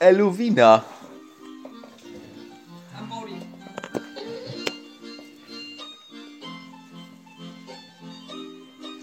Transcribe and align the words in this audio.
Eluwina. 0.00 0.82
Amori. 2.98 3.34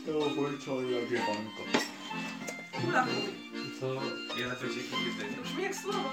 To 0.05 0.29
włączone 0.36 1.02
nagrywanko. 1.02 1.62
Kula. 2.73 3.05
To 3.79 3.94
ja 4.39 4.47
na 4.47 4.55
pewno 4.55 4.75
jakie 4.75 4.97
jedzenie. 5.10 5.44
Brzmi 5.44 5.63
jak 5.63 5.75
słowo. 5.75 6.10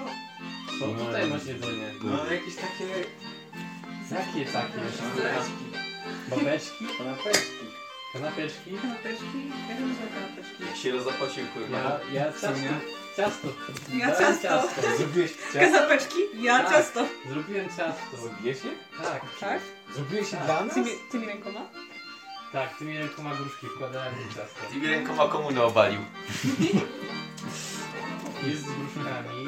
Co 0.79 0.87
tutaj 0.87 1.27
masz 1.27 1.45
jedzenie? 1.45 1.91
No 2.03 2.25
jakieś 2.25 2.55
takie... 2.55 2.87
Jakie 4.11 4.51
takie? 4.51 4.73
Kanapeczki. 5.17 5.65
Babeczki? 6.29 6.85
Kanapeczki. 6.97 7.65
Kanapeczki? 8.13 8.71
Kanapeczki. 8.81 9.49
Ja 9.69 9.75
wiem, 9.79 9.95
że 9.95 10.07
kanapeczki. 10.15 10.63
Jak 10.67 10.75
się 10.75 11.03
zapłacił, 11.03 11.43
Ja, 11.71 11.99
ja 12.13 12.31
ciasto. 12.31 12.47
Ciasto. 13.17 13.47
Ja 13.93 14.11
Dałem 14.11 14.39
ciasto. 14.39 14.67
Zrobiłeś 14.97 15.31
ciasto? 15.53 15.59
Kanapeczki. 15.59 16.19
Ja 16.43 16.59
Tak. 16.63 16.69
ciasto. 16.71 17.05
Zrobiłem 17.29 17.67
ciasto. 17.69 18.17
Zrobiłeś 18.21 18.57
je? 18.63 18.71
Tak. 19.03 19.21
Tak? 19.39 19.59
Zrobiłeś 19.95 20.31
je 20.31 20.37
Tak. 20.37 20.45
dla 20.45 20.65
nas? 20.65 20.73
Tymi, 20.73 20.91
tymi 21.11 21.25
rękoma? 21.27 21.61
Tak, 22.51 22.77
tymi 22.77 22.97
rękoma 22.97 23.35
gruszki 23.35 23.67
wkładałem 23.75 24.13
w 24.15 24.27
ciasto. 24.35 24.59
Tymi 24.71 24.87
rękoma 24.87 25.27
komunę 25.27 25.63
obalił. 25.63 25.99
Jest 28.47 28.61
z 28.61 28.65
gruszkami, 28.65 29.47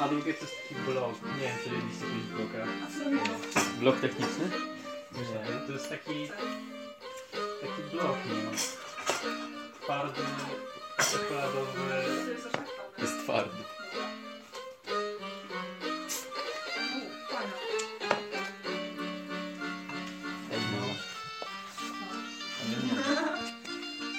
a 0.00 0.08
drugie 0.08 0.34
to 0.34 0.40
jest 0.44 0.56
taki 0.62 0.74
blok. 0.74 1.14
Nie 1.36 1.40
wiem, 1.42 1.56
czy 1.64 1.70
jedliście 1.74 2.04
kiedyś 2.06 2.24
bloka. 2.26 2.64
A 2.84 2.86
co? 2.86 3.70
Blok 3.80 4.00
techniczny? 4.00 4.50
Nie, 5.12 5.66
to 5.66 5.72
jest 5.72 5.88
taki... 5.88 6.28
Taki 7.60 7.82
blok, 7.92 8.16
no. 8.44 8.50
Twardy, 9.80 10.20
czekoladowy. 11.12 11.72
To 12.24 12.30
jest 12.30 12.46
aż 12.46 12.52
fajne. 12.52 12.63
Jest 12.98 13.18
twardy. 13.24 13.64
Fajne. 17.30 17.52
No. 20.72 20.86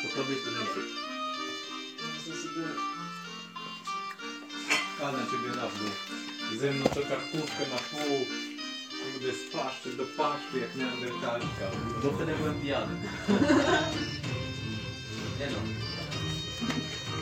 To 0.01 0.07
tobie 0.15 0.35
to 0.35 0.49
nie 0.51 0.65
A 5.03 5.11
na 5.11 5.25
ciebie 5.25 5.49
na 5.55 5.67
wdół. 5.67 5.89
Ze 6.59 6.71
mną 6.71 6.85
to 6.85 7.01
karkówkę 7.01 7.59
na 7.59 7.77
pół. 7.91 8.25
Kurde, 9.13 9.33
z 9.33 9.53
paszczy 9.53 9.93
do 9.93 10.03
paszczy 10.17 10.59
jak 10.59 10.75
neandertalka. 10.75 11.71
Do 12.03 12.11
wtedy 12.11 12.35
byłem 12.35 12.61
pijany. 12.61 12.95
Nie 15.39 15.47
no. 15.51 15.57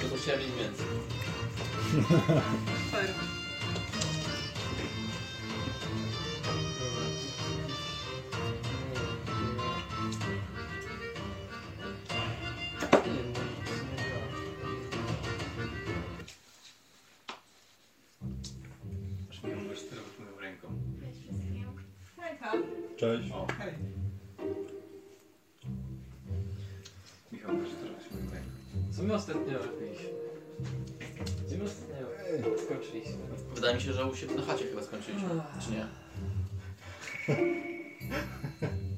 To 0.09 0.17
chciałem 0.17 0.41
mieć 0.41 0.51
więcej. 0.59 0.85
Aż 1.93 1.99
mi 19.43 19.55
mówisz 19.55 19.81
teraz 19.89 20.05
moją 20.19 20.39
ręką. 20.41 20.67
Hejka. 22.19 22.51
Cześć. 22.97 23.31
O, 23.31 23.47
hej. 23.59 23.73
Michał, 27.31 27.53
możesz 27.53 27.73
teraz 27.73 28.11
moją. 28.11 28.41
Co 28.91 29.03
my 29.03 29.13
Wydaje 33.63 33.75
mi 33.77 33.81
się, 33.83 33.93
że 33.93 34.05
u 34.05 34.15
siebie 34.15 34.35
na 34.35 34.41
chacie 34.41 34.65
chyba 34.65 34.83
skończyliśmy. 34.83 35.29
Czy 35.65 35.71
nie? 35.71 35.85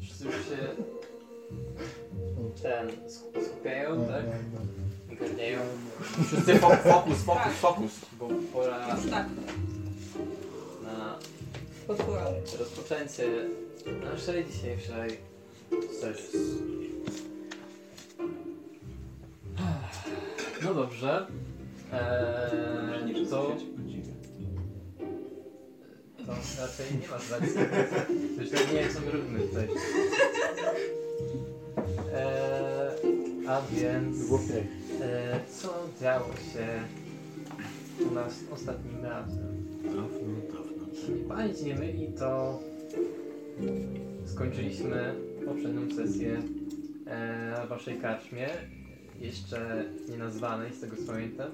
Wszyscy 0.02 0.26
już 0.26 0.34
się 0.36 0.58
ten 2.64 2.88
sk- 2.88 3.46
skupiają, 3.46 4.08
tak? 4.08 4.24
Garnieją, 5.20 5.60
Wszyscy 6.28 6.54
fo- 6.56 6.78
fokus, 6.84 7.18
fokus, 7.18 7.54
fokus. 7.54 7.92
bo 8.20 8.28
pora 8.54 8.96
Już 8.96 9.12
tak. 9.12 9.26
na 10.84 11.16
rozpoczęcie 12.60 13.28
naszej 14.14 14.46
dzisiejszej 14.46 15.18
sesji. 16.02 16.40
No 20.64 20.74
dobrze. 20.74 21.28
Eee, 21.94 23.26
to, 23.30 23.56
to 26.26 26.62
raczej 26.62 26.86
nie. 27.02 27.08
To 28.36 28.42
już 28.42 28.52
tak 28.52 28.74
nie 28.74 28.80
wiem, 28.80 28.94
co 28.94 29.00
my 29.00 29.12
robimy 29.12 29.40
tutaj. 29.40 29.68
Eee, 32.14 33.48
a 33.48 33.62
więc... 33.72 34.18
Eee, 35.02 35.40
co 35.50 35.88
działo 36.02 36.28
się 36.54 36.68
u 38.12 38.14
nas 38.14 38.34
ostatnim 38.54 39.06
razem? 39.06 39.66
Jeśli 40.94 41.16
pamięć 41.16 41.62
nie 41.62 41.76
myli, 41.76 42.14
to 42.20 42.60
skończyliśmy 44.26 45.16
poprzednią 45.46 45.96
sesję 45.96 46.42
e, 47.08 47.66
w 47.66 47.70
waszej 47.70 47.98
karczmie, 47.98 48.50
jeszcze 49.20 49.86
nie 50.10 50.18
nazwanej, 50.18 50.74
z 50.74 50.82
tego 50.82 50.96
co 50.96 51.12
pamiętam. 51.14 51.52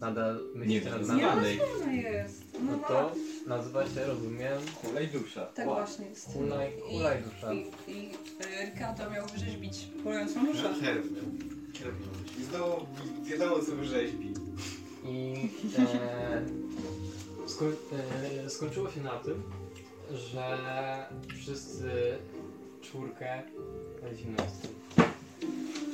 Nadal 0.00 0.40
myślicie 0.54 0.90
nad 0.90 1.06
nami. 1.06 1.20
Znanej. 1.20 1.60
Ona 1.82 1.92
jest. 1.92 2.44
No 2.66 2.78
to 2.88 3.12
nazywa 3.46 3.84
się, 3.88 4.04
rozumiem, 4.06 4.58
Kulej 4.82 5.08
dusza. 5.08 5.46
Tak 5.46 5.66
Ła- 5.66 5.74
właśnie 5.74 6.06
jest. 6.06 6.32
Hulaj, 6.32 6.72
hulaj 6.90 7.22
dusza. 7.22 7.52
I, 7.52 7.58
i 7.88 8.10
e, 8.60 8.70
Ricardo 8.70 9.10
miał 9.10 9.26
wyrzeźbić 9.26 9.88
polującą 10.04 10.46
duszę. 10.46 10.74
I 12.40 12.42
znowu 12.42 12.86
wiadomo 13.24 13.58
co 13.58 13.72
wyrzeźbi. 13.76 14.34
I 15.04 15.48
e, 15.78 16.42
sko 17.48 17.64
e, 18.44 18.50
skończyło 18.50 18.90
się 18.90 19.00
na 19.00 19.10
tym, 19.18 19.42
że 20.12 20.58
wszyscy 21.40 21.90
czwórkę. 22.82 23.42
ale 24.02 24.14
zimno 24.16 24.42
jest. 24.44 24.68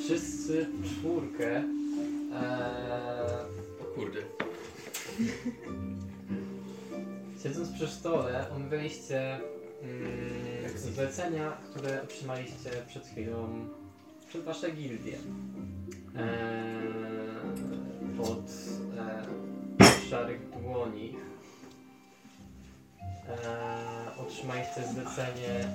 Wszyscy 0.05 0.67
czwórkę. 0.85 1.63
E, 2.33 3.66
kurde. 3.97 4.21
siedząc 7.43 7.73
przy 7.73 7.89
stole, 7.89 8.51
omawialiście 8.57 9.41
mm, 9.83 10.79
zlecenia, 10.79 11.57
które 11.71 12.03
otrzymaliście 12.03 12.71
przed 12.89 13.07
chwilą 13.07 13.69
przed 14.29 14.43
wasze 14.45 14.71
gildie. 14.71 15.19
E, 16.17 16.47
pod 18.17 18.51
e, 18.99 20.09
szarych 20.11 20.51
dłoni 20.51 21.17
e, 23.29 24.17
otrzymaliście 24.17 24.83
zlecenie, 24.95 25.69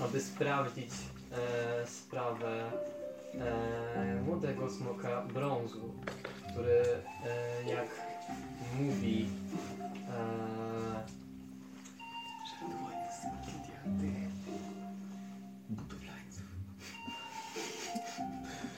aby 0.00 0.20
sprawdzić 0.20 0.90
e, 1.32 1.86
sprawę 1.86 2.70
e, 3.34 4.22
młodego 4.26 4.70
smoka 4.70 5.22
brązu, 5.22 5.94
który 6.52 6.82
e, 7.24 7.70
jak 7.70 7.88
mówi 8.80 9.28
e, 10.08 10.70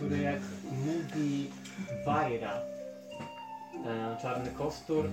który 0.03 0.23
jak 0.23 0.41
mówi 0.87 1.51
Wajra, 2.07 2.53
e, 2.53 4.17
czarny 4.23 4.51
kostur, 4.51 5.09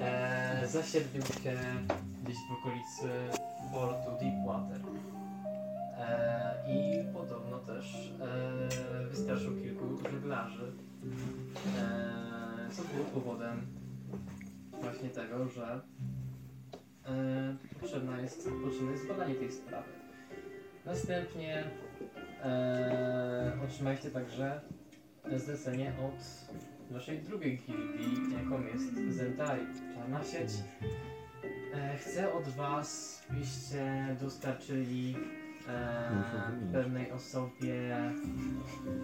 e, 0.00 0.62
zasiedlił 0.66 1.22
się 1.22 1.56
gdzieś 2.24 2.36
w 2.36 2.52
okolicy 2.52 3.08
portu 3.72 4.10
Deepwater. 4.20 4.80
E, 6.08 6.54
I 6.68 7.04
podobno 7.12 7.58
też 7.58 8.12
e, 8.20 9.06
wystraszył 9.06 9.56
kilku 9.56 9.98
żeglarzy, 10.12 10.72
e, 11.78 12.70
co 12.70 12.82
było 12.82 13.04
powodem 13.04 13.66
właśnie 14.80 15.08
tego, 15.10 15.48
że 15.48 15.80
potrzebne 17.80 18.22
jest, 18.22 18.48
potrzebne 18.64 18.92
jest 18.92 19.08
badanie 19.08 19.34
tej 19.34 19.52
sprawy. 19.52 19.88
Następnie 20.86 21.64
otrzymaliście 23.64 24.10
także 24.10 24.60
zlecenie 25.36 25.92
od 26.08 26.50
naszej 26.90 27.22
drugiej 27.22 27.58
gildii, 27.58 28.34
jaką 28.34 28.66
jest 28.66 29.16
Zentari, 29.16 29.66
Czarna 29.94 30.24
Sieć. 30.24 30.50
Chcę 31.98 32.32
od 32.34 32.48
Was, 32.48 33.22
byście 33.30 34.16
dostarczyli 34.20 35.16
e, 35.68 36.72
pewnej 36.72 37.10
osobie 37.10 37.74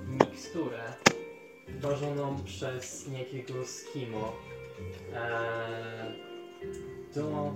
miksturę 0.09 0.83
tworzoną 1.79 2.45
przez 2.45 3.09
niejakiego 3.09 3.67
Skimo. 3.67 4.33
E, 5.15 6.29
do 7.15 7.55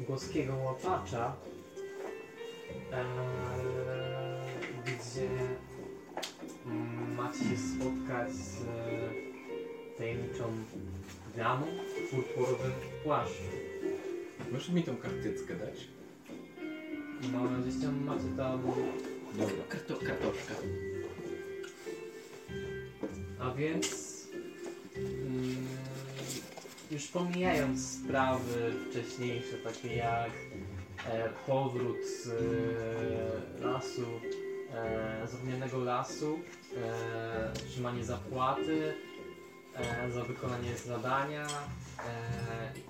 głoskiego 0.00 0.56
łapacza, 0.56 1.36
e, 2.92 3.04
gdzie 4.84 5.28
macie 7.16 7.38
się 7.38 7.56
spotkać 7.56 8.32
z 8.32 8.62
tajemniczą 9.98 10.44
damą 11.36 11.66
w 11.66 12.10
purpurowym 12.10 12.72
płaszczu. 13.04 13.61
Możesz 14.52 14.68
mi 14.68 14.82
tą 14.82 14.96
kartyckę 14.96 15.54
dać? 15.54 15.88
No, 17.32 17.38
gdzieś 17.62 17.82
tam 17.82 18.04
macie 18.04 18.36
tam 18.36 18.62
Dobra. 19.38 19.64
Karto, 19.68 19.94
kartoczka. 19.94 20.54
A 23.38 23.54
więc 23.54 24.18
mm, 24.96 25.66
już 26.90 27.06
pomijając 27.06 27.90
sprawy 27.90 28.72
wcześniejsze, 28.90 29.56
takie 29.64 29.96
jak 29.96 30.30
e, 31.06 31.28
powrót 31.46 31.96
z 32.04 32.28
e, 32.28 33.64
lasu, 33.64 34.06
e, 34.74 35.26
zapomnianego 35.26 35.78
lasu, 35.78 36.38
e, 36.76 37.52
trzymanie 37.52 38.04
zapłaty 38.04 38.94
e, 39.74 40.10
za 40.10 40.24
wykonanie 40.24 40.76
zadania, 40.76 41.46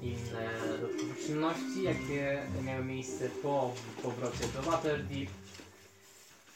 inne 0.02 0.60
dodatkowe 0.69 1.14
czynności, 1.26 1.82
jakie 1.82 2.46
miały 2.62 2.84
miejsce 2.84 3.28
po 3.28 3.75
powrocie 4.02 4.49
do 4.49 4.62
Waterdeep. 4.62 5.31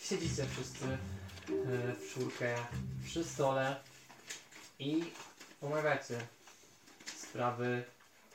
Siedzicie 0.00 0.46
wszyscy 0.46 0.84
e, 0.84 0.98
w 1.94 2.08
czwórkę 2.10 2.54
przy 3.04 3.24
stole 3.24 3.76
i 4.78 5.04
omawiacie 5.62 6.26
sprawy 7.16 7.84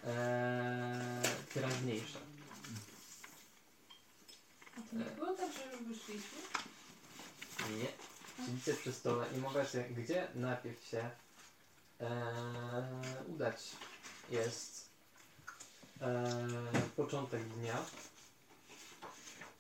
e, 0.04 1.22
teraźniejsze. 1.54 2.20
A 4.78 4.82
to 4.90 4.96
nie 4.96 5.06
było 5.06 5.34
tak, 5.34 5.54
że 5.54 5.64
już 5.72 5.84
wyszliśmy? 5.84 6.38
Nie. 7.78 7.88
Siedzicie 8.46 8.74
przy 8.74 8.94
stole 8.94 9.26
i 9.36 9.38
omawiacie, 9.38 9.84
gdzie 9.84 10.28
najpierw 10.36 10.86
się 10.86 11.10
e, 12.00 12.10
udać. 13.28 13.56
Jest 14.30 14.90
e, 16.02 16.48
początek 16.96 17.44
dnia. 17.44 17.86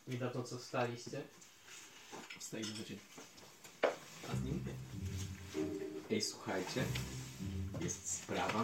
I 0.08 0.18
na 0.18 0.30
to, 0.30 0.44
co 0.44 0.58
wstaliście. 0.58 1.22
Wstaję 2.40 2.64
do 2.64 2.84
ciebie. 2.84 3.00
A 4.32 4.36
z 4.36 4.44
nim? 4.44 4.64
Ej, 6.12 6.22
słuchajcie. 6.22 6.84
Jest 7.82 8.14
sprawa. 8.14 8.64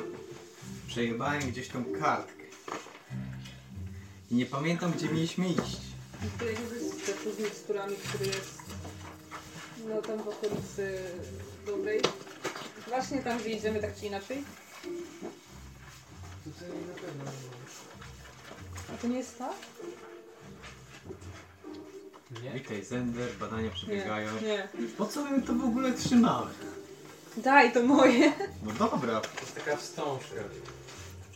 Przejebałem 0.87 1.51
gdzieś 1.51 1.69
tą 1.69 1.85
kartkę. 1.99 2.43
I 4.31 4.35
nie 4.35 4.45
pamiętam, 4.45 4.91
gdzie 4.91 5.09
mieliśmy 5.09 5.49
iść. 5.49 5.77
Nie 6.41 6.47
jest 6.47 7.01
sklepu 7.01 7.31
z 7.31 7.39
miksturami, 7.39 7.95
który 7.95 8.25
jest 8.25 8.61
no 9.87 10.01
tam 10.01 10.23
w 10.23 10.27
okolicy 10.27 10.99
dobrej. 11.65 12.01
Właśnie 12.87 13.23
tam, 13.23 13.39
gdzie 13.39 13.49
idziemy 13.49 13.79
tak 13.79 13.99
czy 13.99 14.05
inaczej. 14.05 14.43
Tutaj 16.53 16.69
na 16.87 16.93
pewno 17.01 17.31
A 18.93 18.97
to 19.01 19.07
nie 19.07 19.17
jest 19.17 19.37
tak? 19.37 19.53
nie. 22.43 22.51
Witaj, 22.51 22.85
Zender, 22.85 23.29
badania 23.39 23.69
przebiegają. 23.69 24.31
Nie. 24.41 24.67
Po 24.97 25.05
co 25.05 25.25
my 25.25 25.41
to 25.41 25.53
w 25.53 25.63
ogóle 25.65 25.93
trzymamy? 25.93 26.51
Daj, 27.37 27.73
to 27.73 27.83
moje. 27.83 28.33
No 28.63 28.71
dobra, 28.73 29.21
To 29.21 29.41
jest 29.41 29.55
taka 29.55 29.75
wstążka 29.77 30.35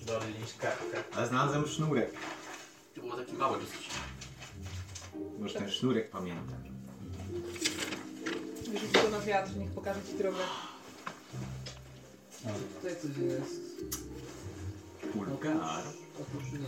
do 0.06 0.20
niż 0.42 0.54
kartka. 0.60 1.18
ale 1.18 1.28
znalazłem 1.28 1.68
sznurek. 1.68 2.12
To 2.96 3.02
było 3.02 3.16
takie 3.18 3.34
małe 3.34 3.60
dosyć. 3.60 3.90
Może 5.40 5.60
ten 5.60 5.70
sznurek 5.72 6.10
pamiętam. 6.10 6.64
Wyrzuć 8.72 8.92
go 8.92 9.10
na 9.10 9.20
wiatr, 9.20 9.56
niech 9.58 9.72
pokaże 9.72 10.00
ci 10.12 10.14
drogę. 10.18 10.38
Tutaj 12.82 12.96
coś 13.02 13.18
jest. 13.18 13.62
Pulgar. 15.14 15.84
Otóż 16.22 16.52
nie. 16.52 16.60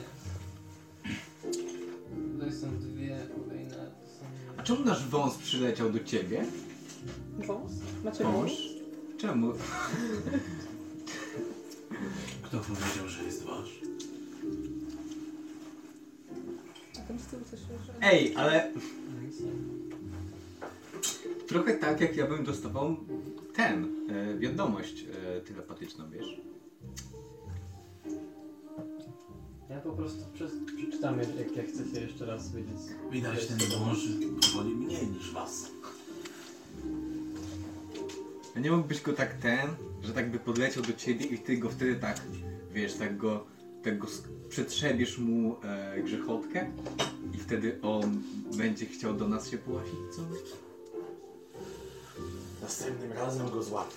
Tutaj 2.33 2.53
są 2.53 2.79
dwie 2.79 3.17
kolejne. 3.35 3.75
Są... 4.19 4.25
A 4.57 4.63
czemu 4.63 4.85
nasz 4.85 5.07
wąs 5.07 5.37
przyleciał 5.37 5.91
do 5.91 5.99
ciebie? 6.03 6.45
Wąs? 7.47 7.71
Macie 8.03 8.23
Wąs? 8.23 8.51
Czemu? 9.17 9.53
Kto 12.43 12.59
powiedział, 12.59 13.07
że 13.07 13.23
jest 13.23 13.43
wasz? 13.43 13.79
A 16.99 17.07
tam 17.07 17.19
z 17.19 17.25
tyłu 17.25 17.41
coś 17.51 17.59
leży? 17.59 17.91
Ej, 18.01 18.35
ale 18.35 18.71
trochę 21.47 21.73
tak 21.73 22.01
jak 22.01 22.17
ja 22.17 22.27
bym 22.27 22.43
dostawał 22.43 22.95
ten, 23.53 23.87
e, 24.09 24.37
wiadomość 24.37 25.05
e, 25.37 25.41
telepatyczną, 25.41 26.09
wiesz? 26.09 26.41
Ja 29.73 29.79
po 29.81 29.91
prostu 29.91 30.21
przez, 30.33 30.51
przeczytam, 30.77 31.19
jak, 31.19 31.55
jak 31.55 31.67
chcecie 31.67 32.01
jeszcze 32.01 32.25
raz 32.25 32.51
wiedzieć. 32.51 32.77
Widać, 33.11 33.47
ten 33.47 33.57
wąż 33.57 33.97
woli 34.55 34.75
mniej 34.75 35.07
niż 35.07 35.31
was. 35.31 35.71
A 38.55 38.59
nie 38.59 38.71
mógłbyś 38.71 39.01
go 39.01 39.13
tak 39.13 39.33
ten, 39.33 39.69
że 40.01 40.13
tak 40.13 40.31
by 40.31 40.39
podleciał 40.39 40.83
do 40.83 40.93
ciebie 40.93 41.25
i 41.25 41.39
ty 41.39 41.57
go 41.57 41.69
wtedy 41.69 41.95
tak, 41.95 42.21
wiesz, 42.73 42.93
tak 42.93 43.17
go, 43.17 43.45
tak 43.83 43.99
go 43.99 44.07
sk- 44.07 44.27
przetrzebiesz 44.49 45.17
mu 45.17 45.55
e, 45.63 46.01
grzechotkę 46.03 46.71
i 47.33 47.37
wtedy 47.37 47.79
on 47.81 48.21
będzie 48.57 48.85
chciał 48.85 49.13
do 49.13 49.27
nas 49.27 49.49
się 49.49 49.57
płacić, 49.57 49.93
co? 50.15 50.21
Następnym 52.61 53.11
razem 53.11 53.49
go 53.49 53.63
złapię. 53.63 53.95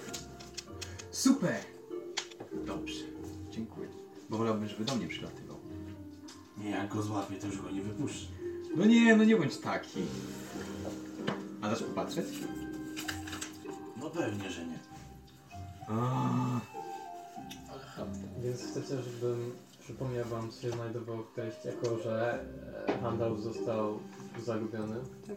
Super! 1.10 1.56
Dobrze, 2.66 3.04
dziękuję. 3.50 3.88
Bo 4.30 4.38
wolałbym, 4.38 4.68
żeby 4.68 4.84
do 4.84 4.94
mnie 4.96 5.08
przylatywał. 5.08 5.45
Nie, 6.58 6.70
jak 6.70 6.88
go 6.88 7.02
złapię, 7.02 7.36
to 7.36 7.46
już 7.46 7.62
go 7.62 7.70
nie 7.70 7.82
wypuszczę. 7.82 8.26
No 8.76 8.84
nie, 8.84 9.16
no 9.16 9.24
nie 9.24 9.36
bądź 9.36 9.58
taki. 9.58 10.00
A 11.62 11.68
dasz 11.68 11.82
popatrzeć? 11.82 12.26
No 14.00 14.10
pewnie, 14.10 14.50
że 14.50 14.66
nie. 14.66 14.78
A. 15.88 16.60
Więc 18.42 18.62
chcecie, 18.62 19.02
żebym 19.02 19.52
przypomniał 19.80 20.24
wam, 20.24 20.50
co 20.50 20.62
się 20.62 20.70
znajdowało 20.70 21.22
w 21.22 21.34
treści, 21.34 21.68
jako 21.68 21.98
że 21.98 22.44
e, 22.88 22.98
Handel 22.98 23.36
został 23.36 23.98
zagubiony. 24.44 24.96
Tak. 25.26 25.36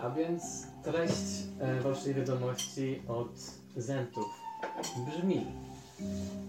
A 0.00 0.10
więc 0.10 0.66
treść 0.84 1.46
e, 1.60 1.80
waszej 1.80 2.14
wiadomości 2.14 3.02
od 3.08 3.32
Zentów 3.76 4.26
brzmi 5.06 5.46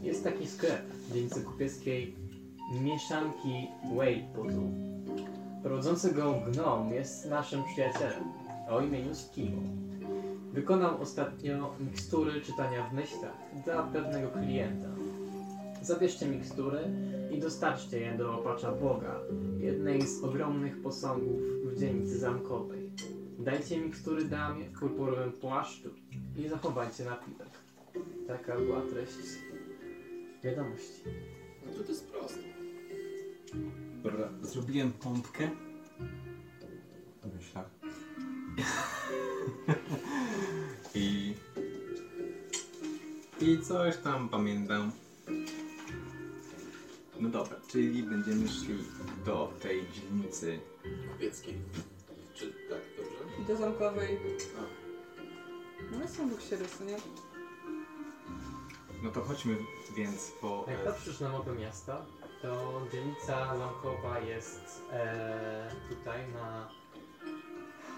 Jest 0.04 0.24
taki 0.24 0.48
sklep 0.48 0.94
w 0.94 1.14
dzielnicy 1.14 1.42
kupieckiej 1.42 2.16
mieszanki 2.72 3.68
Waypodu. 3.96 4.72
Prowadzący 5.64 6.14
go 6.14 6.34
gnom 6.52 6.94
jest 6.94 7.30
naszym 7.30 7.64
przyjacielem 7.64 8.24
o 8.70 8.82
imieniu 8.82 9.16
Skimo. 9.16 9.62
Wykonał 10.54 11.02
ostatnio 11.02 11.76
mikstury 11.80 12.42
czytania 12.42 12.90
w 12.90 12.94
myślach 12.94 13.38
dla 13.66 13.84
pewnego 13.84 14.30
klienta. 14.30 14.88
Zabierzcie 15.82 16.26
mikstury 16.26 16.80
i 17.32 17.40
dostarczcie 17.40 18.00
je 18.00 18.18
do 18.18 18.40
opacza 18.40 18.72
Boga, 18.72 19.20
jednej 19.60 20.02
z 20.02 20.24
ogromnych 20.24 20.82
posągów 20.82 21.42
w 21.66 21.80
dzielnicy 21.80 22.20
zamkowej. 22.20 22.90
Dajcie 23.40 23.78
mikstury 23.78 24.26
damie 24.26 24.66
w 24.70 24.80
purpurowym 24.80 25.32
płaszczu 25.32 25.90
i 26.38 26.48
zachowajcie 26.48 27.06
napiwek. 27.06 27.50
Taka 28.28 28.58
była 28.58 28.82
treść 28.82 29.18
wiadomości. 30.44 31.04
No 31.66 31.74
to, 31.74 31.84
to 31.84 31.90
jest 31.90 32.08
proste. 32.08 32.40
dobra, 34.04 34.30
zrobiłem 34.42 34.92
pompkę. 34.92 35.50
W 37.24 37.36
myślach. 37.36 37.70
I... 40.96 41.34
I 43.42 43.60
coś 43.62 43.98
tam 43.98 44.30
pamiętam. 44.30 44.92
No 47.20 47.30
dobra, 47.30 47.58
czyli 47.68 48.04
będziemy 48.04 48.48
szli 48.50 48.78
do 49.26 49.54
tej 49.62 49.82
dzielnicy. 49.94 50.60
Kupieckiej. 51.12 51.54
Czy 52.34 52.54
tak, 52.70 52.80
dobrze? 52.98 53.42
I 53.42 53.46
do 53.46 53.56
zamkowej. 53.58 54.18
A. 54.60 54.64
No 56.00 56.08
są 56.08 56.30
Bóg 56.30 56.42
się 56.42 56.56
rysy, 56.56 56.86
nie? 56.86 56.98
No 59.04 59.12
to 59.12 59.22
chodźmy 59.22 59.56
więc 59.96 60.32
po... 60.42 60.66
Jak 60.68 60.80
E, 60.80 60.84
patrzysz 60.84 61.20
na 61.20 61.30
mapę 61.30 61.52
miasta, 61.52 62.06
to 62.42 62.82
dzielnica 62.92 63.58
zamkowa 63.58 64.20
jest 64.20 64.82
e, 64.92 65.72
tutaj 65.90 66.20
na, 66.34 66.70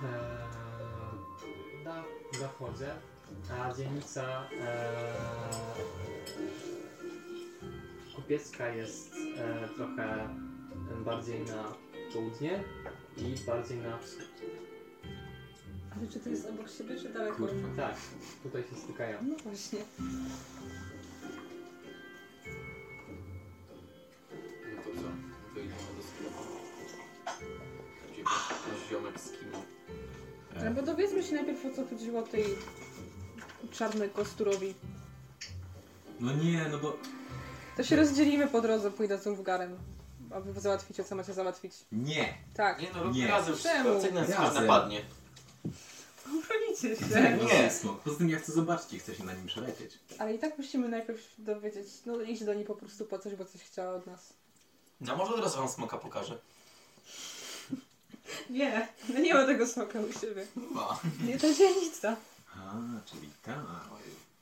e, 0.04 1.84
na 1.84 2.04
zachodzie, 2.40 2.92
a 3.60 3.74
dzielnica 3.74 4.50
e, 4.62 5.24
kupiecka 8.16 8.70
jest 8.70 9.14
e, 9.38 9.68
trochę 9.76 10.30
bardziej 11.06 11.42
na 11.42 11.64
południe 12.14 12.64
i 13.18 13.36
bardziej 13.48 13.78
na 13.78 13.98
wschód. 13.98 14.26
Ale 15.98 16.08
czy 16.08 16.20
to 16.20 16.30
jest 16.30 16.50
obok 16.50 16.70
siebie, 16.70 16.96
czy 16.96 17.10
daleko? 17.10 17.38
Kurwa. 17.38 17.68
Tak, 17.78 17.96
tutaj 18.44 18.64
się 18.64 18.76
stykają. 18.76 19.18
No 19.24 19.36
właśnie. 19.44 19.80
Chodziło 32.16 32.22
tej 32.24 32.46
czarnej 33.72 34.10
kosturowi. 34.10 34.74
No 36.20 36.34
nie, 36.34 36.68
no 36.72 36.78
bo... 36.78 36.98
To 37.78 37.84
się 37.84 37.96
rozdzielimy 37.96 38.48
po 38.48 38.62
drodze, 38.62 38.92
pójdę 38.92 39.18
z 39.20 39.28
Ulfgarem. 39.28 39.78
A 40.32 40.40
wy 40.40 40.62
załatwicie, 40.62 41.04
co 41.04 41.16
macie 41.16 41.34
załatwić. 41.34 41.74
Nie! 41.92 42.34
Tak. 42.56 42.82
Nie 42.82 42.88
no, 42.94 43.04
róbmy 43.04 43.20
Nie. 43.20 43.28
razem 43.28 43.56
Czemu? 43.58 44.00
wszystko. 44.00 44.20
Nas 44.20 44.26
ktoś 44.26 44.40
Razem. 44.40 44.66
napadnie? 44.66 45.02
Bronicie 46.26 46.96
się. 46.96 47.38
Nie. 47.46 47.72
smok. 47.72 48.02
Poza 48.02 48.18
tym 48.18 48.30
ja 48.30 48.40
chcę 48.40 48.52
zobaczyć 48.52 48.94
i 48.94 49.00
chcę 49.00 49.16
się 49.16 49.24
na 49.24 49.34
nim 49.34 49.48
przelecieć. 49.48 50.00
Ale 50.20 50.34
i 50.34 50.40
tak 50.40 50.58
musimy 50.58 50.90
najpierw 50.90 51.22
dowiedzieć, 51.38 51.88
no 52.06 52.22
iść 52.22 52.44
do 52.44 52.54
niej 52.54 52.66
po 52.66 52.76
prostu 52.76 53.06
po 53.06 53.20
coś, 53.20 53.36
bo 53.36 53.46
coś 53.46 53.62
chciała 53.62 53.96
od 53.96 54.08
nas. 54.08 54.34
No 55.02 55.16
może 55.16 55.34
od 55.34 55.42
razu 55.44 55.58
wam 55.58 55.70
smoka 55.70 55.98
pokażę. 55.98 56.40
Nie, 58.50 58.88
no 59.14 59.20
nie 59.20 59.34
ma 59.34 59.46
tego 59.46 59.68
smoka 59.68 60.00
u 60.00 60.14
siebie. 60.14 60.46
Ma. 60.56 61.00
Nie, 61.24 61.40
to 61.40 61.54
dzielnica. 61.54 62.16
A, 62.58 62.74
czyli 63.06 63.30
tak. 63.44 63.60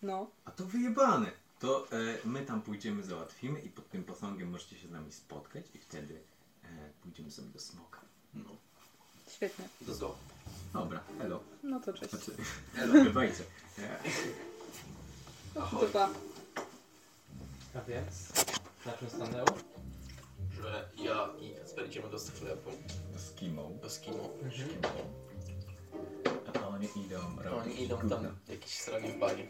No. 0.01 0.27
A 0.45 0.51
to 0.51 0.65
wyjebane. 0.65 1.31
To 1.59 1.87
e, 1.91 2.17
my 2.25 2.45
tam 2.45 2.61
pójdziemy, 2.61 3.03
załatwimy 3.03 3.59
i 3.59 3.69
pod 3.69 3.89
tym 3.89 4.03
posągiem 4.03 4.49
możecie 4.49 4.77
się 4.77 4.87
z 4.87 4.91
nami 4.91 5.11
spotkać 5.11 5.63
i 5.75 5.77
wtedy 5.79 6.19
e, 6.63 6.67
pójdziemy 7.01 7.31
sobie 7.31 7.47
do 7.49 7.59
smoka. 7.59 7.99
No, 8.33 8.49
Świetnie. 9.31 9.65
do 9.81 9.93
zoo. 9.95 10.15
Dobra, 10.73 11.03
elo. 11.19 11.39
No 11.63 11.79
to 11.79 11.93
cześć. 11.93 12.11
Znaczy, 12.11 12.31
elo, 12.77 12.93
bywajcie. 12.93 13.43
E, 13.79 13.99
Ahoj. 15.61 15.87
A 17.75 17.81
więc 17.81 18.29
na 18.85 18.91
czym 18.93 19.09
stanęło? 19.09 19.45
Że 20.63 20.89
ja 21.03 21.29
i 21.39 21.55
Kacper 21.55 21.85
idziemy 21.87 22.09
do 22.09 22.19
sklepu. 22.19 22.69
z 23.17 23.33
kimą. 23.33 23.77
Do 23.81 23.89
skimo. 23.89 24.29
Mhm. 24.43 24.69
A 26.63 26.67
oni 26.67 26.87
idą 27.05 27.17
robić 27.43 27.63
Oni 27.73 27.83
idą 27.83 27.95
gówno. 27.95 28.15
tam 28.15 28.37
jakieś 28.47 28.79
stronie 28.79 29.09
w 29.13 29.19
banie. 29.19 29.47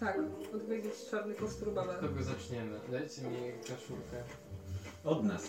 Tak, 0.00 0.18
odwiedzić 0.54 0.92
czarny 1.10 1.34
kostur 1.34 1.68
Od 1.68 1.74
babel. 1.74 1.96
kogo 2.00 2.22
zaczniemy? 2.22 2.80
Dajcie 2.90 3.22
mi 3.22 3.36
kaszulkę. 3.60 4.22
Od 5.04 5.24
nas. 5.24 5.42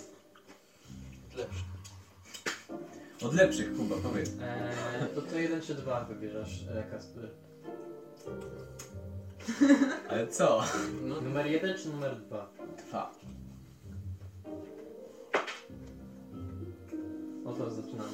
Od 3.23 3.33
lepszych, 3.33 3.77
Kuba, 3.77 3.95
powiedz. 4.03 4.29
Eee, 4.41 5.07
to 5.15 5.21
to 5.21 5.39
jeden 5.39 5.61
czy 5.61 5.75
dwa 5.75 6.03
wybierasz, 6.03 6.61
e, 6.75 6.83
Kasper? 6.91 7.29
Ale 10.09 10.27
co? 10.27 10.63
No, 11.01 11.21
Numer 11.21 11.45
jeden 11.47 11.77
czy 11.77 11.89
numer 11.89 12.21
dwa? 12.21 12.49
Dwa. 12.87 13.11
Oto 17.51 17.69
zaczynamy. 17.71 18.09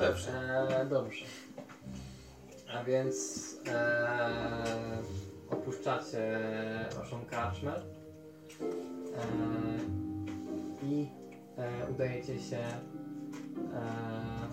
lepszy. 0.00 0.28
Eee, 0.30 0.88
dobrze. 0.88 1.24
A 2.74 2.84
więc 2.84 3.16
eee, 3.66 3.72
opuszczacie 5.50 6.38
waszą 6.96 7.24
karczmę 7.24 7.74
eee, 7.74 7.80
i 10.82 11.06
eee, 11.58 11.92
udajecie 11.94 12.40
się 12.40 12.58
eee, 12.58 14.48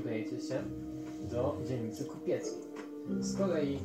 udajecie 0.00 0.40
się 0.40 0.62
do 1.30 1.56
dzielnicy 1.68 2.04
kupieckiej. 2.04 2.62
Z 3.20 3.36
kolei 3.38 3.80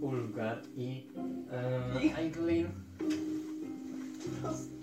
Ulgar 0.00 0.62
i 0.76 1.06
eee, 2.02 2.12
Aiglin 2.16 2.66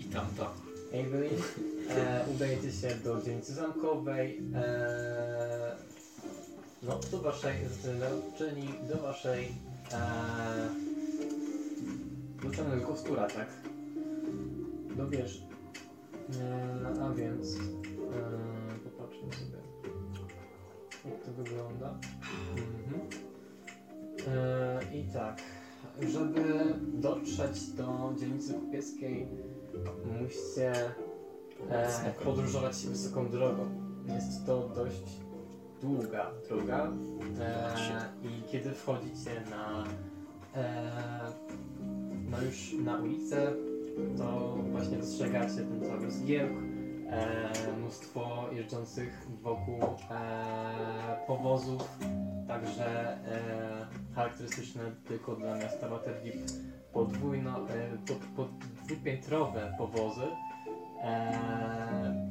I 0.00 0.04
tamta. 0.04 0.65
Evelyn, 0.92 1.42
e, 1.90 2.24
udajecie 2.34 2.72
się 2.72 2.88
do 3.04 3.22
dzielnicy 3.22 3.54
zamkowej, 3.54 4.42
e, 4.54 5.76
no 6.82 7.00
do 7.10 7.18
waszej, 7.18 7.54
czyli 8.38 8.68
do 8.88 8.96
waszej, 8.96 9.52
e, 9.92 10.68
do 12.42 12.50
czarnego 12.50 12.86
kostura, 12.86 13.26
tak? 13.28 13.48
Do 14.96 15.08
wieży. 15.08 15.40
E, 16.40 17.02
a 17.02 17.14
więc, 17.14 17.56
e, 17.56 17.60
popatrzmy 18.84 19.32
sobie, 19.32 19.58
jak 21.04 21.24
to 21.24 21.32
wygląda. 21.32 21.98
Mhm. 22.50 23.00
E, 24.28 24.80
I 24.94 25.12
tak, 25.12 25.42
żeby 26.08 26.74
dotrzeć 26.92 27.70
do 27.70 28.14
dzielnicy 28.20 28.54
kupieckiej, 28.54 29.28
musicie 30.20 30.72
e, 31.70 32.12
podróżować 32.24 32.86
wysoką 32.86 33.28
drogą. 33.28 33.70
Jest 34.14 34.46
to 34.46 34.68
dość 34.68 35.02
długa 35.80 36.30
droga 36.48 36.92
e, 37.40 37.74
i 38.22 38.42
kiedy 38.52 38.70
wchodzicie 38.70 39.30
na, 39.50 39.84
e, 40.54 40.92
no 42.30 42.42
już 42.42 42.72
na 42.84 42.98
ulicę, 42.98 43.52
to 44.18 44.56
właśnie 44.70 44.96
dostrzegacie 44.96 45.56
ten 45.56 45.84
cały 45.84 46.10
zgiełk, 46.10 46.52
e, 47.10 47.72
mnóstwo 47.78 48.48
jeżdżących 48.52 49.26
wokół 49.42 49.82
e, 50.10 51.16
powozów, 51.26 51.98
także 52.48 53.12
e, 53.12 53.86
charakterystyczne 54.14 54.82
tylko 55.08 55.36
dla 55.36 55.56
miasta 55.58 55.88
Waterdeep 55.88 56.36
podwójno, 56.96 57.68
e, 57.70 57.98
pod, 58.06 58.18
pod, 58.36 58.48
dwupiętrowe 58.86 59.74
powozy. 59.78 60.26
E, 61.02 62.28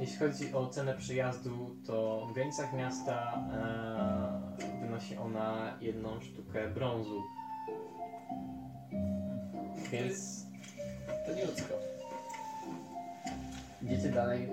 jeśli 0.00 0.16
chodzi 0.16 0.54
o 0.54 0.66
cenę 0.66 0.94
przyjazdu, 0.94 1.76
to 1.86 2.26
w 2.30 2.32
granicach 2.32 2.72
miasta 2.72 3.42
e, 4.62 4.80
wynosi 4.80 5.16
ona 5.16 5.76
jedną 5.80 6.20
sztukę 6.20 6.68
brązu. 6.68 7.22
Więc 9.92 10.46
To 11.26 11.34
nie 11.34 11.44
ludzko. 11.46 11.74
idziecie 13.82 14.08
dalej 14.08 14.48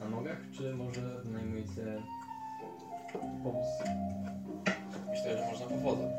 na 0.00 0.08
nogach, 0.08 0.38
czy 0.52 0.74
może 0.74 1.00
wynajmujecie 1.24 2.02
powóz? 3.42 3.66
Myślę, 5.10 5.38
że 5.38 5.46
można 5.52 5.66
powodem. 5.66 6.10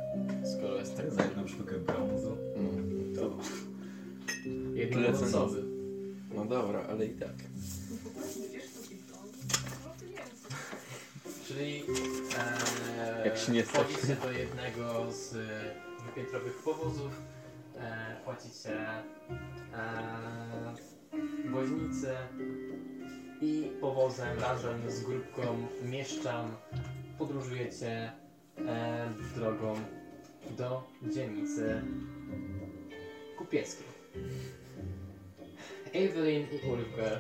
Skoro 0.44 0.76
jest 0.76 0.98
tak. 0.98 1.12
Za 1.12 1.24
jedną 1.24 1.48
sztukę 1.48 1.76
brązu. 1.78 2.38
Mm. 2.56 2.81
To... 3.22 3.38
Jednoosobowy. 4.74 5.64
No 6.36 6.46
dobra, 6.46 6.84
ale 6.90 7.06
i 7.06 7.10
tak. 7.10 7.34
Czyli 11.48 11.84
e, 12.38 13.26
Jak 13.26 13.38
się 13.38 13.52
nie 13.52 13.66
stać. 13.66 13.88
wchodzicie 13.88 14.16
do 14.16 14.32
jednego 14.32 15.12
z 15.12 15.36
dwupiętrowych 16.00 16.58
powozów, 16.58 17.12
e, 17.78 18.16
płacicie 18.26 18.80
e, 18.80 19.04
woźnicę 21.52 22.18
i 23.42 23.72
powozem 23.82 24.40
razem 24.40 24.92
z 24.92 25.02
grupką 25.04 25.42
mieszczan 25.84 26.52
podróżujecie 27.18 28.12
e, 28.58 29.10
drogą 29.36 29.76
do 30.58 30.84
dzielnicy 31.14 31.82
kupieckiej. 33.52 33.86
Evelyn 35.94 36.48
i 36.52 36.68
Ulfgar, 36.68 37.20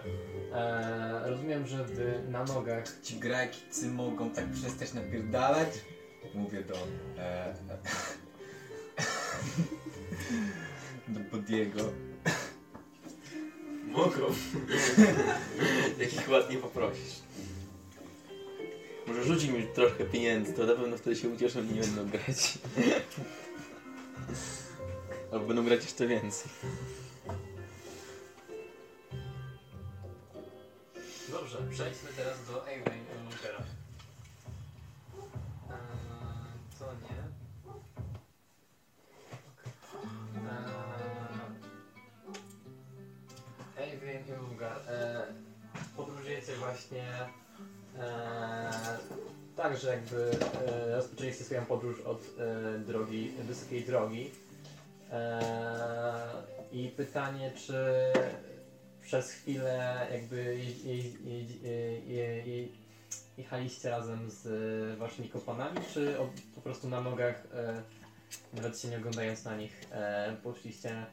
e, 0.54 1.30
rozumiem, 1.30 1.68
że 1.68 1.84
wy 1.84 2.22
na 2.30 2.44
nogach 2.44 3.02
Ci 3.04 3.16
grajkicy 3.16 3.88
mogą 3.88 4.30
tak 4.30 4.52
przestać 4.52 4.94
napierdalać? 4.94 5.70
Mówię 6.34 6.62
do... 6.62 6.88
E, 7.18 7.56
do 11.14 11.20
Bodiego. 11.20 11.80
Mogą. 13.88 14.26
Jak 16.00 16.14
ich 16.14 16.30
ładnie 16.30 16.58
poprosisz. 16.58 17.22
Może 19.08 19.24
rzuci 19.24 19.50
mi 19.50 19.68
trochę 19.68 20.06
pieniędzy, 20.06 20.54
to 20.54 20.66
na 20.66 20.76
pewno 20.76 20.98
wtedy 20.98 21.16
się 21.16 21.30
ucieszą 21.30 21.64
i 21.64 21.68
nie 21.68 21.82
będą 21.82 22.10
grać. 22.10 22.58
Albo 25.32 25.46
będą 25.46 25.66
grać 25.66 25.84
jeszcze 25.84 26.08
więcej. 26.08 26.52
Dobrze, 31.32 31.58
przejdźmy 31.72 32.10
teraz 32.18 32.46
do 32.48 32.66
Aimee 32.66 32.84
Monitera. 33.24 33.58
Eee, 35.70 35.78
co 36.80 36.86
nie? 36.86 37.22
Eee, 43.78 44.30
i 44.30 44.42
Mungar. 44.42 44.78
Eee, 44.90 45.34
podróżujecie 45.98 46.56
właśnie 46.56 47.06
eee, 48.00 48.98
tak, 49.56 49.78
że 49.78 49.90
jakby 49.90 50.32
eee, 50.32 50.96
rozpoczęliście 50.96 51.44
swoją 51.44 51.66
podróż 51.66 52.00
od 52.02 52.22
eee, 52.22 52.86
drogi, 52.86 53.32
wysokiej 53.48 53.86
drogi 53.86 54.32
E, 55.12 56.44
I 56.72 56.88
pytanie, 56.90 57.52
czy 57.56 57.76
przez 59.02 59.32
chwilę 59.32 60.08
jakby 60.12 60.58
je, 60.84 61.10
je, 62.00 62.46
je, 62.46 62.68
jechaliście 63.38 63.90
razem 63.90 64.30
z 64.30 64.46
e, 64.94 64.98
waszymi 64.98 65.30
kompanami, 65.30 65.78
czy 65.94 66.16
po 66.56 66.62
prostu 66.62 66.90
na 66.90 67.02
nogach, 67.02 67.44
e, 67.54 67.82
nawet 68.54 68.80
się 68.80 68.88
nie 68.88 68.98
oglądając 68.98 69.44
na 69.44 69.58
nich, 69.58 69.82
e, 69.92 70.36
poszliście 70.44 70.90
e, 70.90 71.06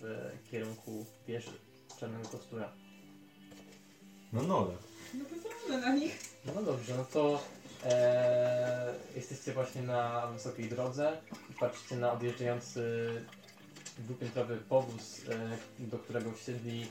w 0.00 0.50
kierunku 0.50 1.06
wieży 1.26 1.52
Czarnego 2.00 2.28
Kostura? 2.28 2.72
No 4.32 4.42
noga. 4.42 4.74
No 5.14 5.24
wygląda 5.24 5.86
na 5.86 5.94
nich. 5.94 6.18
No 6.54 6.62
dobrze, 6.62 6.96
no 6.96 7.04
to 7.04 7.42
e, 7.84 8.94
jesteście 9.16 9.52
właśnie 9.52 9.82
na 9.82 10.26
wysokiej 10.26 10.68
drodze 10.68 11.18
i 11.50 11.54
patrzycie 11.54 11.96
na 11.96 12.12
odjeżdżający 12.12 13.10
dwupiętrowy 13.98 14.56
powóz, 14.56 15.28
e, 15.28 15.58
do 15.78 15.98
którego 15.98 16.32
wsiedli 16.32 16.86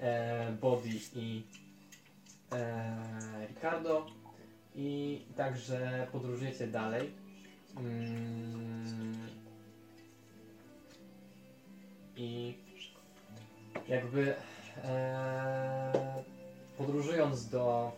e, 0.00 0.52
Body 0.60 0.88
i 1.14 1.42
e, 2.52 3.46
Ricardo 3.48 4.06
i 4.74 5.20
także 5.36 6.06
podróżujecie 6.12 6.66
dalej. 6.66 7.12
Mm, 7.76 9.28
I 12.16 12.58
jakby 13.88 14.34
e, 14.84 16.22
podróżując 16.78 17.48
do 17.48 17.92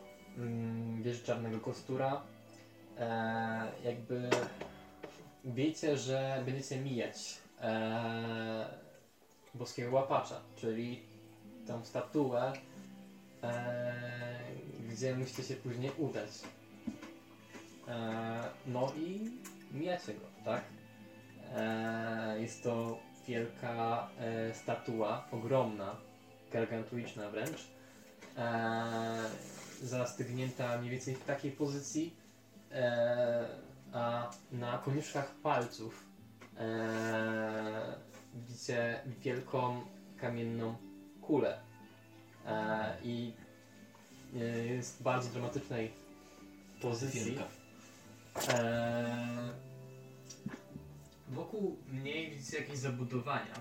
wieży 1.02 1.24
Czarnego 1.24 1.60
Kostura, 1.60 2.22
e, 2.98 3.72
jakby 3.84 4.30
wiecie, 5.44 5.98
że 5.98 6.42
będziecie 6.46 6.76
mijać 6.76 7.38
e, 7.60 8.68
boskiego 9.54 9.92
łapacza, 9.92 10.40
czyli 10.56 11.02
tą 11.66 11.84
statuę, 11.84 12.52
e, 13.42 13.94
gdzie 14.90 15.16
musicie 15.16 15.42
się 15.42 15.54
później 15.54 15.90
udać. 15.98 16.30
E, 17.88 18.42
no 18.66 18.92
i 18.96 19.30
mijacie 19.72 20.14
go, 20.14 20.26
tak? 20.44 20.62
E, 21.56 22.40
jest 22.40 22.62
to 22.62 22.98
wielka 23.28 24.08
e, 24.18 24.54
statua, 24.54 25.28
ogromna, 25.32 25.96
gargantuiczna 26.52 27.30
wręcz, 27.30 27.68
e, 28.36 29.57
zastygnięta 29.82 30.78
mniej 30.78 30.90
więcej 30.90 31.14
w 31.14 31.24
takiej 31.24 31.52
pozycji, 31.52 32.16
e, 32.72 33.46
a 33.92 34.30
na 34.52 34.78
koniuszkach 34.78 35.34
palców 35.34 36.06
e, 36.56 37.96
widzicie 38.34 39.00
wielką 39.22 39.80
kamienną 40.16 40.76
kulę. 41.20 41.58
E, 42.46 42.96
I 43.02 43.32
e, 44.36 44.38
jest 44.66 44.98
w 44.98 45.02
bardzo 45.02 45.30
dramatycznej 45.30 45.92
pozycji. 46.82 47.38
E, 48.48 49.52
wokół 51.28 51.76
niej 51.92 52.30
widzicie 52.30 52.58
jakieś 52.58 52.78
zabudowania. 52.78 53.54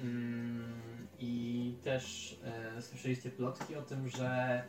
Mm, 0.00 1.06
I 1.18 1.74
też 1.84 2.36
e, 2.44 2.82
słyszeliście 2.82 3.30
plotki 3.30 3.76
o 3.76 3.82
tym, 3.82 4.08
że 4.08 4.62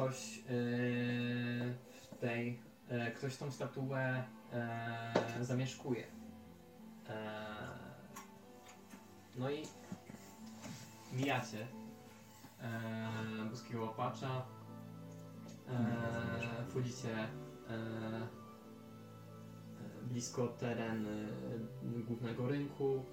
ktoś 0.00 0.38
e, 0.38 0.42
w 2.12 2.18
tej, 2.20 2.60
e, 2.88 3.10
ktoś 3.10 3.36
tą 3.36 3.50
statuę 3.50 4.24
e, 4.52 5.44
zamieszkuje. 5.44 6.04
No 9.36 9.50
i 9.50 9.62
mijacie 11.12 11.66
e, 12.60 13.44
boskiego 13.50 13.84
łapacza, 13.84 14.42
e, 15.68 16.66
wchodzicie 16.68 17.28
blisko 20.02 20.48
teren 20.48 21.06
głównego 21.82 22.48
rynku 22.48 23.04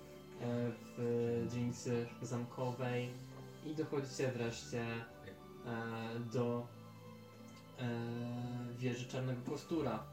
w 0.96 1.46
dzielnicy 1.52 2.08
zamkowej 2.22 3.10
i 3.66 3.76
dochodzicie 3.76 4.32
wreszcie 4.32 4.86
do 6.34 6.77
wieży 8.78 9.08
Czarnego 9.08 9.52
Kostura, 9.52 10.04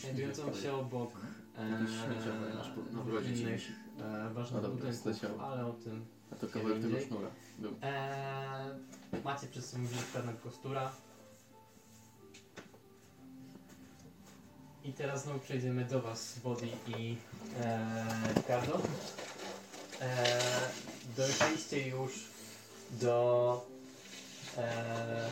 znajdującą 0.00 0.54
się 0.54 0.72
obok 0.72 1.10
e, 1.56 1.86
brodzie 3.04 3.34
ci 3.36 3.42
innych 3.42 3.62
e, 4.00 4.30
ważnych 4.34 4.62
No 4.62 4.68
dobra, 4.68 4.86
budynków, 4.90 5.40
ale 5.40 5.66
o 5.66 5.72
tym 5.72 6.06
A 6.32 6.36
to 6.36 6.46
kawałek 6.48 6.82
tego 6.82 7.00
sznura. 7.00 7.28
Eee, 7.82 9.22
macie 9.24 9.46
przed 9.46 9.64
sobą 9.64 9.86
wieżę 9.86 10.02
Czarnego 10.12 10.38
Kostura. 10.38 10.92
I 14.84 14.92
teraz 14.92 15.22
znowu 15.24 15.38
przejdziemy 15.38 15.84
do 15.84 16.02
Was, 16.02 16.38
Body 16.44 16.68
i 16.98 17.16
eee, 17.64 18.34
Ricardo. 18.36 18.80
Eee, 20.00 20.40
doszliście 21.16 21.88
już 21.88 22.12
do 22.90 23.66
eee, 24.58 25.30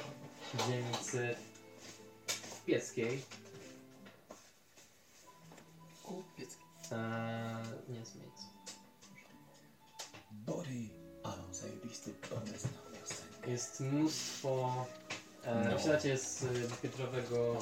dzielnicy 0.54 1.36
Kupieckiej. 2.50 3.22
Kupiec. 6.02 6.50
Eee, 6.92 7.92
nie 7.92 8.04
zmienić. 8.04 8.40
Body. 10.30 10.88
Ale 11.22 11.54
zajebisty 11.54 12.10
pomysł 12.12 12.66
na 12.66 12.98
piosenkę. 13.00 13.50
Jest 13.50 13.80
mnóstwo. 13.80 14.86
E, 15.44 15.68
No. 15.70 15.78
Wsiadacie 15.78 16.18
z 16.18 16.38
dwupiętrowego 16.68 17.56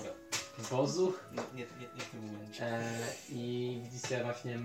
wozu 0.59 1.13
No, 1.33 1.43
nie, 1.55 1.61
nie, 1.63 1.89
nie 1.97 2.01
w 2.01 2.11
tym 2.11 2.33
momencie. 2.33 2.67
e, 2.67 2.99
i 3.31 3.81
widzicie 3.85 4.25
właśnie 4.25 4.59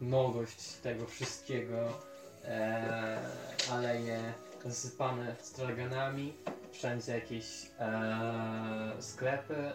mnogość 0.00 0.72
tego 0.82 1.06
wszystkiego. 1.06 1.98
E, 2.44 3.20
aleje 3.70 4.32
zasypane 4.64 5.36
straganami, 5.40 6.34
wszędzie 6.70 7.12
jakieś 7.14 7.70
e, 7.78 8.92
sklepy, 9.00 9.72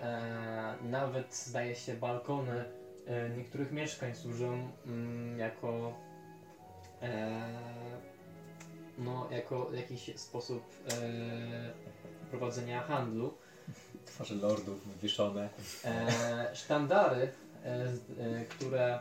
e, 0.00 0.74
nawet 0.82 1.34
zdaje 1.34 1.74
się 1.74 1.94
balkony 1.94 2.64
e, 3.06 3.30
niektórych 3.30 3.72
mieszkań 3.72 4.14
służą 4.14 4.70
mm, 4.86 5.38
jako 5.38 5.92
e, 7.02 7.40
no, 8.98 9.28
jako 9.30 9.70
jakiś 9.74 10.16
sposób 10.16 10.62
e, 10.90 12.30
prowadzenia 12.30 12.82
handlu. 12.82 13.34
Twarze 14.04 14.34
lordów 14.34 14.86
wywieszone. 14.86 15.48
E, 15.84 16.50
sztandary, 16.54 17.32
które 18.48 19.00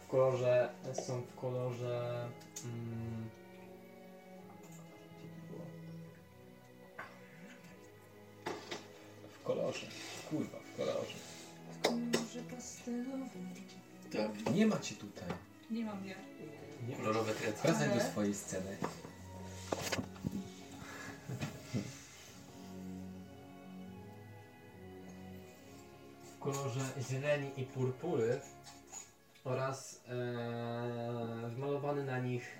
w 0.00 0.06
kolorze 0.06 0.68
są 0.92 1.22
w 1.22 1.34
kolorze. 1.34 2.28
Mm, 2.64 3.39
kolorze. 9.50 9.86
Kurwa, 10.30 10.58
w 10.58 10.76
kolorze. 10.76 11.14
Kolorze 11.82 12.42
pastelowym. 12.50 13.48
Tak. 14.12 14.54
Nie 14.54 14.66
macie 14.66 14.94
tutaj. 14.94 15.28
Nie 15.70 15.84
mam 15.84 16.06
ja. 16.06 16.14
Nie, 16.88 16.96
Kolorowe 16.96 17.34
kredki. 17.34 17.62
Wracaj 17.62 17.88
do 17.98 18.04
swojej 18.04 18.34
sceny. 18.34 18.76
w 26.24 26.38
kolorze 26.38 26.80
zieleni 27.10 27.50
i 27.56 27.64
purpury 27.64 28.40
oraz 29.44 30.00
e, 30.08 31.50
wmalowany 31.56 32.04
na 32.04 32.18
nich 32.18 32.58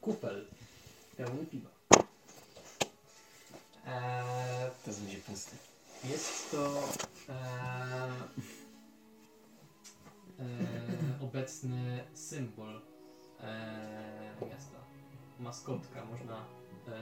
kupel 0.00 0.46
pełny 1.16 1.46
piwa. 1.46 1.70
E, 3.86 4.70
To 4.84 4.90
będzie 4.90 5.18
pusty. 5.18 5.56
Jest 6.10 6.50
to 6.50 6.82
e, 7.28 7.34
e, 10.40 11.24
obecny 11.24 12.04
symbol 12.14 12.80
e, 13.40 14.46
miasta. 14.50 14.78
Maskotka 15.40 16.04
można, 16.04 16.44
e, 16.88 16.98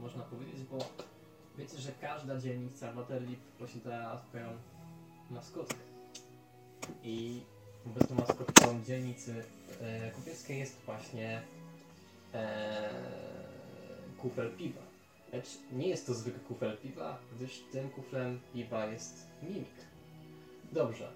można 0.00 0.22
powiedzieć, 0.22 0.62
bo 0.62 0.78
wiecie, 1.58 1.78
że 1.78 1.92
każda 1.92 2.38
dzielnica 2.40 2.92
Waterloo 2.92 3.36
posiada 3.58 4.18
swoją 4.28 4.48
maskotkę. 5.30 5.76
I 7.02 7.42
obecną 7.86 8.16
maskotką 8.16 8.84
dzielnicy 8.84 9.44
e, 9.80 10.10
kupieckiej 10.10 10.58
jest 10.58 10.80
właśnie 10.86 11.42
e, 12.34 12.90
kufel 14.18 14.56
piwa. 14.56 14.85
Lecz 15.36 15.58
nie 15.72 15.88
jest 15.88 16.06
to 16.06 16.14
zwykły 16.14 16.40
kufel 16.40 16.76
piwa, 16.78 17.18
gdyż 17.36 17.62
tym 17.72 17.90
kuflem 17.90 18.40
piwa 18.54 18.86
jest 18.86 19.26
mimik. 19.42 19.74
Dobrze. 20.72 21.12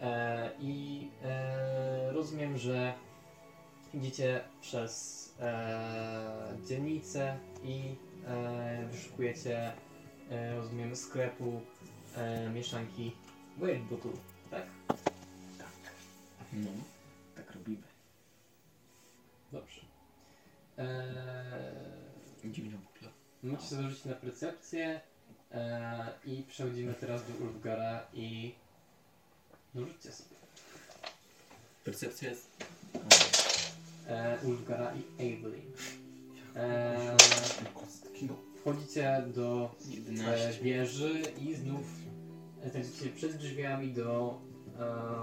E, 0.00 0.50
I 0.60 1.08
e, 1.22 2.12
rozumiem, 2.12 2.58
że 2.58 2.94
idziecie 3.94 4.40
przez 4.60 5.34
e, 5.40 6.56
dzielnicę 6.66 7.38
i 7.64 7.94
e, 8.26 8.88
wyszukujecie, 8.90 9.72
e, 10.30 10.56
rozumiem, 10.56 10.96
sklepu 10.96 11.60
e, 12.16 12.50
mieszanki 12.50 13.12
Wade 13.58 13.78
Bottle, 13.90 14.10
tak? 14.50 14.66
No, 16.52 16.70
tak 17.36 17.54
robimy. 17.54 17.82
Dobrze. 19.52 19.80
E, 20.78 21.04
Dziwna 22.44 22.89
bukla. 23.42 23.52
Możecie 23.52 23.68
sobie 23.68 23.88
rzucić 23.88 24.04
na 24.04 24.14
percepcję 24.14 25.00
e, 25.52 26.06
i 26.26 26.42
przechodzimy 26.42 26.94
teraz 26.94 27.22
do 27.26 27.44
Ulfgara 27.44 28.06
i 28.14 28.54
dorzućcie 29.74 30.12
sobie. 30.12 30.36
Percepcja 31.84 32.30
jest... 32.30 32.50
E, 34.08 34.38
Ulfgara 34.44 34.92
i 34.94 35.22
Evelyn. 35.32 35.72
E, 36.56 37.16
wchodzicie 38.60 39.24
do 39.34 39.74
e, 39.90 39.94
11. 39.94 40.62
wieży 40.62 41.22
i 41.40 41.54
znów 41.54 41.86
znajdziecie 42.70 43.10
przed 43.10 43.36
drzwiami 43.36 43.92
do 43.92 44.38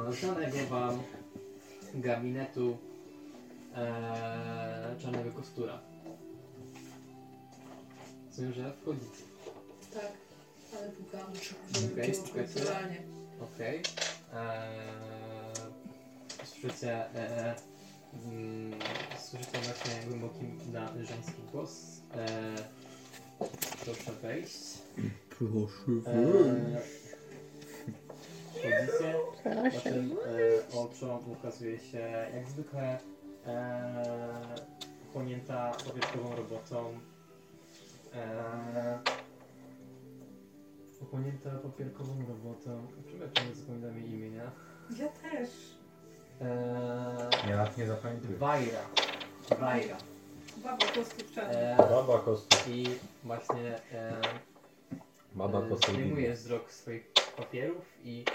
e, 0.07 0.13
znanego 0.13 0.57
wam 0.69 0.99
gabinetu 1.93 2.77
e, 3.75 4.95
czarnego 4.99 5.31
kostura. 5.31 5.79
Rozumiem, 8.37 8.53
że 8.53 8.73
wchodzicie. 8.73 9.23
Tak, 9.93 10.11
ale 10.77 10.89
pukam. 10.89 11.21
Okej, 11.93 12.11
czekajcie. 12.11 12.53
kulturalnie. 12.53 13.01
Okej. 13.41 13.81
Eee, 14.33 15.55
słyszycie, 16.45 17.15
e, 17.15 17.55
mm, 18.25 18.79
słyszycie 19.19 19.57
właśnie 19.57 20.07
głęboki 20.07 20.45
na, 20.73 20.87
żeński 20.87 21.41
głos. 21.51 22.01
Eee, 22.15 22.57
proszę 23.85 24.11
wejść. 24.21 24.57
Proszę. 25.29 25.91
Eee, 26.07 26.77
wchodzicie. 28.51 29.15
Potem 29.73 30.11
e, 30.11 30.77
oczom 30.77 31.31
ukazuje 31.31 31.79
się 31.79 31.99
jak 32.35 32.49
zwykle 32.49 32.99
e, 33.45 34.55
chłonięta 35.13 35.71
powierzchową 35.85 36.35
robotą. 36.35 36.99
E, 38.15 38.99
Ochłonięta 41.01 41.49
papierkową 41.49 42.25
robotą. 42.27 42.87
Czemu 43.05 43.23
ja 43.23 43.31
ciągle 43.31 43.55
zapominam 43.55 43.97
jej 43.97 44.09
imienia? 44.09 44.51
Ja 44.99 45.07
też. 45.07 45.49
Eee, 46.41 47.49
Ja 47.49 47.69
nie 47.77 47.87
zapamiętuję. 47.87 48.37
Wajra. 48.37 48.79
Wajra. 49.59 49.97
Baba 50.63 50.85
kostów 50.95 51.31
czarnych. 51.31 51.55
Eee, 51.57 51.77
Baba 51.77 52.19
kostur. 52.19 52.73
I 52.73 52.85
właśnie 53.23 53.75
e, 53.93 54.21
Baba 55.35 55.59
e, 55.65 55.69
kostur. 55.69 55.93
zdejmuje 55.93 56.33
wzrok 56.33 56.71
z 56.71 56.79
swoich 56.79 57.11
papierów 57.37 57.85
i 58.03 58.25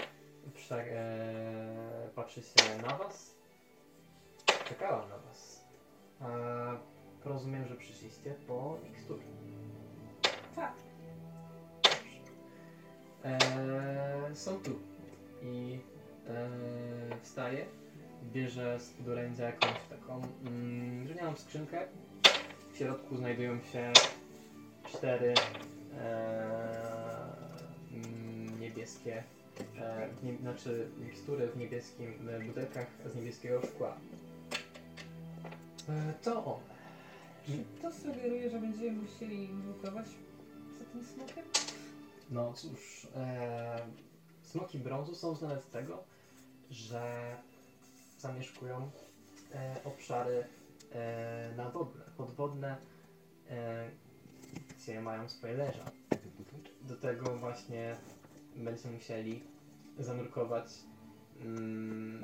przy, 0.53 0.75
e, 0.75 2.09
patrzy 2.15 2.41
się 2.41 2.81
na 2.87 2.97
was. 2.97 3.35
Czekałam 4.69 5.09
na 5.09 5.17
was. 5.17 5.65
E, 6.21 6.77
rozumiem, 7.25 7.67
że 7.67 7.75
przyszliście 7.75 8.35
po 8.47 8.77
miksturę. 8.83 9.21
Tak. 10.55 10.73
E, 13.25 14.35
są 14.35 14.59
tu. 14.59 14.79
I 15.41 15.79
e, 16.27 16.49
wstaje, 17.21 17.65
bierze 18.33 18.79
z 18.79 18.89
podorędzia 18.89 19.45
jakąś 19.45 19.79
taką 19.89 20.21
mm, 20.45 21.05
drewnianą 21.05 21.35
skrzynkę. 21.35 21.87
W 22.73 22.77
środku 22.77 23.17
znajdują 23.17 23.61
się 23.61 23.93
cztery 24.87 25.33
e, 25.99 26.13
mm, 27.93 28.59
niebieskie, 28.59 29.23
e, 29.79 30.09
nie, 30.23 30.37
znaczy 30.37 30.87
mikstury 31.05 31.47
w 31.47 31.57
niebieskim 31.57 32.13
butelkach 32.47 32.87
z 33.05 33.15
niebieskiego 33.15 33.61
szkła. 33.61 33.97
E, 35.89 36.13
to 36.23 36.45
one. 36.45 36.73
Czy 37.45 37.51
to 37.81 37.91
sugeruje, 37.91 38.49
że 38.49 38.59
będziemy 38.59 39.01
musieli 39.01 39.47
drukować 39.47 40.05
za 40.07 40.32
smokiem? 41.01 41.43
No 42.29 42.53
cóż, 42.53 43.07
e, 43.15 43.87
smoki 44.43 44.79
brązu 44.79 45.15
są 45.15 45.35
znane 45.35 45.61
z 45.61 45.65
tego, 45.65 46.03
że 46.69 47.35
zamieszkują 48.19 48.91
e, 49.53 49.75
obszary 49.83 50.45
e, 50.91 51.53
nadwodne, 51.57 52.03
podwodne, 52.17 52.77
e, 53.49 53.89
gdzie 54.69 55.01
mają 55.01 55.29
swoje 55.29 55.53
leża. 55.53 55.85
Do 56.81 56.95
tego 56.95 57.37
właśnie 57.37 57.95
będziemy 58.55 58.95
musieli 58.95 59.43
zanurkować 59.99 60.65
mm, 61.41 62.23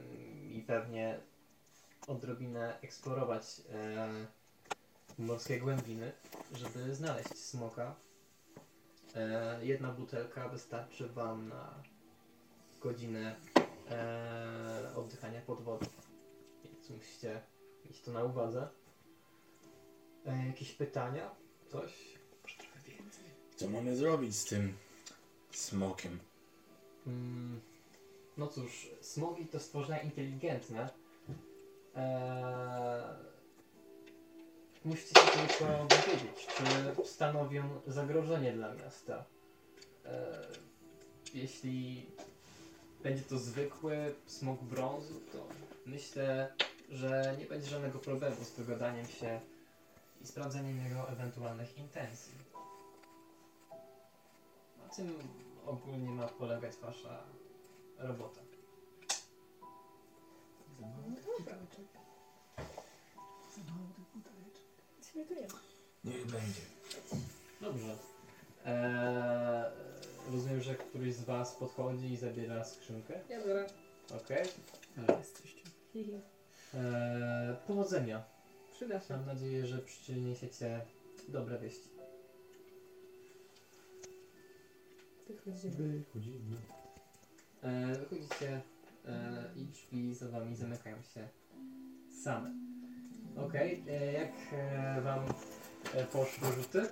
i 0.52 0.64
pewnie 0.68 1.20
odrobinę 2.08 2.80
eksplorować 2.82 3.62
e, 3.74 4.08
morskie 5.20 5.60
głębiny, 5.60 6.12
żeby 6.54 6.96
znaleźć 6.96 7.38
smoka. 7.38 7.96
E, 9.16 9.60
jedna 9.66 9.92
butelka 9.92 10.50
wystarczy 10.50 11.08
Wam 11.08 11.50
na 11.50 11.84
godzinę 12.82 13.36
e, 13.92 14.92
oddychania 14.96 15.42
pod 15.42 15.62
wodą. 15.62 15.86
Więc 16.64 16.90
musicie 16.90 17.42
mieć 17.86 18.02
to 18.02 18.12
na 18.12 18.24
uwadze. 18.24 18.68
E, 20.26 20.48
jakieś 20.48 20.72
pytania? 20.72 21.32
Coś? 21.68 22.18
Może 22.44 22.56
trochę 22.58 22.80
więcej. 22.80 23.26
Co 23.56 23.70
mamy 23.70 23.96
zrobić 23.96 24.36
z 24.36 24.46
tym 24.46 24.78
smokiem? 25.52 26.20
Mm, 27.08 27.62
no 28.38 28.48
cóż, 28.48 28.90
smogi 29.02 29.46
to 29.46 29.60
stworzenia 29.60 30.02
inteligentne. 30.02 30.90
Eee, 31.96 33.04
musicie 34.86 35.22
się 35.22 35.28
tylko 35.48 35.66
dowiedzieć, 35.88 36.48
czy 36.48 37.06
stanowią 37.06 37.82
zagrożenie 37.88 38.52
dla 38.52 38.74
miasta. 38.74 39.26
Eee, 40.06 40.14
jeśli 41.34 42.06
będzie 43.04 43.24
to 43.24 43.38
zwykły 43.38 44.16
smog 44.26 44.64
brązu, 44.64 45.14
to 45.32 45.48
myślę, 45.86 46.54
że 46.90 47.36
nie 47.40 47.46
będzie 47.46 47.70
żadnego 47.70 48.00
problemu 48.00 48.36
z 48.44 48.56
dogadaniem 48.56 49.06
się 49.06 49.42
i 50.22 50.28
sprawdzeniem 50.28 50.84
jego 50.86 51.10
ewentualnych 51.10 51.78
intencji. 51.78 52.34
Na 54.78 54.96
tym 54.96 55.14
ogólnie 55.66 56.10
ma 56.10 56.28
polegać 56.28 56.76
wasza 56.76 57.24
robota. 57.98 58.42
Za 63.56 63.62
Nie 65.20 65.26
ma. 65.26 65.60
Niech 66.04 66.26
będzie. 66.26 66.62
Dobrze. 67.62 67.96
Eee, 68.66 69.66
rozumiem, 70.32 70.62
że 70.62 70.76
któryś 70.76 71.16
z 71.16 71.24
was 71.24 71.56
podchodzi 71.56 72.14
i 72.14 72.18
zabiera 72.18 72.64
skrzynkę. 72.66 73.20
Ja 73.30 73.46
biorę. 73.46 73.68
Okej. 74.24 74.46
Ale 74.98 75.18
jesteście. 75.18 75.62
Hihi. 75.94 76.14
Eee, 76.74 77.56
powodzenia. 77.68 78.24
Przyda 78.72 79.00
się. 79.00 79.18
Mam 79.18 79.26
nadzieję, 79.26 79.68
że 79.68 79.78
przyniesiecie 79.78 80.82
dobre 81.28 81.60
wieści. 81.60 81.90
Wychodzimy. 85.28 86.00
Wychodzimy. 86.00 86.58
Eee, 87.64 87.96
wychodzicie 88.00 88.62
eee, 89.06 89.62
i 89.62 89.66
drzwi 89.66 90.16
za 90.16 90.28
wami 90.28 90.56
zamykają 90.56 91.02
się 91.02 91.28
same. 92.24 92.52
Okej, 93.46 93.84
eee, 93.90 94.14
jak 94.14 94.32
e, 94.54 95.02
wam 95.02 95.20
e, 95.94 96.04
poszły 96.04 96.48
rzuty? 96.56 96.90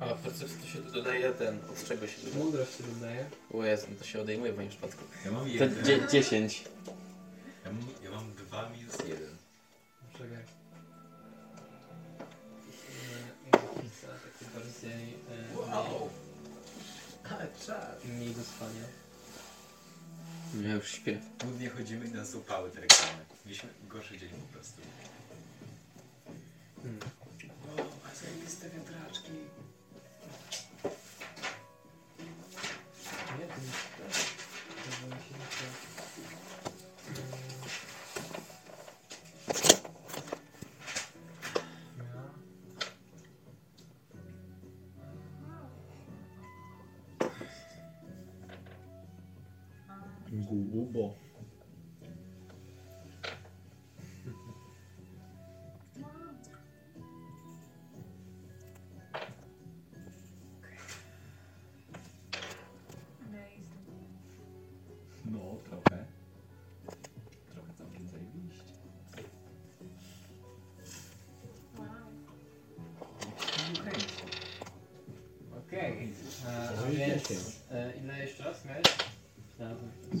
A 0.00 0.06
percepcja 0.14 0.58
to 0.60 0.66
się 0.66 0.78
dodaje 0.82 1.32
ten, 1.32 1.58
od 1.70 1.84
czego 1.88 2.06
się 2.06 2.20
dodaje? 2.22 2.44
Mądrość 2.44 2.76
się 2.76 2.82
dodaje. 2.84 3.26
O 3.54 3.64
Jezu, 3.64 3.86
to 3.98 4.04
się 4.04 4.20
odejmuje 4.20 4.52
w 4.52 4.56
moim 4.56 4.68
przypadku. 4.68 5.04
Ja 5.24 5.30
mam 5.30 5.40
To 5.42 5.46
jeden. 5.48 5.84
dzie- 5.84 6.08
10. 6.08 6.64
Ja 7.64 7.72
mam, 7.72 7.82
ja 8.04 8.10
mam 8.10 8.32
dwa 8.34 8.68
minus 8.68 8.98
jeden. 8.98 9.36
Czekaj. 10.12 10.44
Grafica, 13.52 14.06
takie 14.06 14.50
bardziej 14.54 15.14
e, 15.14 15.56
Wow! 15.58 16.10
Ale 17.30 17.46
czas! 17.66 18.04
mniej, 18.04 18.16
mniej 18.16 18.34
do 18.34 18.42
spania. 18.44 18.84
Ja 20.68 20.74
już 20.74 20.90
śpię. 20.90 21.20
Głównie 21.44 21.70
chodzimy 21.70 22.06
i 22.06 22.10
nas 22.10 22.34
upały 22.34 22.70
te 22.70 22.80
reklamy. 22.80 23.24
Mieliśmy 23.46 23.68
gorszy 23.88 24.18
dzień 24.18 24.30
po 24.30 24.52
prostu. 24.52 24.80
Hmm. 26.84 26.98
O, 27.78 28.14
zajebiste 28.20 28.70
wiatraczki. 28.70 29.32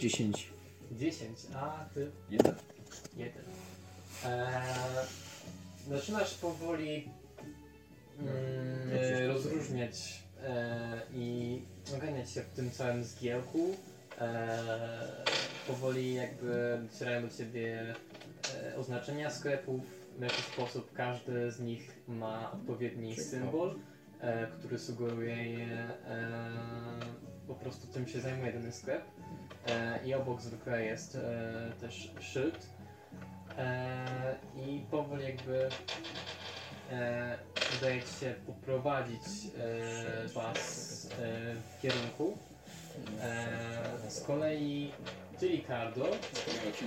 10. 0.04 0.52
10, 0.92 1.46
a 1.54 1.84
ty 1.94 2.10
Jeden. 2.30 2.54
jeden. 3.16 3.44
Eee, 4.24 5.06
zaczynasz 5.88 6.34
powoli 6.34 7.08
mm, 8.18 8.32
e, 8.92 9.26
rozróżniać 9.26 10.22
e, 10.42 11.00
i 11.14 11.60
oganiać 11.96 12.30
się 12.30 12.42
w 12.42 12.48
tym 12.48 12.70
całym 12.70 13.04
zgiełku. 13.04 13.76
E, 14.20 14.58
powoli 15.66 16.14
jakby 16.14 16.78
docierają 16.90 17.28
do 17.28 17.36
ciebie 17.36 17.94
e, 18.54 18.76
oznaczenia 18.76 19.30
sklepów. 19.30 19.80
W 20.18 20.22
jaki 20.22 20.42
sposób 20.42 20.92
każdy 20.92 21.50
z 21.50 21.60
nich 21.60 22.00
ma 22.08 22.52
odpowiedni 22.52 23.16
symbol, 23.16 23.74
e, 24.20 24.46
który 24.46 24.78
sugeruje 24.78 25.50
je, 25.50 25.68
e, 25.68 26.40
po 27.46 27.54
prostu 27.54 27.92
czym 27.94 28.08
się 28.08 28.20
zajmuje 28.20 28.52
dany 28.52 28.72
sklep. 28.72 29.02
E, 29.68 30.00
I 30.04 30.14
obok 30.14 30.40
zwykle 30.40 30.84
jest 30.84 31.14
e, 31.16 31.72
też 31.80 32.10
szyld. 32.20 32.66
E, 33.58 34.36
I 34.56 34.80
powoli 34.90 35.24
jakby 35.24 35.68
udaje 37.78 38.02
ci 38.02 38.14
się 38.20 38.34
poprowadzić 38.46 39.22
was 40.34 41.08
w 41.76 41.82
kierunku. 41.82 42.38
Z 44.08 44.20
kolei 44.20 44.92
ty 45.38 45.48
Ricardo 45.48 46.06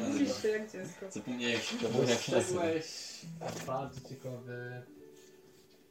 Mówisz 0.07 0.41
się 0.41 0.47
jak 0.47 0.71
dziecko. 0.71 1.11
Zapomniałem 1.11 1.53
jak 1.53 1.63
się 1.63 1.77
zapomniałem 1.77 2.09
jak 2.09 2.19
się 2.19 2.31
nazywa. 2.31 2.61
dostrzegłeś 2.61 3.65
bardzo 3.67 4.09
ciekawy 4.09 4.81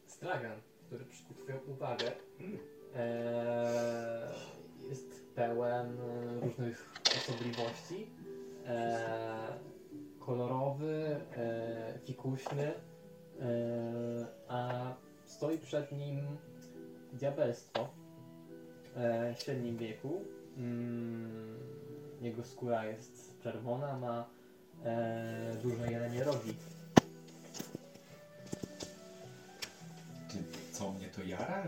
stragan, 0.06 0.60
który 0.86 1.04
przykuł 1.04 1.36
twoją 1.36 1.58
uwagę. 1.58 2.12
E, 2.96 4.32
jest 4.88 5.25
pełen 5.36 5.96
różnych 6.42 6.90
osobliwości. 7.16 8.10
E, 8.66 9.58
kolorowy, 10.18 11.20
e, 11.36 11.98
fikuśny, 12.04 12.72
e, 12.72 12.74
a 14.48 14.94
stoi 15.24 15.58
przed 15.58 15.92
nim 15.92 16.20
diabelstwo 17.12 17.88
w 19.36 19.42
średnim 19.42 19.76
wieku. 19.76 20.24
Mm, 20.56 21.56
jego 22.20 22.44
skóra 22.44 22.84
jest 22.84 23.42
czerwona, 23.42 23.98
ma 23.98 24.28
duże 25.62 25.92
jelenie 25.92 26.24
rogi. 26.24 26.54
Co 30.72 30.92
mnie 30.92 31.08
to 31.08 31.22
jara? 31.22 31.64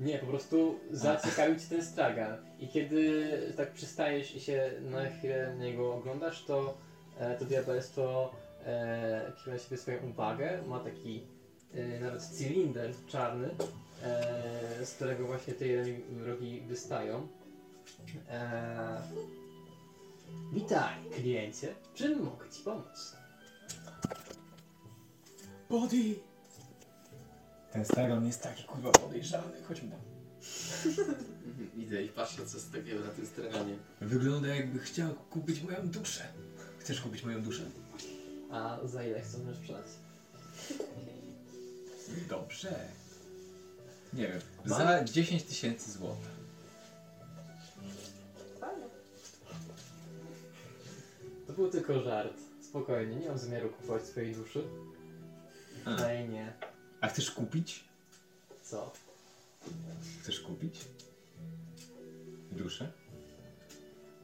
Nie, 0.00 0.18
po 0.18 0.26
prostu 0.26 0.78
zaciekawił 0.90 1.58
cię 1.58 1.66
ten 1.68 1.84
stragan. 1.84 2.36
I 2.58 2.68
kiedy 2.68 3.30
tak 3.56 3.72
przystajesz 3.72 4.34
i 4.34 4.40
się 4.40 4.70
na 4.80 5.10
chwilę 5.10 5.54
na 5.58 5.64
niego 5.64 5.94
oglądasz, 5.94 6.44
to 6.44 6.78
e, 7.18 7.38
to 7.38 7.44
diabelstwo 7.44 8.34
e, 8.66 9.32
kieruje 9.36 9.56
na 9.56 9.58
siebie 9.58 9.76
swoją 9.76 9.98
uwagę. 10.10 10.62
Ma 10.66 10.80
taki 10.80 11.22
e, 11.74 12.00
nawet 12.00 12.22
cylinder 12.22 12.90
czarny, 13.08 13.48
e, 14.02 14.86
z 14.86 14.94
którego 14.94 15.26
właśnie 15.26 15.54
te 15.54 15.64
rogi 16.26 16.60
wystają. 16.60 17.28
E, 18.30 19.02
witaj, 20.52 20.94
kliencie. 21.14 21.74
Czym 21.94 22.22
mogę 22.22 22.50
ci 22.50 22.62
pomóc? 22.62 23.16
Body! 25.70 26.27
Ten 27.78 27.84
stragon 27.84 28.26
jest 28.26 28.42
taki 28.42 28.64
kurwa 28.64 28.90
podejrzany. 28.90 29.62
Chodźmy 29.68 29.90
tam. 29.90 30.00
Idę 31.82 32.02
i 32.02 32.08
patrzę, 32.08 32.46
co 32.46 32.58
z 32.60 32.70
takiego 32.70 33.00
na 33.00 33.10
tym 33.10 33.26
straganie. 33.26 33.76
Wygląda 34.00 34.48
jakby 34.48 34.78
chciał 34.78 35.14
kupić 35.14 35.62
moją 35.62 35.88
duszę. 35.88 36.24
Chcesz 36.78 37.00
kupić 37.00 37.24
moją 37.24 37.42
duszę? 37.42 37.62
A 38.50 38.78
za 38.84 39.04
ile 39.04 39.20
chcesz 39.20 39.40
mnie 39.40 39.54
sprzedać? 39.54 39.86
Dobrze. 42.28 42.74
Nie 44.12 44.28
wiem. 44.28 44.40
Za 44.64 45.04
10 45.04 45.42
tysięcy 45.42 45.92
złotych. 45.92 46.30
Fajnie. 48.60 48.84
To 51.46 51.52
był 51.52 51.70
tylko 51.70 52.02
żart. 52.02 52.34
Spokojnie, 52.62 53.16
nie 53.16 53.28
mam 53.28 53.38
zamiaru 53.38 53.68
kupować 53.68 54.02
swojej 54.02 54.34
duszy. 54.34 54.62
A. 55.84 55.90
Nie. 56.22 56.67
A 57.00 57.08
chcesz 57.08 57.30
kupić? 57.30 57.84
Co? 58.62 58.92
Chcesz 60.22 60.40
kupić? 60.40 60.84
Duszę? 62.52 62.92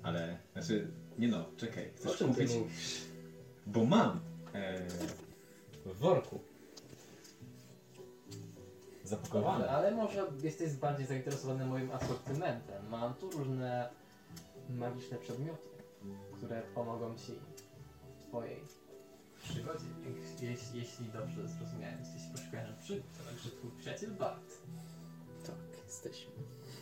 Ale, 0.02 0.38
znaczy, 0.52 0.88
nie 1.18 1.28
no, 1.28 1.44
czekaj. 1.56 1.90
Chcesz 1.96 2.18
czym 2.18 2.34
ty 2.34 2.42
kupić? 2.42 2.56
mówisz? 2.56 3.00
Bo 3.66 3.84
mam. 3.84 4.20
E, 4.54 4.86
w 5.86 5.98
worku. 5.98 6.40
Zapakowane. 9.04 9.68
ale 9.70 9.90
może 9.90 10.26
jesteś 10.42 10.72
bardziej 10.72 11.06
zainteresowany 11.06 11.66
moim 11.66 11.92
asortymentem. 11.92 12.88
Mam 12.90 13.14
tu 13.14 13.30
różne 13.30 13.88
magiczne 14.70 15.18
przedmioty, 15.18 15.68
które 16.36 16.62
pomogą 16.74 17.14
ci 17.18 17.32
w 18.18 18.28
twojej 18.28 18.60
przygodzie. 19.48 19.84
Jeśli, 20.40 20.78
jeśli 20.80 21.06
dobrze 21.06 21.48
zrozumiałem, 21.48 21.98
jesteś 22.00 22.22
poszukiwaczem 22.32 22.76
przygód, 22.82 23.04
to 23.18 23.24
także 23.24 23.50
twój 23.50 23.70
przyjaciel 23.78 24.10
Bart. 24.10 24.54
Tak, 25.46 25.84
jesteśmy. 25.86 26.32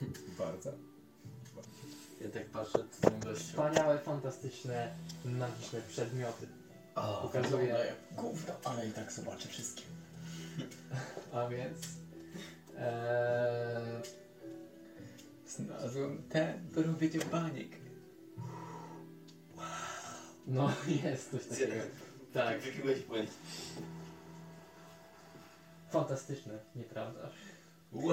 Bardzo. 0.38 0.72
Ja 2.20 2.28
tak 2.28 2.50
patrzę, 2.50 2.78
to 2.78 3.10
ten 3.10 3.20
gościu. 3.20 3.44
Wspaniałe, 3.44 3.98
fantastyczne, 3.98 4.94
magiczne 5.24 5.80
przedmioty. 5.88 6.46
O, 6.94 7.28
wygląda 7.28 7.84
jak 7.84 7.96
Gówno, 8.16 8.54
ale 8.64 8.88
i 8.88 8.92
tak 8.92 9.12
zobaczę 9.12 9.48
wszystkie. 9.48 9.82
A 11.32 11.48
więc... 11.48 11.78
Eee, 12.78 14.02
Znalazłem 15.56 16.22
ten, 16.28 16.70
do 16.70 16.82
robienia 16.82 17.24
baniek. 17.32 17.68
no 20.46 20.72
jest 21.04 21.30
coś 21.30 21.46
takiego. 21.46 21.72
Tak, 22.32 22.60
Wypiłeś 22.60 23.00
błęd. 23.00 23.30
fantastyczne, 25.90 26.58
nieprawda? 26.76 27.28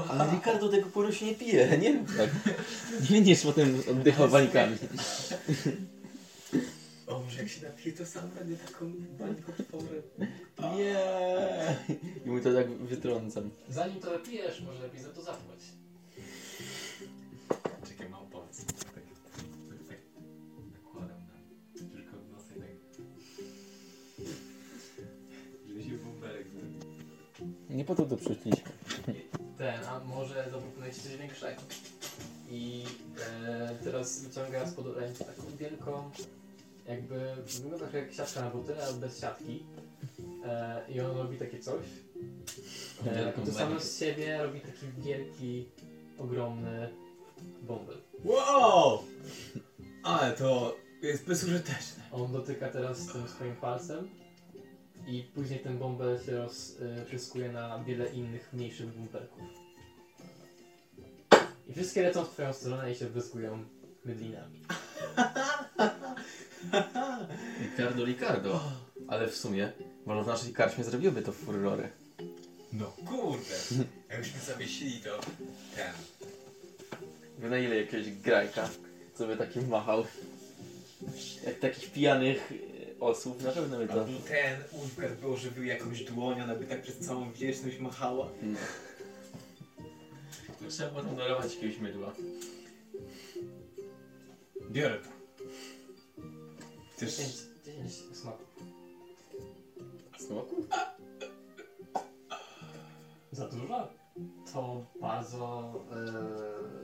Ale 0.10 0.32
Ricardo 0.32 0.70
tego 0.70 0.90
płynu 0.90 1.12
się 1.14 1.26
nie 1.26 1.36
pije, 1.36 1.78
nie 1.78 1.94
rób 1.98 2.08
tak. 2.18 2.30
Nie 3.02 3.08
będziesz 3.10 3.44
potem 3.44 3.84
oddychał 3.92 4.30
bańkami. 4.30 4.78
O, 7.08 7.20
może 7.20 7.40
jak 7.40 7.50
się 7.50 7.64
napiję, 7.68 7.96
to 7.96 8.06
sam 8.06 8.30
będę 8.30 8.56
taką 8.58 8.92
bańką 9.20 9.52
tworem. 9.64 10.04
Nie. 10.78 10.96
I 12.26 12.30
mu 12.30 12.40
to 12.42 12.54
tak 12.54 12.70
wytrącam. 12.72 13.50
Zanim 13.70 14.00
to 14.00 14.12
wypijesz, 14.12 14.62
może 14.62 14.80
lepiej 14.84 15.02
za 15.02 15.10
to 15.10 15.22
zapłać. 15.22 15.60
Nie 27.70 27.86
po 27.86 27.96
to 27.96 28.06
tu 28.06 28.18
przyszliśmy. 28.18 28.72
Ten, 29.58 29.84
a 29.86 30.00
może 30.00 30.48
zaproponuję 30.52 30.94
ci 30.94 31.02
coś 31.02 31.18
większego. 31.18 31.62
I 32.52 32.84
E, 33.48 33.76
teraz 33.84 34.22
wyciąga 34.22 34.68
spod 34.68 34.98
ręki 34.98 35.26
taką 35.26 35.42
wielką, 35.60 36.12
jakby 36.88 37.36
wygląda 37.46 37.78
trochę 37.78 38.00
jak 38.00 38.14
siatka 38.14 38.42
na 38.42 38.50
buty, 38.50 38.84
ale 38.84 38.94
bez 38.94 39.20
siatki. 39.22 39.64
E, 40.46 40.82
I 40.90 41.02
on 41.02 41.18
robi 41.18 41.38
takie 41.38 41.60
coś. 41.60 41.86
E, 43.06 43.16
Wielką 43.16 43.42
I 43.42 43.46
to 43.46 43.52
samo 43.52 43.80
z 43.80 44.00
siebie 44.00 44.44
robi 44.44 44.62
taki 44.62 44.86
wielki, 44.98 45.66
ogromny 46.20 46.90
bąbel. 47.62 47.98
Wow! 48.26 49.04
Ale 50.04 50.32
to 50.34 50.76
jest 51.02 51.26
bezużyteczne. 51.26 52.04
On 52.12 52.32
dotyka 52.32 52.70
teraz 52.70 53.08
tym 53.08 53.28
swoim 53.28 53.56
palcem 53.56 54.10
i 55.08 55.24
później 55.24 55.60
ten 55.60 55.78
bąbel 55.78 56.20
się 56.26 56.32
rozpryskuje 56.32 57.52
na 57.52 57.84
wiele 57.84 58.10
innych, 58.10 58.54
mniejszych 58.54 58.88
bąbelków. 58.88 59.44
I 61.68 61.74
wszystkie 61.74 62.02
lecą 62.02 62.26
w 62.26 62.30
twoją 62.30 62.54
stronę 62.54 62.92
i 62.92 62.96
się 62.96 63.10
wyskują 63.10 63.66
mydlinami. 64.06 64.60
Ricardo, 67.62 68.06
Ricardo. 68.06 68.62
Ale 69.08 69.28
w 69.28 69.36
sumie, 69.36 69.72
może 70.06 70.24
w 70.24 70.28
naszej 70.28 70.54
karczmie 70.54 70.84
zrobiłby 70.84 71.22
to 71.22 71.32
furorę. 71.32 71.90
No 72.74 72.86
kurde. 72.86 73.86
Jakbyśmy 74.10 74.40
zawiesili 74.40 75.02
to 75.02 75.20
ten. 75.76 75.94
Ile 77.64 77.76
jakiegoś 77.76 78.12
grajka, 78.12 78.70
co 79.14 79.28
by 79.28 79.38
takim 79.38 79.68
machał? 79.68 80.06
Jak 81.46 81.60
takich 81.60 81.92
pijanych 81.92 82.54
osób, 83.00 83.44
na 83.44 83.52
pewno 83.52 83.78
by 83.78 83.88
to... 83.88 84.06
Ten 84.28 84.64
Ulfgar 84.82 85.16
by 85.16 85.28
ożywił 85.28 85.64
jakąś 85.64 86.04
dłoń, 86.04 86.42
ona 86.42 86.56
by 86.56 86.66
tak 86.66 86.82
przez 86.82 86.98
całą 86.98 87.32
wieczność 87.32 87.80
machała. 87.80 88.30
No. 88.42 88.60
To 90.60 90.70
trzeba 90.70 90.90
potem 90.90 91.16
darować 91.16 91.56
jakiegoś 91.56 91.78
mydła. 91.80 92.14
Biorę 94.72 94.98
to. 94.98 95.10
Chcesz... 96.94 97.18
10, 97.18 97.34
10 97.66 98.18
smaków. 98.18 98.48
Smoku? 100.20 100.66
Za 103.32 103.48
dużo? 103.48 103.88
To 104.54 104.86
bardzo 105.02 105.74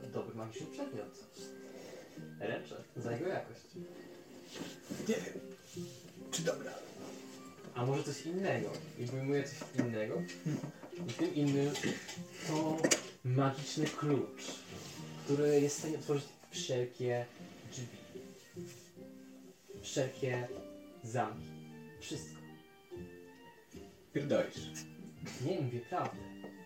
e, 0.04 0.08
dobry 0.08 0.34
magiczny 0.34 0.66
przedmiot. 0.66 1.24
Ręczę 2.40 2.82
za 2.96 3.12
jego 3.12 3.28
jakość. 3.28 3.60
Nie 5.08 5.14
wiem. 5.14 5.56
Czy 6.36 6.42
dobra? 6.42 6.72
A 7.74 7.86
może 7.86 8.02
coś 8.02 8.26
innego? 8.26 8.70
I 8.98 9.06
wyjmuję 9.06 9.44
coś 9.44 9.58
innego. 9.86 10.22
I 11.08 11.12
tym 11.12 11.34
innym 11.34 11.74
to 12.48 12.76
magiczny 13.24 13.86
klucz, 13.86 14.42
który 15.24 15.60
jest 15.60 15.76
w 15.76 15.78
stanie 15.78 15.98
otworzyć 15.98 16.24
wszelkie 16.50 17.26
drzwi. 17.72 17.86
Wszelkie 19.82 20.48
zamki. 21.04 21.46
Wszystko. 22.00 22.40
Pierdolisz. 24.12 24.56
Nie 25.46 25.60
mówię 25.60 25.80
prawdę. 25.80 26.16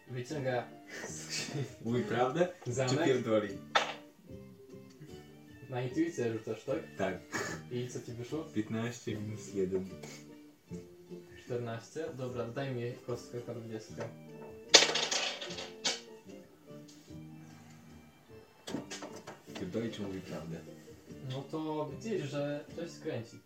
Wyciąga 0.08 0.68
skrzynię. 1.08 1.64
Mówi 1.84 2.02
prawdę? 2.02 2.48
Czy 2.64 2.72
zamek. 2.72 3.04
pierdoli? 3.04 3.48
Na 5.70 5.82
intuicję 5.82 6.32
rzucasz, 6.32 6.64
tak? 6.64 6.78
Tak. 6.98 7.18
I 7.72 7.88
co 7.88 8.00
ci 8.00 8.12
wyszło? 8.12 8.44
15 8.44 9.14
minus 9.14 9.54
1. 9.54 9.88
14. 11.44 12.04
Dobra, 12.16 12.48
daj 12.48 12.74
mi 12.74 12.92
kostkę 13.06 13.38
K20. 13.38 13.80
Pierdoli 19.60 19.92
czy 19.92 20.02
mówi 20.02 20.20
prawdę? 20.20 20.56
No 21.30 21.42
to 21.50 21.90
widzisz, 21.90 22.30
że 22.30 22.64
coś 22.76 22.90
skręci. 22.90 23.38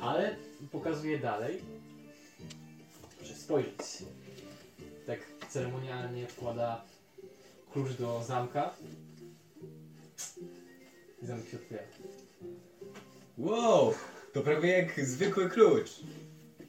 Ale 0.00 0.36
pokazuje 0.72 1.18
dalej. 1.18 1.60
Proszę 3.18 3.34
spojrzeć. 3.34 3.76
Tak 5.06 5.18
ceremonialnie 5.48 6.26
wkłada 6.26 6.84
klucz 7.72 7.92
do 7.92 8.24
zamka. 8.24 8.74
I 11.22 11.26
zamek 11.26 11.48
się 11.48 11.56
otwiera. 11.56 11.82
Wow! 13.38 13.94
To 14.32 14.42
prawie 14.42 14.68
jak 14.68 15.06
zwykły 15.06 15.48
klucz. 15.48 16.00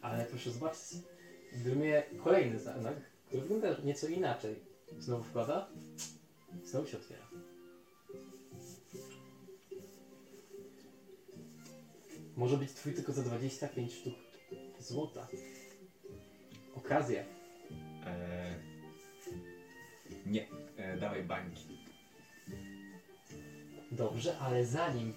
Ale 0.02 0.26
proszę 0.26 0.52
zobaczyć. 0.52 0.82
Wyjmuje 1.54 2.04
kolejny 2.24 2.60
zamek, 2.60 2.96
który 3.28 3.42
wygląda 3.42 3.82
nieco 3.84 4.08
inaczej. 4.08 4.56
Znowu 5.00 5.24
wkłada. 5.24 5.70
Znowu 6.64 6.88
się 6.88 6.98
otwiera. 6.98 7.28
Może 12.36 12.58
być 12.58 12.72
twój 12.74 12.94
tylko 12.94 13.14
za 13.14 13.22
25 13.22 13.94
sztuk 13.94 14.14
złota. 14.80 15.28
Okazja. 16.76 17.24
Eee, 18.06 18.56
nie, 20.26 20.48
eee, 20.78 21.00
dawaj 21.00 21.24
bańki. 21.24 21.81
Dobrze, 23.92 24.38
ale 24.40 24.66
zanim 24.66 25.14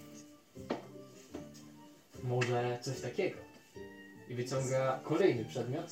może 2.23 2.79
coś 2.81 3.01
takiego. 3.01 3.37
I 4.29 4.35
wyciąga 4.35 4.99
kolejny 5.03 5.45
przedmiot. 5.45 5.85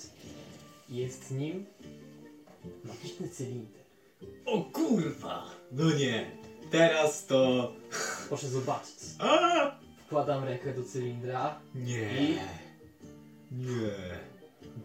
I 0.90 0.96
Jest 0.96 1.32
nim 1.32 1.66
magiczny 2.84 3.30
cylinder. 3.30 3.84
O 4.46 4.62
kurwa! 4.64 5.46
No 5.72 5.92
nie! 5.92 6.32
Teraz 6.72 7.26
to... 7.26 7.74
Proszę 8.28 8.48
zobaczyć. 8.48 8.96
A! 9.20 9.72
Wkładam 10.06 10.44
rękę 10.44 10.74
do 10.74 10.84
cylindra, 10.84 11.60
Nie. 11.76 12.24
I? 12.24 12.38
Nie. 13.52 13.92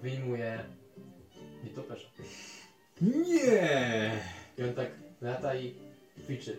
wyjmuję 0.02 0.64
nietoperza. 1.64 2.08
Nie. 3.00 4.12
I 4.58 4.62
on 4.62 4.74
tak 4.74 4.88
lata 5.20 5.54
i 5.54 5.74
kwiczy. 6.24 6.58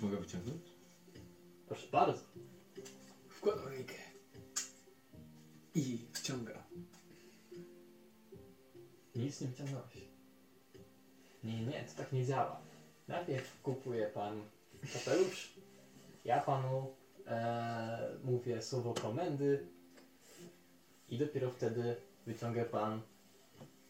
Też 0.00 0.10
mogę 0.10 0.20
wyciągnąć? 0.22 0.62
Proszę 1.68 1.86
bardzo. 1.92 2.22
Wkładam 3.28 3.68
rękę. 3.68 3.94
I 5.74 5.98
wciąga. 6.12 6.62
Nic 9.16 9.40
nie 9.40 9.46
wyciągnąłeś. 9.46 9.94
Nie, 11.44 11.66
nie, 11.66 11.84
to 11.84 11.94
tak 11.96 12.12
nie 12.12 12.26
działa. 12.26 12.60
Najpierw 13.08 13.62
kupuje 13.62 14.06
pan 14.06 14.42
kapelusz. 14.92 15.52
Ja 16.24 16.40
panu 16.40 16.94
e, 17.26 18.16
mówię 18.24 18.62
słowo 18.62 18.94
komendy. 18.94 19.66
I 21.08 21.18
dopiero 21.18 21.50
wtedy 21.50 21.96
wyciąga 22.26 22.64
pan 22.64 23.00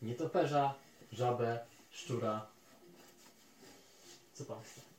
nietoperza, 0.03 0.75
żabę, 1.12 1.66
szczura. 1.90 2.46
Co 4.35 4.44
pan 4.44 4.62
chce? 4.62 4.89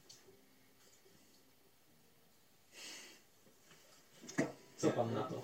Co 4.81 4.89
pan 4.91 5.13
na 5.13 5.23
to? 5.23 5.41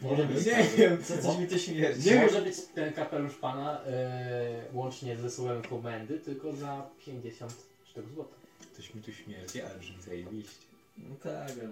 Może 0.00 0.24
być, 0.24 0.46
Nie 0.46 0.64
wiem. 0.76 1.04
Co, 1.04 1.18
coś 1.22 1.38
mi 1.38 1.48
to 1.48 1.58
śmierdzi. 1.58 2.10
Nie 2.10 2.20
może 2.20 2.42
być 2.42 2.56
ten 2.74 2.92
kapelusz 2.92 3.34
pana 3.34 3.84
e, 3.84 4.64
łącznie 4.72 5.16
ze 5.16 5.30
słowem 5.30 5.62
komendy 5.62 6.18
tylko 6.20 6.52
za 6.52 6.86
50 7.06 7.52
sztuk 7.84 8.08
złota. 8.14 8.34
Coś 8.76 8.94
mi 8.94 9.02
tu 9.02 9.12
śmierdzi, 9.12 9.62
ale 9.62 9.78
brzmi 9.78 10.02
zajebiście. 10.02 10.66
No 10.98 11.14
tak, 11.22 11.32
ale... 11.50 11.68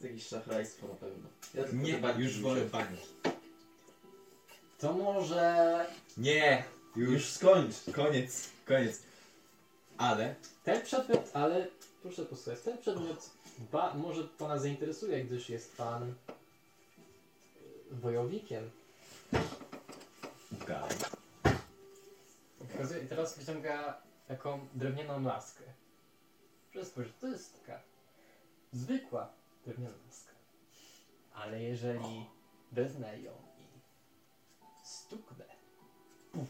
To 0.00 0.06
jakieś 0.06 0.26
szachrajstwo 0.26 0.88
na 0.88 0.94
pewno. 0.94 1.28
Ja 1.54 1.62
tylko 1.64 1.76
Nie, 1.86 1.94
te 1.94 2.00
bańki 2.00 2.22
już 2.22 2.40
wolę 2.40 2.54
wziąłem. 2.54 2.70
bańki. 2.70 3.06
To 4.78 4.92
może 4.92 5.86
Nie. 6.16 6.64
Już, 6.96 7.10
Już 7.12 7.26
skończ. 7.30 7.74
koniec, 7.94 8.48
koniec. 8.66 9.02
Ale 9.98 10.34
ten 10.64 10.82
przedmiot, 10.82 11.30
ale 11.32 11.66
proszę 12.02 12.24
posłuchać, 12.24 12.60
ten 12.62 12.78
przedmiot 12.78 13.30
ba, 13.58 13.94
może 13.94 14.24
pana 14.24 14.58
zainteresuje, 14.58 15.24
gdyż 15.24 15.48
jest 15.48 15.76
pan 15.76 16.02
e, 16.02 16.12
wojownikiem. 17.90 18.70
Pokazuje, 22.58 23.02
I 23.02 23.06
teraz 23.06 23.38
wyciąga 23.38 24.02
taką 24.28 24.68
drewnianą 24.74 25.22
laskę. 25.22 25.64
Proszę 26.72 26.86
spojrzeć, 26.86 27.14
to 27.20 27.26
jest 27.26 27.60
taka 27.60 27.80
zwykła 28.72 29.32
drewniana 29.66 29.96
laska. 30.06 30.32
Ale 31.34 31.62
jeżeli 31.62 32.26
wezmę 32.72 33.20
ją 33.20 33.32
i 33.58 33.66
stuknę, 34.84 35.44
puf, 36.32 36.48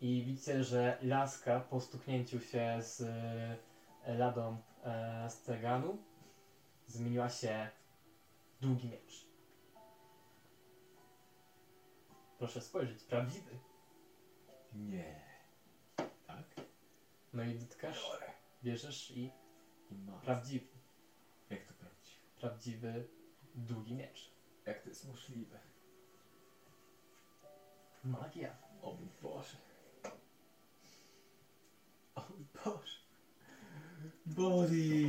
i 0.00 0.24
widzicie, 0.26 0.64
że 0.64 0.98
laska 1.02 1.60
po 1.60 1.80
stuknięciu 1.80 2.40
się 2.40 2.78
z 2.82 3.00
e, 3.00 4.14
ladą 4.18 4.56
e, 4.82 5.30
z 5.30 5.42
Teganu 5.42 5.98
zmieniła 6.86 7.28
się 7.30 7.70
w 8.58 8.62
długi 8.62 8.88
miecz. 8.88 9.26
Proszę 12.38 12.60
spojrzeć, 12.60 13.04
prawdziwy. 13.04 13.58
Nie. 14.72 15.22
i 17.52 17.58
dotykasz, 17.58 18.10
bierzesz 18.64 19.10
i 19.10 19.32
I 19.90 19.94
ma. 19.94 20.18
prawdziwy, 20.20 20.66
Jak 21.50 21.64
to 21.66 21.74
prawdziwe? 21.74 22.20
prawdziwy 22.40 23.08
długi 23.54 23.94
miecz. 23.94 24.32
Jak 24.66 24.82
to 24.82 24.88
jest 24.88 25.08
możliwe? 25.08 25.60
Magia. 28.04 28.56
O 28.82 28.92
mój 28.92 29.08
Boże. 29.22 29.56
O 32.14 32.20
mój 32.30 32.46
Boże. 32.64 33.01
Body. 34.26 35.08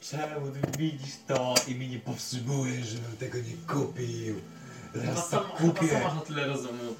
Czemu 0.00 0.50
ty 0.50 0.78
widzisz 0.78 1.14
to 1.26 1.54
i 1.68 1.74
mi 1.74 1.88
nie 1.88 1.98
powstrzymujesz, 1.98 2.86
żebym 2.88 3.16
tego 3.16 3.38
nie 3.38 3.56
kupił? 3.74 4.34
Chyba 4.92 5.04
Zaraz 5.04 5.30
to 5.30 5.30
sam, 5.30 5.50
kupię. 5.50 5.88
sam 5.88 6.02
masz 6.02 6.14
na 6.14 6.20
tyle 6.20 6.46
rozumu, 6.46 6.94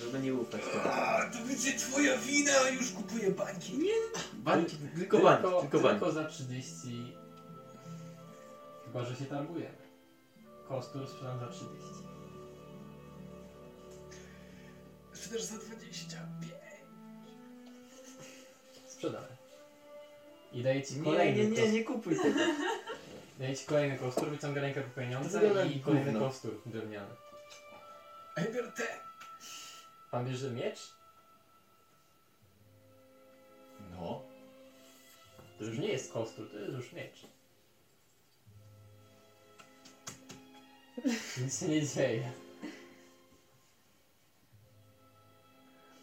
żeby 0.00 0.18
nie 0.18 0.34
ufać. 0.34 0.60
A, 0.84 1.20
to 1.32 1.38
będzie 1.46 1.72
twoja 1.78 2.18
wina, 2.18 2.68
już 2.68 2.90
kupuję 2.92 3.30
bańki. 3.30 3.78
Nie. 3.78 3.92
Bańki, 4.34 4.76
tylko 4.76 5.18
bańki, 5.18 5.42
tylko 5.60 5.80
bańki. 5.80 6.00
tylko 6.00 6.12
za 6.12 6.24
30. 6.24 7.14
Chyba, 8.84 9.04
że 9.04 9.16
się 9.16 9.24
targujemy. 9.24 9.78
Kostur 10.68 11.08
sprzedam 11.08 11.40
za 11.40 11.46
30. 11.48 11.76
Sprzedaż 15.12 15.42
za 15.42 15.58
25. 15.58 16.52
Sprzedamy. 18.88 19.39
I 20.52 20.62
daję 20.62 20.82
ci 20.82 20.96
Nie, 20.98 21.04
kolejny 21.04 21.48
nie, 21.48 21.62
nie, 21.62 21.72
nie 21.72 21.84
kupuj 21.84 22.16
tego. 22.16 22.40
Daję 23.38 23.56
ci 23.56 23.66
kolejny 23.66 23.98
kostur, 23.98 24.28
wyciąga 24.30 24.60
rękę 24.60 24.80
po 24.82 24.88
To 24.94 25.00
pieniądze 25.00 25.40
wygląda 25.40 25.64
i 25.64 25.74
jak 25.74 25.82
kolejny 25.84 26.12
gówno. 26.12 26.28
kostur 26.28 26.60
drewniany. 26.66 27.14
A 28.36 28.40
ja 28.40 28.50
biorę 28.50 28.72
te. 28.72 28.86
Pan 30.10 30.26
bierze 30.26 30.50
miecz? 30.50 30.78
No. 33.90 34.22
To 35.58 35.64
już 35.64 35.78
nie 35.78 35.88
jest 35.88 36.12
kostur, 36.12 36.50
to 36.50 36.58
jest 36.58 36.72
już 36.72 36.92
miecz. 36.92 37.26
Nic 41.42 41.60
się 41.60 41.68
nie 41.68 41.86
dzieje. 41.86 42.32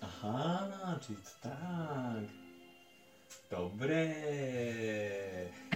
Aha, 0.02 1.00
czyli 1.02 1.18
to 1.18 1.50
tak. 1.50 2.47
Dobre. 3.52 4.16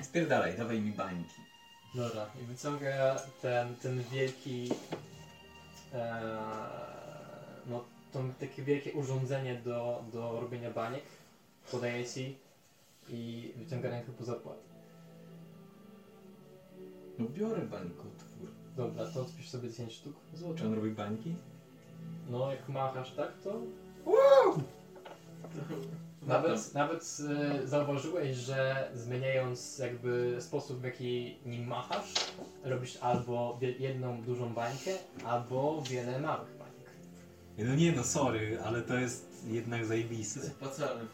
Spierdalaj, 0.01 0.57
dawaj 0.57 0.81
mi 0.81 0.91
bańki. 0.91 1.41
Dobra, 1.95 2.25
i 2.41 2.45
wyciąga 2.45 3.15
ten, 3.41 3.75
ten 3.75 4.03
wielki. 4.03 4.69
E, 5.93 6.21
no, 7.67 7.83
to 8.13 8.19
takie 8.39 8.63
wielkie 8.63 8.93
urządzenie 8.93 9.55
do, 9.55 10.03
do 10.13 10.39
robienia 10.41 10.71
baniek. 10.71 11.03
Podaje 11.71 12.05
ci 12.05 12.37
i 13.09 13.51
wyciąga 13.55 13.89
rękę 13.89 14.11
po 14.11 14.23
zapłat. 14.23 14.57
No 17.19 17.25
biorę 17.29 17.61
bańkotwór. 17.61 18.49
Dobra, 18.77 19.05
to 19.13 19.21
odpisz 19.21 19.49
sobie 19.49 19.69
10 19.69 19.93
sztuk 19.93 20.15
Czy 20.57 20.65
on 20.65 20.73
robi 20.73 20.91
bańki? 20.91 21.35
No, 22.29 22.51
jak 22.51 22.69
machasz 22.69 23.11
tak, 23.11 23.31
to. 23.43 23.61
Nawet, 26.21 26.73
nawet 26.73 27.17
e, 27.63 27.67
zauważyłeś, 27.67 28.37
że 28.37 28.89
zmieniając 28.95 29.77
jakby 29.77 30.37
sposób 30.41 30.79
w 30.79 30.83
jaki 30.83 31.37
nim 31.45 31.67
machasz, 31.67 32.13
robisz 32.63 32.97
albo 33.01 33.57
wie- 33.61 33.71
jedną 33.71 34.21
dużą 34.21 34.53
bańkę, 34.53 34.91
albo 35.25 35.83
wiele 35.89 36.19
małych 36.19 36.57
bańek. 36.57 36.89
No 37.57 37.75
nie 37.75 37.91
no, 37.91 38.03
sorry, 38.03 38.59
ale 38.65 38.81
to 38.81 38.95
jest 38.95 39.25
jednak 39.47 39.85
zajebiste. 39.85 40.39
Zapłacalny 40.39 41.05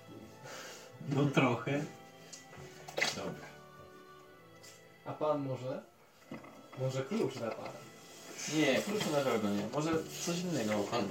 No 1.09 1.25
trochę. 1.25 1.83
Dobra. 3.15 3.47
A 5.05 5.13
pan 5.13 5.39
może? 5.47 5.81
Może 6.79 7.01
klucz 7.01 7.33
dla 7.37 7.51
pana. 7.51 7.69
Nie, 8.57 8.81
kluczu 8.81 9.11
na 9.11 9.17
pewno 9.21 9.49
nie. 9.49 9.67
Może 9.73 9.91
coś 10.25 10.39
innego, 10.39 10.73
pan. 10.83 11.07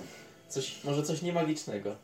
Coś, 0.49 0.85
może 0.85 1.03
coś 1.03 1.23
niemagicznego. 1.23 1.95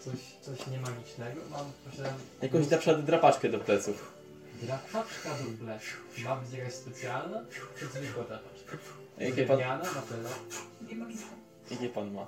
Coś, 0.00 0.14
coś 0.44 0.66
niemagicznego? 0.66 1.40
Mam, 1.50 1.66
posiadam... 1.90 2.14
Jakąś 2.42 2.70
na 2.70 2.78
przykład 2.78 3.04
drapaczkę 3.04 3.48
do 3.48 3.58
pleców. 3.58 4.14
Drapaczka 4.62 5.28
do 5.38 5.64
bleku. 5.64 5.84
Ma 6.24 6.36
być 6.36 6.52
jakaś 6.58 6.74
specjalna? 6.74 7.42
Czy 7.78 7.86
zwykła 7.86 8.24
drapaczka? 8.24 8.76
Jakie 9.18 9.46
pan, 9.46 9.56
Drewniana 9.56 9.84
na 9.84 10.02
tyle. 10.02 10.30
Nie 10.90 10.96
magiczne. 10.96 11.26
jakie 11.70 11.88
pan 11.88 12.12
ma? 12.12 12.26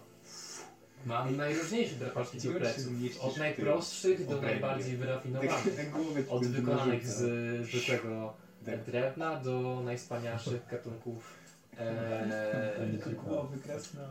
Mam 1.06 1.36
najróżniejsze 1.36 1.94
drapaczki 1.94 2.40
do 2.40 2.52
pleców. 2.58 2.92
Od 3.20 3.36
najprostszych 3.36 4.26
do 4.26 4.42
najbardziej 4.42 4.96
wyrafinowanych. 4.96 5.64
ci 5.64 6.30
Od 6.30 6.46
wykonanych 6.46 7.06
z 7.06 7.66
zwykłego 7.66 8.34
Tak. 8.66 8.84
drewna 8.84 9.40
do 9.40 9.80
najwspanialszych 9.84 10.66
gatunków 10.70 11.34
e, 11.78 12.86
Głowy 13.24 13.58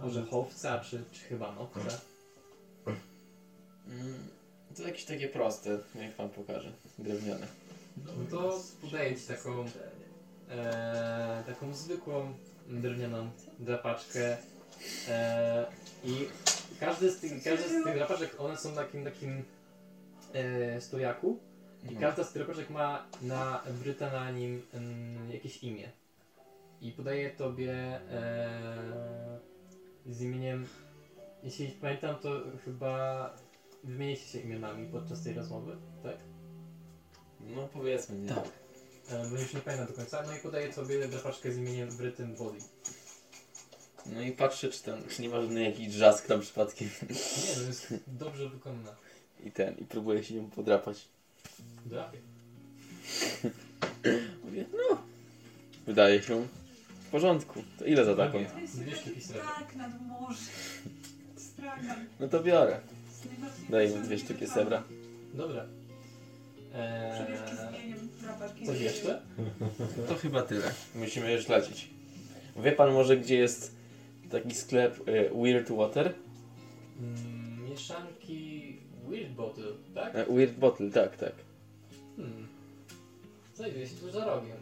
orzechowca 0.04 0.80
czy, 0.80 1.04
czy 1.12 1.22
chyba 1.22 1.52
nokta. 1.52 1.98
Mm, 3.90 4.28
to 4.78 4.84
jakieś 4.84 5.06
takie 5.06 5.28
proste, 5.30 5.80
jak 5.96 6.14
pan 6.14 6.30
pokaże. 6.30 6.72
Drewniane. 7.00 7.48
No 8.06 8.12
to 8.32 8.60
podaję 8.82 9.16
Ci 9.16 9.28
taką, 9.28 9.66
e, 10.50 11.44
taką 11.48 11.74
zwykłą 11.74 12.34
drewnianą 12.68 13.30
drapaczkę 13.60 14.38
e, 15.08 15.66
i 16.04 16.28
każdy 16.80 17.12
z 17.12 17.20
tych, 17.20 17.44
każdy 17.44 17.70
z 17.70 17.84
tych 17.84 17.96
drapaczek, 17.96 18.42
one 18.42 18.58
są 18.58 18.70
na 18.70 18.76
takim, 18.76 19.04
takim 19.04 19.44
e, 20.34 20.82
stojaku 20.82 21.40
i 21.84 21.94
No. 21.94 22.00
każda 22.02 22.24
z 22.24 22.32
tych 22.34 22.46
drapaczek 22.46 22.70
ma 22.70 23.06
na, 23.22 23.64
wryte 23.68 24.12
na 24.12 24.32
nim 24.32 24.62
mm, 24.74 25.32
jakieś 25.32 25.64
imię. 25.64 25.90
I 26.82 26.92
podaję 26.92 27.30
Tobie 27.30 27.74
e, 28.12 29.40
z 30.06 30.22
imieniem, 30.22 30.68
jeśli 31.44 31.68
pamiętam, 31.68 32.16
to 32.16 32.42
chyba 32.66 33.34
wymienicie 33.86 34.26
się 34.26 34.40
imionami 34.40 34.88
podczas 34.88 35.24
tej 35.24 35.34
rozmowy, 35.34 35.78
tak? 36.04 36.18
No 37.40 37.68
powiedzmy, 37.74 38.20
nie? 38.20 38.30
Tak. 38.30 38.50
E, 39.10 39.30
bo 39.30 39.36
już 39.36 39.54
nie 39.54 39.60
pamiętam 39.60 39.88
do 39.88 39.94
końca. 39.94 40.24
No 40.28 40.36
i 40.36 40.40
podaję 40.40 40.74
sobie 40.74 41.08
drapaczkę 41.08 41.52
z 41.52 41.58
imieniem 41.58 41.90
Brytyn 41.90 42.36
Body. 42.36 42.60
No 44.06 44.22
i 44.22 44.32
patrzę, 44.32 44.70
czy 44.70 44.84
tam, 44.84 45.00
czy 45.10 45.22
nie 45.22 45.30
ma 45.30 45.42
żadnej 45.42 45.66
jakiś 45.66 45.88
drzask 45.88 46.28
tam 46.28 46.42
przypadkiem. 46.42 46.90
Nie, 47.10 47.62
no 47.62 47.68
jest 47.68 47.94
dobrze 48.08 48.50
wykonana. 48.50 48.96
I 49.44 49.52
ten, 49.52 49.76
i 49.78 49.86
próbuję 49.86 50.24
się 50.24 50.36
nią 50.36 50.50
podrapać. 50.50 51.08
Drapie. 51.86 52.18
Mówię, 54.44 54.66
no. 54.72 55.02
Wydaje 55.86 56.22
się 56.24 56.48
w 57.08 57.10
porządku. 57.12 57.64
To 57.80 57.86
ile 57.86 58.06
za 58.06 58.16
taką? 58.16 58.46
To 58.46 58.60
jest 58.60 58.80
Dwie 58.80 58.96
sztuki 58.96 59.22
srebra. 59.22 59.50
Tak, 59.60 59.76
nad 59.76 60.02
morze. 60.02 60.42
No 62.20 62.28
to 62.28 62.44
biorę. 62.44 62.80
Daj 63.70 63.86
potrzebnym 63.86 64.04
dwie 64.08 64.18
sztuki 64.18 64.48
srebra. 64.48 64.84
Dobra. 65.34 65.66
Przewieszki 67.14 67.52
Eee, 68.62 68.66
coś 68.66 68.80
jeszcze? 68.82 69.22
To 70.08 70.16
chyba 70.16 70.42
tyle. 70.42 70.72
Musimy 70.96 71.34
już 71.34 71.48
lecieć. 71.48 71.90
Wie 72.64 72.72
pan 72.72 72.94
może, 72.94 73.18
gdzie 73.18 73.36
jest 73.38 73.76
taki 74.32 74.56
sklep 74.56 75.00
e, 75.08 75.42
Weird 75.44 75.72
Water? 75.72 76.14
Mm, 77.00 77.70
mieszanki 77.70 78.78
Weird 79.10 79.32
Bottle, 79.32 79.72
tak? 79.96 80.16
E, 80.16 80.26
Weird 80.26 80.54
Bottle, 80.56 80.92
tak, 80.92 81.18
tak. 81.18 81.34
Hmm. 82.16 82.48
Znajduje 83.56 83.88
się 83.88 83.96
tu 83.96 84.12
za 84.12 84.26
rogiem. 84.26 84.58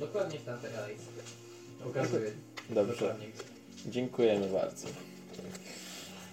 Dokładnie 0.00 0.38
w 0.38 0.44
tamtej 0.44 0.76
alejce. 0.76 1.02
Pokazuję. 1.84 2.30
Dobrze. 2.70 2.92
Dokładnie 2.92 3.26
gdzie. 3.28 3.42
Dziękujemy 3.90 4.48
bardzo. 4.48 4.88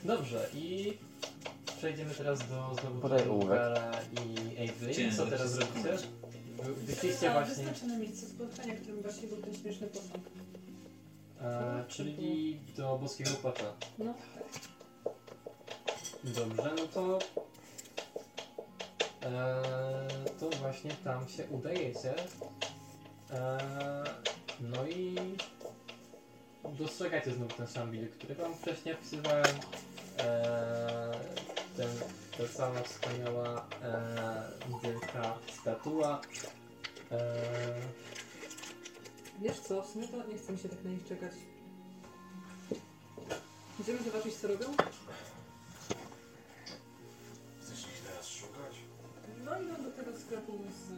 Dobrze 0.03 0.49
i 0.55 0.93
przejdziemy 1.79 2.13
teraz 2.15 2.39
do 2.39 2.75
znowu 2.81 3.01
Podaj 3.01 3.25
do 3.25 3.31
ołówek. 3.31 3.59
I 4.11 4.69
Avery. 4.69 5.11
Co 5.11 5.25
teraz 5.25 5.47
wszystko. 5.53 5.65
robicie? 5.75 6.07
Wy- 6.63 6.73
Wyszliście 6.73 7.25
Ja 7.25 7.33
właśnie, 7.33 7.97
miejsce 7.97 8.25
spotkania, 8.27 8.73
w 8.75 8.81
którym 8.81 9.01
właśnie 9.01 9.27
był 9.27 9.37
ten 9.37 9.55
śmieszny 9.55 9.87
posąg. 9.87 10.23
e, 11.41 11.83
czyli 11.87 12.59
do 12.77 12.97
boskiego 12.97 13.29
płacza. 13.31 13.73
No. 13.99 14.13
Dobrze, 16.23 16.71
no 16.77 16.87
to 16.93 17.19
e, 19.23 19.61
to 20.39 20.49
właśnie 20.49 20.91
tam 21.03 21.27
się 21.29 21.45
udajecie. 21.45 22.13
E, 23.31 23.57
no 24.59 24.87
i 24.87 25.15
dostrzegacie 26.79 27.31
znowu 27.33 27.55
ten 27.55 27.67
szambil, 27.67 28.07
który 28.09 28.35
wam 28.35 28.55
wcześniej 28.55 28.95
opisywałem. 28.95 29.45
E, 30.19 31.11
ten, 31.79 31.89
ta 32.37 32.53
cała 32.57 32.83
wspaniała 32.83 33.65
e, 33.81 34.51
wielka 34.83 35.37
statua. 35.61 36.21
E, 37.11 37.19
Wiesz 39.41 39.59
co, 39.59 39.81
w 39.81 39.89
sumie 39.89 40.07
to 40.07 40.27
nie 40.27 40.37
chce 40.37 40.51
mi 40.51 40.59
się 40.59 40.69
tak 40.69 40.83
na 40.83 40.89
nich 40.89 41.07
czekać. 41.07 41.31
Idziemy 43.79 44.03
zobaczyć 44.03 44.35
co 44.35 44.47
robią? 44.47 44.65
Chcesz 47.61 47.79
ich 47.79 48.01
teraz 48.07 48.27
szukać? 48.27 48.75
sklepu 50.19 50.53
z 50.53 50.91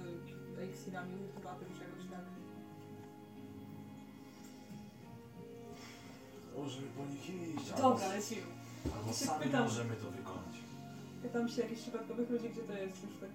eliksirami, 0.60 1.18
chyba 1.36 1.56
tym 1.56 1.68
czegoś 1.80 2.12
tak. 2.12 2.26
Możemy 6.58 6.88
po 6.88 7.06
nich 7.06 7.30
iść, 7.30 7.72
Dobra, 7.78 8.08
lecimy. 8.08 8.42
albo 8.96 9.14
się 9.14 9.26
sami 9.26 9.44
pytam. 9.44 9.64
możemy 9.64 9.96
to 9.96 10.12
wykonać. 10.12 10.51
Pytam 11.22 11.50
się 11.50 11.62
jakichś 11.62 11.82
przypadkowych 11.82 12.30
ludzi, 12.30 12.50
gdzie 12.50 12.62
to 12.62 12.74
jest 12.74 13.04
już 13.04 13.14
tak. 13.20 13.30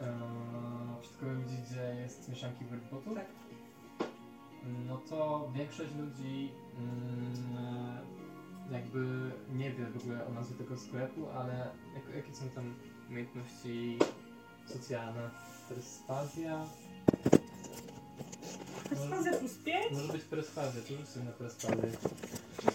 Eee, 0.00 1.00
wszystko 1.00 1.26
ludzi, 1.26 1.56
gdzie 1.70 2.00
jest 2.00 2.28
mieszanki 2.28 2.64
Wordbotu? 2.64 3.14
Tak. 3.14 3.26
No 4.88 4.96
to 4.96 5.50
większość 5.54 5.90
ludzi 5.94 6.50
mm, 6.78 7.34
jakby 8.72 9.30
nie 9.54 9.70
wie 9.70 9.86
w 9.86 9.96
ogóle 9.96 10.26
o 10.26 10.32
nazwie 10.32 10.56
tego 10.56 10.76
sklepu, 10.76 11.28
ale 11.28 11.70
jak, 11.94 12.16
jakie 12.16 12.34
są 12.34 12.48
tam 12.48 12.74
umiejętności 13.10 13.98
socjalne? 14.66 15.30
Perswazja? 15.68 16.66
Perswazja 18.88 19.32
plus 19.32 19.52
5? 19.64 19.92
Może 19.92 20.12
być 20.12 20.22
perswazja, 20.22 20.80
to 20.82 21.06
sobie 21.12 21.24
na 21.26 21.32
perswazję. 21.32 21.92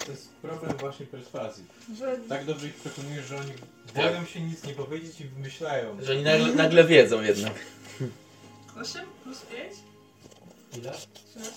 To 0.05 0.11
jest 0.11 0.29
problem 0.29 0.77
właśnie 0.77 1.05
perswazji. 1.05 1.65
Że 1.97 2.17
Tak 2.29 2.45
dobrze 2.45 2.67
ich 2.67 2.75
przekonujesz, 2.75 3.25
że 3.25 3.37
oni 3.37 3.51
Tak. 3.93 3.95
boją 4.13 4.25
się 4.25 4.41
nic 4.41 4.63
nie 4.63 4.73
powiedzieć 4.73 5.21
i 5.21 5.25
wymyślają. 5.25 5.97
Że 6.01 6.11
oni 6.11 6.23
nagle, 6.23 6.53
nagle 6.55 6.83
wiedzą 6.83 7.21
jednak. 7.21 7.53
8 8.81 9.05
plus 9.23 9.41
5? 9.41 9.73
Ile? 10.77 10.91
13? 11.13 11.51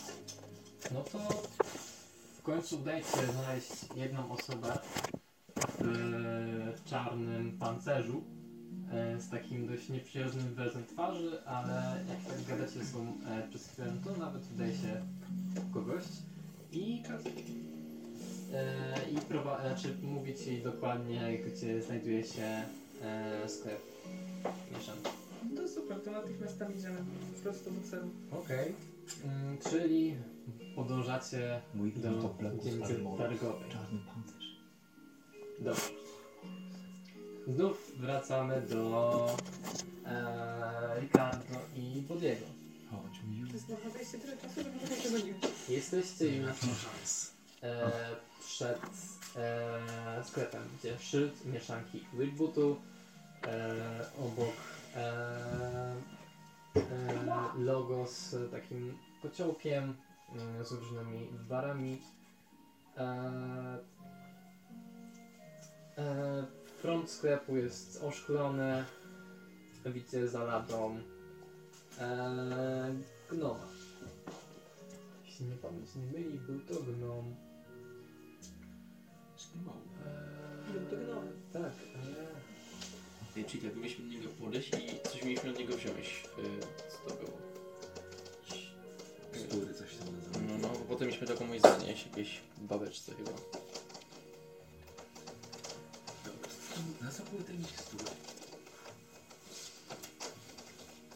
No 0.94 1.00
to 1.00 1.18
w 2.38 2.42
końcu 2.42 2.76
udaje 2.80 3.04
ci 3.04 3.10
się 3.10 3.32
znaleźć 3.32 3.68
jedną 3.96 4.32
osobę 4.32 4.78
w 6.76 6.90
czarnym 6.90 7.58
pancerzu 7.58 8.24
e, 8.92 9.20
z 9.20 9.28
takim 9.28 9.66
dość 9.66 9.88
nieprzyjaznym 9.88 10.54
wyrazem 10.54 10.84
twarzy, 10.86 11.44
ale 11.46 12.04
jak 12.08 12.34
tak 12.36 12.46
gadacie 12.48 12.78
ze 12.78 12.84
sobą 12.84 13.12
e, 13.26 13.48
przez 13.48 13.66
chwilę, 13.68 13.92
no 13.94 14.12
to 14.12 14.18
nawet 14.20 14.42
udaje 14.54 14.72
się 14.72 15.02
kogoś 15.72 16.04
i 16.72 17.02
e, 18.54 19.10
i 19.12 19.16
prowa- 19.16 19.60
znaczy 19.60 19.94
mówi 20.02 20.34
ci 20.34 20.62
dokładnie, 20.62 21.38
gdzie 21.38 21.82
znajduje 21.82 22.24
się 22.24 22.62
e, 23.02 23.48
sklep 23.48 23.80
mieszanki. 24.76 25.10
No 25.52 25.62
to 25.62 25.68
super, 25.68 26.00
to 26.00 26.10
natychmiast 26.10 26.58
tam 26.58 26.74
idziemy. 26.78 26.96
Po 27.36 27.42
prostu 27.42 27.70
do 27.70 27.90
celu. 27.90 28.08
Okej. 28.32 28.74
Mm, 29.24 29.58
czyli 29.70 30.16
podążacie 30.76 31.60
Mój 31.74 31.92
do 31.92 32.34
dzielnicy 32.64 32.94
targowej. 33.18 33.70
Czarny 33.70 33.98
pancerz. 34.14 34.56
Dobrze. 35.60 36.03
Znów 37.48 37.92
wracamy 37.96 38.60
do 38.60 39.26
e, 40.06 41.00
Ricardo 41.00 41.54
i 41.76 42.02
Bodiego. 42.02 42.46
Chodź 42.90 43.22
mi 43.22 43.38
już. 43.38 43.48
To 43.48 43.56
jest 43.56 43.68
naprawdę 43.68 43.98
tyle 44.04 44.36
czasu, 44.36 44.62
że 44.62 44.70
może 44.70 45.02
tego 45.02 45.18
nie 45.18 45.74
Jesteście 45.74 46.36
już 46.36 46.50
e, 47.62 47.90
przed 48.40 48.80
e, 49.36 50.24
sklepem, 50.24 50.62
gdzie 50.78 50.98
szyld 50.98 51.46
mieszanki 51.46 52.04
Witbutu, 52.14 52.76
e, 53.46 54.06
obok 54.18 54.54
e, 54.96 55.94
e, 56.76 57.58
logo 57.58 58.06
z 58.06 58.50
takim 58.50 58.98
kociołkiem, 59.22 59.94
e, 60.60 60.64
z 60.64 60.72
różnymi 60.72 61.28
warami. 61.48 62.02
E, 62.96 63.78
e, 65.98 66.63
front 66.84 67.10
sklepu 67.10 67.56
jest 67.56 68.02
oszklony, 68.02 68.84
widzicie 69.86 70.28
za 70.28 70.44
ladą 70.44 70.98
e, 71.98 72.94
gnoma. 73.30 73.68
Jeśli 75.26 75.46
mnie 75.46 75.56
pamięć 75.56 75.94
nie 75.94 76.18
myli, 76.18 76.38
był 76.38 76.60
to 76.60 76.82
gnom. 76.82 77.34
Eee, 79.56 80.72
Był 80.72 80.90
to 80.90 80.96
gnom. 81.04 81.24
Tak, 81.52 81.72
ale... 81.94 82.26
Ej, 83.36 83.44
Czyli 83.44 83.62
tak, 83.62 83.76
mieliśmy 83.76 84.04
do 84.04 84.10
niego 84.10 84.28
podejść 84.40 84.68
i 84.68 85.08
coś 85.08 85.24
mieliśmy 85.24 85.50
od 85.50 85.58
niego 85.58 85.76
wziąć. 85.76 86.24
Yy, 86.38 86.44
co 86.88 87.10
to 87.10 87.14
było? 87.14 87.38
Który 89.48 89.74
coś 89.74 89.96
tam 89.96 90.16
nazywa. 90.16 90.38
No, 90.48 90.58
no, 90.58 90.68
bo 90.68 90.84
potem 90.84 91.08
mieliśmy 91.08 91.26
taką 91.26 91.44
moje 91.46 91.60
zanieść, 91.60 92.06
jakieś 92.06 92.40
babeczce 92.58 93.14
chyba. 93.14 93.63
Na 97.04 97.10
co 97.10 97.22
były 97.22 97.44
te 97.44 97.52
mikstury? 97.52 98.04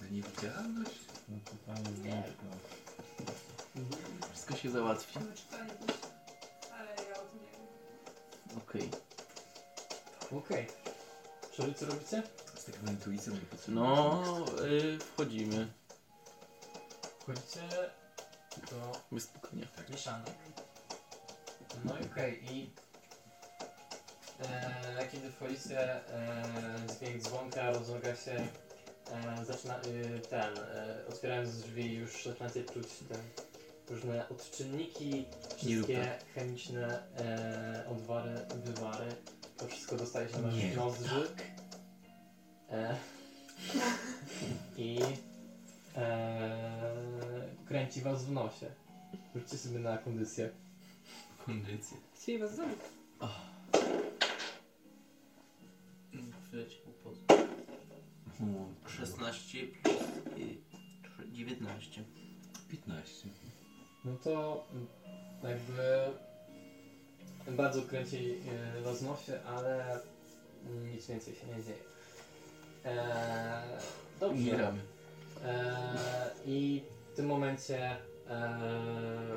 Na 0.00 0.08
niewidzialność? 0.08 0.98
No 1.28 1.36
totalnie 1.44 1.98
nie. 2.02 2.22
Wszystko 4.32 4.56
się 4.56 4.70
załatwi. 4.70 5.18
Ale 6.72 6.88
ja 7.10 7.16
o 7.16 7.24
tym 7.24 7.40
nie 7.42 7.50
wiem. 7.50 8.58
Okej. 8.58 8.90
Okej. 10.38 10.66
Co 11.56 11.86
robicie? 11.86 12.22
Z 12.56 12.64
taką 12.64 12.86
intuicją 12.86 13.32
nie 13.32 13.40
potrzebuję. 13.40 13.84
No, 13.86 14.44
yy, 14.70 14.98
wchodzimy. 14.98 15.72
Wchodzicie 17.20 17.68
do 18.70 19.00
Bez 19.12 19.24
spokojnie. 19.24 19.68
mieszanek. 19.90 20.34
No 21.84 21.98
i 21.98 22.04
okej, 22.04 22.54
i 22.54 22.70
e, 24.40 25.08
kiedy 25.12 25.30
wchodzicie, 25.30 25.80
e, 25.80 26.42
dźwięk 26.98 27.22
dzwonka 27.22 27.70
rozmaga 27.70 28.16
się, 28.16 28.32
e, 29.12 29.44
zaczyna 29.44 29.80
y, 29.80 30.20
ten, 30.30 30.58
e, 30.58 31.04
otwierając 31.08 31.60
drzwi 31.62 31.94
już 31.94 32.24
zaczynacie 32.24 32.64
czuć 32.64 32.88
te 33.08 33.18
różne 33.94 34.28
odczynniki, 34.28 35.24
wszystkie 35.56 36.18
chemiczne 36.34 37.02
e, 37.18 37.84
odwary, 37.90 38.34
wywary, 38.64 39.14
to 39.56 39.66
wszystko 39.66 39.96
dostaje 39.96 40.28
się 40.28 40.42
waszych 40.42 40.64
Nie 40.70 40.76
nozdrzy. 40.76 41.28
E, 42.70 42.96
I 44.76 45.00
e, 45.96 47.48
kręci 47.66 48.00
was 48.00 48.24
w 48.24 48.30
nosie. 48.30 48.66
Rzućcie 49.34 49.58
sobie 49.58 49.78
na 49.78 49.98
kondycję. 49.98 50.50
Kondycję. 51.46 51.96
Chcieli 52.14 52.38
was 52.38 52.54
zabić. 52.54 52.78
Wyleciał 56.50 56.92
pod 57.04 57.14
O, 58.26 58.27
16 58.86 59.66
plus 59.82 59.96
y, 60.38 60.58
19. 61.32 62.04
15. 62.68 63.28
No 64.04 64.12
to 64.24 64.64
jakby 65.42 65.82
bardzo 67.56 67.82
kręci 67.82 68.34
e, 68.76 69.40
ale 69.46 70.00
nic 70.94 71.06
więcej 71.06 71.34
się 71.34 71.46
nie 71.46 71.62
dzieje. 71.64 71.78
Eee, 72.84 73.78
dobrze. 74.20 74.42
Umieramy. 74.42 74.80
Eee, 75.44 75.98
I 76.46 76.82
w 77.12 77.16
tym 77.16 77.26
momencie 77.26 77.90
eee, 77.90 79.36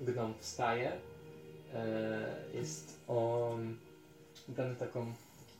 gnom 0.00 0.34
wstaje. 0.40 0.92
Eee, 0.92 2.54
jest 2.54 3.00
on 3.08 3.76
ubrany 4.48 4.76
taką, 4.76 5.14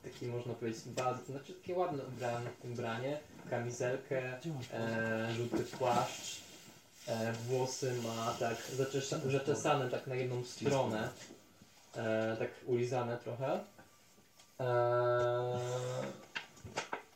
taki, 0.05 0.26
można 0.26 0.55
powiedzieć, 0.55 0.82
bardzo, 0.86 1.32
znaczy 1.32 1.55
takie 1.55 1.74
ładne 1.74 2.03
ubranie, 2.05 2.48
ubranie 2.64 3.18
kamizelkę, 3.51 4.38
e, 4.72 5.34
żółty 5.36 5.64
płaszcz, 5.64 6.40
e, 7.07 7.32
włosy 7.32 7.94
ma 8.03 8.34
tak 8.38 8.57
zaczesza, 8.76 9.18
zaczesane 9.18 9.90
tak 9.90 10.07
na 10.07 10.14
jedną 10.14 10.44
stronę, 10.44 11.09
e, 11.96 12.36
tak 12.38 12.51
ulizane 12.66 13.18
trochę. 13.18 13.61
E, 14.61 15.59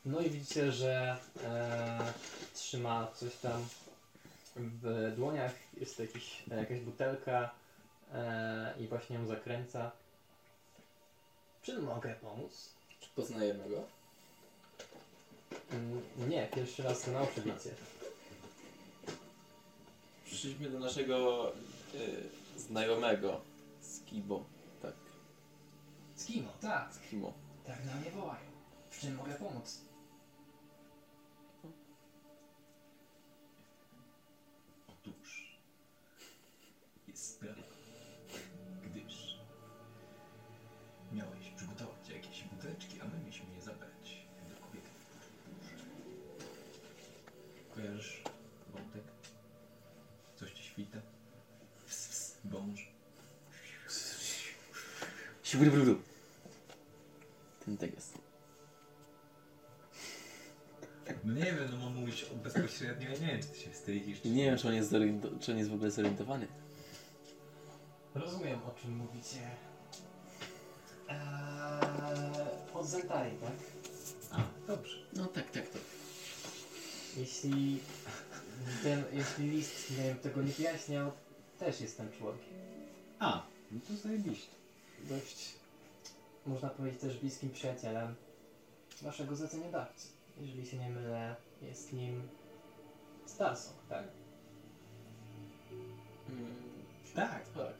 no 0.05 0.21
i 0.21 0.31
widzicie, 0.31 0.73
że 0.73 1.17
e, 1.45 1.99
trzyma 2.55 3.09
coś 3.15 3.37
tam 3.37 3.65
w 4.57 5.13
dłoniach, 5.17 5.53
jest 5.81 5.97
to 5.97 6.03
jakiś, 6.03 6.43
e, 6.51 6.57
jakaś 6.57 6.81
butelka 6.81 7.51
e, 8.15 8.75
i 8.81 8.89
właśnie 8.89 9.17
ją 9.17 9.27
zakręca. 9.27 9.91
Czy 11.65 11.79
mogę 11.83 12.15
pomóc? 12.15 12.75
Czy 13.01 13.09
poznajemy 13.17 13.69
go? 13.71 13.83
Mm, 15.71 16.03
Nie, 16.29 16.47
pierwszy 16.55 16.83
raz 16.83 17.07
na 17.07 17.21
oczy. 17.23 17.43
Przyszliśmy 20.25 20.71
do 20.71 20.79
naszego 20.79 21.53
y, 21.95 22.61
znajomego 22.61 23.41
Skibo. 23.83 24.45
Tak, 24.83 24.93
Skimo, 26.17 26.49
tak. 26.61 26.95
Skimo. 26.95 27.33
Tak 27.67 27.85
na 27.85 27.95
mnie 27.95 28.11
wołają. 28.11 28.51
W 28.91 29.01
czym 29.01 29.15
mogę 29.15 29.35
pomóc? 29.35 29.81
Otóż 34.89 35.59
jest 37.09 37.35
sprawa, 37.35 37.54
Siubrybrybru. 55.55 55.97
Ten 57.65 57.77
tak 57.77 57.95
jest. 57.95 58.19
No 61.25 61.33
nie 61.35 61.45
wiem, 61.45 61.69
no 61.71 61.77
mam 61.77 61.95
mówić 61.95 62.25
o 62.25 62.35
bezpośrednio, 62.35 63.09
ja 63.09 63.19
nie 63.19 63.27
wiem, 63.27 63.41
czy 63.43 63.49
ty 63.49 63.59
się 63.59 63.71
wstydzisz. 63.71 64.21
czy- 64.23 64.29
Nie 64.29 64.45
wiem, 64.45 64.59
czy 64.59 64.69
on 64.69 64.75
jest, 64.75 64.95
czy 65.41 65.53
on 65.53 65.59
jest 65.59 65.71
w 65.71 65.75
ogóle 65.75 65.91
zorientowany. 65.91 66.47
Rozumiem, 68.15 68.59
o 68.63 68.71
czym 68.81 68.97
mówicie. 68.97 69.39
Eee, 71.09 72.75
od 72.75 72.87
Zentai, 72.87 73.31
tak? 73.41 73.53
A, 74.33 74.43
dobrze. 74.67 74.97
No 75.13 75.27
tak, 75.27 75.51
tak, 75.51 75.69
tak. 75.69 75.83
Jeśli 77.17 77.81
ten, 78.83 79.05
jeśli 79.13 79.51
list 79.51 79.91
nie 79.91 79.97
wiem, 80.05 80.19
tego 80.19 80.43
nie 80.43 80.53
wyjaśniał, 80.53 81.13
też 81.59 81.81
jestem 81.81 82.13
członkiem. 82.19 82.55
A, 83.19 83.43
no 83.73 83.81
to 83.89 83.97
zajebiście. 83.97 84.55
Dość, 85.09 85.55
można 86.47 86.69
powiedzieć, 86.71 87.01
też 87.01 87.19
bliskim 87.19 87.51
przyjacielem 87.51 88.15
waszego 89.03 89.37
zleceniodawcy. 89.37 90.09
Jeżeli 90.41 90.67
się 90.67 90.79
nie 90.79 90.91
mylę, 90.91 91.37
jest 91.63 91.93
nim 91.93 92.29
Starsong, 93.27 93.77
tak? 93.89 94.05
Mm, 96.29 96.55
Tak. 97.15 97.49
tak. 97.49 97.75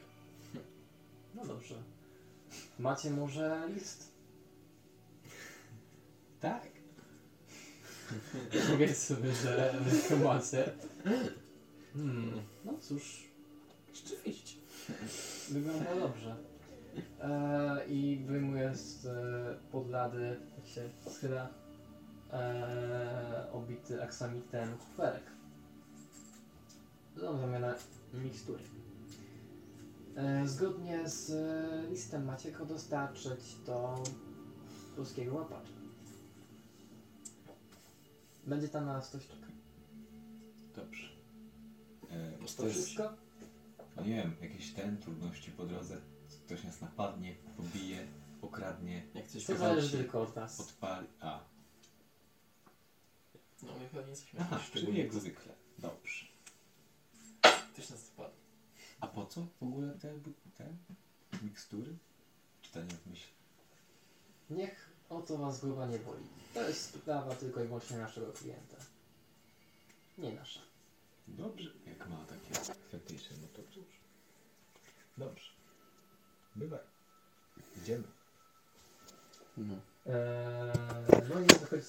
No 1.35 1.45
dobrze. 1.45 1.75
Macie 2.79 3.11
może 3.11 3.69
list? 3.75 4.11
Tak. 6.41 6.67
Powiedzmy, 8.71 9.35
że 9.35 9.73
że 10.09 10.15
macie. 10.25 10.71
Hmm, 11.93 12.41
no 12.65 12.73
cóż, 12.81 13.23
Rzeczywiście. 13.93 14.57
wygląda 15.49 15.95
dobrze. 15.95 16.35
E, 17.21 17.85
I 17.87 18.23
wyjmuję 18.27 18.75
z 18.75 19.05
e, 19.05 19.69
podlady, 19.71 20.39
jak 20.57 20.67
się 20.67 20.89
schyla, 21.09 21.49
e, 22.33 23.47
obity 23.51 24.03
aksamitem 24.03 24.77
kuferek. 24.77 25.23
Do 27.15 27.37
zamiana 27.37 27.75
mikstury. 28.13 28.63
E, 30.15 30.47
zgodnie 30.47 31.09
z 31.09 31.29
e, 31.31 31.89
listem 31.89 32.25
macie 32.25 32.51
go 32.51 32.65
dostarczyć 32.65 33.55
do 33.65 34.03
polskiego 34.95 35.35
łapacza. 35.35 35.71
Będzie 38.47 38.67
tam 38.69 38.85
na 38.85 38.93
nas 38.93 39.11
czekał. 39.11 39.37
Dobrze. 40.75 41.07
E, 42.09 42.31
To 42.37 42.47
coś, 42.47 42.71
wszystko? 42.71 43.13
nie 44.05 44.15
wiem, 44.15 44.35
jakieś 44.41 44.73
ten, 44.73 44.97
trudności 44.97 45.51
po 45.51 45.65
drodze. 45.65 45.97
Ktoś 46.45 46.63
nas 46.63 46.81
napadnie, 46.81 47.35
pobije, 47.57 48.07
okradnie, 48.41 49.03
Jak 49.13 49.27
coś 49.27 49.45
To 49.45 49.57
zależy 49.57 49.97
tylko 49.97 50.21
od 50.21 50.35
nas. 50.35 50.59
odpali. 50.59 51.07
A, 51.21 51.39
No 53.63 53.71
my 53.79 53.89
pewnie 53.93 54.09
jesteśmy 54.09 54.39
aha, 54.39 54.55
jakieś 54.55 54.69
czyli 54.71 54.79
szczególnie 54.81 55.03
jak 55.03 55.13
zwykle. 55.13 55.53
Dobrze. 55.79 56.25
Ktoś 57.73 57.89
nas 57.89 57.99
spadł. 57.99 58.33
A 58.99 59.07
po 59.07 59.25
co 59.25 59.41
w 59.59 59.63
ogóle 59.63 59.93
te, 59.93 60.13
bu- 60.13 60.33
te 60.57 60.67
mikstury? 61.43 61.95
Czytanie 62.61 62.91
w 63.05 63.09
myśl. 63.09 63.27
Niech 64.49 64.89
o 65.09 65.21
to 65.21 65.37
was 65.37 65.59
głowa 65.65 65.85
nie 65.87 65.99
boli. 65.99 66.23
To 66.53 66.67
jest 66.67 66.81
sprawa 66.95 67.35
tylko 67.35 67.63
i 67.63 67.67
wyłącznie 67.67 67.97
naszego 67.97 68.33
klienta. 68.33 68.77
Nie 70.17 70.33
nasza. 70.33 70.59
Dobrze, 71.27 71.69
jak 71.87 72.09
ma 72.09 72.25
takie 72.25 72.44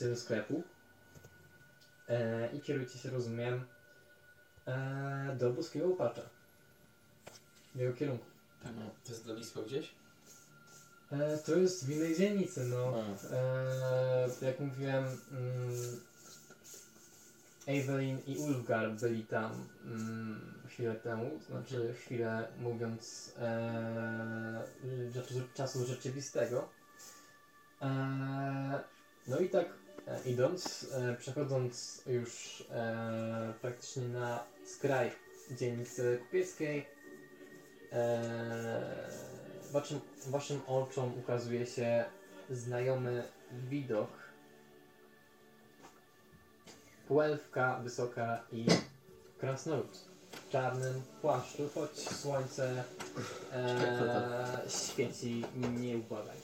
i 0.07 0.09
wychodzicie 0.09 0.15
ze 0.15 0.17
sklepu. 0.17 0.63
Eee, 2.09 2.57
I 2.57 2.61
kierujcie 2.61 2.99
się, 2.99 3.11
rozumiem, 3.11 3.65
eee, 4.67 5.37
do 5.37 5.51
boskiego 5.51 5.89
łopacza. 5.89 6.23
W 7.75 7.79
jego 7.79 7.95
kierunku. 7.95 8.25
Tak, 8.63 8.73
no. 8.77 8.91
To 9.05 9.13
jest 9.13 9.25
dla 9.25 9.35
Lisła 9.35 9.63
gdzieś? 9.63 9.95
Eee, 11.13 11.39
to 11.47 11.57
jest 11.57 11.87
w 11.87 11.91
innej 11.91 12.17
dzielnicy, 12.17 12.65
no. 12.65 12.95
Eee, 13.33 14.47
jak 14.47 14.61
mówiłem, 14.61 15.05
mm, 15.05 16.01
Evelyn 17.67 18.19
i 18.27 18.37
Ulfgar 18.37 18.93
byli 18.93 19.25
tam 19.25 19.69
mm, 19.85 20.41
chwilę 20.69 20.95
temu, 20.95 21.41
znaczy 21.49 21.95
chwilę 21.95 22.49
mówiąc 22.59 23.33
rzeczy, 25.15 25.35
czasu 25.55 25.87
rzeczywistego. 25.87 26.69
Eee, 27.81 28.81
no 29.27 29.39
i 29.39 29.49
tak 29.49 29.67
e, 29.67 29.86
idąc, 30.25 30.87
e, 30.93 31.17
przechodząc 31.17 32.03
już 32.07 32.65
e, 32.71 33.55
praktycznie 33.61 34.03
na 34.03 34.45
skraj 34.65 35.13
dzielnicy 35.51 36.19
kupieckiej, 36.23 36.87
e, 37.93 39.11
waszym, 39.73 40.01
waszym 40.27 40.61
oczom 40.67 41.19
ukazuje 41.19 41.67
się 41.67 42.05
znajomy 42.51 43.23
widok. 43.53 44.11
Półelfka 47.09 47.81
wysoka 47.83 48.45
i 48.53 48.67
krasnolud 49.39 49.99
w 50.31 50.51
czarnym 50.51 51.03
płaszczu, 51.23 51.69
choć 51.75 51.99
słońce 51.99 52.85
e, 53.53 54.63
świeci 54.69 55.45
nieubłaganie. 55.81 56.41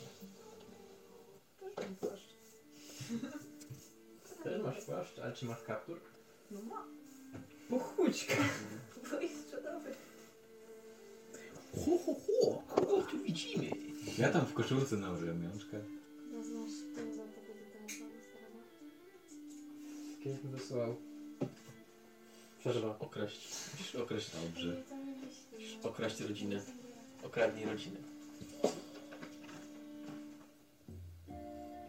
Też 4.44 4.62
masz 4.62 4.84
płaszcz, 4.84 5.18
ale 5.18 5.32
czy 5.32 5.46
masz 5.46 5.62
kaptur? 5.62 6.00
No 6.50 6.62
ma, 6.62 6.84
Pochudźka! 7.70 8.34
to 9.10 9.20
jest 9.20 9.40
sprzedawy. 9.40 9.90
Ho, 11.84 11.98
ho, 12.06 12.14
ho! 12.14 12.62
Kogo 12.74 13.02
tu 13.02 13.18
widzimy? 13.18 13.70
Ja 14.18 14.28
tam 14.32 14.46
w 14.46 14.54
koszulce 14.54 14.96
na 14.96 15.08
ramionczkach. 15.08 15.80
No 16.32 16.44
znasz, 16.44 16.70
tego 16.94 17.12
starego. 17.12 17.32
Kiedyś 20.24 20.44
mi 20.44 20.50
wysłał. 20.50 20.96
Przerwa. 22.60 22.98
Okraść. 22.98 23.48
Musisz 23.72 23.94
okraść. 23.94 24.30
Dobrze. 24.44 24.82
Musisz 25.52 25.76
okraść 25.84 26.20
rodzinę. 26.20 26.60
Okradnij 27.22 27.64
rodzinę. 27.66 27.96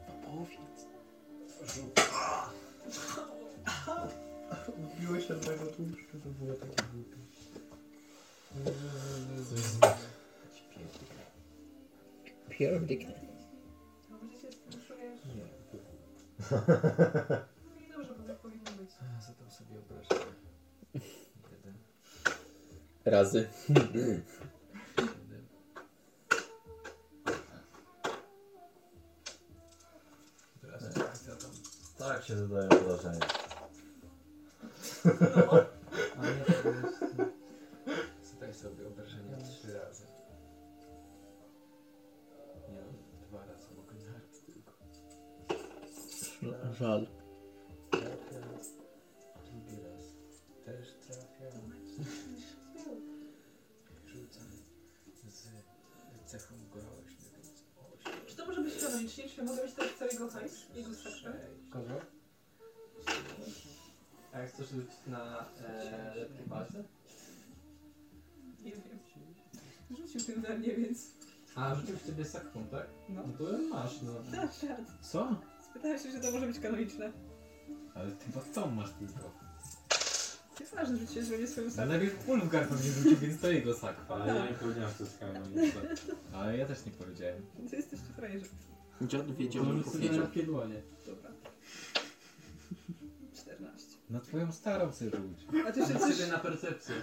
No 0.08 0.14
powiedz. 0.26 2.03
Biłeś 5.00 5.32
od 5.32 5.46
mojego 5.46 5.66
tłuszczu, 5.66 6.20
to 6.24 6.30
było 6.30 6.54
takie 6.54 6.84
głupie. 6.94 7.18
Pierdyknie. 12.50 13.16
Dobrze 14.10 14.42
się 14.42 14.52
z 14.52 14.56
tym 14.58 14.82
czujesz? 14.88 15.20
Nie. 15.26 15.44
No 17.76 17.80
i 17.80 17.92
dobrze, 17.92 18.14
bo 18.20 18.24
tak 18.28 18.38
powinno 18.38 18.72
być. 18.72 18.90
Zadam 19.22 19.52
sobie. 19.52 19.76
Jeden, 21.52 21.74
Razy. 23.06 23.48
Tak 32.08 32.24
się 32.24 32.38
zadają 32.38 32.70
obrażenia. 32.70 33.20
A 36.18 36.26
nie, 36.26 36.46
to 36.64 36.70
jest... 36.70 37.00
Zadaj 38.34 38.54
sobie 38.54 38.88
obrażenia 38.88 39.38
trzy 39.38 39.74
razy. 39.74 40.06
Nie 42.70 42.82
no, 42.82 42.94
dwa 43.28 43.46
razy 43.46 43.68
mogę 43.76 43.94
naraz 43.94 44.40
tylko. 44.46 44.72
Żal. 46.80 47.08
Trafia. 47.92 48.40
Drugi 49.46 49.82
raz. 49.84 50.04
Też 50.66 50.94
trafia. 51.08 51.52
Rzucam 54.06 54.48
z 55.26 56.32
cechą 56.32 56.56
groźny, 56.72 57.26
więc 57.34 57.64
osiem. 57.94 58.14
Czy 58.28 58.36
to 58.36 58.46
może 58.46 58.62
być 58.62 58.82
kanonicznie? 58.84 59.30
Czy 59.30 59.44
mogę 59.44 59.64
mieć 59.64 59.74
teraz 59.76 59.92
całego 60.00 60.30
hajs? 60.30 60.54
Jego 60.76 60.94
starsze? 60.94 61.43
Kogo? 61.74 62.00
A 64.34 64.40
jak 64.40 64.50
chcesz 64.50 64.70
rzucić 64.70 64.98
na 65.08 65.46
e, 65.68 66.16
lepkie 66.16 66.44
palce? 66.50 66.84
Nie 68.64 68.72
wiem. 68.72 68.82
Rzucił 69.98 70.22
tym 70.22 70.42
we 70.42 70.58
mnie, 70.58 70.76
więc... 70.76 71.12
A, 71.56 71.76
rzucił 71.76 71.98
w 71.98 72.06
ciebie 72.06 72.26
sakką, 72.26 72.64
tak? 72.72 72.88
No. 73.10 73.22
No 73.28 73.46
to 73.48 73.58
masz, 73.70 74.02
no. 74.02 74.14
Rad. 74.38 74.58
Co? 75.12 75.36
Spytałem 75.70 76.00
się, 76.00 76.12
czy 76.12 76.20
to 76.20 76.32
może 76.32 76.48
być 76.48 76.60
kanoniczne. 76.60 77.12
Ale 77.96 78.12
ty 78.12 78.26
chyba 78.26 78.42
tą 78.42 78.72
masz 78.72 78.90
tylko. 78.92 79.32
Nieważne, 80.62 80.98
że 80.98 81.08
cię 81.08 81.24
zrobię 81.24 81.48
swoją 81.48 81.66
No 81.68 81.74
sakwę. 81.74 81.86
najpierw 81.90 82.30
Ulfgar 82.30 82.68
pewnie 82.68 82.92
rzucił, 82.92 83.18
więc 83.18 83.42
to 83.42 83.52
jego 83.52 83.74
sakwa. 83.74 84.16
Ale 84.16 84.36
ja 84.36 84.46
nie 84.50 84.54
powiedziałem, 84.54 84.90
że 84.92 84.96
to 84.98 85.04
jest 85.04 85.20
kanoniczne. 85.20 85.82
Ale 86.34 86.58
ja 86.58 86.66
też 86.66 86.86
nie 86.86 86.92
powiedziałem. 86.92 87.46
Ty 87.70 87.76
jesteście 87.76 88.06
frajerzy. 88.16 88.46
Dziad 89.02 89.36
wiedział, 89.36 89.64
To 89.66 89.72
że 89.72 89.78
rzuć 89.78 89.86
sobie 89.88 90.00
na 90.00 90.08
powiedział. 90.08 90.26
lekkie 90.26 90.44
dłonie. 90.44 90.82
Dobra. 91.06 91.30
14. 94.14 94.18
Na 94.18 94.20
twoją 94.20 94.52
starą 94.52 94.92
sobie 94.92 95.12
rzuć. 95.12 95.66
A 95.68 95.72
ty 95.72 95.86
Rzuć 95.86 96.02
coś... 96.02 96.30
na 96.32 96.40
percepcję. 96.40 96.96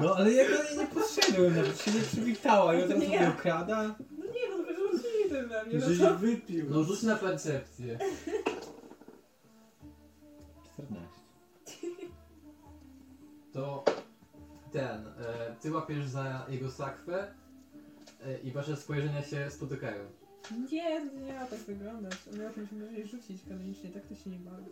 No 0.00 0.14
ale 0.16 0.32
ja 0.32 0.44
do 0.44 0.64
niej 0.64 0.78
nie 0.78 0.86
podszedłem, 0.86 1.56
nawet 1.56 1.80
się 1.80 1.90
nie 1.90 2.00
przywitała 2.00 2.74
i 2.74 2.82
od 2.82 2.90
razu 2.90 3.02
Nie. 3.02 3.08
mnie 3.08 3.28
okrada. 3.28 3.82
No 4.18 4.24
nie, 4.24 4.48
no 4.50 4.56
to 4.58 4.64
będziesz 4.64 5.28
tym 5.28 5.48
we 5.48 5.64
mnie, 5.64 5.78
no 5.78 5.88
Żeś 5.88 5.98
to... 5.98 6.14
wypił. 6.18 6.66
No 6.70 6.84
rzuć 6.84 7.02
na 7.02 7.16
percepcję. 7.16 7.98
14. 10.74 11.10
To 13.52 13.84
ten, 14.72 15.06
e, 15.06 15.56
ty 15.60 15.72
łapiesz 15.72 16.06
za 16.06 16.46
jego 16.48 16.70
sakwę 16.70 17.34
e, 18.26 18.38
i 18.38 18.50
wasze 18.52 18.76
spojrzenia 18.76 19.22
się 19.22 19.50
spotykają. 19.50 20.04
Nie, 20.72 21.00
to 21.10 21.16
nie 21.26 21.32
ma 21.34 21.46
tak 21.46 21.58
wyglądać. 21.58 22.14
On 22.32 22.38
miał 22.40 22.52
czymś 22.54 22.68
rzucić 23.10 23.42
kanonicznie, 23.48 23.90
tak 23.90 24.02
to 24.06 24.14
się 24.14 24.30
nie 24.30 24.38
bawi. 24.38 24.64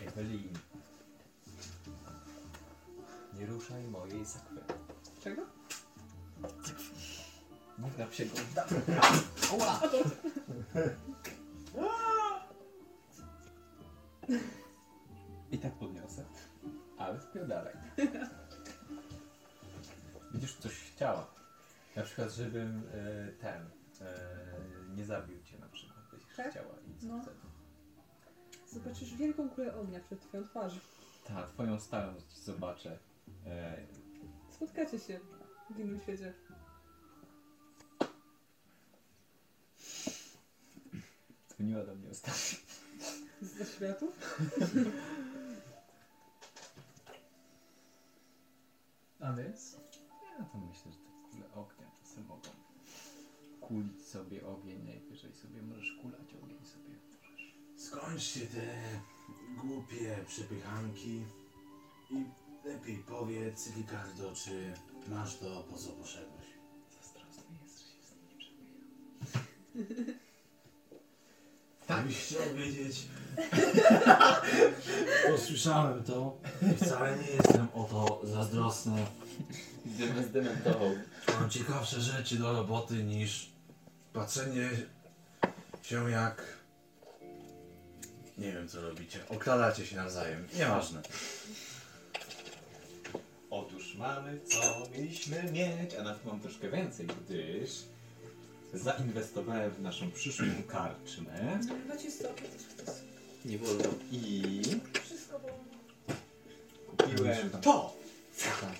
Ewelin. 0.00 0.52
Nie 3.34 3.46
ruszaj 3.46 3.82
mojej 3.88 4.26
sakwy. 4.26 4.60
Czego? 5.22 5.42
Nie 7.78 7.90
drap 7.90 8.12
się 8.14 8.24
go. 8.26 8.34
I 15.50 15.58
tak 15.58 15.72
podniosę. 15.72 16.24
Ale 16.98 17.20
spierdalaj. 17.20 17.74
Widzisz, 20.34 20.56
coś 20.56 20.72
chciała. 20.72 21.26
Na 21.96 22.02
przykład, 22.02 22.32
żebym 22.32 22.82
e, 22.94 23.32
ten 23.32 23.70
e, 24.00 24.14
nie 24.96 25.04
zabił 25.04 25.42
cię 25.42 25.58
na 25.58 25.68
przykład, 25.68 25.98
byś 26.12 26.36
Tak? 26.36 26.50
chciała 26.50 26.74
i 26.88 27.00
co 27.00 27.06
No. 27.06 27.22
wtedy? 27.22 27.36
Zobaczysz 28.72 29.14
wielką 29.14 29.48
kulę 29.50 29.74
ognia 29.76 30.00
przed 30.00 30.20
twoją 30.20 30.44
twarzą. 30.48 30.76
Ta, 31.24 31.46
twoją 31.46 31.80
starą 31.80 32.14
zobaczę. 32.34 32.98
E, 33.46 33.86
Spotkacie 34.50 34.98
się 34.98 35.20
w 35.70 35.78
innym 35.78 36.00
świecie. 36.00 36.34
dzwoniła 41.48 41.84
do 41.84 41.94
mnie 41.94 42.10
ostatnio. 42.10 42.58
Ze 43.42 43.64
światu? 43.66 44.12
A 49.20 49.32
więc? 49.32 49.76
Ja 50.38 50.44
to 50.44 50.58
myślę, 50.58 50.92
że 50.92 50.98
te 50.98 51.10
kule 51.30 51.52
ognia 51.54 51.86
czasem 52.02 52.26
mogą 52.26 52.48
kulić 53.60 54.02
sobie 54.06 54.46
ogień, 54.46 54.84
najwyżej 54.84 55.32
sobie 55.34 55.62
możesz 55.62 55.98
kulać. 56.02 56.21
Skończcie 57.92 58.40
te 58.40 58.60
głupie 59.62 60.16
przepychanki 60.28 61.24
i 62.10 62.24
lepiej 62.64 62.98
powiedz, 63.08 63.70
Ricardo, 63.76 64.32
czy 64.34 64.72
masz 65.08 65.36
to, 65.36 65.64
po 65.70 65.76
co 65.76 65.88
poszedłeś. 65.88 66.46
Zazdrosny 67.02 67.44
jest, 67.62 67.78
że 67.78 67.84
się 67.84 68.02
z 68.06 68.10
nim 68.10 68.28
nie 68.28 68.36
przebija. 68.38 70.14
Gdybyś 71.88 72.18
chciał 72.24 72.54
wiedzieć. 72.56 73.08
Posłyszałem 75.30 76.04
to 76.04 76.38
i 76.72 76.84
wcale 76.84 77.18
nie 77.18 77.30
jestem 77.30 77.68
o 77.74 77.84
to 77.84 78.20
zazdrosny. 78.24 79.06
Zdementował. 80.28 80.90
Mam 81.40 81.50
ciekawsze 81.50 82.00
rzeczy 82.00 82.36
do 82.36 82.52
roboty 82.52 83.04
niż 83.04 83.52
patrzenie 84.12 84.70
się 85.82 86.10
jak... 86.10 86.61
Nie 88.38 88.52
wiem 88.52 88.68
co 88.68 88.80
robicie. 88.80 89.18
Okradacie 89.28 89.86
się 89.86 89.96
nawzajem. 89.96 90.48
Nieważne. 90.58 91.02
Otóż 93.50 93.94
mamy 93.94 94.40
co 94.44 94.88
mieliśmy 94.96 95.42
mieć, 95.52 95.94
a 95.94 96.02
nawet 96.02 96.24
mam 96.24 96.40
troszkę 96.40 96.70
więcej, 96.70 97.06
gdyż 97.06 97.70
zainwestowałem 98.74 99.70
w 99.70 99.80
naszą 99.82 100.10
przyszłą 100.10 100.46
karczmę 100.68 101.60
No 101.88 101.96
ci 101.96 102.10
stopy 102.10 102.42
też 102.42 102.62
chcesz. 102.66 102.94
Nie 103.44 103.58
wolno. 103.58 103.84
i 104.12 104.62
Wszystko 105.04 105.38
było. 105.38 105.58
kupiłem 106.96 107.50
to! 107.50 107.96
Aha, 108.48 108.72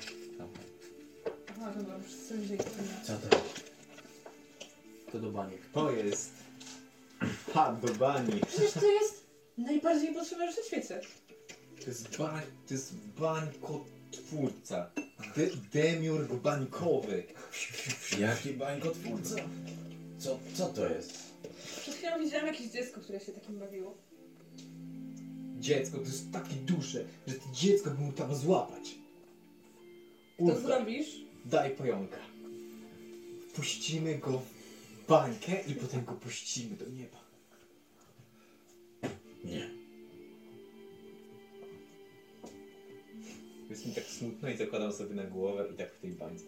dobra, 1.77 1.97
już 1.97 2.13
co 3.07 3.13
to? 3.13 3.43
To 5.13 5.19
do 5.19 5.31
baniek. 5.31 5.61
To 5.73 5.91
jest 5.91 6.31
ha 7.55 7.73
do 7.73 7.95
bani. 7.95 8.41
Przecież 8.47 8.73
to 8.73 8.87
jest 8.87 9.22
najbardziej 9.59 10.15
potrzebna 10.15 10.47
rzecz 10.47 10.57
na 10.57 10.65
świecie. 10.65 11.01
To 11.81 11.87
jest 11.87 12.19
bań, 12.19 12.43
to 12.69 12.75
jest 12.75 12.95
bańkotwórca. 12.97 14.91
De, 15.37 15.47
demiurg 15.73 16.33
bańkowy. 16.33 17.25
Jaki 18.19 18.53
bańkotwórca? 18.53 19.37
Co, 20.19 20.39
co 20.55 20.69
to 20.69 20.89
jest? 20.89 21.33
Przed 21.81 21.95
chwilą 21.95 22.19
widziałam 22.21 22.47
jakieś 22.47 22.71
dziecko, 22.71 23.01
które 23.01 23.21
się 23.21 23.33
takim 23.33 23.59
bawiło. 23.59 23.97
Dziecko 25.59 25.99
to 25.99 26.05
jest 26.05 26.33
takie 26.33 26.55
duże, 26.55 27.05
że 27.27 27.35
ty 27.35 27.45
dziecko 27.53 27.91
by 27.91 28.01
mógł 28.01 28.19
tam 28.19 28.35
złapać. 28.35 28.95
To 30.39 30.61
zrobisz? 30.61 31.23
daj 31.45 31.71
pająka. 31.71 32.19
Puścimy 33.55 34.19
go 34.19 34.39
w 34.39 35.07
bańkę 35.09 35.63
i 35.69 35.75
potem 35.75 36.05
go 36.05 36.13
puścimy 36.13 36.77
do 36.77 36.89
nieba. 36.89 37.22
Nie. 39.45 39.71
Jest 43.71 43.87
mi 43.87 43.95
tak 43.95 44.05
smutno 44.05 44.51
i 44.51 44.57
zakładam 44.57 44.93
sobie 44.93 45.15
na 45.15 45.25
głowę 45.25 45.69
i 45.75 45.77
tak 45.77 45.93
w 45.93 46.01
tej 46.01 46.11
bańce. 46.11 46.45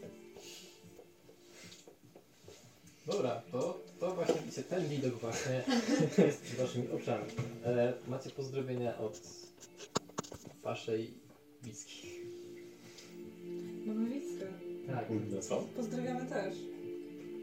Dobra, 3.07 3.43
to, 3.53 3.81
to 4.01 4.15
właśnie 4.15 4.41
widzicie, 4.41 4.63
ten 4.63 4.89
widok 4.89 5.15
właśnie 5.15 5.65
jest 6.27 6.43
przed 6.43 6.59
waszymi 6.59 6.89
oczami. 6.89 7.25
E, 7.65 7.93
macie 8.09 8.31
pozdrowienia 8.31 8.99
od 8.99 9.21
waszej 10.63 11.11
Wicki. 11.63 12.09
Mamy 13.87 14.11
Wickę. 14.11 14.47
Tak, 14.87 15.07
Kurde, 15.07 15.41
co? 15.41 15.65
Pozdrawiamy 15.77 16.27
też. 16.27 16.74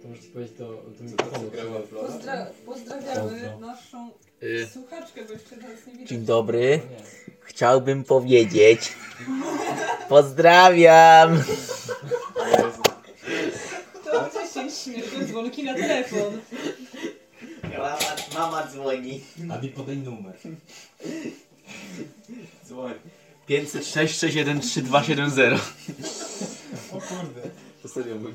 To 0.01 0.07
możecie 0.07 0.27
powiedzieć 0.27 0.57
do, 0.57 0.65
do 0.97 1.03
mikrofonu. 1.03 1.45
co 1.45 1.51
grała 1.51 1.79
w 1.81 1.91
Lola? 1.91 2.07
Pozdra 2.07 2.45
pozdrawiamy 2.65 3.29
Pozdro. 3.31 3.59
naszą 3.59 4.09
Y, 4.43 4.67
słuchaczkę, 4.73 5.25
bo 5.25 5.33
jeszcze 5.33 5.55
teraz 5.55 5.87
nie 5.87 5.93
widać. 5.93 6.09
dzień 6.09 6.21
dobry. 6.25 6.79
Nie. 6.89 7.31
Chciałbym 7.41 8.03
powiedzieć. 8.03 8.93
Pozdrawiam. 10.09 11.43
To 14.11 14.29
wcześniej 14.29 14.71
śmieszne 14.71 15.25
dzwonki 15.25 15.63
na 15.63 15.73
telefon. 15.73 16.33
Mama, 17.77 17.97
mama 18.33 18.67
dzwoni. 18.67 19.21
Adi, 19.51 19.67
podaj 19.67 19.97
numer. 19.97 20.33
Dzwoni. 22.65 22.95
506 23.47 24.19
613 24.19 24.81
3270. 24.81 25.61
O 26.91 27.01
kurde. 27.01 27.49
To 27.81 27.87
serio 27.89 28.15
mówię. 28.15 28.33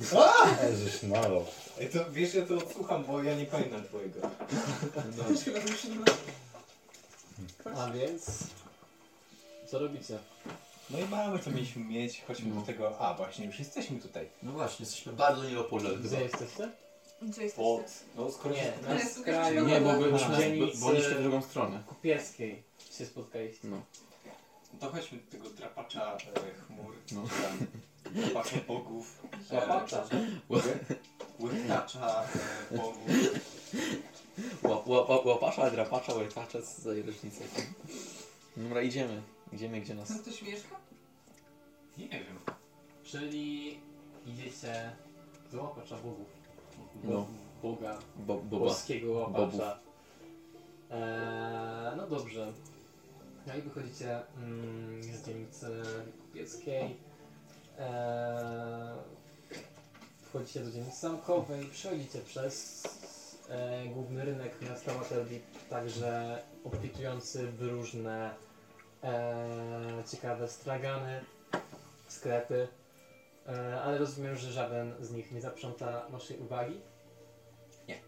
Jezus 0.71 1.03
malo. 1.03 1.45
Ej, 1.81 1.89
to 1.91 2.11
wiesz, 2.11 2.35
ja 2.35 2.47
to 2.47 2.55
odsłucham, 2.55 3.05
bo 3.05 3.23
ja 3.23 3.37
nie 3.37 3.47
pamiętam 3.47 3.85
twojego. 3.85 4.21
No. 5.17 5.25
A 7.77 7.91
więc, 7.91 8.27
co 9.71 9.79
robicie? 9.79 10.19
no 10.91 10.99
i 10.99 11.05
mamy 11.09 11.39
co 11.39 11.51
mieliśmy 11.51 11.85
mieć, 11.85 12.23
chodźmy 12.27 12.55
do 12.55 12.63
tego. 12.63 12.99
A, 12.99 13.15
właśnie, 13.15 13.47
już 13.47 13.59
jesteśmy 13.59 13.99
tutaj. 14.01 14.29
No 14.43 14.53
właśnie, 14.53 14.85
jesteśmy 14.87 15.13
bardzo 15.13 15.45
nieopodal 15.51 15.99
Gdzie 15.99 16.21
jesteście? 16.21 16.71
Gdzie 17.23 17.43
jesteście? 17.43 17.57
Pod. 17.57 17.83
No 18.17 18.31
skoro 18.33 18.55
Nie, 18.55 18.63
się... 18.63 18.73
na 18.83 18.89
Ale 18.89 19.01
słuchaj, 19.01 19.35
skraju 19.35 19.67
Nie, 19.67 19.81
bo 19.81 19.93
byliśmy- 19.93 20.37
dzielnicy 20.37 20.79
bo 20.81 20.89
w 20.91 21.23
drugą 21.23 21.43
stronę. 21.43 21.83
Kupieckiej 21.87 22.63
się 22.99 23.07
spotkaliście. 23.07 23.69
No. 23.69 23.83
To 24.81 24.91
chodźmy 24.91 25.19
do 25.19 25.31
tego 25.31 25.51
drapacza 25.51 26.17
e, 26.17 26.51
chmur, 26.67 26.95
No. 27.13 27.23
tam 27.23 27.67
drapacza 28.15 28.57
bogów, 28.69 29.23
Łapacza. 29.53 30.05
łykacza 31.41 32.23
e, 32.73 32.77
bogów. 32.77 33.07
Łap, 34.63 34.87
łap, 34.89 35.09
łap, 35.09 35.27
łapacza, 35.27 35.71
drapacza, 35.71 36.15
łetacza, 36.15 36.63
co 36.63 36.83
za 36.83 36.91
różnica. 37.07 37.45
Dobra, 38.57 38.83
idziemy. 38.83 39.23
Idziemy, 39.53 39.81
gdzie 39.81 39.95
nas... 39.95 40.09
Tam 40.09 40.19
ktoś 40.19 40.43
mieszka? 40.43 40.77
Nie 41.99 42.09
wiem. 42.09 42.37
Czyli 43.05 43.79
idziecie 44.27 44.93
do 45.53 45.63
łapacza 45.63 45.97
bogów. 45.97 46.27
Bo, 47.05 47.13
No. 47.13 47.27
Boga 47.63 47.99
Bo, 48.17 48.35
boba. 48.35 48.67
Bobów. 48.67 49.35
łapacza. 49.35 49.79
Eee, 50.91 51.97
no 51.97 52.07
dobrze. 52.07 52.53
No 53.47 53.57
i 53.57 53.63
wychodzicie 53.63 54.21
mm, 54.37 55.03
z 55.03 55.27
dzielnicy 55.27 55.67
kupieckiej. 56.23 56.97
Eee, 57.79 58.97
wchodzicie 60.23 60.61
do 60.61 60.71
dzielnicy 60.71 61.01
zamkowej, 61.01 61.65
przechodzicie 61.65 62.19
przez 62.19 62.83
e, 63.49 63.87
główny 63.87 64.25
rynek 64.25 64.63
miasta 64.63 64.95
Waterdeep, 64.95 65.43
także 65.71 66.43
obfitujący 66.65 67.47
w 67.47 67.63
różne 67.63 68.35
e, 69.05 70.03
ciekawe 70.11 70.49
stragany, 70.49 71.21
sklepy, 72.09 72.69
e, 73.49 73.81
ale 73.83 73.99
rozumiem, 73.99 74.37
że 74.37 74.53
żaden 74.53 74.95
z 75.01 75.11
nich 75.11 75.33
nie 75.33 75.41
zaprząta 75.41 76.09
waszej 76.09 76.39
uwagi. 76.39 76.81
Nie? 77.89 78.01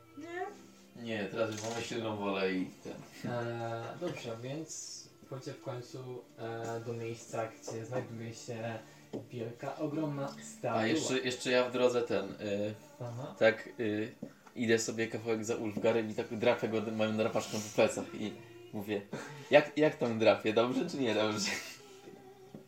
Nie, 1.02 1.24
teraz 1.24 1.50
już 1.50 1.62
mam 1.62 1.82
silną 1.82 2.16
wolę 2.16 2.52
i 2.52 2.66
ten. 2.66 3.32
E, 3.32 3.84
dobrze, 4.00 4.36
więc 4.42 4.98
wchodzicie 5.26 5.52
w 5.52 5.62
końcu 5.62 6.24
e, 6.38 6.80
do 6.80 6.92
miejsca, 6.92 7.48
gdzie 7.48 7.84
znajduje 7.84 8.34
się 8.34 8.78
wielka, 9.30 9.76
ogromna 9.76 10.28
statua. 10.28 10.78
A 10.78 10.86
jeszcze, 10.86 11.18
jeszcze 11.18 11.50
ja 11.50 11.68
w 11.68 11.72
drodze 11.72 12.02
ten, 12.02 12.24
y, 12.24 12.74
Aha. 13.00 13.34
tak, 13.38 13.68
y, 13.80 14.14
idę 14.56 14.78
sobie 14.78 15.08
kawałek 15.08 15.44
za 15.44 15.56
Ulfgarem 15.56 16.10
i 16.10 16.14
tak 16.14 16.38
drapę 16.38 16.68
go 16.68 16.80
moją 16.80 17.16
drapaczką 17.16 17.58
po 17.58 17.74
plecach 17.74 18.04
i 18.14 18.32
mówię, 18.72 19.02
jak, 19.50 19.78
jak 19.78 19.96
tam 19.96 20.18
drapie, 20.18 20.52
dobrze 20.52 20.90
czy 20.90 20.96
nie 20.96 21.14
dobrze? 21.14 21.50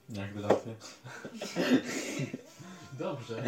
Jak 0.09 0.35
drapie? 0.35 0.75
Dobrze. 2.99 3.43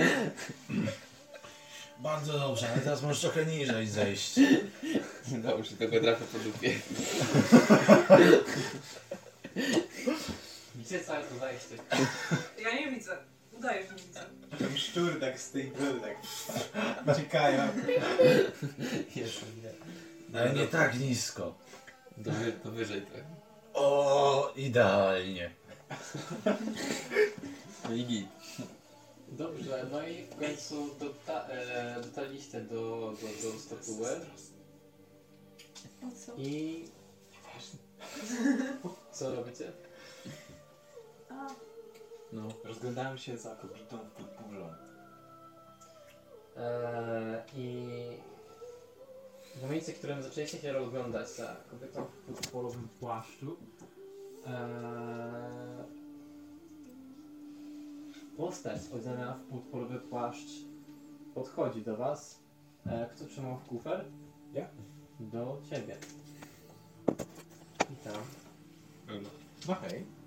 Bardzo 1.99 2.39
dobrze, 2.39 2.69
ale 2.73 2.81
teraz 2.81 3.03
możesz 3.03 3.21
trochę 3.21 3.47
niżej 3.47 3.87
zejść. 3.87 4.35
Dobrze, 5.27 5.77
tylko 5.77 6.01
drapę 6.01 6.25
po 6.33 6.39
dupie. 6.39 6.73
Widzicie 10.75 11.01
całe 11.05 11.23
to 11.25 11.39
zajście. 11.39 11.77
Ja 12.63 12.75
nie 12.75 12.91
widzę. 12.91 13.17
Udaję, 13.53 13.87
że 13.89 13.95
widzę. 13.95 14.21
Tam 14.59 14.77
szczury 14.77 15.21
tak 15.21 15.41
z 15.41 15.51
tej 15.51 15.69
góry 15.69 16.01
tak 16.01 16.17
uciekają. 17.17 17.69
Jeszcze 19.17 19.47
nie. 19.63 20.39
Ale 20.41 20.53
nie 20.53 20.67
tak 20.67 20.99
nisko. 21.01 21.55
To, 22.25 22.31
wy, 22.31 22.53
to 22.53 22.71
wyżej 22.71 23.03
trochę. 23.03 23.25
O, 23.75 24.53
idealnie. 24.57 25.51
No 27.89 27.95
i 27.95 28.05
git. 28.05 28.27
Dobrze, 29.29 29.87
no 29.93 30.07
i 30.09 30.25
w 30.25 30.37
końcu 30.39 30.95
dota, 31.01 31.47
e, 31.49 32.01
dotarliście 32.03 32.61
do, 32.61 33.13
do, 33.21 33.51
do 33.53 33.59
statuły 33.59 34.09
O 36.03 36.11
co? 36.27 36.33
i... 36.37 36.85
Co 39.13 39.35
robicie? 39.35 39.73
No. 42.33 42.49
Rozglądałem 42.65 43.19
się 43.19 43.39
za 43.39 43.57
kobietą 43.57 43.99
w 43.99 44.11
purpurze. 44.11 44.75
E, 46.57 47.45
I 47.57 47.87
w 49.57 49.63
momencie, 49.63 49.93
w 49.93 49.99
którym 49.99 50.23
zaczęliście 50.23 50.59
się 50.59 50.73
rozglądać 50.73 51.31
za 51.31 51.57
kobietą 51.71 52.05
w 52.05 52.35
purpurowym 52.35 52.89
płaszczu, 53.01 53.57
e, 54.47 55.85
postać 58.37 58.81
odziana 58.95 59.35
w 59.35 59.51
purpurowy 59.51 59.99
płaszcz 59.99 60.51
podchodzi 61.35 61.83
do 61.83 61.97
was. 61.97 62.41
E, 62.87 63.09
kto 63.15 63.25
trzymał 63.25 63.57
w 63.57 63.65
kufer? 63.65 64.05
Ja. 64.55 64.67
Do 65.21 65.61
ciebie. 65.71 65.97
Witam. 67.91 68.23
No 69.69 69.75
hej. 69.75 70.22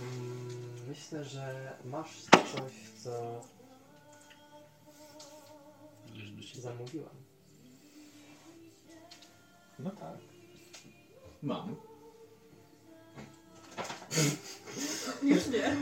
Mm, 0.00 0.88
myślę, 0.88 1.24
że 1.24 1.72
masz 1.84 2.22
coś, 2.22 2.72
co 3.04 3.40
zamówiłam. 6.60 7.14
No 9.78 9.90
tak. 9.90 10.18
Mam. 11.42 11.76
już 15.22 15.46
nie. 15.46 15.76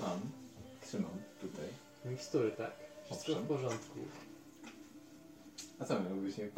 Mam. 0.00 0.20
Trzymam 0.86 1.10
tutaj. 1.40 1.68
Mikstury, 2.04 2.50
tak? 2.50 2.72
Wszystko 3.04 3.32
w 3.32 3.36
Owszem. 3.36 3.46
porządku. 3.46 3.98
A 5.80 5.84
co 5.84 6.00
miało 6.00 6.16
być 6.16 6.36
nie 6.36 6.48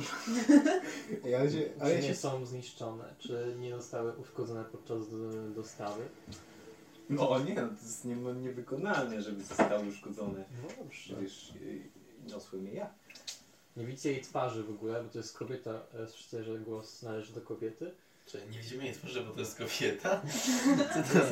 ja 1.30 1.50
się, 1.50 1.50
Czy 1.60 1.72
ale 1.80 1.96
nie 1.96 2.08
się... 2.08 2.14
są 2.14 2.46
zniszczone? 2.46 3.14
Czy 3.18 3.54
nie 3.58 3.76
zostały 3.76 4.12
uszkodzone 4.16 4.64
podczas 4.64 5.10
do- 5.10 5.50
dostawy? 5.54 6.02
No 7.10 7.38
nie, 7.38 7.54
no, 7.54 7.68
to 7.68 7.74
jest 7.84 8.04
nie, 8.04 8.16
no, 8.16 8.34
niewykonalne, 8.34 9.22
żeby 9.22 9.44
zostały 9.44 9.88
uszkodzone. 9.88 10.44
No 10.62 10.68
dobrze. 10.78 11.14
Przecież 11.14 11.52
yy, 11.60 11.80
niosłem 12.30 12.66
je 12.66 12.72
ja. 12.72 12.90
Nie 13.76 13.84
widzicie 13.86 14.12
jej 14.12 14.20
twarzy 14.20 14.62
w 14.64 14.70
ogóle, 14.70 15.02
bo 15.04 15.08
to 15.10 15.18
jest 15.18 15.38
kobieta. 15.38 15.70
e, 15.94 16.06
Słyszycie, 16.08 16.44
że 16.44 16.58
głos 16.58 17.02
należy 17.02 17.32
do 17.32 17.40
kobiety. 17.40 17.90
Czy 18.26 18.42
nie 18.50 18.58
widzimy 18.58 18.84
jej 18.84 18.92
twarzy, 18.94 19.20
bo 19.24 19.32
to 19.32 19.40
jest 19.40 19.58
kobieta? 19.58 20.20
Co 21.12 21.18
to 21.18 21.26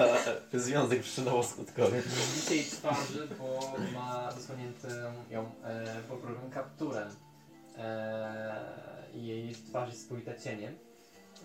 za 0.53 0.59
związek 0.61 1.03
przyczynowo-skutkowy? 1.03 1.93
Nie 1.93 2.03
widzicie 2.34 2.57
jej 2.57 2.64
twarzy, 2.64 3.28
bo 3.38 3.74
ma 3.95 4.32
zasłoniętą 4.32 4.88
ją 5.30 5.51
e, 5.64 6.03
purpurowym 6.09 6.51
kapturem. 6.51 7.09
E, 7.81 9.11
I 9.14 9.26
jej 9.26 9.55
twarz 9.55 9.89
jest 9.89 10.05
spójta 10.05 10.35
cieniem, 10.35 10.78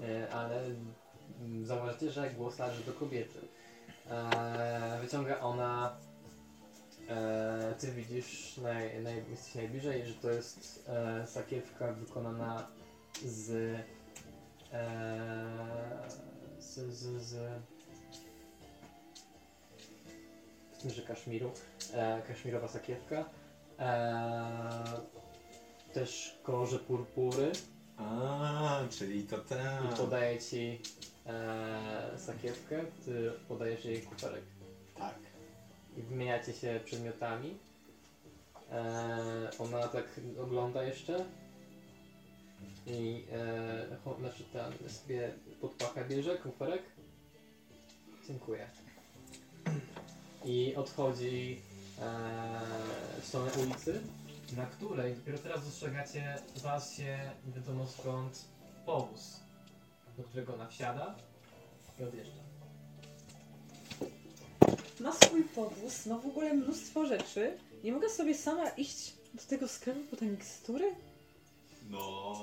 e, 0.02 0.34
ale 0.34 0.62
zauważycie, 1.64 2.12
że 2.12 2.30
głos 2.30 2.58
należy 2.58 2.84
do 2.84 2.94
kobiety. 2.94 3.40
E, 4.10 5.00
wyciąga 5.02 5.40
ona. 5.40 5.98
Ty 7.80 7.92
widzisz, 7.92 8.58
naj, 8.58 9.04
naj, 9.04 9.24
jesteś 9.30 9.56
najbliżej, 9.56 10.06
że 10.06 10.14
to 10.14 10.30
jest 10.32 10.90
sakiewka 11.26 11.94
wykonana 11.94 12.68
z. 13.26 13.78
Z, 16.60 16.94
z, 16.94 17.22
z 17.22 17.36
w 20.74 20.82
tymże 20.82 21.02
kaszmiru, 21.02 21.52
kaszmirowa 22.28 22.68
sakiewka, 22.68 23.26
też 25.96 26.38
kolorze 26.44 26.80
purpury 26.80 27.52
A, 27.98 28.80
czyli 28.90 29.24
to 29.24 29.38
ten. 29.38 29.86
i 29.94 29.98
podaje 29.98 30.40
ci 30.40 30.80
e, 31.26 32.12
sakiewkę, 32.18 32.84
ty 33.06 33.32
podajesz 33.48 33.86
jej 33.86 34.02
kuferek 34.02 34.44
Tak. 34.98 35.16
i 35.98 36.02
wymieniacie 36.02 36.54
się 36.54 36.80
przedmiotami. 36.86 37.58
E, 38.72 39.50
ona 39.60 39.88
tak 39.88 40.06
ogląda 40.44 40.84
jeszcze 40.84 41.26
i 42.88 43.24
e, 43.32 43.98
cho- 44.06 44.20
znaczy 44.20 44.44
ten 44.54 44.90
sobie 44.90 45.32
pod 45.62 45.72
pachę 45.72 46.06
bierze 46.06 46.38
kuferek. 46.38 46.84
Dziękuję. 48.28 48.68
I 50.46 50.76
odchodzi 50.76 51.62
e, 52.02 52.06
w 53.22 53.26
stronę 53.28 53.52
ulicy, 53.64 54.02
na 54.54 54.66
której 54.66 55.16
dopiero 55.16 55.38
teraz 55.38 55.66
dostrzegacie 55.66 56.36
was 56.64 56.94
się 56.98 57.32
nie 57.46 57.54
wiadomo 57.54 57.88
skąd 57.88 58.46
powóz, 58.86 59.40
do 60.18 60.24
którego 60.24 60.54
ona 60.54 60.68
wsiada 60.68 61.16
i 62.00 62.04
odjeżdża. 62.04 62.46
Ma 65.00 65.12
swój 65.14 65.44
powóz, 65.44 66.06
ma 66.06 66.18
w 66.18 66.26
ogóle 66.26 66.54
mnóstwo 66.54 67.06
rzeczy. 67.06 67.58
Nie 67.84 67.92
mogę 67.92 68.10
sobie 68.10 68.36
sama 68.36 68.70
iść 68.70 69.14
do 69.34 69.44
tego 69.44 69.68
sklepu 69.68 70.00
po 70.10 70.16
te 70.16 70.26
mikstury? 70.26 70.96
No. 71.90 72.36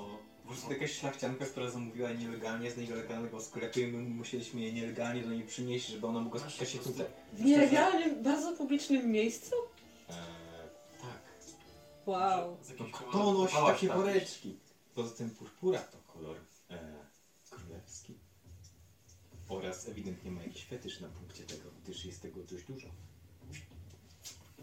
Po 0.43 0.47
prostu 0.47 0.73
jakaś 0.73 0.91
szlachcianka, 0.91 1.45
która 1.45 1.69
zamówiła 1.69 2.11
nielegalnie 2.11 2.71
z 2.71 2.77
nielegalnego 2.77 3.41
sklepu 3.41 3.79
i 3.79 3.87
my 3.87 3.97
musieliśmy 3.97 4.61
jej 4.61 4.73
nielegalnie 4.73 5.21
do 5.21 5.29
niej 5.29 5.43
przynieść, 5.43 5.87
żeby 5.87 6.07
ona 6.07 6.19
mogła 6.19 6.39
spotkać 6.39 6.69
się 6.69 6.79
tutaj. 6.79 7.05
W 7.33 7.45
nielegalnym, 7.45 8.23
bardzo 8.23 8.51
publicznym 8.51 9.11
miejscu? 9.11 9.55
Eee. 10.09 10.42
Wow. 12.05 12.57
Kto 12.93 13.33
nosi 13.33 13.55
takie 13.55 13.87
woreczki? 13.87 14.57
Poza 14.95 15.15
tym 15.15 15.29
purpura 15.29 15.79
to 15.79 15.97
kolor 16.13 16.37
e, 16.69 16.93
królewski. 17.49 18.13
Oraz 19.49 19.87
ewidentnie 19.87 20.31
ma 20.31 20.43
jakiś 20.43 20.65
fetysz 20.65 20.99
na 20.99 21.07
punkcie 21.07 21.43
tego, 21.43 21.69
gdyż 21.83 22.05
jest 22.05 22.21
tego 22.21 22.43
dość 22.43 22.63
dużo. 22.65 22.87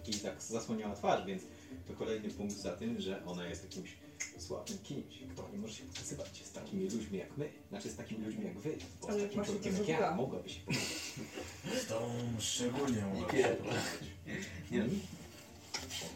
I 0.07 0.14
tak 0.14 0.43
zasłaniała 0.43 0.95
twarz, 0.95 1.26
więc 1.26 1.43
to 1.86 1.93
kolejny 1.95 2.30
punkt 2.30 2.57
za 2.57 2.72
tym, 2.76 3.01
że 3.01 3.24
ona 3.24 3.47
jest 3.47 3.62
jakimś 3.62 3.97
sławnym 4.38 4.78
kimś, 4.78 5.18
kto 5.32 5.49
nie 5.53 5.59
może 5.59 5.74
się 5.74 5.84
pokazywać 5.84 6.43
z 6.45 6.53
takimi 6.53 6.91
ludźmi 6.91 7.18
jak 7.18 7.36
my. 7.36 7.53
Znaczy 7.68 7.91
z 7.91 7.97
takimi 7.97 8.24
ludźmi 8.26 8.45
jak 8.45 8.59
wy, 8.59 8.78
bo 9.01 9.09
Ale 9.09 9.18
z 9.18 9.22
takim 9.22 9.36
właśnie 9.36 9.55
człowiekiem 9.61 9.72
to 9.74 9.78
jak 9.80 9.88
ja 9.88 9.97
zrobiłam. 9.97 10.16
mogłaby 10.16 10.49
się 10.49 10.61
pokazać. 10.61 10.88
Z 11.82 11.86
tą 11.86 12.11
szczególnie 12.38 13.07
mogę 13.07 13.38
się. 13.38 13.57
Nie, 14.70 14.84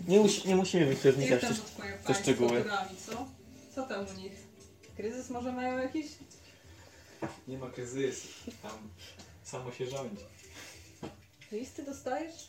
nie, 0.09 0.21
musi, 0.21 0.49
nie 0.49 0.57
musimy 0.57 0.87
być 0.87 0.99
pewni 0.99 1.27
Jak 1.27 1.41
tam 1.41 1.51
też 1.51 1.59
to 1.61 1.65
twoje 1.67 1.93
te 1.93 1.99
państwo 1.99 2.23
szczegóły. 2.23 2.65
co? 3.07 3.27
Co 3.75 3.83
tam 3.87 4.07
u 4.07 4.13
nich? 4.13 4.33
Kryzys 4.97 5.31
może 5.31 5.53
mają 5.53 5.79
jakiś? 5.79 6.07
Nie 7.49 7.59
ma 7.59 7.71
kryzysu. 7.71 8.29
Tam 8.63 8.89
samo 9.45 9.73
się 9.73 9.87
rządzi. 9.87 10.25
Listy 11.53 11.83
dostajesz? 11.83 12.49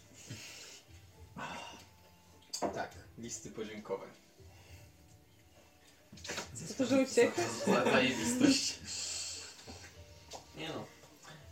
Tak, 2.59 2.91
listy 3.17 3.51
podziękowań. 3.51 4.09
To 6.67 6.73
to, 6.77 6.85
że 6.85 7.01
uciekłeś? 7.01 7.47
Za- 7.67 7.83
Zajebistość. 7.91 8.79
Nie 10.57 10.69
no. 10.69 10.85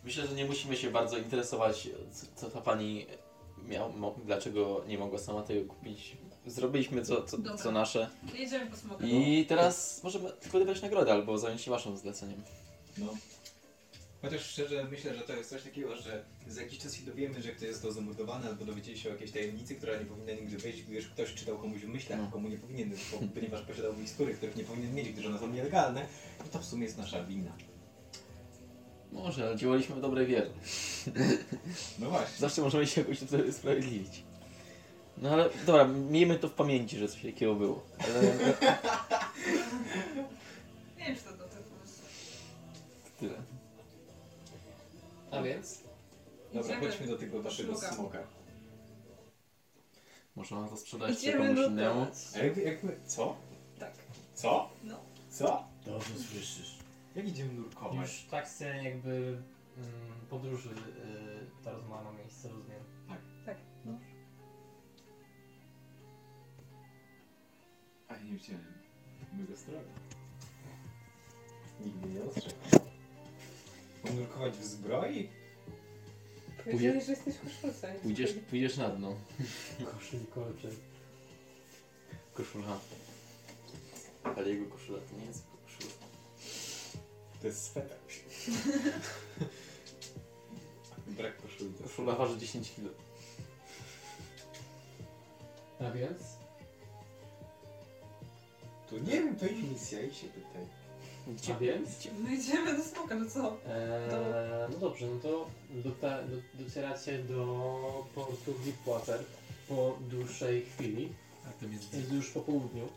Myślę, 0.04 0.28
że 0.28 0.34
nie 0.36 0.46
musimy 0.46 0.78
się 0.78 0.90
bardzo 0.92 1.18
interesować, 1.18 1.88
co, 2.14 2.26
co 2.36 2.50
ta 2.50 2.62
pani 2.62 3.08
miał, 3.68 3.94
mo, 3.94 4.16
dlaczego 4.26 4.84
nie 4.88 4.98
mogła 4.98 5.20
sama 5.20 5.44
tego 5.44 5.74
kupić. 5.74 6.18
Zrobiliśmy 6.46 7.02
co, 7.06 7.24
co, 7.24 7.38
Dobra. 7.38 7.58
co 7.58 7.72
nasze. 7.72 8.10
Jedziemy 8.36 8.72
po 8.72 8.78
smoka. 8.78 9.06
I 9.06 9.46
teraz 9.46 10.02
możemy 10.04 10.30
tylko 10.32 10.58
odebrać 10.58 10.82
nagrodę 10.82 11.12
albo 11.14 11.38
zająć 11.38 11.62
się 11.62 11.72
waszym 11.72 11.98
zleceniem. 11.98 12.42
No. 12.98 13.14
Chociaż 14.22 14.42
szczerze 14.46 14.84
myślę, 14.92 15.16
że 15.16 15.22
to 15.22 15.34
jest 15.36 15.50
coś 15.50 15.64
takiego, 15.64 15.96
że 15.96 16.24
za 16.48 16.62
jakiś 16.62 16.80
czas 16.80 16.94
się 16.96 17.06
dowiemy, 17.06 17.42
że 17.42 17.52
ktoś 17.52 17.70
został 17.72 17.92
zamordowany, 17.92 18.48
albo 18.48 18.66
dowiedzieli 18.66 19.00
się 19.00 19.10
o 19.10 19.12
jakiejś 19.12 19.32
tajemnicy, 19.32 19.76
która 19.76 19.98
nie 19.98 20.06
powinna 20.06 20.32
nigdy 20.32 20.58
wyjść, 20.58 20.84
gdyż 20.84 21.08
ktoś 21.08 21.34
czytał 21.34 21.58
komuś 21.58 21.82
w 21.82 21.88
myślach, 21.88 22.20
No. 22.20 22.30
komu 22.32 22.50
nie 22.50 22.58
powinien, 22.58 22.90
bo- 23.12 23.28
ponieważ 23.36 23.62
posiadał 23.62 23.94
mikstury, 23.98 24.34
których 24.34 24.56
nie 24.56 24.64
powinien 24.64 24.94
mieć, 24.96 25.10
gdyż 25.10 25.26
one 25.26 25.40
są 25.40 25.48
nielegalne, 25.48 26.06
no 26.40 26.46
to 26.52 26.60
w 26.60 26.66
sumie 26.66 26.84
jest 26.84 26.98
nasza 26.98 27.24
wina. 27.24 27.52
Może, 29.14 29.48
ale 29.48 29.56
działaliśmy 29.58 29.96
w 29.96 30.02
dobrej 30.02 30.28
wierze. 30.28 30.50
No 32.00 32.10
właśnie. 32.10 32.38
Zawsze 32.38 32.62
możemy 32.62 32.88
się 32.88 33.02
jakoś 33.02 33.20
tutaj 33.20 33.50
usprawiedliwić. 33.50 34.24
No 35.18 35.30
ale 35.30 35.50
dobra, 35.66 35.86
miejmy 35.88 36.40
to 36.40 36.48
w 36.48 36.54
pamięci, 36.54 36.98
że 36.98 37.08
coś 37.08 37.22
takiego 37.22 37.56
było. 37.56 37.84
Ale 38.00 38.22
Nie 40.98 41.06
wiem, 41.06 41.16
czy 41.16 41.24
to 41.24 41.30
do 41.32 41.44
tego 41.44 41.64
jest. 41.82 42.02
tyle. 43.20 43.34
A 45.32 45.42
więc? 45.42 45.80
Dobra, 46.54 46.62
Idziemy 46.76 46.88
chodźmy 46.92 47.08
do 47.08 47.18
tego 47.18 47.42
waszego 47.42 47.78
smoka. 47.78 47.96
smoka. 47.96 48.20
Można 50.36 50.68
to 50.68 50.78
sprzedać 50.78 51.12
Idziemy 51.20 51.48
komuś 51.56 51.66
innemu. 51.68 52.08
A 52.36 52.38
jakby, 52.38 52.62
jakby, 52.62 53.00
co? 53.08 53.36
Tak. 53.80 53.94
Co? 54.36 54.70
No. 54.84 55.00
Co? 55.30 55.64
Dobrze 55.86 56.10
słyszysz. 56.32 56.73
Jak 57.16 57.28
idziemy 57.28 57.54
nurkować? 57.54 57.96
Już 57.96 58.24
tak 58.32 58.48
scenie 58.50 58.90
jakby 58.90 59.12
mm, 59.78 60.26
podróży 60.30 60.70
y, 60.70 61.64
ta 61.64 61.72
rozmowa 61.72 62.04
ma 62.04 62.12
miejsce, 62.12 62.50
rozumiem. 62.50 62.84
Tak. 63.46 63.58
No. 63.86 64.00
A 68.08 68.14
ja 68.14 68.24
nie 68.24 68.32
widziałem 68.32 68.74
mojego 69.34 69.58
stroju. 69.58 69.80
Nigdy 71.80 72.10
nie 72.10 72.24
ostrzegł. 72.24 72.56
Mam 74.04 74.16
nurkować 74.16 74.54
w 74.54 74.64
zbroi? 74.64 75.30
Powiedzieli, 76.66 77.02
że 77.02 77.12
jesteś 77.12 77.36
koszulcem. 77.38 77.96
Pójdziesz, 78.00 78.34
pójdziesz 78.50 78.78
na 78.78 78.90
dno. 78.90 79.16
Koszul 79.94 80.20
kolczek. 80.34 80.72
Koszula. 82.34 82.80
Ale 84.24 84.50
jego 84.50 84.66
koszula 84.66 85.00
to 85.00 85.18
nie 85.18 85.26
jest. 85.26 85.53
To 87.44 87.48
jest 87.48 87.64
sweter. 87.64 87.98
Brak 91.08 91.42
koszuli. 91.42 91.74
Koszula 91.84 92.16
waży 92.16 92.38
10 92.38 92.72
kg. 92.72 92.90
A 95.80 95.92
więc? 95.92 96.22
To 98.90 98.98
nie 98.98 99.12
wiem, 99.12 99.36
to 99.36 99.46
ich 99.46 99.72
misja 99.72 100.02
i 100.02 100.14
się 100.14 100.28
pytaj. 100.28 100.66
A 101.56 101.60
więc? 101.60 101.90
No 102.24 102.30
idziemy 102.30 102.78
do 102.78 102.84
smoka, 102.84 103.16
no 103.16 103.30
co? 103.30 103.58
Eee, 103.68 104.72
no 104.72 104.78
dobrze, 104.78 105.06
no 105.06 105.20
to 105.20 105.48
dota, 105.70 106.24
do, 106.24 106.64
docieracie 106.64 107.24
do 107.24 108.06
portu 108.16 108.54
Deepwater 108.66 109.24
po 109.70 109.98
dłuższej 110.02 110.66
chwili. 110.66 111.14
A 111.46 111.52
to 111.60 111.66
jest 111.66 111.94
Jest 111.94 112.12
już 112.12 112.30
po 112.30 112.40
południu. 112.40 112.88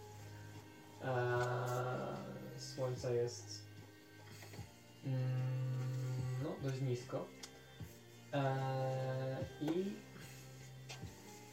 Eee, 1.05 2.61
słońce 2.61 3.14
jest 3.14 3.65
no, 6.42 6.50
dość 6.62 6.80
nisko. 6.80 7.26
Eee, 8.32 8.44
I 9.61 9.92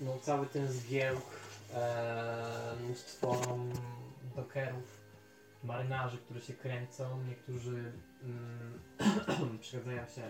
no, 0.02 0.18
cały 0.22 0.48
ten 0.48 0.72
zgiełk, 0.72 1.40
eee, 1.74 2.84
mnóstwo 2.84 3.42
dokerów, 4.36 5.02
marynarzy, 5.64 6.18
którzy 6.18 6.42
się 6.42 6.54
kręcą, 6.54 7.24
niektórzy 7.24 7.92
mm, 8.24 9.60
przechadzają 9.62 10.08
się 10.08 10.22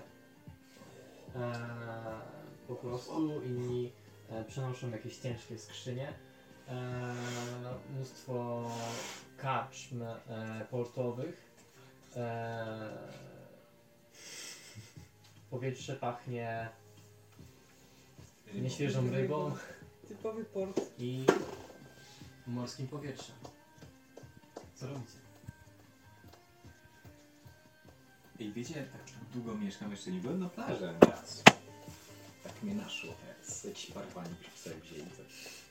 eee, 1.36 2.44
po 2.68 2.76
prostu, 2.76 3.42
inni 3.42 3.92
e, 4.30 4.44
przenoszą 4.44 4.90
jakieś 4.90 5.18
ciężkie 5.18 5.60
skrzynie. 5.60 6.14
E, 6.68 7.16
mnóstwo 7.90 8.70
karczm 9.38 10.04
e, 10.04 10.18
portowych. 10.72 11.53
E, 12.16 12.90
powietrze 15.50 15.96
pachnie 15.96 16.70
nieświeżą 18.54 19.10
rybą 19.12 19.56
Typowy 20.08 20.46
port. 20.46 20.82
i 21.00 21.26
morskim 22.48 22.88
powietrzem. 22.88 23.36
Co 24.76 24.88
robicie? 24.88 25.18
Ej, 28.40 28.54
wiecie, 28.54 28.74
tak 28.74 29.02
długo 29.34 29.56
mieszkam, 29.56 29.92
jeszcze 29.92 30.12
nie 30.12 30.20
byłem 30.20 30.40
na 30.40 30.50
plaży 30.50 30.94
raz. 31.02 31.44
Tak 32.44 32.64
mnie 32.64 32.76
naszło 32.76 33.14
teraz. 33.14 33.64
Jakiś 33.64 33.92
parwani 33.92 34.36
sobie 34.56 34.76
wzięli. 34.76 35.12
coś. 35.12 35.64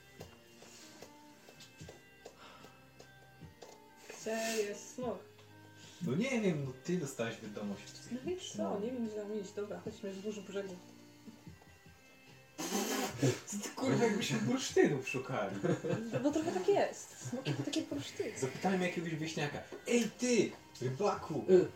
Gdzie 4.20 4.62
jest 4.62 4.94
smok? 4.94 5.31
No 6.06 6.14
nie 6.14 6.40
wiem, 6.40 6.64
no 6.66 6.72
ty 6.84 6.96
dostałeś 6.98 7.34
wiadomość. 7.40 7.82
No 8.12 8.18
więc 8.26 8.42
co? 8.56 8.80
Nie 8.80 8.90
wiem, 8.92 9.06
gdzie 9.08 9.16
tam 9.16 9.40
iść. 9.40 9.52
Dobra, 9.52 9.80
chodźmy 9.84 10.12
wzdłuż 10.12 10.40
brzegu. 10.40 10.76
Ty, 13.20 13.68
kurwa, 13.76 14.04
jakbyśmy 14.04 14.38
bursztynów 14.38 15.08
szukali. 15.08 15.56
No 16.12 16.20
bo 16.20 16.30
trochę 16.30 16.52
tak 16.52 16.68
jest. 16.68 17.28
Smoki 17.30 17.52
to 17.52 17.62
takie 17.62 17.82
porszty. 17.82 18.32
Zapytajmy 18.40 18.86
jakiegoś 18.86 19.14
wieśniaka. 19.14 19.58
Ej 19.88 20.10
ty, 20.18 20.50
rybaku, 20.80 21.44
Y, 21.50 21.66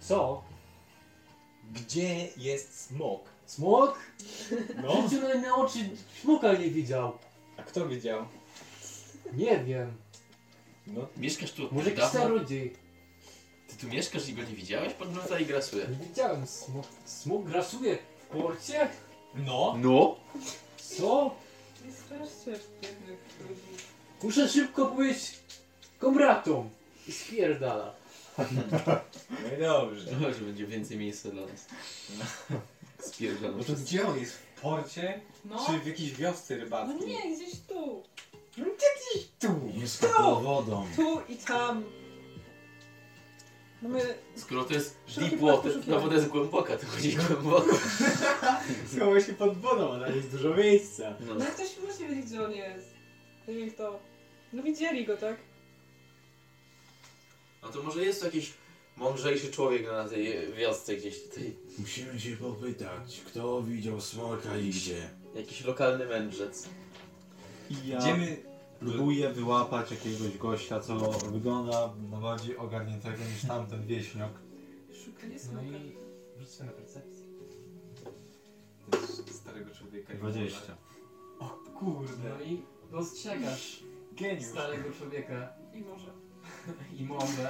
co? 0.00 0.44
gdzie 1.74 2.28
jest 2.36 2.80
smok? 2.86 3.24
Smok? 3.46 3.98
No, 4.82 5.08
Życiu 5.08 5.22
na, 5.22 5.34
na 5.34 5.56
oczy 5.56 5.78
smoka 6.22 6.52
nie 6.52 6.70
widział. 6.70 7.18
a 7.56 7.62
kto 7.62 7.88
wiedział? 7.88 8.26
Nie 9.32 9.64
wiem. 9.64 9.92
No, 10.86 11.06
Mieszkasz 11.16 11.52
tu 11.52 11.64
od 11.66 11.72
Może 11.72 11.90
jakiś 11.90 12.04
dawna? 12.04 12.20
starodziej. 12.20 12.72
Ty 13.68 13.76
tu 13.76 13.86
mieszkasz 13.88 14.28
i 14.28 14.34
go 14.34 14.42
nie 14.42 14.54
widziałeś? 14.56 14.92
Podgląda 14.94 15.38
i 15.38 15.46
grasuje. 15.46 15.86
Nie 15.88 16.06
widziałem. 16.06 16.46
Smok, 16.46 16.86
smok 17.04 17.44
grasuje 17.44 17.98
w 18.18 18.26
porcie? 18.26 18.88
no. 19.34 19.74
No? 19.82 20.16
Co? 20.76 21.34
Nie 21.86 21.92
straszcie 21.92 22.64
biednych 22.82 23.18
ludzi. 23.48 23.82
Muszę 24.22 24.48
szybko 24.48 24.86
powiedzieć 24.86 25.38
komratom. 25.98 26.70
I 27.08 27.12
spierdala. 27.12 27.94
No 28.38 29.56
i 29.58 29.60
dobrze. 29.60 30.16
Może 30.20 30.40
będzie 30.40 30.66
więcej 30.66 30.98
miejsca 30.98 31.28
dla 31.30 31.42
nas. 31.42 31.66
Spierdzam. 33.00 33.58
No 33.58 33.64
to 33.64 33.72
gdzie 33.72 34.08
on 34.08 34.18
jest? 34.20 34.32
W 34.32 34.60
porcie? 34.60 35.20
No. 35.44 35.66
Czy 35.66 35.78
w 35.78 35.86
jakiejś 35.86 36.12
wiosce 36.14 36.56
No 36.56 36.64
rybackiej? 36.64 37.08
nie, 37.08 37.36
gdzieś 37.36 37.60
tu. 37.68 38.02
Tu. 39.38 39.70
Jest 39.74 40.00
pod 40.00 40.42
wodą. 40.42 40.86
Tu 40.96 41.20
i 41.28 41.36
tam. 41.36 41.84
No 43.82 43.88
my... 43.88 44.14
Skoro 44.36 44.64
to 44.64 44.74
jest 44.74 44.96
deep 45.18 45.40
water, 45.40 45.72
poszukiwania. 45.72 45.96
ta 45.96 46.04
woda 46.04 46.14
jest 46.16 46.28
głęboka, 46.28 46.76
to 46.76 46.86
chodzi 46.86 47.16
głęboko. 47.16 47.76
Schował 48.92 49.20
się 49.20 49.32
pod 49.32 49.58
wodą, 49.58 49.92
ale 49.92 50.16
jest 50.16 50.30
dużo 50.30 50.54
miejsca. 50.54 51.14
No. 51.20 51.34
No 51.34 51.44
ktoś 51.44 51.68
musi 51.86 52.08
wiedzieć, 52.08 52.26
gdzie 52.26 52.44
on 52.44 52.52
jest. 52.52 52.94
Nie 53.48 53.54
wiem 53.54 53.70
kto. 53.70 54.00
No 54.52 54.62
widzieli 54.62 55.06
go, 55.06 55.16
tak? 55.16 55.36
no 57.66 57.72
to 57.72 57.82
może 57.82 58.04
jest 58.04 58.20
to 58.20 58.26
jakiś 58.26 58.52
mądrzejszy 58.96 59.50
człowiek 59.50 59.86
na 59.86 60.08
tej 60.08 60.52
wiosce 60.52 60.96
gdzieś 60.96 61.22
tutaj. 61.22 61.56
Musimy 61.78 62.20
się 62.20 62.36
popytać, 62.36 63.20
kto 63.26 63.62
widział 63.62 64.00
smoka 64.00 64.56
i 64.56 64.70
gdzie. 64.70 65.10
Jakiś 65.34 65.64
lokalny 65.64 66.06
mędrzec. 66.06 66.68
I 67.70 67.88
ja 67.88 67.98
Idziemy... 67.98 68.36
próbuję 68.80 69.30
wyłapać 69.32 69.90
jakiegoś 69.90 70.38
gościa, 70.38 70.80
co 70.80 70.96
wygląda 71.10 71.90
na 72.10 72.20
bardziej 72.20 72.56
ogarniętego 72.56 73.16
niż 73.34 73.44
tamten 73.48 73.86
wieśniak. 73.86 74.30
Szukanie 75.04 75.34
No 75.34 75.40
smoka. 75.40 75.62
i 75.66 75.96
rzućmy 76.40 76.66
na 76.66 76.72
percepcję. 76.72 77.26
Starego 79.30 79.70
człowieka. 79.74 80.12
nie 80.12 80.18
20. 80.18 80.58
można. 80.58 80.76
O 81.38 81.48
kurde. 81.78 82.30
No 82.38 82.44
i 82.44 82.62
dostrzegasz 82.90 83.82
Geniusz. 84.12 84.44
starego 84.44 84.92
człowieka. 84.98 85.48
I 85.74 85.80
może. 85.80 86.10
i 86.98 87.04
mowę 87.04 87.48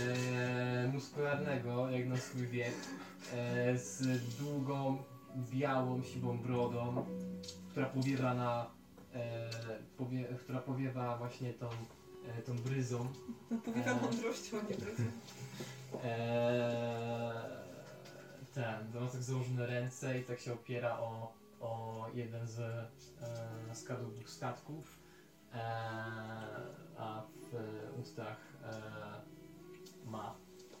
e, 0.00 0.90
muskularnego, 0.92 1.90
jak 1.90 2.08
na 2.08 2.16
swój 2.16 2.46
wiek, 2.46 2.74
e, 3.34 3.78
z 3.78 4.02
długą, 4.38 5.02
białą, 5.50 6.02
siwą 6.02 6.38
brodą, 6.38 7.04
która 7.70 7.86
powiewa 7.86 8.34
na, 8.34 8.70
e, 9.14 9.50
powie, 9.96 10.24
która 10.24 10.60
powiewa 10.60 11.16
właśnie 11.18 11.54
tą, 11.54 11.68
e, 12.38 12.42
tą 12.42 12.56
bryzą. 12.58 13.08
Powiewa 13.64 13.90
Eee. 13.90 14.00
mądrością, 14.02 14.58
a 14.58 14.62
nie 14.62 14.68
wiedzą. 14.76 15.02
Eee, 16.04 17.32
ten, 18.54 19.00
ma 19.02 19.08
tak 19.10 19.22
założone 19.22 19.66
ręce 19.66 20.18
i 20.18 20.24
tak 20.24 20.40
się 20.40 20.52
opiera 20.52 20.98
o, 20.98 21.32
o 21.60 22.06
jeden 22.14 22.46
z 22.46 22.58
e, 22.60 22.88
składów 23.74 24.14
dwóch 24.14 24.30
statków, 24.30 24.98
e, 25.54 25.58
a 26.98 27.22
w 27.50 27.54
e, 27.54 27.92
ustach 28.02 28.36
e, 28.64 28.80
ma 30.10 30.34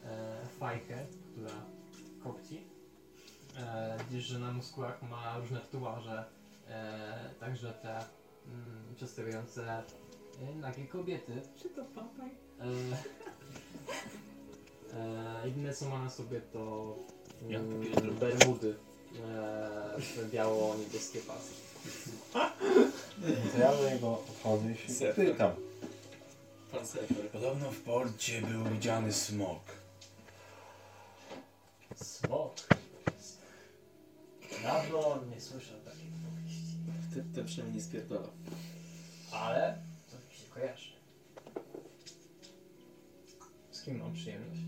e, 0.04 0.46
fajkę, 0.58 1.06
która 1.32 1.54
kopci. 2.22 2.66
E, 3.58 3.96
widzisz, 4.10 4.24
że 4.26 4.38
na 4.38 4.52
muskułach 4.52 5.02
ma 5.02 5.38
różne 5.38 5.60
tatuaże, 5.60 6.18
e, 6.20 6.37
także 7.40 7.72
te 7.72 7.96
mm, 8.46 8.94
przedstawiające 8.96 9.62
e, 9.72 10.54
nagie 10.54 10.86
kobiety. 10.86 11.42
Czy 11.62 11.68
to 11.68 11.84
papaj? 11.84 12.30
E, 12.60 12.64
e, 14.96 15.48
jedyne 15.48 15.74
co 15.74 15.88
ma 15.88 16.04
na 16.04 16.10
sobie 16.10 16.40
to 16.40 16.96
Ja 17.48 17.58
mm, 17.58 18.14
bermudy 18.20 18.74
e, 19.24 20.00
w 20.00 20.30
biało-niebieskie 20.30 21.18
pasy. 21.20 21.52
To 23.52 23.58
ja 23.58 23.76
do 23.76 23.90
niego 23.90 24.22
podchodzę 24.26 24.72
i 24.72 24.76
się 24.76 25.12
pytam. 25.16 25.52
Pan 26.72 26.86
Sefer. 26.86 27.30
Podobno 27.30 27.70
w 27.70 27.80
porcie 27.80 28.42
był 28.42 28.64
widziany 28.64 29.12
smok. 29.12 29.62
Smok. 31.96 32.54
Dawno 34.62 35.18
nie 35.34 35.40
słyszał 35.40 35.78
powieści, 35.78 35.87
Ten, 37.18 37.32
ten 37.32 37.46
przynajmniej 37.46 37.76
nie 37.76 37.84
spierdolał. 37.84 38.30
ale 39.32 39.78
to 40.10 40.16
mi 40.16 40.34
się 40.34 40.46
kojarzy. 40.54 40.92
Z 43.70 43.82
kim 43.82 43.98
mam 43.98 44.14
przyjemność? 44.14 44.60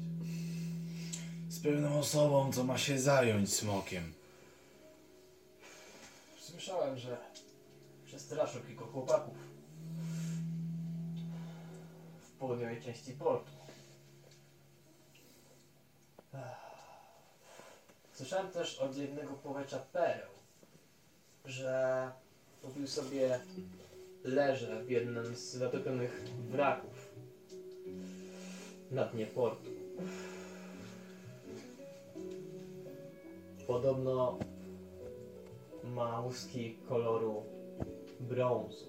Z 1.48 1.62
pewną 1.62 1.98
osobą, 1.98 2.52
co 2.52 2.64
ma 2.64 2.78
się 2.78 2.98
zająć 2.98 3.54
smokiem. 3.54 4.12
Słyszałem, 6.40 6.98
że 6.98 7.18
przestraszył 8.06 8.62
kilku 8.62 8.84
chłopaków 8.84 9.34
w 12.20 12.38
południowej 12.38 12.82
części 12.82 13.12
portu. 13.12 13.50
Słyszałem 18.12 18.50
też 18.50 18.78
od 18.78 18.96
jednego 18.96 19.34
połowecza 19.34 19.78
pereł, 19.78 20.30
że 21.44 22.10
kupił 22.62 22.86
sobie 22.86 23.40
leże 24.24 24.84
w 24.84 24.90
jednym 24.90 25.36
z 25.36 25.54
zatopionych 25.54 26.24
wraków 26.50 27.10
na 28.90 29.04
dnie 29.04 29.26
portu. 29.26 29.70
Podobno 33.66 34.38
ma 35.84 36.20
łuski 36.20 36.76
koloru 36.88 37.42
brązu. 38.20 38.86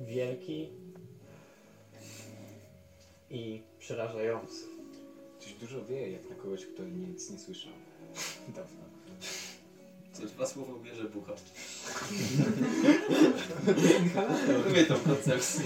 Wielki 0.00 0.68
i 3.30 3.62
przerażający. 3.78 4.64
Coś 5.38 5.54
dużo 5.54 5.84
wie, 5.84 6.10
jak 6.10 6.30
na 6.30 6.36
kogoś, 6.36 6.66
kto 6.66 6.84
nic 6.84 7.30
nie 7.30 7.38
słyszał. 7.38 7.72
Dawno. 8.56 8.87
Co 10.18 10.26
dwa 10.26 10.46
słowa 10.46 10.72
ubierze 10.72 11.04
bucha. 11.04 11.32
Lubię 14.66 14.84
tą 14.84 14.94
koncepcję. 14.98 15.64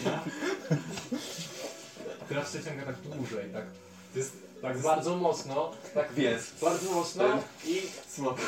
Teraz 2.29 2.51
przeciąga 2.51 2.85
tak 2.85 3.01
dłużej, 3.01 3.51
tak? 3.53 3.65
To 4.13 4.19
jest, 4.19 4.33
Tak 4.63 4.79
bardzo 4.79 5.17
mocno, 5.17 5.73
tak 5.95 6.19
Jest. 6.19 6.61
bardzo 6.61 6.93
mocno 6.93 7.25
i, 7.65 7.83
Smok. 8.09 8.39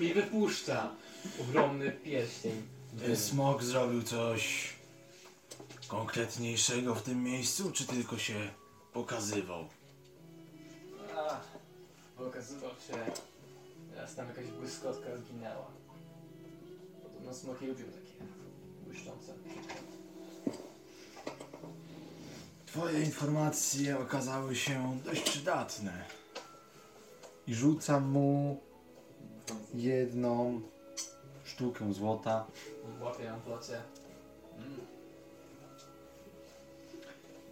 i 0.00 0.14
wypuszcza 0.14 0.90
ogromny 1.40 1.92
pierścień. 1.92 2.62
Czy 3.06 3.16
smok 3.16 3.62
zrobił 3.62 4.02
coś 4.02 4.68
konkretniejszego 5.88 6.94
w 6.94 7.02
tym 7.02 7.24
miejscu, 7.24 7.72
czy 7.72 7.86
tylko 7.86 8.18
się 8.18 8.34
pokazywał? 8.92 9.68
A, 11.16 11.40
okazywał 12.22 12.70
się, 12.70 13.12
raz 14.00 14.14
tam 14.14 14.28
jakaś 14.28 14.46
błyskotka 14.46 15.16
zginęła. 15.16 15.66
Podobno 17.02 17.34
smoki 17.34 17.66
lubią 17.66 17.84
takie 17.84 18.24
błyszczące. 18.84 19.34
Twoje 22.66 23.02
informacje 23.02 23.98
okazały 23.98 24.56
się 24.56 24.98
dość 25.04 25.20
przydatne. 25.22 26.04
I 27.46 27.54
rzucam 27.54 28.10
mu 28.10 28.60
jedną 29.74 30.60
sztukę 31.44 31.92
złota. 31.92 32.46
Łapie 33.00 33.24
na 33.24 33.36
plocie. 33.38 33.82
Mm. 34.58 34.80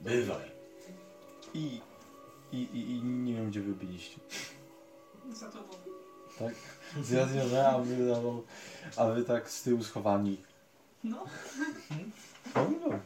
Bywaj. 0.00 0.50
I, 1.54 1.80
i, 2.52 2.56
i, 2.56 2.90
i 2.90 3.02
nie 3.02 3.34
wiem 3.34 3.50
gdzie 3.50 3.60
wy 3.60 3.72
byliście. 3.72 4.20
Za 5.32 5.50
tobą. 5.50 5.87
Tak? 6.38 6.54
Zjadłem, 7.04 7.66
a 7.66 7.78
wy, 7.78 7.96
no, 7.96 8.42
a 8.96 9.06
wy 9.08 9.24
tak 9.24 9.50
z 9.50 9.62
tyłu 9.62 9.84
schowani. 9.84 10.36
No, 11.04 11.24
No, 12.54 12.70
no. 12.80 12.98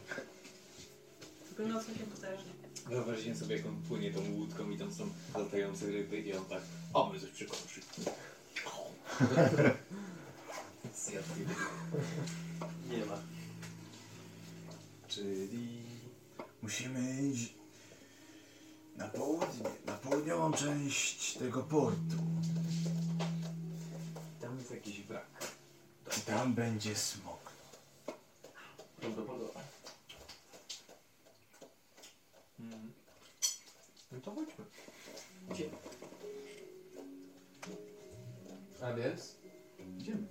tylko 1.55 1.73
nocą 1.73 1.87
się 1.93 1.99
potężnie. 2.15 2.51
wyobraźcie 2.89 3.35
sobie, 3.35 3.57
jak 3.57 3.65
on 3.65 3.75
płynie 3.87 4.11
tą 4.11 4.19
łódką 4.33 4.69
i 4.69 4.77
tam 4.77 4.93
są 4.93 5.09
latające 5.35 5.85
ryby 5.85 6.19
i 6.19 6.33
on 6.33 6.45
tak, 6.45 6.61
o, 6.93 7.09
my 7.13 7.19
coś 7.19 7.29
przykoszy. 7.29 7.81
Zjadł. 10.95 11.27
Nie 12.89 13.05
ma. 13.05 13.17
Czyli... 15.07 15.83
Musimy 16.61 17.21
iść 17.21 17.53
na 18.97 19.07
południe, 19.07 19.69
na 19.85 19.93
południową 19.93 20.51
część 20.53 21.33
tego 21.37 21.63
portu. 21.63 22.17
Tam 24.41 24.57
jest 24.57 24.71
jakiś 24.71 25.01
wrak. 25.01 25.25
I 26.12 26.12
tam 26.25 26.53
będzie 26.53 26.95
smok. 26.95 27.51
Prawdopodobnie. 28.99 29.61
Mm. 32.59 32.91
No 34.11 34.21
to 34.21 34.31
chodźmy. 34.31 34.65
Gdzie? 35.49 35.69
A 38.81 38.93
więc 38.93 39.35
Idziemy. 39.99 40.27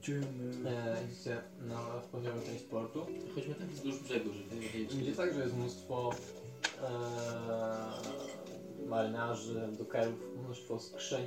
Idziemy. 0.00 0.70
e, 0.70 1.04
idziecie 1.04 1.42
na 1.60 1.78
południową 2.10 2.40
część 2.42 2.64
portu. 2.64 3.06
Chodźmy 3.34 3.54
tak 3.54 3.68
wzdłuż 3.68 3.98
brzegu, 3.98 4.32
żeby 4.32 4.60
wiedzieć. 4.60 4.94
Idzie 4.94 5.12
tak, 5.12 5.34
że 5.34 5.40
jest 5.40 5.54
mnóstwo 5.54 6.10
e, 6.82 6.90
marynarzy, 8.86 9.68
dokerów, 9.78 10.14
mnóstwo 10.44 10.80
skrzyń, 10.80 11.24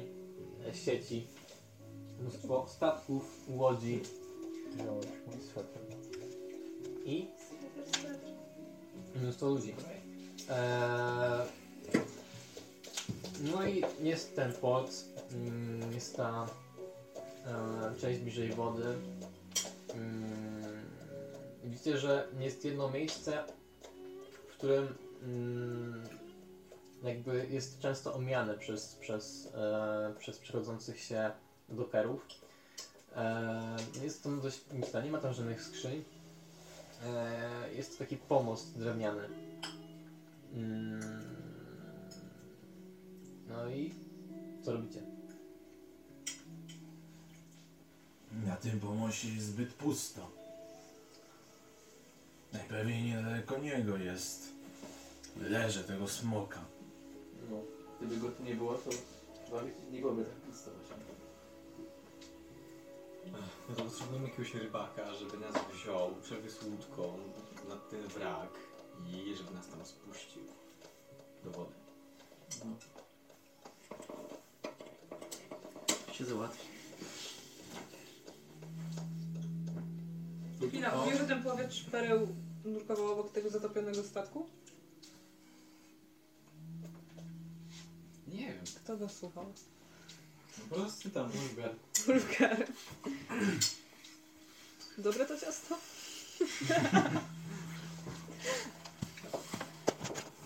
e, 0.68 0.74
sieci, 0.76 1.28
mnóstwo 2.26 2.66
statków, 2.68 3.42
łodzi 3.50 4.02
Wziąłeś 4.76 5.06
mój 5.06 5.38
i 7.06 7.28
mnóstwo 9.16 9.50
ludzi. 9.50 9.76
E, 10.50 11.46
no 13.54 13.68
i 13.68 13.84
jest 14.00 14.36
ten 14.36 14.54
port, 14.54 14.92
mm, 15.32 15.94
jest 15.94 16.16
ta 16.16 16.48
e, 17.46 18.00
część 18.00 18.20
bliżej 18.20 18.54
wody. 18.54 18.84
Mm, 19.94 20.82
widzicie, 21.64 21.98
że 21.98 22.28
jest 22.40 22.66
jedno 22.66 22.90
miejsce, 22.90 23.44
w 24.50 24.58
którym 24.58 24.96
mm, 25.24 26.04
jakby 27.04 27.48
jest 27.50 27.80
często 27.80 28.14
omijane 28.14 28.58
przez, 28.58 28.96
przez, 28.96 29.48
e, 29.56 30.14
przez 30.20 30.40
przychodzących 30.40 31.00
się 31.00 31.32
dokerów. 31.70 32.28
E, 33.16 33.78
jest 34.04 34.24
tam 34.24 34.42
dość 34.42 34.60
pusta, 34.60 35.02
nie 35.02 35.12
ma 35.12 35.18
tam 35.18 35.34
żadnych 35.34 35.62
skrzyń. 35.62 36.04
E, 37.06 37.74
jest 37.74 37.92
to 37.92 37.98
taki 37.98 38.18
pomost 38.18 38.78
drewniany. 38.80 39.28
Mm, 40.54 41.02
no 43.48 43.70
i 43.70 43.94
co 44.64 44.74
robicie? 44.74 45.02
Na 48.46 48.56
tym 48.56 48.80
pomoście 48.80 49.34
jest 49.34 49.46
zbyt 49.46 49.74
pusto. 49.74 50.32
Najpewniej 52.54 53.04
niedaleko 53.04 53.58
niego 53.58 53.98
jest 53.98 54.52
leże 55.42 55.84
tego 55.84 56.08
smoka. 56.08 56.60
No, 57.50 57.58
gdyby 58.00 58.18
go 58.18 58.30
tu 58.30 58.44
nie 58.44 58.56
było, 58.56 58.74
to 58.74 58.90
chyba 59.46 59.62
nie 59.92 60.00
byłoby 60.00 60.24
tak 60.24 60.34
pusto. 60.34 60.72
No 63.70 63.76
to 63.76 63.84
potrzebujemy 63.84 64.30
jakiegoś 64.30 64.54
rybaka, 64.54 65.14
żeby 65.14 65.38
nas 65.38 65.56
wziął, 65.74 66.16
przewiózł 66.24 66.72
łódką 66.72 67.18
na 67.70 67.76
ten 67.76 68.08
wrak 68.08 68.50
i 69.08 69.36
żeby 69.36 69.54
nas 69.54 69.68
tam 69.68 69.86
spuścił 69.86 70.42
do 71.44 71.52
wody. 71.52 71.74
Się 76.12 76.26
załatwi. 76.26 76.68
Chwila, 80.68 80.96
mówił, 80.96 81.18
że 81.18 81.28
ten 81.28 81.44
pławacz 81.44 81.84
pereł 81.84 82.28
nurkował 82.66 83.12
obok 83.12 83.32
tego 83.32 83.50
zatopionego 83.50 84.04
statku? 84.04 84.50
Nie 88.28 88.48
wiem, 88.48 88.64
Kto 88.84 88.98
go 88.98 89.10
słuchał? 89.10 89.46
Po 90.70 90.76
prostu 90.76 91.10
tam 91.10 91.32
Bulgar. 92.06 92.68
Dobre 94.98 95.26
to 95.26 95.40
ciasto? 95.40 95.78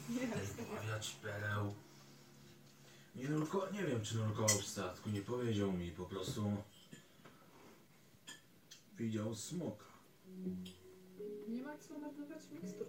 Nie. 0.10 0.28
Powiacz 0.78 1.16
pereł. 1.16 1.74
Nie, 3.16 3.30
nurko, 3.30 3.68
nie 3.72 3.84
wiem, 3.84 4.02
czy 4.02 4.18
nurkował 4.18 4.58
w 4.58 4.68
statku, 4.68 5.10
nie 5.10 5.22
powiedział 5.22 5.72
mi, 5.72 5.92
po 5.92 6.06
prostu 6.06 6.54
widział 8.98 9.36
smoka. 9.36 9.86
Nie 11.48 11.62
ma 11.64 11.78
co 11.78 12.00
marnować 12.00 12.44
mikstur. 12.52 12.88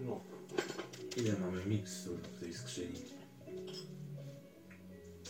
No. 0.00 0.20
Ile 1.16 1.38
mamy 1.38 1.66
mikstur 1.66 2.18
w 2.18 2.40
tej 2.40 2.54
skrzyni? 2.54 3.21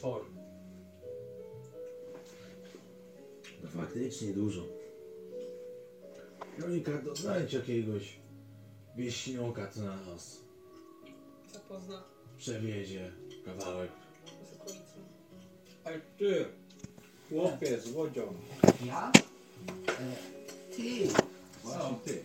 Sporo. 0.03 0.24
No 3.62 3.69
faktycznie 3.70 4.33
dużo. 4.33 4.62
Jonika, 6.59 6.93
to 7.05 7.15
znajdź 7.16 7.53
jakiegoś 7.53 8.16
wieśnioka, 8.97 9.69
co 9.70 9.81
na 9.83 9.97
nas 9.97 10.41
Zapozna 11.53 12.03
przewiezie 12.39 13.12
kawałek. 13.45 13.91
zakończę. 14.53 14.99
Ej 15.85 16.01
ty, 16.19 16.45
chłopiec 17.29 17.85
z 17.85 17.93
łodzią. 17.93 18.35
Ja? 18.87 19.12
E, 19.89 20.16
Ty! 20.77 21.09
Co? 21.09 21.23
Właśnie 21.69 21.97
ty. 22.05 22.23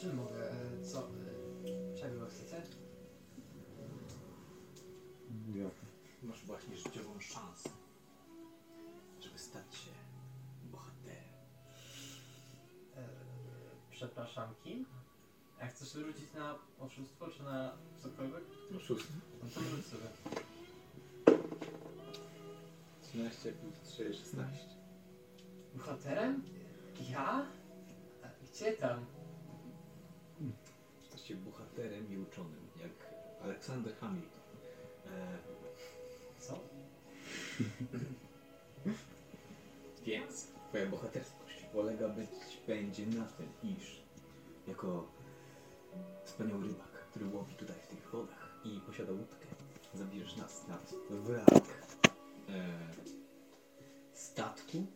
czym 0.00 0.16
mogę? 0.16 0.50
E, 0.50 0.84
co? 0.92 0.98
E, 0.98 1.23
Masz 6.24 6.44
właśnie 6.44 6.76
życiową 6.76 7.20
szansę, 7.20 7.68
żeby 9.20 9.38
stać 9.38 9.74
się 9.74 9.90
bohaterem. 10.72 11.34
E, 12.96 13.08
przepraszam, 13.90 14.54
kim? 14.64 14.86
Jak 15.60 15.70
chcesz 15.70 15.92
rzucić 15.92 16.32
na 16.34 16.54
oszustwo, 16.80 17.28
czy 17.28 17.42
na 17.42 17.72
cokolwiek? 18.02 18.44
Szósty. 18.80 19.12
No 19.42 19.48
to 19.54 19.60
rzuć 19.60 19.86
sobie. 19.86 20.08
13 23.02 23.52
plus 23.52 23.74
3, 23.92 24.14
16. 24.14 24.64
Bohaterem? 25.74 26.42
Ja? 27.10 27.46
E, 28.22 28.30
Gdzie 28.52 28.72
tam? 28.72 29.04
Się 31.24 31.36
bohaterem 31.36 32.12
i 32.12 32.18
uczonym, 32.18 32.68
jak 32.82 32.90
Aleksander 33.42 33.96
Hamilton. 33.96 34.40
E? 35.06 35.38
Więc 40.06 40.48
twoja 40.68 40.86
bohaterskość 40.86 41.62
polega 41.72 42.08
być 42.08 42.28
będzie 42.66 43.06
na 43.06 43.24
tym, 43.24 43.46
iż 43.62 44.02
jako 44.68 45.08
wspaniały 46.24 46.62
rybak, 46.62 47.08
który 47.10 47.26
łowi 47.26 47.54
tutaj 47.54 47.76
w 47.82 47.86
tych 47.86 48.10
wodach 48.10 48.60
i 48.64 48.80
posiada 48.80 49.12
łódkę, 49.12 49.46
zabierzesz 49.94 50.36
nas 50.36 50.68
nad 50.68 50.94
wrak 51.10 51.64
e, 52.48 52.78
statku 54.14 54.86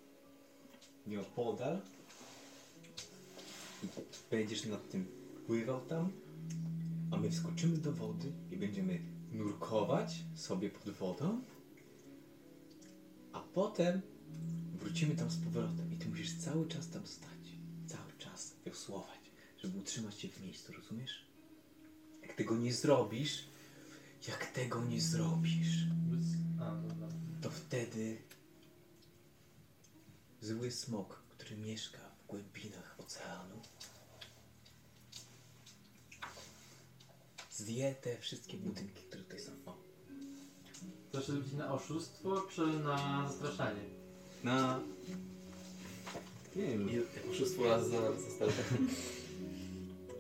nieopodal 1.06 1.80
i 3.82 3.86
będziesz 4.30 4.66
nad 4.66 4.89
tym 4.89 5.06
pływał 5.47 5.80
tam, 5.80 6.12
a 7.10 7.16
my 7.16 7.30
wskoczymy 7.30 7.76
do 7.76 7.93
wody 7.93 8.32
i 8.51 8.56
będziemy 8.56 9.01
nurkować 9.32 10.24
sobie 10.35 10.70
pod 10.70 10.90
wodą, 10.90 11.40
potem 13.55 14.03
wrócimy 14.75 15.16
tam 15.16 15.31
z 15.31 15.37
powrotem 15.37 15.93
i 15.93 15.97
ty 15.97 16.09
musisz 16.09 16.37
cały 16.39 16.69
czas 16.69 16.89
tam 16.89 17.07
stać. 17.07 17.29
Cały 17.87 18.12
czas 18.19 18.53
wiosłować, 18.66 19.20
żeby 19.59 19.79
utrzymać 19.79 20.20
się 20.20 20.29
w 20.29 20.43
miejscu, 20.43 20.73
rozumiesz? 20.73 21.27
Jak 22.23 22.33
tego 22.33 22.57
nie 22.57 22.73
zrobisz, 22.73 23.45
jak 24.29 24.47
tego 24.47 24.85
nie 24.85 25.01
zrobisz, 25.01 25.87
to 27.43 27.51
wtedy 27.51 28.19
zły 30.41 30.70
smok, 30.70 31.23
który 31.31 31.57
mieszka 31.57 31.99
w 31.99 32.27
głębinach 32.27 32.97
oceanu, 32.99 33.61
zje 37.51 37.95
te 37.95 38.19
wszystkie 38.19 38.57
budynki, 38.57 39.03
które 39.03 39.23
tutaj 39.23 39.41
są. 39.41 39.53
O, 39.66 39.88
Chcesz 41.23 41.36
rzucić 41.36 41.53
na 41.53 41.73
oszustwo, 41.73 42.43
czy 42.55 42.66
na 42.66 43.28
zastraszanie? 43.28 43.81
na... 44.45 44.81
Nie 46.57 46.62
wiem, 46.66 46.90
I 46.90 47.31
oszustwo 47.31 47.65
raz 47.65 47.89
za. 47.89 47.97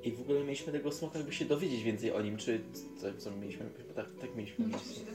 I 0.04 0.12
w 0.12 0.20
ogóle 0.20 0.40
mieliśmy 0.40 0.72
tego 0.72 0.92
smoka, 0.92 1.18
jakby 1.18 1.34
się 1.34 1.44
dowiedzieć 1.44 1.82
więcej 1.82 2.12
o 2.12 2.22
nim, 2.22 2.36
czy 2.36 2.60
co, 3.00 3.22
co 3.22 3.30
mieliśmy, 3.30 3.70
tak, 3.96 4.06
tak 4.20 4.36
mieliśmy. 4.36 4.66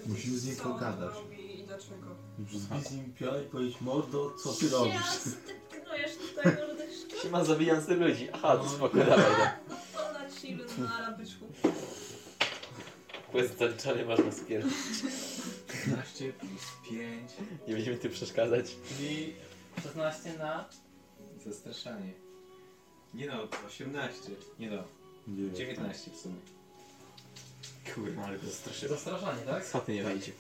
Musimy 0.06 0.38
z 0.38 0.46
nim 0.46 0.56
Co 0.56 0.64
on 0.64 0.74
pogadać. 0.74 1.16
robi 1.16 1.60
i 1.60 1.64
dlaczego? 1.64 2.16
Zbij 2.54 2.84
z 2.84 2.92
nim 2.92 3.14
piora 3.14 3.42
i 3.42 3.46
powiedzieć, 3.46 3.82
mordo, 3.82 4.34
co 4.44 4.54
ty 4.54 4.70
robisz? 4.70 5.06
Stypknujesz 5.06 6.12
tutaj 6.18 6.58
mordeczko. 6.68 7.16
Siema 7.24 7.44
zabijający 7.44 7.96
ludzi. 7.96 8.28
Aha, 8.34 8.58
to 8.58 8.70
spoko, 8.70 8.98
dawaj, 8.98 9.18
dawaj. 9.18 9.48
To 9.94 10.14
na 10.14 10.30
chill, 10.30 10.58
na 10.78 10.96
arabyczku. 10.96 11.46
Quest 13.32 13.58
zaliczany 13.58 14.06
masz 14.06 14.20
na 14.20 14.32
spier. 14.32 14.64
15 15.86 16.34
plus 16.34 16.62
5 16.90 17.32
Nie 17.68 17.74
będziemy 17.74 17.98
tu 17.98 18.10
przeszkadzać. 18.10 18.76
Czyli 18.90 19.34
16 19.84 20.38
na... 20.38 20.70
zastraszanie. 21.46 22.14
Nie 23.14 23.28
no, 23.28 23.48
18. 23.68 24.20
Nie 24.60 24.70
no, 24.72 24.84
Nie. 25.28 25.52
19 25.54 26.12
w 26.12 26.18
sumie. 26.18 26.36
Kurwa, 27.96 28.24
ale 28.26 28.40
to 28.40 28.48
straszy. 28.52 28.88
Zastraszanie, 28.88 29.42
tak? 29.42 29.66
Schaty 29.66 29.94
nie 29.94 30.04
wejdzie. 30.04 30.32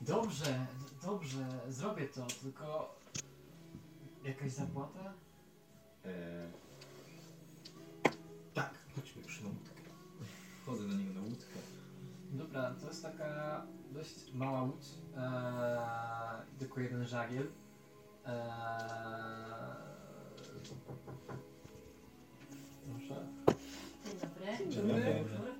Dobrze, 0.00 0.44
d- 0.44 1.06
dobrze, 1.06 1.46
zrobię 1.68 2.08
to, 2.08 2.26
tylko... 2.42 2.96
Jakaś 4.24 4.52
zapłata? 4.52 5.12
Eee... 6.04 6.12
Tak, 8.54 8.74
chodźmy 8.96 9.22
już 9.22 9.40
na 9.40 9.48
łódkę. 9.48 9.70
Wchodzę 10.62 10.82
na 10.82 10.94
niego 10.94 11.12
na 11.14 11.20
łódkę. 11.20 11.58
Dobra, 12.32 12.74
to 12.80 12.88
jest 12.88 13.02
taka 13.02 13.62
dość 13.96 14.32
mała 14.34 14.62
łódź, 14.62 14.86
eee, 15.16 16.58
tylko 16.58 16.80
jeden 16.80 17.04
żagiel. 17.04 17.46
Eee, 18.26 18.32
proszę. 22.86 23.26
Dzień 24.04 24.18
dobry. 24.20 24.70
Dzień 24.72 24.88
dobry. 24.88 25.50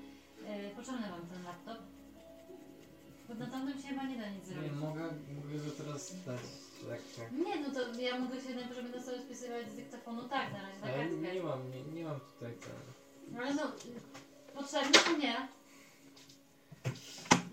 E, 0.46 0.70
Potrzebny 0.76 1.08
wam 1.10 1.26
ten 1.26 1.44
laptop. 1.44 1.78
Bo 3.28 3.34
na 3.34 3.46
tamtym 3.46 3.82
się 3.82 3.88
chyba 3.88 4.02
nie 4.04 4.16
da 4.18 4.28
nic 4.28 4.48
Nie, 4.48 4.54
zrobić. 4.54 4.72
mogę, 4.72 5.02
mogę 5.02 5.58
go 5.64 5.70
teraz 5.78 6.14
dać, 6.26 6.40
jak, 6.88 7.00
jak. 7.18 7.32
Nie, 7.32 7.60
no 7.62 7.70
to 7.74 8.00
ja 8.00 8.18
mogę 8.18 8.40
się 8.40 8.54
najpierw, 8.54 8.76
żeby 8.86 9.00
sobie 9.00 9.20
spisywać 9.22 9.70
z 9.70 9.76
dyktafonu, 9.76 10.22
tak, 10.28 10.52
na 10.52 10.62
razie, 10.62 10.80
na 10.80 10.86
Ale 10.86 10.96
kartkę. 10.96 11.16
nie 11.34 11.42
mam, 11.42 11.70
nie, 11.70 11.82
nie 11.82 12.04
mam 12.04 12.20
tutaj 12.20 12.52
ten. 12.54 13.38
Ale 13.40 13.54
no, 13.54 13.62
potrzebny 14.54 14.92
czy 15.04 15.18
nie? 15.18 15.48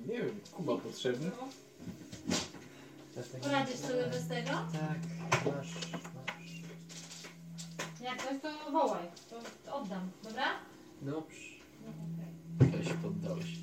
Nie 0.08 0.18
wiem, 0.18 0.40
Kuba 0.52 0.78
potrzebny? 0.78 1.32
Też 3.16 3.30
taki- 3.30 3.44
Poradzisz 3.44 3.76
sobie 3.76 4.08
bez 4.08 4.28
tego? 4.28 4.50
Tak, 4.50 5.00
masz, 5.30 5.46
masz. 5.46 6.62
Jak 8.04 8.24
coś, 8.24 8.42
to 8.42 8.72
wołaj. 8.72 9.08
To 9.66 9.76
oddam, 9.76 10.10
dobra? 10.24 10.46
Dobrze. 11.02 11.38
Ale 12.74 12.86
się 12.86 12.94
poddałeś. 12.94 13.46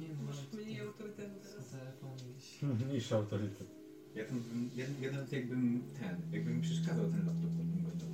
Nie, 0.00 0.08
może 0.26 0.42
Mniej 0.52 0.80
autorytetu 0.80 1.34
teraz. 1.42 3.12
autorytet. 3.12 3.68
Ja, 4.14 4.24
tam, 4.24 4.40
bym- 4.40 4.70
ja, 4.76 4.84
ja 5.00 5.12
nawet 5.12 5.32
jakbym 5.32 5.82
ten, 6.00 6.16
jakby 6.32 6.50
mi 6.50 6.62
przeszkadzał 6.62 7.10
ten 7.10 7.26
laptop, 7.26 7.42
to 7.42 7.62
bym 7.64 7.82
go 7.84 7.90
nie 7.90 7.98
dał. 7.98 8.08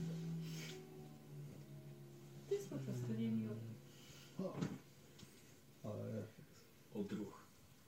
To 2.49 2.55
jest 2.55 2.71
po 2.71 2.77
prostu 2.77 3.13
niemiło. 3.19 3.55
Ale 5.95 6.23
Odruch 6.95 7.41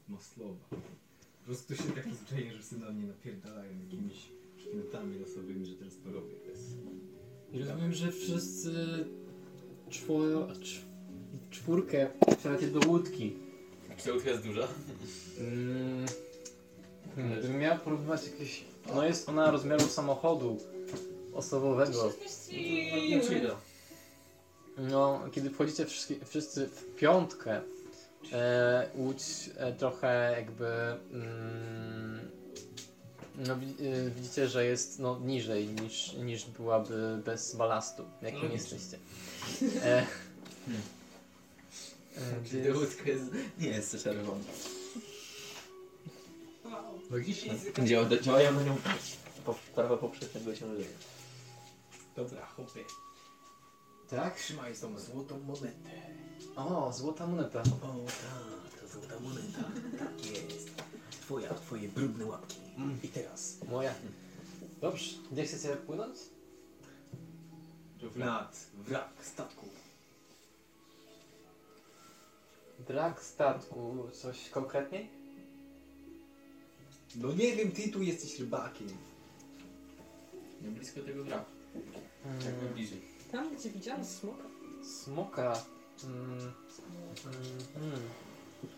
Maslowa. 0.09 0.65
Po 0.71 1.47
prostu 1.47 1.77
się 1.77 1.83
taki 1.83 2.15
zwyczajnie, 2.15 2.53
że 2.53 2.59
wszyscy 2.59 2.79
na 2.79 2.91
mnie 2.91 3.07
napierdalają 3.07 3.71
jakimiś 3.85 4.29
przedmiotami 4.57 5.19
losowymi, 5.19 5.67
że 5.67 5.75
teraz 5.75 5.95
to 6.05 6.13
robię. 6.13 6.35
To 6.45 6.51
jest... 6.51 6.69
I 7.53 7.59
rozumiem, 7.59 7.93
że 7.93 8.13
wszyscy 8.13 8.75
czworo, 9.91 10.49
cz, 10.55 10.81
czwórkę 11.51 12.11
wsiadacie 12.39 12.67
do 12.67 12.89
łódki. 12.89 13.37
Czy 13.97 14.05
ta 14.05 14.13
łódka 14.13 14.31
jest 14.31 14.43
duża? 14.43 14.69
Mm, 15.39 16.07
hmm, 17.17 17.39
gdybym 17.39 17.59
miał 17.59 17.79
porównywać 17.79 18.27
jakieś... 18.27 18.65
No 18.95 19.07
jest 19.07 19.29
ona 19.29 19.51
rozmiaru 19.51 19.85
samochodu 19.85 20.59
osobowego. 21.35 22.13
No, 24.79 25.21
kiedy 25.33 25.51
wchodzicie 25.51 25.87
wszyscy, 26.25 26.69
w 26.69 26.95
piątkę, 26.97 27.61
łódź 28.95 29.51
e, 29.57 29.73
trochę 29.73 30.35
jakby... 30.37 30.67
Mm, 31.13 32.31
no, 33.39 33.55
e, 33.55 34.11
widzicie, 34.11 34.49
że 34.49 34.65
jest 34.65 34.99
no, 34.99 35.19
niżej 35.19 35.69
niż, 35.69 36.13
niż 36.13 36.45
byłaby 36.45 37.23
bez 37.25 37.57
balastu, 37.57 38.05
jakim 38.23 38.43
Logicznie. 38.43 38.77
jesteście. 38.77 38.99
E, 39.85 40.07
e, 42.17 42.45
Czyli 42.51 42.65
ta 42.65 42.79
łódka 42.79 43.11
jest... 43.11 43.25
nie 43.59 43.69
jest. 43.69 44.09
Wow. 46.65 47.01
Logiczne. 47.11 47.55
Działa, 47.85 48.09
działają 48.23 48.53
na 48.53 48.63
nią 48.63 48.77
po, 49.45 49.55
prawa 49.75 49.97
poprzecznego 49.97 50.57
ciążenia. 50.57 50.87
Dobra, 52.17 52.47
hopy. 52.47 52.85
Tak? 54.11 54.37
Trzymaj 54.37 54.75
tą 54.75 54.99
złotą 54.99 55.41
monetę. 55.41 55.91
O, 56.69 56.93
złota 56.93 57.27
moneta. 57.27 57.61
O 57.63 58.05
tak, 58.07 58.81
to 58.81 58.89
złota 58.89 59.21
moneta. 59.21 59.63
Tak 59.99 60.27
jest. 60.27 60.71
Twoja, 61.11 61.55
twoje 61.55 61.89
brudne 61.89 62.27
łapki. 62.27 62.57
I 63.03 63.09
teraz. 63.09 63.57
Moja. 63.71 63.95
Dobrze, 64.81 65.17
gdzie 65.33 65.45
chcecie 65.45 65.77
płynąć? 65.77 66.17
Nad, 68.17 68.67
wrak 68.75 69.09
statku. 69.23 69.67
Brak 72.89 73.23
statku, 73.25 74.09
coś 74.13 74.49
konkretniej? 74.51 75.11
No 77.17 77.33
nie 77.33 77.57
wiem, 77.57 77.73
ty 77.73 77.89
tu 77.89 78.03
jesteś 78.03 78.39
rybakiem. 78.41 78.89
Nie 80.63 80.69
blisko 80.69 81.01
tego 81.01 81.25
gra. 81.25 81.45
Jak 82.25 82.55
Mm, 82.55 82.65
najbliżej. 82.65 83.01
Tam, 83.33 83.57
gdzie 83.57 83.71
widziałam 83.71 84.05
smoka. 84.05 84.43
smoka. 85.05 85.63
Mm, 86.05 86.53
mm, 87.25 87.67
mm. 87.77 88.01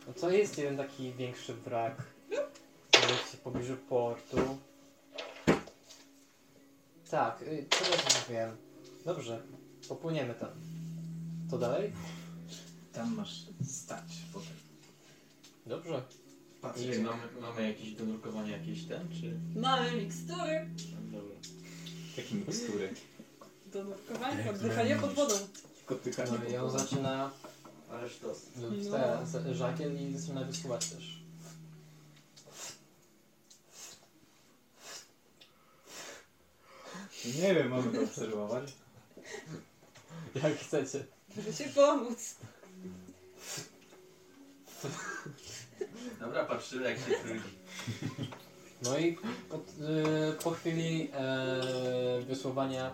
No 0.06 0.12
to 0.20 0.30
jest 0.30 0.58
jeden 0.58 0.76
taki 0.76 1.12
większy 1.12 1.54
wrak. 1.54 2.02
Znajduje 2.92 3.18
się 3.18 3.36
w 3.36 3.40
pobliżu 3.40 3.76
portu. 3.76 4.58
Tak, 7.10 7.42
y, 7.42 7.66
co 7.70 7.84
ja 7.84 8.24
wiem. 8.28 8.56
Dobrze, 9.04 9.42
popłyniemy 9.88 10.34
tam. 10.34 10.50
To 11.50 11.58
dalej? 11.58 11.92
Tam 12.92 13.14
masz 13.14 13.46
stać 13.64 14.04
potem. 14.32 14.56
Dobrze. 15.66 16.02
Patrz, 16.60 16.80
Nie 16.80 16.90
wiem, 16.90 17.02
mamy, 17.02 17.22
mamy 17.40 17.68
jakieś 17.68 17.92
do 17.92 18.04
nurkowania 18.04 18.56
jakieś 18.56 18.84
ten, 18.84 19.08
czy... 19.20 19.40
Mamy 19.60 19.92
mikstury 19.92 20.68
Dobra. 21.12 21.36
Taki 22.16 22.34
miksturek. 22.34 22.94
do 23.72 23.84
nurkowania, 23.84 24.50
oddychania 24.50 24.98
pod 24.98 25.12
wodą. 25.14 25.34
Kotykanie 25.86 26.30
No 26.44 26.50
i 26.50 26.56
on 26.56 26.70
zaczyna 26.70 27.30
Ależ 27.92 28.18
to... 28.18 28.26
No. 28.56 28.90
te, 28.98 29.26
z- 29.26 29.56
żagiel 29.56 30.00
i 30.00 30.18
zaczyna 30.18 30.44
wysuwać 30.44 30.88
też. 30.90 31.22
nie 37.24 37.54
wiem, 37.54 37.68
mamy 37.68 37.92
to 37.92 38.04
obserwować. 38.04 38.72
Jak 40.42 40.58
chcecie. 40.58 41.04
Możecie 41.36 41.68
pomóc. 41.68 42.34
Dobra, 46.20 46.44
patrzymy 46.44 46.90
jak 46.90 46.98
się 46.98 47.04
trudzi. 47.04 47.58
No 48.82 48.98
i 48.98 49.18
po, 49.48 49.56
y, 49.56 49.60
po 50.44 50.50
chwili 50.50 51.10
e, 51.12 52.22
wysłowania 52.26 52.92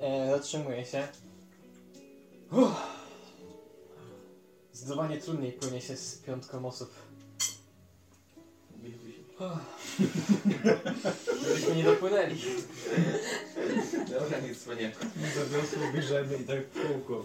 e, 0.00 0.30
zatrzymuje 0.30 0.84
się. 0.86 1.08
Uff. 2.52 2.76
Zdecydowanie 4.72 5.18
trudniej 5.20 5.52
płynie 5.52 5.80
się 5.80 5.96
z 5.96 6.18
piątką 6.18 6.66
osób. 6.66 6.94
Żebyśmy 11.48 11.76
nie 11.76 11.84
dopłynęli. 11.84 12.36
Dobra, 14.10 14.40
nic 14.40 14.58
wspaniałego. 14.58 14.98
Za 15.34 15.44
wiosło 15.56 15.92
bierzemy 15.94 16.36
i 16.36 16.44
tak 16.44 16.66
w 16.66 16.86
kółko. 16.88 17.24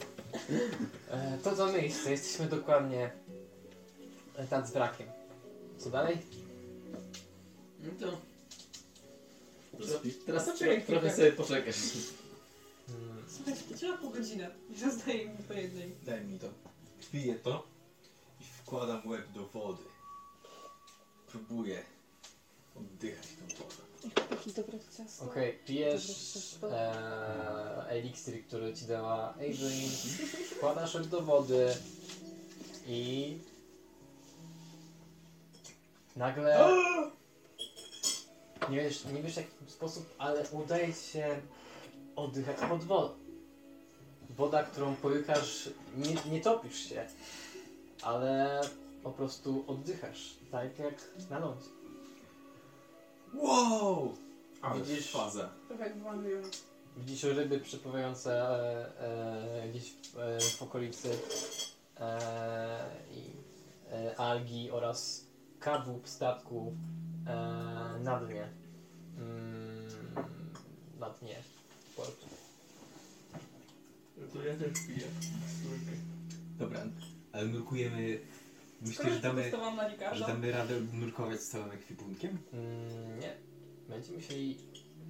E, 1.11 1.38
to 1.43 1.56
to 1.56 1.72
miejsce, 1.73 2.11
jesteśmy 2.11 2.48
dokładnie 2.48 3.11
e, 4.35 4.48
nad 4.52 4.72
wrakiem. 4.72 5.07
Co 5.77 5.89
dalej? 5.89 6.18
No 7.80 7.89
to... 7.99 8.18
Teraz 10.26 10.45
Poczekaj 10.45 10.77
tro, 10.77 10.85
trochę 10.85 11.10
chwilkę. 11.10 11.15
sobie 11.15 11.31
poczekasz. 11.31 11.76
Słuchajcie, 13.36 13.62
to 13.70 13.76
trzeba 13.76 13.98
pół 13.98 14.10
godziny. 14.10 14.49
I 14.70 14.80
zostaje 14.80 15.30
mi 15.30 15.38
po 15.48 15.53
jednej. 15.53 15.95
Daj 16.06 16.26
mi 16.26 16.40
to. 16.40 16.48
Piję 17.12 17.36
to 17.36 17.68
i 18.41 18.44
wkładam 18.44 19.08
łeb 19.08 19.32
do 19.32 19.48
wody. 19.48 19.84
Próbuję 21.28 21.84
oddychać 22.76 23.28
tą 23.28 23.64
wodą. 23.64 23.91
Takie 24.30 24.52
dobre 24.52 24.80
ciasto. 24.98 25.26
Okej, 25.26 25.60
pijesz 25.66 26.58
e, 26.64 27.86
eliksir, 27.90 28.45
który 28.45 28.74
ci 28.74 28.86
dała 28.86 29.34
Adrian, 29.34 29.90
wkładasz 30.56 30.94
go 30.94 30.99
do 30.99 31.22
wody 31.22 31.74
i 32.88 33.38
nagle 36.16 36.74
nie 38.70 38.78
wiesz, 38.82 39.06
nie 39.06 39.22
wiesz 39.24 39.34
w 39.34 39.38
jaki 39.38 39.49
sposób, 39.68 40.16
ale 40.18 40.49
udaje 40.49 40.94
ci 40.94 41.12
się 41.12 41.41
oddychać 42.16 42.58
pod 42.70 42.84
wodą. 42.84 43.20
Woda, 44.38 44.64
którą 44.64 44.95
połykasz, 44.95 45.70
nie, 45.98 46.32
nie 46.32 46.41
topisz 46.41 46.90
się, 46.90 47.06
ale 48.02 48.62
po 49.03 49.12
prostu 49.12 49.64
oddychasz, 49.68 50.36
tak 50.52 50.80
jak 50.80 50.94
na 51.30 51.40
lądzie. 51.40 51.70
Wow! 53.34 54.14
Ale 54.62 54.82
Widzisz-. 54.82 55.12
Trochę 55.68 55.84
jak 55.84 55.98
wyłamują. 55.98 56.41
Widzisz 56.98 57.24
ryby 57.24 57.60
przepływające 57.60 58.41
e, 58.41 59.64
e, 59.64 59.70
gdzieś 59.70 59.94
e, 60.18 60.40
w 60.40 60.62
okolicy 60.62 61.10
e, 61.99 62.90
i 63.12 63.32
e, 63.91 64.20
algi 64.20 64.72
oraz 64.72 65.26
kadłub 65.60 66.08
statku 66.08 66.74
e, 67.28 67.34
na 68.03 68.20
dnie. 68.20 68.48
Mm, 69.18 69.88
na 70.99 71.10
dnie. 71.10 71.36
To 74.41 74.47
ja 74.47 74.55
też 74.55 74.72
piję. 74.88 75.07
Dobra, 76.59 76.80
ale 77.31 77.45
nurkujemy... 77.45 78.19
Myślisz, 78.81 79.13
że 79.13 79.19
damy, 79.19 79.51
na 80.01 80.15
że 80.15 80.26
damy 80.27 80.51
radę 80.51 80.73
nurkować 80.93 81.39
z 81.41 81.47
całym 81.49 81.72
ekwipunkiem? 81.72 82.38
Mm, 82.53 83.19
nie. 83.19 83.34
Będziemy 83.89 84.18
musieli, 84.18 84.57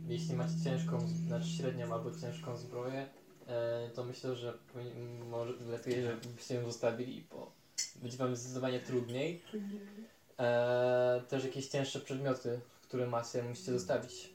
jeśli 0.08 0.36
macie 0.36 0.54
ciężką, 0.64 1.08
znaczy 1.28 1.48
średnią 1.48 1.94
albo 1.94 2.12
ciężką 2.20 2.58
zbroję, 2.58 3.08
e, 3.48 3.90
to 3.96 4.04
myślę, 4.04 4.36
że 4.36 4.54
powinni- 4.74 5.30
może 5.30 5.54
lepiej, 5.54 6.04
żebyście 6.04 6.56
ją 6.56 6.66
zostawili, 6.66 7.24
bo 7.32 7.52
będzie 7.96 8.18
wam 8.18 8.36
zdecydowanie 8.36 8.80
trudniej. 8.80 9.42
E, 10.40 11.22
też 11.30 11.44
jakieś 11.44 11.68
cięższe 11.68 12.00
przedmioty, 12.00 12.60
które 12.82 13.08
macie, 13.08 13.44
musicie 13.44 13.72
zostawić. 13.72 14.31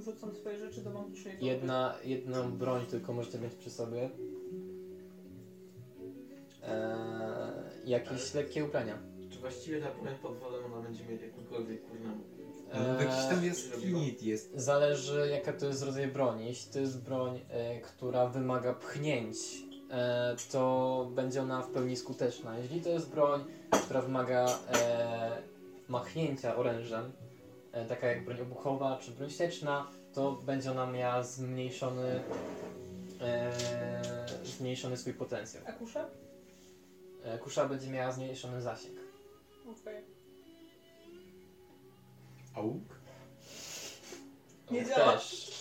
Rzucam 0.00 0.34
swoje 0.34 0.58
rzeczy 0.58 0.80
do. 0.80 1.04
Jedna, 1.40 1.94
jedną 2.04 2.52
broń 2.52 2.86
tylko 2.86 3.12
możecie 3.12 3.38
mieć 3.38 3.54
przy 3.54 3.70
sobie. 3.70 4.10
E, 6.62 7.70
jakieś 7.84 8.34
lekkie 8.34 8.64
ubrania. 8.64 8.98
Czy 9.30 9.38
właściwie 9.38 9.80
ta 9.80 9.94
broń 10.02 10.14
pod 10.22 10.38
wodą 10.38 10.56
ona 10.64 10.82
będzie 10.82 11.04
mieć 11.04 11.22
jakąkolwiek 11.22 11.82
kurna... 11.88 12.12
No, 12.74 13.02
jakiś 13.02 13.26
tam 13.30 13.44
jest 13.44 13.84
limit 13.84 14.22
jest. 14.22 14.52
Zależy 14.54 15.28
jaka 15.30 15.52
to 15.52 15.66
jest 15.66 15.82
rodzaj 15.82 16.06
broni. 16.06 16.46
Jeśli 16.46 16.72
to 16.72 16.78
jest 16.78 17.04
broń, 17.04 17.40
e, 17.48 17.80
która 17.80 18.26
wymaga 18.26 18.74
pchnięć, 18.74 19.36
e, 19.90 20.36
to 20.52 21.10
będzie 21.14 21.42
ona 21.42 21.62
w 21.62 21.70
pełni 21.70 21.96
skuteczna. 21.96 22.58
Jeśli 22.58 22.80
to 22.80 22.88
jest 22.88 23.10
broń, 23.10 23.44
która 23.70 24.02
wymaga 24.02 24.46
e, 24.46 25.42
machnięcia 25.88 26.56
orężem, 26.56 27.12
taka 27.84 28.06
jak 28.06 28.24
broń 28.24 28.40
obuchowa 28.40 28.98
czy 29.02 29.10
broń 29.10 29.30
sieczna, 29.30 29.90
to 30.14 30.32
będzie 30.32 30.70
ona 30.70 30.86
miała 30.86 31.22
zmniejszony, 31.22 32.22
e, 33.20 33.52
zmniejszony 34.44 34.96
swój 34.96 35.14
potencjał. 35.14 35.64
A 35.66 35.72
kusza? 35.72 36.08
E, 37.24 37.38
kusza 37.38 37.68
będzie 37.68 37.90
miała 37.90 38.12
zmniejszony 38.12 38.62
zasięg. 38.62 38.96
Okej. 39.80 40.04
A 42.54 42.60
łuk? 42.60 43.00
Nie 44.70 44.80
E, 44.80 44.86
działa. 44.86 45.12
Też. 45.12 45.56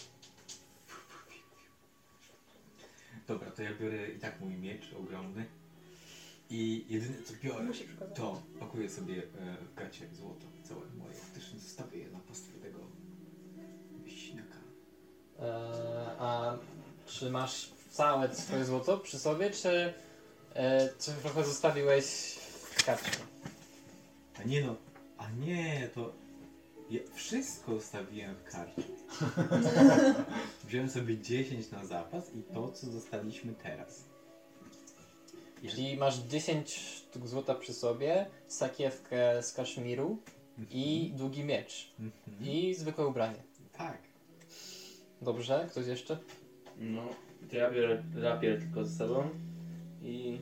Dobra, 3.28 3.52
to 3.52 3.64
ja 3.64 3.74
biorę 3.74 4.10
i 4.10 4.20
tak 4.20 4.40
mój 4.40 4.54
miecz 4.54 4.94
ogromny. 5.00 5.46
I 6.56 6.86
jedyne 6.90 7.16
co 7.24 7.34
biorę, 7.44 7.64
Musi 7.64 7.84
przekazać. 7.84 8.18
to 8.18 8.42
pakuję 8.60 8.90
sobie 8.90 9.16
e, 9.18 9.58
w 9.58 9.74
gacie 9.76 10.08
złoto 10.14 10.46
całe 10.64 10.82
moje. 10.98 11.16
Też 11.34 11.54
nie 11.54 11.60
zostawię 11.60 11.98
je 11.98 12.10
na 12.10 12.20
pastwę 12.20 12.60
tego 12.60 12.80
wieśniaka. 14.04 14.58
E, 15.40 15.46
a 16.20 16.58
czy 17.06 17.30
masz 17.30 17.72
całe 17.92 18.36
swoje 18.36 18.66
złoto 18.66 18.98
przy 18.98 19.20
sobie, 19.20 19.50
czy, 19.50 19.94
e, 20.54 20.90
czy 21.00 21.12
trochę 21.12 21.44
zostawiłeś 21.44 22.06
w 22.76 22.84
karczmie? 22.86 23.26
A 24.40 24.44
nie 24.44 24.62
no, 24.66 24.76
a 25.18 25.30
nie, 25.32 25.90
to 25.94 26.14
ja 26.90 27.00
wszystko 27.14 27.72
zostawiłem 27.80 28.36
w 28.36 28.44
karcie. 28.44 28.82
Wziąłem 30.68 30.90
sobie 30.90 31.18
10 31.18 31.72
na 31.72 31.86
zapas 31.86 32.36
i 32.36 32.44
to, 32.54 32.72
co 32.72 32.88
zostaliśmy 32.92 33.54
teraz. 33.54 34.15
Czyli 35.70 35.98
masz 35.98 36.18
10 36.18 36.74
sztuk 36.74 37.28
złota 37.28 37.56
przy 37.56 37.74
sobie, 37.74 38.26
sakiewkę 38.48 39.44
z 39.44 39.54
kaszmiru 39.54 40.18
i 40.72 41.14
długi 41.16 41.44
miecz. 41.44 41.94
Mhm. 42.00 42.52
I 42.52 42.74
zwykłe 42.76 43.08
ubranie. 43.08 43.44
Tak. 43.78 43.98
Dobrze, 45.22 45.68
ktoś 45.72 45.88
jeszcze? 45.88 46.18
No, 46.78 47.10
to 47.50 47.56
ja 47.56 47.72
biorę 47.72 48.04
rapier 48.16 48.60
tylko 48.60 48.86
ze 48.86 48.98
sobą 48.98 49.30
i... 50.04 50.38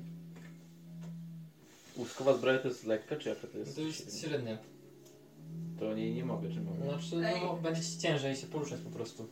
Łuskowa 1.98 2.34
zbroja 2.34 2.60
to 2.60 2.68
jest 2.68 2.86
lekka, 2.86 3.16
czy 3.16 3.30
jaka 3.30 3.48
to 3.48 3.58
jest? 3.58 3.76
To 3.76 3.82
jest 3.82 4.22
średnie. 4.22 4.58
To 5.80 5.94
nie, 5.94 6.14
nie 6.14 6.26
mogę, 6.26 6.50
czy 6.50 6.62
mogę? 6.62 6.84
Znaczy, 6.84 7.40
no, 7.41 7.58
będzie 7.58 7.82
ci 7.82 7.98
ciężej 7.98 8.36
się 8.36 8.48
poruszać 8.48 8.82
po 8.82 8.90
prostu. 8.90 9.28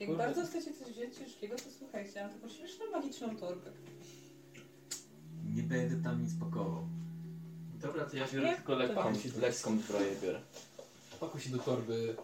Jak 0.00 0.08
Kurde. 0.08 0.24
bardzo 0.24 0.46
chcecie 0.46 0.72
coś 0.74 0.88
wziąć 0.88 1.16
ciężkiego, 1.16 1.56
to 1.56 1.70
słuchajcie, 1.78 2.22
mam 2.22 2.32
taką 2.32 2.48
śmieszną 2.48 2.90
magiczną 2.92 3.36
torbę. 3.36 3.70
Nie 5.54 5.62
będę 5.62 6.02
tam 6.02 6.22
nic 6.22 6.34
pakował. 6.40 6.86
Dobra, 7.82 8.04
to 8.04 8.16
ja 8.16 8.26
biorę 8.32 8.46
Nie? 8.46 8.56
tylko 8.56 8.74
lekką, 8.74 9.12
lekką 9.40 9.78
zbroję 9.78 10.16
biorę. 10.22 10.40
Pakuj 11.20 11.40
się 11.40 11.50
do 11.50 11.58
torby, 11.58 12.16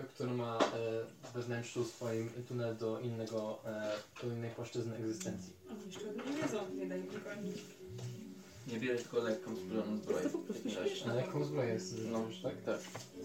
e, 0.00 0.02
która 0.14 0.32
ma 0.32 0.58
e, 0.58 0.62
we 1.34 1.42
wnętrzu 1.42 1.84
swoim 1.84 2.30
tunel 2.48 2.76
do 2.76 3.00
innego, 3.00 3.58
e, 3.66 3.92
do 4.22 4.32
innej 4.34 4.50
płaszczyzny 4.50 4.96
egzystencji. 4.96 5.52
Oni 5.70 5.80
jeszcze 5.86 6.10
o 6.10 6.12
tym 6.12 6.32
nie 6.36 6.42
wiedzą, 6.42 6.58
nie 6.74 6.86
daj 6.86 7.00
mi 7.00 7.06
kończyć. 7.08 7.62
Nie 8.72 8.80
biorę 8.80 8.98
tylko 8.98 9.18
lekką 9.18 9.56
zbroję. 9.56 10.22
To 10.22 10.30
po 10.30 10.38
prostu 10.38 10.70
śmieszne. 10.70 11.12
A 11.12 11.14
jaką 11.14 11.44
zbroję 11.44 11.72
jest? 11.72 11.94
No, 12.12 12.20
tak? 12.42 12.62
tak. 12.62 12.80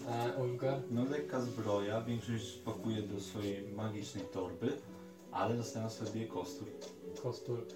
E, 0.08 0.42
Ulgar? 0.42 0.80
No 0.90 1.04
lekka 1.04 1.40
zbroja, 1.40 2.02
większość 2.02 2.56
pakuje 2.56 3.02
do 3.02 3.20
swojej 3.20 3.68
magicznej 3.68 4.24
torby, 4.32 4.72
ale 5.32 5.56
zostawiam 5.56 5.90
sobie 5.90 6.26
kostur. 6.26 6.68
Kostur. 7.22 7.66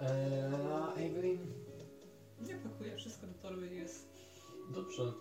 E, 0.00 0.50
a 0.74 0.94
Evelyn? 0.94 1.38
Nie 2.40 2.54
pakuję 2.54 2.96
wszystko 2.96 3.26
do 3.26 3.34
torby 3.34 3.74
jest. 3.74 4.06
Dobrze. 4.70 5.12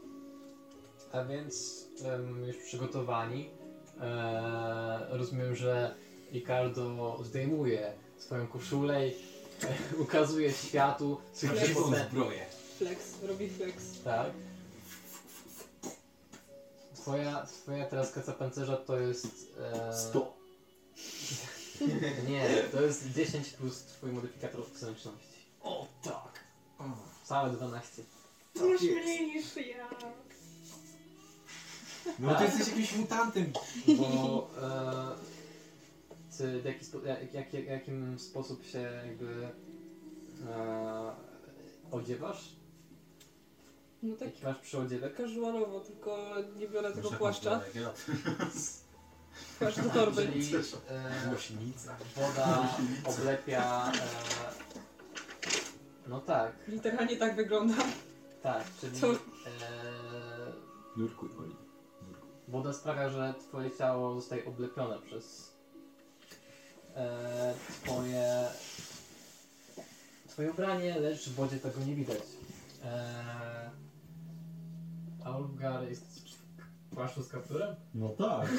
A 1.11 1.23
więc 1.25 1.85
em, 2.05 2.43
już 2.47 2.57
przygotowani. 2.57 3.49
E, 4.01 5.07
rozumiem, 5.09 5.55
że 5.55 5.95
Ricardo 6.31 7.17
zdejmuje 7.23 7.93
swoją 8.17 8.47
koszulę 8.47 9.07
i 9.07 9.11
e, 9.11 9.17
ukazuje 10.01 10.51
światu 10.53 11.17
swoją 11.33 11.53
Prawdziwą 11.53 11.81
postę- 11.81 12.09
zbroję. 12.09 12.45
Flex, 12.77 13.23
robi 13.23 13.49
flex. 13.49 14.01
Tak. 14.03 14.31
Twoja, 16.95 17.45
twoja 17.45 17.85
teraz 17.85 18.11
kaca 18.11 18.33
pancerza 18.33 18.77
to 18.77 18.99
jest... 18.99 19.27
E, 19.73 19.93
100. 19.93 20.37
Nie, 22.29 22.49
to 22.71 22.81
jest 22.81 23.11
10 23.11 23.49
plus 23.49 23.83
twój 23.83 24.11
modyfikator 24.11 24.61
zręczności. 24.75 25.37
O 25.61 25.87
tak. 26.03 26.43
Całe 27.23 27.49
12. 27.49 28.03
Już 28.55 28.81
mniej 28.81 29.27
niż 29.27 29.55
ja. 29.55 29.89
No 32.19 32.35
to 32.35 32.43
jesteś 32.43 32.67
jakimś 32.67 32.95
mutantem. 32.95 33.53
Bo 33.97 34.49
e, 34.61 35.15
czy 36.37 36.61
w 36.61 36.65
jaki 36.65 36.85
spo, 36.85 37.01
jak, 37.05 37.33
jak, 37.33 37.53
jak, 37.53 37.65
jakim 37.65 38.19
sposób 38.19 38.65
się 38.65 38.79
jakby 38.79 39.47
e, 40.47 41.11
odziewasz? 41.91 42.55
No 44.03 44.15
tak 44.15 44.27
Jaki 44.27 44.43
masz 44.43 44.57
przyodziewek? 44.57 45.17
casualowo, 45.17 45.79
tylko 45.79 46.35
nie 46.57 46.67
biorę 46.67 46.91
tego 46.91 47.11
płaszcza. 47.11 47.61
Płaszcz 49.59 49.79
do 49.79 49.89
torby. 49.89 50.21
Czyli 50.21 50.55
e, 50.55 51.29
Głośnica. 51.29 51.95
woda 52.15 52.69
oblepia... 53.05 53.91
E, 53.91 53.97
no 56.07 56.19
tak, 56.21 56.51
Literalnie 56.67 57.17
tak 57.17 57.35
wygląda. 57.35 57.75
tak, 58.43 58.63
czyli 58.81 58.99
To- 59.01 59.11
e, 59.13 59.17
Nurkuj, 60.97 61.29
Oli. 61.39 61.55
woda 62.47 62.73
sprawia, 62.73 63.09
że 63.09 63.33
twoje 63.47 63.71
ciało 63.77 64.15
zostaje 64.15 64.45
oblepione 64.45 64.99
przez 65.01 65.53
e, 66.95 67.53
twoje 67.83 68.47
twoje 70.27 70.51
ubranie, 70.51 70.99
lecz 70.99 71.29
w 71.29 71.35
wodzie 71.35 71.57
tego 71.59 71.79
nie 71.85 71.95
widać. 71.95 72.21
E, 72.83 73.71
a 75.25 75.37
Ulgar 75.37 75.89
jest 75.89 76.23
w 76.97 76.99
płaszczu 76.99 77.23
z 77.23 77.29
kapturem? 77.29 77.75
No 77.93 78.09
tak. 78.09 78.49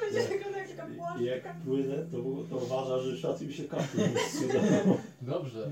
Będzie 0.00 0.28
wyglądał 0.28 0.60
jak 0.60 0.76
taka. 0.76 1.20
Jak 1.20 1.56
płynę, 1.60 2.06
to, 2.12 2.16
to 2.50 2.56
uważa, 2.56 2.98
że 2.98 3.16
szacuj 3.16 3.46
mi 3.46 3.54
się 3.54 3.64
kaptur. 3.64 4.00
Dobrze. 5.22 5.70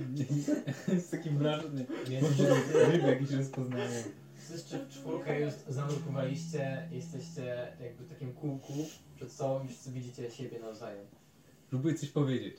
Jest 0.89 1.11
taki 1.11 1.31
mrażny. 1.31 1.87
Więc 2.09 2.27
Ryby 2.75 3.07
jakieś 3.07 3.31
rozpoznają. 3.31 3.91
wszyscy 4.39 4.79
w 4.79 4.89
czwórkę 4.89 5.41
już 5.41 5.53
zanurkowaliście, 5.69 6.89
jesteście 6.93 7.73
jakby 7.83 8.05
w 8.05 8.09
takim 8.09 8.33
kółku 8.33 8.73
przed 9.17 9.33
sobą 9.33 9.65
i 9.65 9.69
wszyscy 9.69 9.91
widzicie 9.91 10.31
siebie 10.31 10.59
nawzajem. 10.59 11.07
Próbuję 11.71 11.95
coś 11.95 12.09
powiedzieć. 12.09 12.57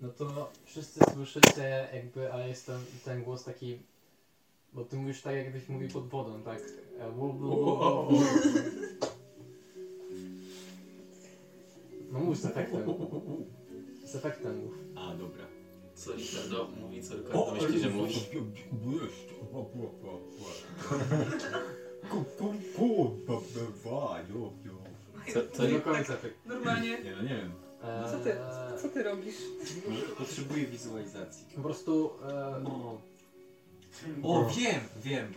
No 0.00 0.08
to 0.08 0.50
wszyscy 0.64 1.00
słyszycie 1.14 1.88
jakby, 1.94 2.32
ale 2.32 2.48
jest 2.48 2.66
ten, 2.66 2.80
ten 3.04 3.24
głos 3.24 3.44
taki, 3.44 3.78
bo 4.72 4.84
ty 4.84 4.96
mówisz 4.96 5.20
tak 5.20 5.34
jakbyś 5.36 5.68
mówił 5.68 5.88
pod 5.88 6.08
wodą, 6.08 6.42
tak? 6.42 6.60
E, 6.98 7.10
wu- 7.10 7.32
wu- 7.32 7.48
wu- 7.48 7.76
wu- 7.76 8.08
wu. 8.08 8.24
No 12.12 12.18
mów 12.20 12.36
z 12.38 12.44
efektem. 12.46 12.82
Z 14.04 14.14
efektem 14.14 14.58
mów. 14.64 14.72
A, 14.96 15.14
dobra. 15.16 15.44
Co 15.94 16.12
Ricardo 16.12 16.68
mówi, 16.80 17.02
co 17.02 17.14
Ricardo 17.16 17.52
myśli, 17.54 17.80
że 17.80 17.90
mówi. 17.90 18.14
Co, 25.34 25.40
co, 25.52 25.68
do 25.68 25.80
końca 25.80 26.12
tak. 26.16 26.30
Normalnie. 26.46 27.02
Nie 27.02 27.12
no, 27.16 27.22
nie 27.22 27.28
wiem. 27.36 27.52
E, 27.82 28.10
Co 28.10 28.18
ty, 28.18 28.36
co 28.82 28.88
ty 28.88 29.02
robisz? 29.02 29.36
Może 29.90 30.02
potrzebuję 30.06 30.66
wizualizacji. 30.66 31.46
Po 31.56 31.62
prostu, 31.62 32.10
e, 32.28 32.60
No. 32.64 33.00
O, 34.22 34.44
wiem, 34.56 34.80
wiem. 34.96 35.34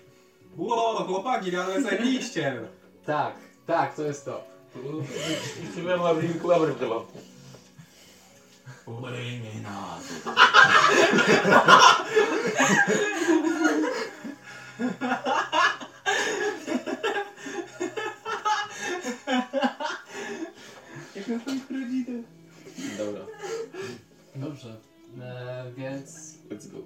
Ło, 0.58 1.04
chłopaki, 1.08 1.56
ale 1.56 1.82
zajebiście. 1.82 2.62
tak, 3.06 3.36
tak, 3.68 3.96
to 3.96 4.02
jest 4.04 4.26
to. 4.26 4.44
Chyba 5.76 5.98
ma 5.98 6.14
Rinklover 6.22 6.80
chyba. 6.80 6.96
Urymy 8.86 9.62
nas. 9.64 10.04
Jak 21.16 21.28
na 21.28 21.40
twoich 21.40 21.72
rodzinach. 21.72 22.26
Dobra, 22.98 23.22
Dobrze, 24.36 24.76
e, 25.22 25.72
więc 25.78 26.38
let's 26.50 26.72
go. 26.72 26.78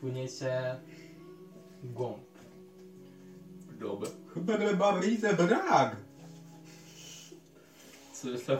płyniecie 0.00 0.76
Dobra. 3.80 4.08
Chyba 4.34 4.72
babrizę 4.74 5.34
brak. 5.34 5.96
Co 8.12 8.28
jest 8.30 8.46
tam? 8.46 8.56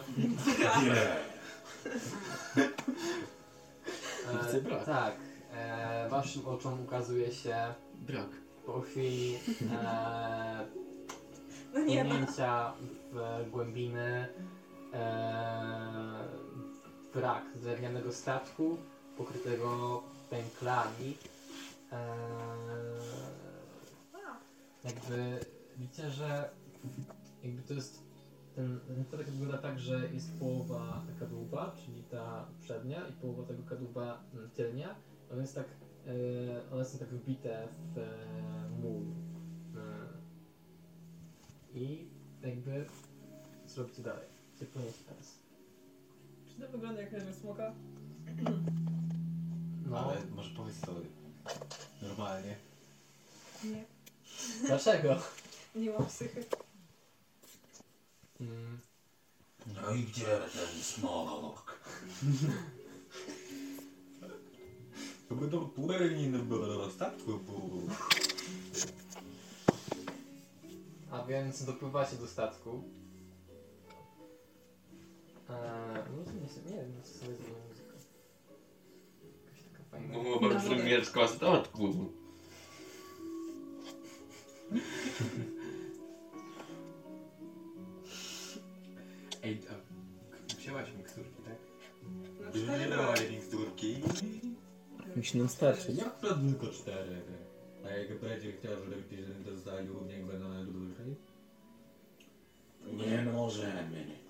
E, 4.33 4.47
Widzę 4.47 4.61
brak. 4.63 4.85
tak. 4.85 5.15
E, 5.55 6.05
e, 6.05 6.09
waszym 6.09 6.47
oczom 6.49 6.83
ukazuje 6.85 7.33
się 7.33 7.57
Brak. 7.95 8.27
po 8.67 8.81
chwili 8.81 9.39
e, 9.83 10.67
No 11.75 11.81
nie 11.81 12.05
ma. 12.05 12.75
w 13.13 13.51
głębiny 13.51 14.27
e, 14.95 16.25
wrak 17.15 17.43
drewnianego 17.63 18.13
statku 18.13 18.77
pokrytego 19.17 20.03
pęklami. 20.31 21.17
E, 21.93 22.17
jakby 24.85 25.41
widzicie, 25.79 26.11
że 26.11 26.51
jakby 27.43 27.63
to 27.63 27.75
jest 27.75 28.03
ten, 28.55 28.81
ten 28.87 29.05
statek 29.05 29.31
wygląda 29.31 29.59
tak, 29.59 29.79
że 29.79 30.09
jest 30.13 30.39
połowa 30.39 31.05
kadłuba, 31.21 31.77
czyli 31.85 32.03
ta 32.03 32.49
przednia 32.61 33.09
i 33.09 33.13
połowa 33.13 33.43
tego 33.43 33.63
kadłuba 33.63 34.25
mm, 34.35 34.51
tylnia. 34.51 34.95
One 35.33 35.41
jest 35.41 35.55
tak, 35.55 35.67
e, 36.07 36.73
one 36.73 36.85
są 36.85 36.99
tak 36.99 37.09
wbite 37.09 37.69
w 37.95 37.99
e, 37.99 38.69
muł. 38.81 39.03
E, 39.77 40.09
I 41.79 42.09
jakby 42.43 42.87
co 43.67 43.83
robicie 43.83 44.03
dalej? 44.03 44.27
Gdzie 44.57 44.67
płyniecie 44.67 45.05
teraz? 45.09 45.39
Czy 46.49 46.61
to 46.61 46.69
wygląda 46.69 47.01
jak 47.03 47.13
leży 47.13 47.35
smoka? 47.35 47.75
No, 49.91 49.99
Ale 49.99 50.21
może 50.37 50.51
powiedz 50.57 50.81
to 50.81 50.93
normalnie. 52.03 52.57
Nie. 53.65 53.85
Dlaczego? 54.67 55.17
Nie 55.75 55.91
mam 55.91 56.07
psychy. 56.07 56.45
Mm, 58.41 58.79
No 59.83 59.95
i 59.95 60.03
gdzie 60.03 60.25
ten 60.25 60.83
smok? 60.83 61.81
To 65.29 65.35
będą 65.35 65.69
płynni 65.69 66.29
na 66.29 66.91
statku. 66.91 67.41
a 71.11 71.25
więc 71.27 71.65
dopływacie 71.65 72.17
do 72.17 72.27
statku. 72.27 72.83
Eee, 75.51 76.03
może 76.19 76.33
nie, 76.33 76.71
nie 76.71 76.83
wiem, 76.83 77.03
co 77.05 77.13
sobie 77.19 77.37
zrobię 77.37 77.53
muzykę. 77.69 77.97
Jakaś 79.45 79.63
taka 79.73 79.85
fajna. 79.91 80.19
Mowa 80.19 80.61
premierska 80.61 81.29
statku. 81.29 82.13
Ej, 89.43 89.61
a 89.71 90.55
wzięłaś 90.57 90.89
miksturki, 90.99 91.43
tak? 91.45 91.57
Na 92.41 92.51
Nie 92.61 92.65
cztery 92.65 92.91
dałaś 92.91 93.31
miksturki. 93.31 93.97
Musi 95.17 95.39
nam 95.39 95.49
starczyć. 95.49 95.99
Jak 95.99 96.21
to 96.21 96.35
tylko 96.35 96.67
cztery? 96.67 97.23
A 97.85 97.89
jak 97.89 98.21
będzie 98.21 98.53
chciał, 98.53 98.73
żeby 98.85 99.03
pieniądze 99.03 99.51
dostali 99.53 99.89
równie 99.89 100.15
jak 100.15 100.25
będą 100.27 100.49
na 100.49 100.65
dłużej? 100.65 101.17
Nie 102.93 103.25
możemy. 103.33 104.22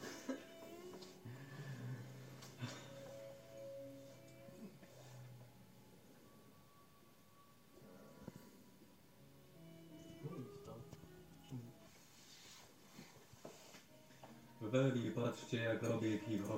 Weli, 14.72 15.10
patrzcie 15.10 15.56
jak 15.56 15.82
robię 15.82 16.18
piwo. 16.18 16.54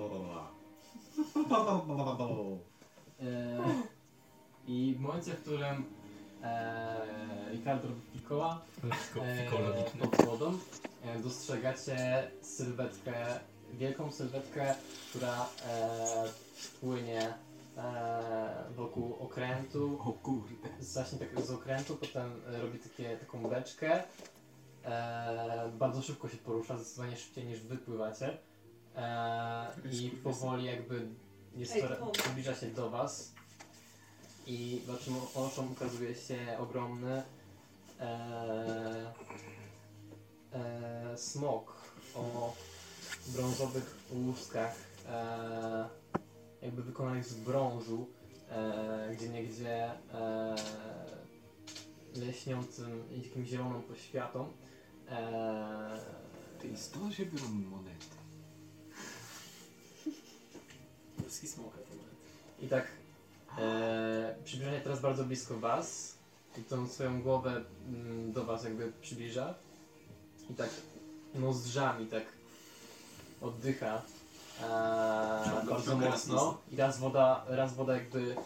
Eee, 3.21 3.27
I 4.67 4.95
w 4.99 5.01
momencie, 5.01 5.31
w 5.33 5.41
którym 5.41 5.85
eee, 6.43 7.57
Ricardo 7.57 7.89
robi 7.89 8.01
pikoła 8.13 8.63
eee, 9.23 10.01
pod 10.01 10.27
wodą, 10.27 10.59
e, 11.03 11.19
dostrzegacie 11.19 12.31
sylwetkę, 12.43 13.41
wielką 13.73 14.11
sylwetkę, 14.13 14.75
która 15.11 15.47
eee, 15.69 16.31
płynie 16.81 17.35
eee, 17.77 18.75
wokół 18.77 19.15
okrętu. 19.21 19.99
O 20.05 20.13
kurde. 20.13 20.69
Zacznie 20.81 21.19
tak 21.19 21.41
z 21.45 21.51
okrętu, 21.51 21.97
potem 21.97 22.33
e, 22.49 22.61
robi 22.63 22.79
takie, 22.79 23.17
taką 23.17 23.43
beczkę. 23.43 24.03
E, 24.85 25.71
bardzo 25.79 26.03
szybko 26.03 26.29
się 26.29 26.37
porusza, 26.37 26.77
zdecydowanie 26.77 27.17
szybciej 27.17 27.45
niż 27.45 27.61
wypływacie. 27.61 28.39
E, 28.97 29.67
I 29.93 30.11
powoli 30.11 30.65
jakby 30.65 31.07
jest 31.57 31.81
coraz, 31.81 31.99
zbliża 32.31 32.55
się 32.55 32.67
do 32.67 32.91
was. 32.91 33.35
I 34.47 34.81
waszym 34.87 35.15
oczom 35.35 35.73
ukazuje 35.73 36.15
się 36.15 36.39
ogromny 36.59 37.23
e, 38.01 39.13
e, 40.53 41.19
smok 41.19 41.75
o 42.15 42.53
brązowych 43.27 43.97
łuskach, 44.13 44.75
e, 45.09 45.89
jakby 46.63 46.83
wykonanych 46.83 47.25
z 47.25 47.35
brązu, 47.35 48.07
e, 48.51 49.15
gdzie 49.17 49.29
niegdzie 49.29 49.91
e, 50.15 50.55
leśniącym 52.17 53.03
i 53.17 53.23
takim 53.23 53.45
zieloną 53.45 53.83
poświatą. 53.83 54.53
E, 55.11 56.01
Ty, 56.61 56.77
stąd 56.77 57.15
się 57.15 57.27
biorą 57.27 57.49
monety. 57.49 58.07
Polski 61.17 61.49
smoka 61.49 61.79
to 61.79 61.95
nawet. 61.95 62.15
I 62.61 62.69
tak 62.69 62.87
e, 63.59 64.35
przybliża 64.45 64.73
się 64.73 64.81
teraz 64.81 65.01
bardzo 65.01 65.25
blisko 65.25 65.59
was 65.59 66.15
i 66.59 66.63
tą 66.63 66.89
swoją 66.89 67.23
głowę 67.23 67.65
mm, 67.89 68.33
do 68.33 68.45
was 68.45 68.65
jakby 68.65 68.93
przybliża 69.01 69.55
i 70.51 70.55
tak 70.55 70.71
nozdrzami 71.35 72.07
tak 72.07 72.23
oddycha 73.41 74.03
e, 74.61 75.45
Ciągle 75.45 75.75
bardzo 75.75 76.01
raz 76.01 76.27
mocno 76.27 76.59
i 76.73 76.77
raz 76.77 76.99
woda, 76.99 77.45
raz 77.49 77.75
woda 77.75 77.95
jakby 77.95 78.37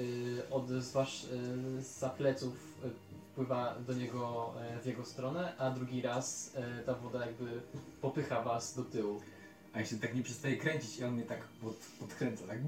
y, 0.00 0.42
od 0.50 0.68
z 0.68 0.92
wasz, 0.92 1.24
y, 1.24 1.82
za 1.82 2.08
pleców 2.08 2.71
wpływa 3.32 3.74
do 3.74 3.92
niego 3.92 4.54
e, 4.60 4.80
w 4.80 4.86
jego 4.86 5.04
stronę, 5.04 5.56
a 5.58 5.70
drugi 5.70 6.02
raz 6.02 6.52
e, 6.54 6.82
ta 6.82 6.94
woda 6.94 7.26
jakby 7.26 7.60
popycha 8.00 8.42
was 8.42 8.74
do 8.74 8.84
tyłu. 8.84 9.20
A 9.72 9.80
ja 9.80 9.86
się 9.86 9.98
tak 9.98 10.14
nie 10.14 10.22
przestaje 10.22 10.56
kręcić 10.56 10.98
i 10.98 11.04
on 11.04 11.14
mnie 11.14 11.22
tak 11.22 11.42
pod, 11.42 11.76
podkręca, 12.00 12.46
tak 12.46 12.58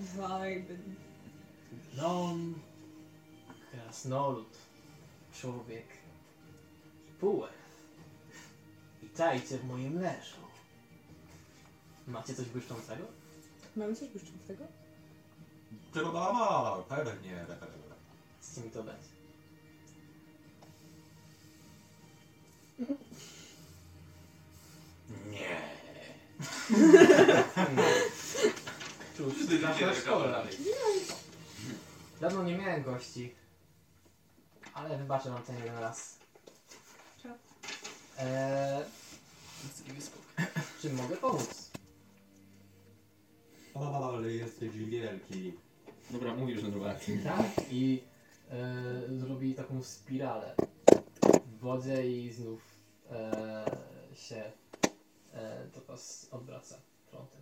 Vibe. 0.00 0.74
Non 1.96 2.54
krasnolud, 3.70 4.56
człowiek, 5.32 5.86
półę. 7.20 7.48
Witajcie 9.02 9.58
w 9.58 9.64
moim 9.64 10.00
leżu. 10.00 10.36
Macie 12.06 12.34
coś 12.34 12.46
błyszczącego? 12.46 13.04
Mamy 13.76 13.96
coś 13.96 14.08
błyszczącego? 14.08 14.64
Pewnie. 17.58 17.79
Chcecie 18.40 18.60
mi 18.66 18.70
to 18.70 18.82
dać? 18.82 19.00
Nie. 25.30 25.60
Cóż, 29.16 29.46
Ty 29.48 29.58
nasza 29.58 29.94
szkoła. 29.94 30.42
Dawno 32.20 32.42
nie 32.42 32.58
miałem 32.58 32.82
gości, 32.82 33.34
ale 34.74 34.98
wybaczę 34.98 35.30
wam 35.30 35.42
ten 35.42 35.56
jeden 35.58 35.78
raz. 35.78 36.18
Czemu? 37.22 37.34
Eee, 38.18 38.84
czym 40.82 40.94
mogę 40.94 41.16
pomóc? 41.16 41.70
Ale 43.74 44.32
jesteś 44.32 44.70
wielki. 44.70 45.52
Dobra, 46.10 46.34
mówisz 46.34 46.62
normalnie. 46.62 47.18
Tak. 47.24 47.46
I 47.70 48.02
e, 48.50 49.18
zrobi 49.18 49.54
taką 49.54 49.82
spiralę 49.82 50.54
w 51.46 51.58
wodzie 51.58 52.10
i 52.10 52.32
znów 52.32 52.60
e, 53.10 53.64
się 54.14 54.52
e, 55.32 55.66
do 55.74 55.80
was 55.80 56.28
odwraca 56.30 56.78
frontem. 57.10 57.40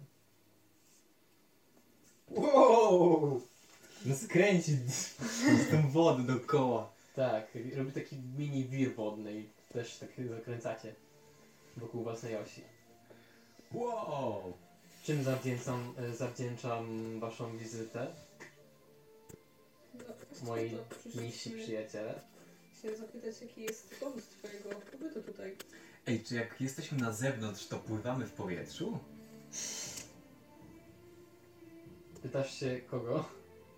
Wow! 2.30 3.40
No 4.06 4.16
skręci 4.16 4.76
z 5.66 5.70
tą 5.70 5.90
wodę 5.90 6.22
dookoła. 6.22 6.92
Tak, 7.16 7.58
robi 7.76 7.92
taki 7.92 8.16
mini 8.38 8.64
wir 8.64 8.94
wodny 8.94 9.40
i 9.40 9.48
też 9.72 9.96
tak 9.98 10.10
zakręcacie 10.28 10.94
wokół 11.76 12.02
własnej 12.02 12.36
osi. 12.36 12.62
Wow! 13.72 14.52
Czym 15.04 15.22
zawdzięczam, 15.22 15.94
e, 15.96 16.14
zawdzięczam 16.14 17.20
waszą 17.20 17.58
wizytę, 17.58 18.06
moi 20.42 20.78
przyszliśmy 20.98 21.62
przyjaciele? 21.62 22.20
się 22.82 22.96
zapytać, 22.96 23.40
jaki 23.40 23.62
jest 23.62 23.94
powód 24.00 24.22
twojego 24.28 24.68
pobytu 24.68 25.22
tutaj. 25.22 25.56
Ej, 26.06 26.24
czy 26.24 26.34
jak 26.34 26.60
jesteśmy 26.60 26.98
na 26.98 27.12
zewnątrz, 27.12 27.66
to 27.66 27.78
pływamy 27.78 28.26
w 28.26 28.32
powietrzu? 28.32 28.98
Pytasz 32.22 32.54
się 32.54 32.80
kogo? 32.80 33.28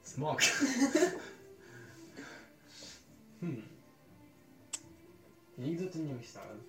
Smok. 0.02 0.40
Hmm. 3.40 3.62
Nigdy 5.58 5.86
o 5.88 5.92
tym 5.92 6.08
nie 6.08 6.14
myślałem. 6.14 6.62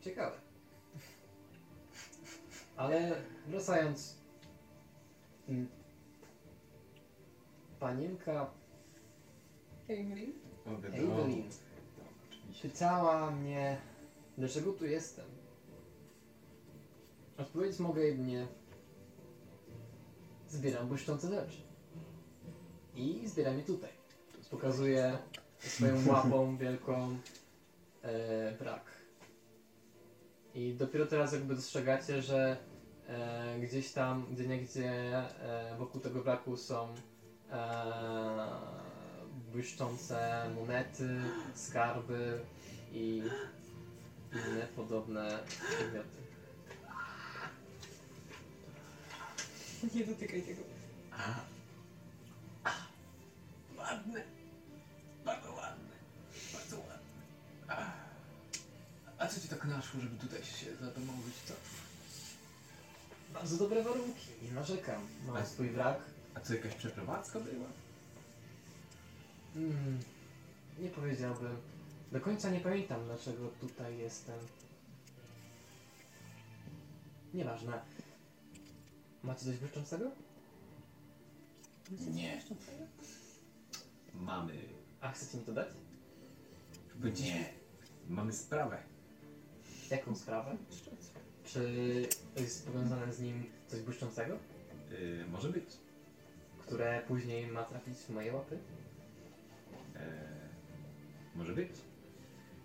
Ciekawe. 0.00 0.36
Ale 2.76 3.22
wracając. 3.46 4.16
Panienka 7.82 8.50
Emily? 9.88 10.32
Evelyn 10.92 11.50
pytała 12.62 13.30
mnie, 13.30 13.80
dlaczego 14.38 14.72
tu 14.72 14.86
jestem. 14.86 15.24
Odpowiedzieć 17.38 17.80
mogę 17.80 18.02
jedynie 18.02 18.46
zbieram 20.48 20.88
błyszczące 20.88 21.28
rzeczy. 21.28 21.62
I 22.94 23.28
zbieram 23.28 23.58
je 23.58 23.64
tutaj. 23.64 23.90
Pokazuję 24.50 25.18
swoją 25.58 26.08
łapą 26.08 26.56
wielką 26.56 27.16
e, 28.02 28.52
brak. 28.52 28.84
I 30.54 30.74
dopiero 30.74 31.06
teraz 31.06 31.32
jakby 31.32 31.54
dostrzegacie, 31.54 32.22
że 32.22 32.56
e, 33.08 33.60
gdzieś 33.60 33.92
tam, 33.92 34.26
gdzie 34.32 34.48
niegdzie 34.48 34.90
e, 34.90 35.76
wokół 35.78 36.00
tego 36.00 36.20
braku 36.20 36.56
są 36.56 36.94
błyszczące 39.52 40.50
monety, 40.54 41.20
skarby 41.54 42.40
i 42.92 43.22
inne 44.32 44.66
podobne 44.76 45.38
przedmioty. 45.48 46.22
Nie 49.94 50.06
dotykaj 50.06 50.42
tego. 50.42 50.62
Ładne. 53.78 54.22
Bardzo 55.24 55.52
ładne. 55.52 55.94
Bardzo 56.52 56.76
ładne. 56.76 57.22
A, 57.68 57.92
a 59.18 59.26
co 59.26 59.40
ci 59.40 59.48
tak 59.48 59.64
naszło, 59.64 60.00
żeby 60.00 60.16
tutaj 60.16 60.44
się 60.44 60.76
zadomowić, 60.76 61.34
co? 61.46 61.54
Bardzo 63.34 63.56
dobre 63.56 63.82
warunki, 63.82 64.28
nie 64.42 64.52
narzekam. 64.52 65.06
Mam 65.26 65.46
swój 65.46 65.70
wrak. 65.70 65.98
A 66.34 66.40
co, 66.40 66.54
jakaś 66.54 66.74
przeprowadzka 66.74 67.40
była? 67.40 67.66
Mm, 69.56 69.98
nie 70.78 70.88
powiedziałbym. 70.88 71.56
Do 72.12 72.20
końca 72.20 72.50
nie 72.50 72.60
pamiętam, 72.60 73.04
dlaczego 73.04 73.48
tutaj 73.60 73.98
jestem. 73.98 74.38
Nieważne. 77.34 77.82
Macie 79.22 79.44
coś 79.44 79.56
błyszczącego? 79.56 80.10
Nie. 82.14 82.42
Mamy. 84.14 84.52
A 85.00 85.12
chcecie 85.12 85.38
mi 85.38 85.44
to 85.44 85.52
dać? 85.52 85.68
Nie. 87.20 87.44
Mamy 88.08 88.32
sprawę. 88.32 88.78
Jaką 89.90 90.16
sprawę? 90.16 90.56
Czy 91.44 92.08
jest 92.36 92.66
powiązane 92.66 93.12
z 93.12 93.20
nim 93.20 93.44
coś 93.66 93.80
błyszczącego, 93.80 94.38
Yy, 94.90 95.24
może 95.30 95.48
być. 95.48 95.64
Które 96.72 97.02
później 97.08 97.46
ma 97.46 97.64
trafić 97.64 97.98
w 97.98 98.10
moje 98.10 98.32
łapy? 98.32 98.58
Eee, 99.96 100.02
może 101.34 101.52
być. 101.52 101.70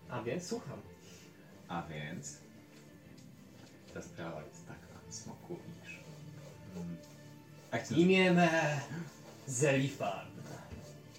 A 0.08 0.22
więc 0.22 0.46
słucham. 0.46 0.80
A 1.68 1.82
więc 1.82 2.38
ta 3.94 4.02
sprawa 4.02 4.42
jest 4.42 4.66
taka, 4.66 5.12
smoku, 5.12 5.56
iż... 5.84 6.00
Mm, 6.76 6.96
chcesz- 7.72 7.98
Imię 7.98 8.32
me 8.32 8.80
Zelifard. 9.46 10.28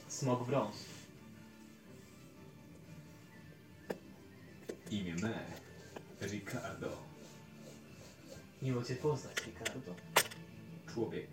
Smok 0.08 0.48
brąz. 0.48 0.76
Imię 4.92 5.16
me 5.16 5.40
Ricardo. 6.22 6.98
Miło 8.62 8.84
Cię 8.84 8.96
poznać, 8.96 9.36
Ricardo. 9.46 9.96
Człowiek. 10.94 11.28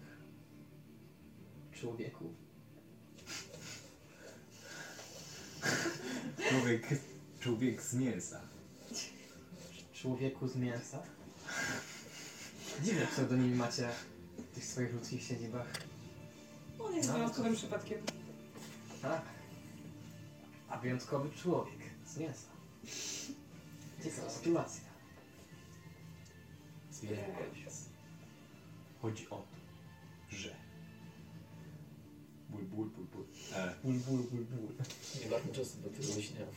Człowieku. 1.80 2.34
Człowiek, 6.50 6.88
człowiek 7.40 7.82
z 7.82 7.94
mięsa. 7.94 8.40
Człowieku 9.94 10.48
z 10.48 10.56
mięsa. 10.56 11.02
Dziwne 12.82 13.06
pseudonimy 13.06 13.56
macie 13.56 13.88
w 14.38 14.54
tych 14.54 14.64
swoich 14.64 14.92
ludzkich 14.94 15.22
siedzibach. 15.22 15.66
On 16.78 16.94
jest 16.94 17.08
No, 17.08 17.14
wyjątkowym 17.14 17.52
to- 17.52 17.58
przypadkiem. 17.58 17.98
Tak. 19.02 19.22
A 20.68 20.78
wyjątkowy 20.78 21.30
człowiek 21.30 21.78
z 22.06 22.16
mięsa. 22.16 22.46
Ciekawa 24.04 24.30
sytuacja. 24.30 24.82
Więc 27.02 27.74
chodzi 29.02 29.28
o 29.30 29.36
to, 29.36 29.46
że 30.36 30.56
ból, 32.56 32.64
ból, 32.64 32.86
ból, 32.86 33.06
ból. 33.12 33.26
E, 33.54 33.74
Ból, 33.82 33.92
ból, 33.92 34.22
ból, 34.30 34.44
ból. 34.44 34.72
Nie 35.24 35.30
bardzo 35.30 35.52
czasu 35.52 35.78
do 35.78 35.90
tego 35.90 36.14
myślałem. 36.16 36.54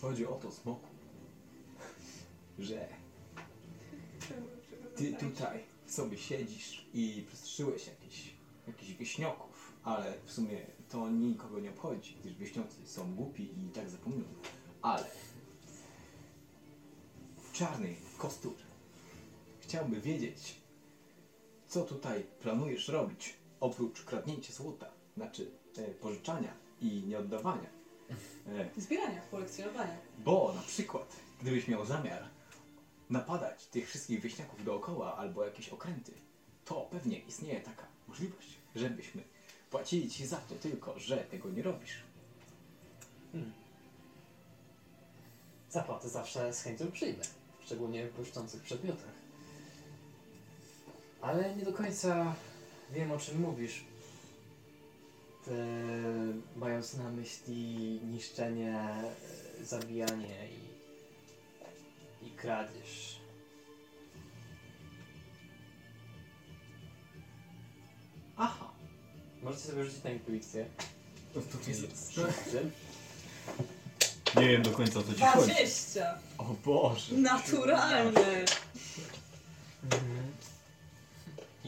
Chodzi 0.00 0.26
o 0.26 0.32
to, 0.34 0.52
smoku, 0.52 0.88
że 2.58 2.88
ty 4.96 5.12
tutaj 5.12 5.64
sobie 5.86 6.18
siedzisz 6.18 6.86
i 6.94 7.24
przestrzyłeś 7.28 7.86
jakichś 7.86 8.38
jakichś 8.66 8.92
wieśnioków, 8.92 9.72
ale 9.84 10.14
w 10.24 10.32
sumie 10.32 10.66
to 10.88 11.10
nikogo 11.10 11.60
nie 11.60 11.70
obchodzi, 11.70 12.16
gdyż 12.20 12.34
wieśniocy 12.34 12.76
są 12.86 13.14
głupi 13.14 13.42
i 13.42 13.70
tak 13.74 13.90
zapomną. 13.90 14.24
Ale 14.82 15.04
w 17.42 17.52
czarnej 17.52 17.96
kosturze 18.18 18.64
chciałby 19.68 20.00
wiedzieć, 20.00 20.54
co 21.66 21.84
tutaj 21.84 22.26
planujesz 22.42 22.88
robić, 22.88 23.34
oprócz 23.60 24.04
kradnięcia 24.04 24.52
złota, 24.52 24.90
znaczy 25.16 25.50
e, 25.78 25.82
pożyczania 25.82 26.54
i 26.80 27.02
nieoddawania. 27.06 27.70
E, 28.46 28.80
Zbierania, 28.80 29.20
kolekcjonowania. 29.30 29.96
bo 30.18 30.52
na 30.56 30.62
przykład, 30.62 31.16
gdybyś 31.40 31.68
miał 31.68 31.86
zamiar 31.86 32.24
napadać 33.10 33.66
tych 33.66 33.88
wszystkich 33.88 34.20
wieśniaków 34.20 34.64
dookoła 34.64 35.16
albo 35.16 35.44
jakieś 35.44 35.68
okręty, 35.68 36.12
to 36.64 36.88
pewnie 36.90 37.18
istnieje 37.18 37.60
taka 37.60 37.86
możliwość, 38.08 38.48
żebyśmy 38.74 39.22
płacili 39.70 40.10
ci 40.10 40.26
za 40.26 40.36
to 40.36 40.54
tylko, 40.54 40.98
że 40.98 41.16
tego 41.16 41.50
nie 41.50 41.62
robisz. 41.62 42.02
Zapłatę 45.70 46.08
zawsze 46.08 46.52
z 46.52 46.62
chęcią 46.62 46.92
przyjmę. 46.92 47.24
Szczególnie 47.64 48.06
w 48.06 48.16
błyszczących 48.16 48.62
przedmiotach. 48.62 49.17
Ale 51.20 51.56
nie 51.56 51.64
do 51.64 51.72
końca 51.72 52.34
wiem 52.90 53.12
o 53.12 53.18
czym 53.18 53.40
mówisz. 53.40 53.84
Ty, 55.44 55.52
mając 56.56 56.94
na 56.94 57.10
myśli 57.10 58.00
niszczenie, 58.04 58.78
e, 59.60 59.64
zabijanie 59.64 60.48
i, 60.48 62.26
i 62.26 62.30
kradzież. 62.30 63.18
Aha, 68.36 68.70
Możecie 69.42 69.64
sobie 69.64 69.84
rzucić 69.84 70.04
na 70.04 70.10
intuicję. 70.10 70.66
to, 71.34 71.40
to 71.40 71.70
jest... 71.70 72.10
Wszyscy. 72.10 72.70
Nie 74.36 74.48
wiem 74.48 74.62
do 74.62 74.70
końca 74.70 74.98
o 74.98 75.02
co 75.02 75.14
ci 75.14 75.20
chodzi. 75.20 75.52
20! 75.52 76.18
O 76.38 76.44
Boże. 76.64 77.14
Naturalne! 77.14 78.44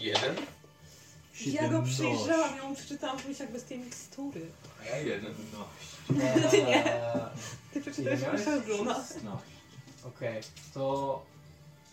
Jeden? 0.01 0.37
Ja 1.47 1.69
go 1.69 1.87
17. 1.87 1.95
przyjrzałam, 1.95 2.57
ją 2.57 2.75
przeczytałam 2.75 3.19
w 3.19 3.29
myślach 3.29 3.53
bez 3.53 3.65
tej 3.65 3.79
mikstury. 3.79 4.47
A 4.83 4.87
ja 4.87 4.97
jeden. 4.97 5.35
No. 5.53 5.69
Ty 6.51 6.63
nie. 6.63 6.87
Eee, 7.15 7.21
Ty 7.73 7.81
przeczytałeś 7.81 8.21
Ile 8.21 8.33
myślach 8.33 8.65
Bruna. 8.65 9.05
no. 9.25 9.41
Okej, 10.05 10.41
to 10.75 11.23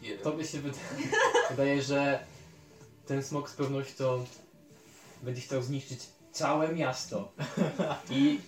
Jeden. 0.01 0.23
Tobie 0.23 0.45
się 0.47 0.61
wydaje, 0.61 0.83
wydaje, 1.49 1.81
że 1.81 2.23
ten 3.05 3.23
smok 3.23 3.49
z 3.49 3.53
pewnością 3.53 4.25
będzie 5.23 5.41
chciał 5.41 5.63
zniszczyć 5.63 5.99
całe 6.31 6.75
miasto. 6.75 7.31
I 8.09 8.39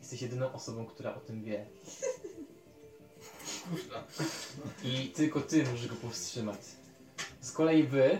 jesteś 0.00 0.22
jedyną 0.22 0.52
osobą, 0.52 0.86
która 0.86 1.14
o 1.14 1.20
tym 1.20 1.44
wie. 1.44 1.66
I 4.84 5.08
tylko 5.16 5.40
ty 5.40 5.64
możesz 5.64 5.88
go 5.88 5.96
powstrzymać. 5.96 6.60
Z 7.40 7.52
kolei 7.52 7.82
wy, 7.82 8.18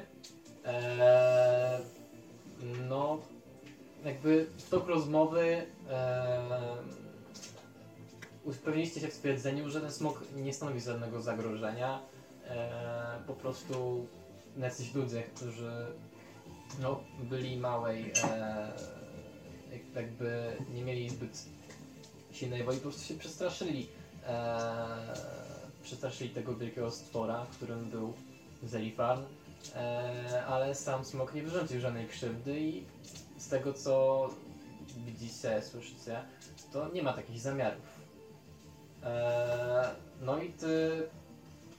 e, 0.64 1.80
no, 2.88 3.18
jakby 4.04 4.46
w 4.58 4.70
tok 4.70 4.88
rozmowy 4.88 5.66
e, 5.90 6.40
Upewniliście 8.44 9.00
się 9.00 9.08
w 9.08 9.14
stwierdzeniu, 9.14 9.70
że 9.70 9.80
ten 9.80 9.92
smok 9.92 10.22
nie 10.36 10.52
stanowi 10.52 10.80
żadnego 10.80 11.22
zagrożenia. 11.22 12.00
E, 12.48 13.22
po 13.26 13.34
prostu 13.34 14.06
jacyś 14.58 14.94
ludzie, 14.94 15.22
którzy 15.22 15.86
no, 16.80 17.00
byli 17.18 17.56
małej, 17.56 18.12
e, 18.24 18.72
jak- 19.72 19.94
jakby 19.94 20.56
nie 20.74 20.82
mieli 20.82 21.10
zbyt 21.10 21.44
silnej 22.32 22.64
woli, 22.64 22.76
po 22.76 22.82
prostu 22.82 23.04
się 23.04 23.14
przestraszyli. 23.14 23.88
E, 24.26 24.96
przestraszyli 25.82 26.30
tego 26.30 26.54
wielkiego 26.56 26.90
stwora, 26.90 27.46
którym 27.52 27.90
był 27.90 28.12
Zelifarn. 28.62 29.22
E, 29.74 30.44
ale 30.46 30.74
sam 30.74 31.04
smok 31.04 31.34
nie 31.34 31.42
wyrządził 31.42 31.80
żadnej 31.80 32.08
krzywdy 32.08 32.60
i 32.60 32.84
z 33.38 33.48
tego 33.48 33.72
co 33.72 34.28
widzicie, 34.96 35.62
słyszycie, 35.62 36.22
to 36.72 36.88
nie 36.88 37.02
ma 37.02 37.12
takich 37.12 37.40
zamiarów. 37.40 38.00
E, 39.02 39.94
no 40.20 40.42
i 40.42 40.52
ty 40.52 41.02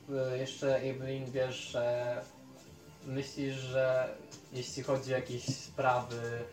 e, 0.10 0.38
jeszcze 0.38 0.76
Evelyn 0.76 1.26
wiesz, 1.32 1.56
że 1.56 2.22
myślisz, 3.06 3.56
że 3.56 4.16
jeśli 4.54 4.84
chodzi 4.84 5.14
o 5.14 5.18
jakieś 5.18 5.44
sprawy 5.44 6.44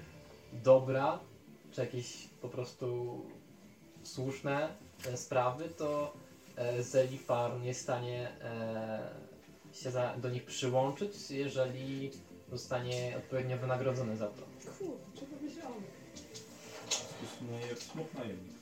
dobra, 0.52 1.18
czy 1.72 1.80
jakieś 1.80 2.28
po 2.42 2.48
prostu 2.48 3.20
słuszne 4.02 4.68
e, 5.06 5.16
sprawy, 5.16 5.68
to 5.68 6.12
e, 6.56 6.82
Zelifarm 6.82 7.62
jest 7.64 7.80
w 7.80 7.82
stanie 7.82 8.28
e, 8.40 9.27
się 9.82 9.90
za, 9.90 10.16
do 10.16 10.30
nich 10.30 10.44
przyłączyć, 10.44 11.30
jeżeli 11.30 12.10
zostanie 12.50 13.14
odpowiednio 13.18 13.58
wynagrodzony 13.58 14.16
za 14.16 14.26
to. 14.26 14.42
Kurde, 14.78 15.20
czego 15.20 15.36
wiedziałem? 15.42 15.82
Smok 17.92 18.14
najemnik. 18.14 18.58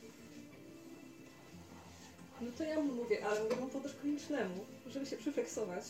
No 2.41 2.49
to 2.59 2.65
ja 2.65 2.81
mu 2.81 2.95
mówię, 2.95 3.27
ale 3.27 3.43
mówię 3.45 3.57
mu 3.57 3.69
podać 3.69 3.93
konicznemu, 4.03 4.67
żeby 4.87 5.07
się 5.07 5.17
przyfleksować, 5.17 5.85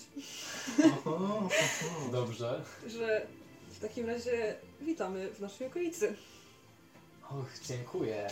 Dobrze. 2.13 2.65
że 2.87 3.27
w 3.71 3.81
takim 3.81 4.07
razie 4.07 4.57
witamy 4.81 5.31
w 5.31 5.41
naszej 5.41 5.67
okolicy. 5.67 6.17
Och, 7.31 7.47
dziękuję. 7.65 8.31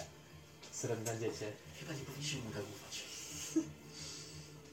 Srebrne 0.71 1.21
dziecię. 1.21 1.53
Chyba 1.81 1.93
nie 1.93 2.01
powinniśmy 2.01 2.41
mu 2.43 2.51
tak 2.51 2.63
ufać. 2.63 3.05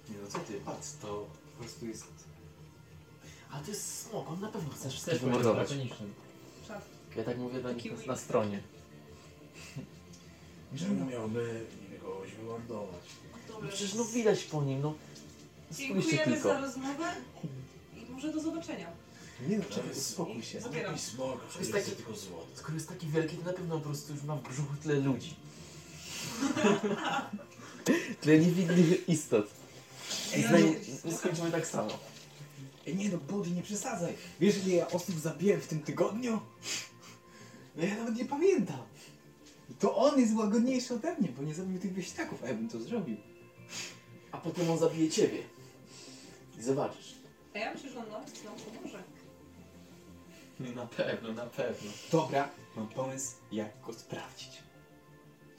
Nie 0.10 0.18
no 0.24 0.28
co 0.28 0.40
ty, 0.40 0.54
patrz, 0.66 0.88
to 1.02 1.08
po 1.08 1.41
prostu 1.62 1.88
jest... 1.88 2.04
Ale 3.52 3.64
to 3.64 3.72
jest 3.72 4.08
smok, 4.10 4.30
on 4.30 4.40
na 4.40 4.48
pewno 4.48 4.70
chce 4.74 4.90
wszystkich 4.90 5.20
powiedział 5.20 5.40
wymordować. 5.42 5.70
Czad. 6.68 6.86
Ja 7.18 7.24
tak 7.24 7.38
mówię 7.38 7.60
na, 7.60 7.70
Taki 7.70 7.92
nich 7.92 8.06
na 8.08 8.16
stronie. 8.16 8.62
Czemu 10.80 11.06
miałby 11.06 11.66
kogoś 12.04 12.32
wymordować? 12.32 13.04
No 13.50 13.68
przecież 13.68 13.94
no 13.94 14.06
widać 14.06 14.44
po 14.44 14.64
nim, 14.64 14.82
no. 14.82 14.94
Spójrzcie 15.72 15.94
Dziękujemy 15.94 16.34
tylko. 16.34 16.50
za 16.50 16.60
rozmowę 16.62 17.14
i 17.96 18.12
może 18.12 18.34
do 18.34 18.42
zobaczenia. 18.42 18.88
Nie 19.48 19.58
no, 19.58 19.64
czekaj, 19.70 19.90
jest- 19.90 20.10
uspokój 20.10 20.44
się. 20.44 20.62
Zabieram. 20.62 20.92
Jakiś 20.92 21.08
smok, 21.08 21.42
jest 21.42 21.50
przecież 21.50 21.72
taki- 21.72 21.92
tylko 21.96 22.16
złoto. 22.16 22.48
Skoro 22.56 22.74
jest 22.74 22.90
taki 22.90 23.08
wielki, 23.08 23.38
to 23.38 23.46
na 23.46 23.54
pewno 23.54 23.78
po 23.78 23.86
prostu 23.86 24.14
już 24.14 24.24
ma 24.24 24.36
w 24.36 24.44
brzuchu 24.50 24.74
tyle 24.84 25.00
ludzi. 25.00 25.36
tyle 28.22 28.40
niewinnych 28.40 29.10
istot. 29.10 29.61
I 30.38 30.42
zna- 30.42 31.12
skończymy 31.18 31.52
tak 31.52 31.68
samo. 31.68 31.90
Ej, 32.88 32.96
nie 32.96 33.10
no, 33.10 33.18
Body, 33.18 33.52
nie 33.52 33.62
przesadzaj. 33.62 34.14
Wiesz, 34.40 34.58
ile 34.68 34.76
ja 34.76 34.88
osób 34.88 35.20
zabiłem 35.20 35.62
w 35.62 35.68
tym 35.68 35.80
tygodniu? 35.82 36.40
No 37.76 37.84
ja 37.86 37.96
nawet 37.98 38.16
nie 38.16 38.26
pamiętam. 38.26 38.80
To 39.80 39.96
on 39.96 40.20
jest 40.20 40.36
łagodniejszy 40.36 40.94
ode 40.94 41.16
mnie, 41.18 41.30
bo 41.38 41.44
nie 41.44 41.54
zabił 41.54 41.80
tych 41.80 41.94
wieśniaków, 41.94 42.44
a 42.44 42.48
ja 42.48 42.54
bym 42.54 42.70
to 42.70 42.80
zrobił. 42.80 43.18
A 44.32 44.38
potem 44.38 44.72
on 44.72 44.78
zabije 44.78 45.10
ciebie. 45.10 45.44
I 46.60 46.64
zobaczysz. 46.64 47.16
A 47.56 47.58
ja 47.58 47.74
myślę, 47.74 47.90
że 47.90 48.00
on 48.00 48.10
nam, 48.10 48.22
nam 48.46 48.56
pomoże. 48.76 49.04
Na 50.76 50.86
pewno, 50.86 51.34
na 51.34 51.46
pewno. 51.46 51.92
Dobra, 52.12 52.50
mam 52.76 52.88
pomysł, 52.88 53.36
jak 53.52 53.82
go 53.86 53.94
sprawdzić. 53.94 54.50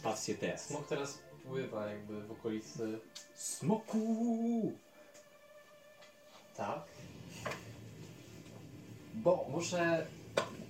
Patrzcie 0.03 0.35
teraz. 0.35 0.66
Smok 0.66 0.87
teraz 0.89 1.19
pływa 1.44 1.86
jakby 1.86 2.23
w 2.23 2.32
okolicy. 2.32 3.01
Smoku! 3.35 4.73
Tak. 6.56 6.82
Bo... 9.14 9.47
Muszę. 9.51 10.06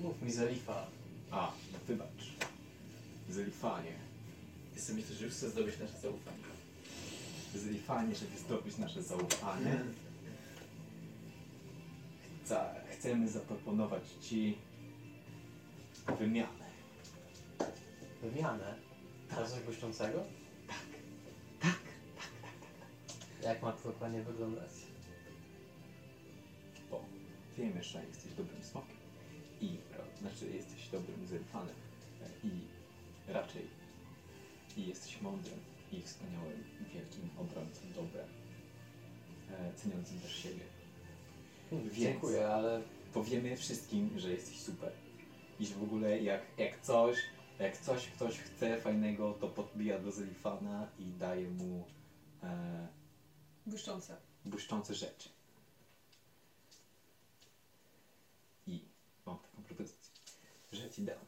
Mów 0.00 0.22
mi 0.22 0.32
Zelifa. 0.32 0.86
A, 1.30 1.52
wybacz. 1.88 2.32
Zelifanie. 3.28 3.92
Jestem 4.74 4.96
myślę, 4.96 5.14
że 5.16 5.24
już 5.24 5.34
chcę 5.34 5.50
zdobyć 5.50 5.78
nasze 5.78 5.98
zaufanie. 5.98 6.42
Zelifanie, 7.54 8.14
żeby 8.14 8.38
zdobyć 8.38 8.78
nasze 8.78 9.02
zaufanie. 9.02 9.80
Chca, 12.44 12.74
chcemy 12.90 13.28
zaproponować 13.28 14.02
Ci 14.20 14.58
wymianę. 16.18 16.64
Wymianę. 18.22 18.74
Tak. 19.30 19.48
Coś 19.48 19.60
błyszczącego? 19.60 20.24
Jak 23.42 23.62
ma 23.62 23.72
to 23.72 23.88
dokładnie 23.88 24.22
wyglądać? 24.22 24.70
Bo 26.90 27.04
wiemy, 27.58 27.82
że 27.82 28.04
jesteś 28.06 28.32
dobrym 28.34 28.62
smokiem. 28.62 28.96
I, 29.60 29.76
znaczy, 30.20 30.50
jesteś 30.54 30.88
dobrym 30.88 31.26
zelifanem. 31.26 31.74
E, 32.22 32.46
I 32.46 32.50
raczej 33.32 33.62
i 34.76 34.86
jesteś 34.86 35.20
mądrym 35.20 35.58
i 35.92 36.02
wspaniałym, 36.02 36.64
wielkim 36.94 37.30
obrońcą 37.38 37.80
dobra. 37.94 38.22
E, 39.50 39.74
ceniącym 39.74 40.20
też 40.20 40.36
siebie. 40.36 40.64
Więc- 41.72 41.94
Dziękuję, 41.94 42.48
ale 42.48 42.82
Powiemy 43.12 43.56
wszystkim, 43.56 44.10
że 44.16 44.30
jesteś 44.30 44.60
super. 44.60 44.92
I 45.60 45.66
że 45.66 45.74
w 45.74 45.82
ogóle 45.82 46.22
jak, 46.22 46.40
jak 46.58 46.80
coś, 46.80 47.16
jak 47.58 47.76
coś 47.76 48.06
ktoś 48.08 48.38
chce 48.38 48.80
fajnego, 48.80 49.32
to 49.32 49.48
podbija 49.48 49.98
do 49.98 50.12
Zelifana 50.12 50.88
i 50.98 51.04
daje 51.04 51.48
mu 51.50 51.84
e, 52.42 52.88
Błyszczące. 53.66 54.16
błyszczące 54.44 54.94
rzeczy. 54.94 55.28
I 58.66 58.80
mam 59.26 59.38
taką 59.38 59.62
propozycję, 59.62 60.12
że 60.72 60.90
ci 60.90 61.02
dam 61.02 61.18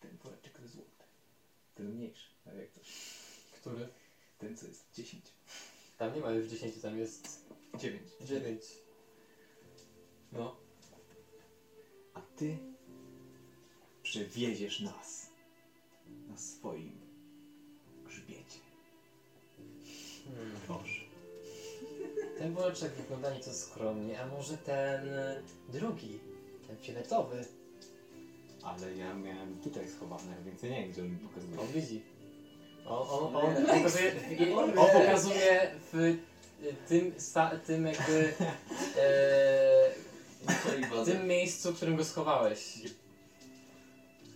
ten 0.00 0.16
woreczek 0.16 0.60
ze 0.60 0.68
złota. 0.68 1.04
Ten 1.74 1.94
mniejszy, 1.94 2.28
ale 2.46 2.60
jak 2.60 2.72
coś. 2.72 2.86
który? 3.52 3.88
Ten 4.38 4.56
co 4.56 4.66
jest 4.66 4.84
10. 4.94 5.24
Tam 5.98 6.14
nie 6.14 6.20
ma 6.20 6.30
już 6.30 6.46
10, 6.46 6.80
tam 6.82 6.98
jest 6.98 7.44
9. 7.78 8.02
9. 8.20 8.62
No. 10.32 10.56
A 12.14 12.20
ty 12.20 12.58
przewieziesz 14.02 14.80
nas 14.80 15.30
na 16.28 16.36
swoim 16.36 17.03
Hmm. 20.24 20.56
Proszę. 20.66 21.04
Ten 22.38 22.54
woreczek 22.54 22.92
wygląda 22.92 23.34
nieco 23.34 23.54
skromnie, 23.54 24.20
a 24.20 24.26
może 24.26 24.56
ten 24.58 25.08
e, 25.08 25.42
drugi, 25.68 26.18
ten 26.66 26.76
fioletowy. 26.76 27.44
Ale 28.62 28.96
ja 28.96 29.14
miałem 29.14 29.58
tutaj 29.58 29.88
schowane, 29.88 30.36
więc 30.44 30.62
ja 30.62 30.68
nie 30.68 30.82
wiem, 30.82 30.92
gdzie 30.92 31.02
on 31.02 31.10
mi 31.10 31.16
pokazuje. 31.16 31.60
On 31.60 31.66
widzi. 31.66 32.02
On, 32.86 33.36
on, 33.36 33.66
pokazuje, 33.66 34.12
on 34.56 34.72
pokazuje 34.72 35.70
w 35.92 35.94
y, 35.94 36.18
tym, 36.88 37.12
sta, 37.18 37.50
tym 37.66 37.86
jakby 37.86 38.34
e, 38.98 39.90
w 41.02 41.04
tym 41.04 41.26
miejscu, 41.26 41.72
w 41.72 41.76
którym 41.76 41.96
go 41.96 42.04
schowałeś. 42.04 42.78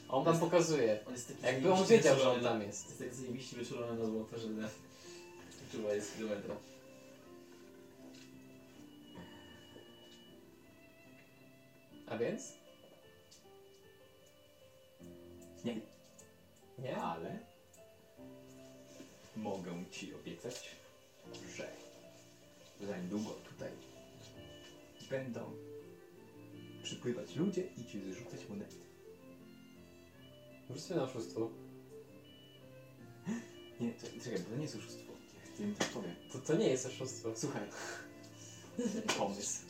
On 0.08 0.24
wam 0.24 0.38
pokazuje. 0.38 1.00
On 1.06 1.12
jest 1.12 1.28
taki 1.28 1.42
Jakby 1.42 1.72
on 1.72 1.86
wiedział, 1.86 2.18
że 2.18 2.30
on 2.30 2.40
tam 2.40 2.62
jest. 2.62 2.86
Jest 2.88 2.98
tak 2.98 3.14
zajebiście 3.14 3.56
wyczulony 3.56 3.98
na 3.98 4.06
złoto, 4.06 4.38
że 4.38 4.48
czuwa 5.72 5.94
jest 5.94 6.16
kilometra. 6.16 6.56
A 12.06 12.18
więc? 12.18 12.52
Nie. 15.64 15.80
Nie? 16.78 16.96
Ale 16.96 17.38
mogę 19.36 19.84
ci 19.90 20.14
obiecać, 20.14 20.76
że 21.56 21.68
za 22.86 22.96
niedługo 22.96 23.30
tutaj 23.30 23.70
będą 25.10 25.40
przypływać 26.82 27.36
ludzie 27.36 27.62
i 27.76 27.84
ci 27.84 28.12
zrzucać 28.12 28.48
monety. 28.48 28.76
Rzuć 30.70 30.80
sobie 30.80 31.00
na 31.00 31.06
oszustwo. 31.06 31.50
Nie, 33.80 33.94
czekaj, 33.94 34.20
czekaj, 34.20 34.38
bo 34.38 34.50
to 34.50 34.56
nie 34.56 34.62
jest 34.62 34.76
oszustwo. 34.76 35.07
Powiem. 35.94 36.14
To, 36.32 36.38
to 36.38 36.56
nie 36.56 36.68
jest 36.68 36.86
oszustwo. 36.86 37.28
Słuchaj, 37.36 37.62
pomysł. 39.18 39.62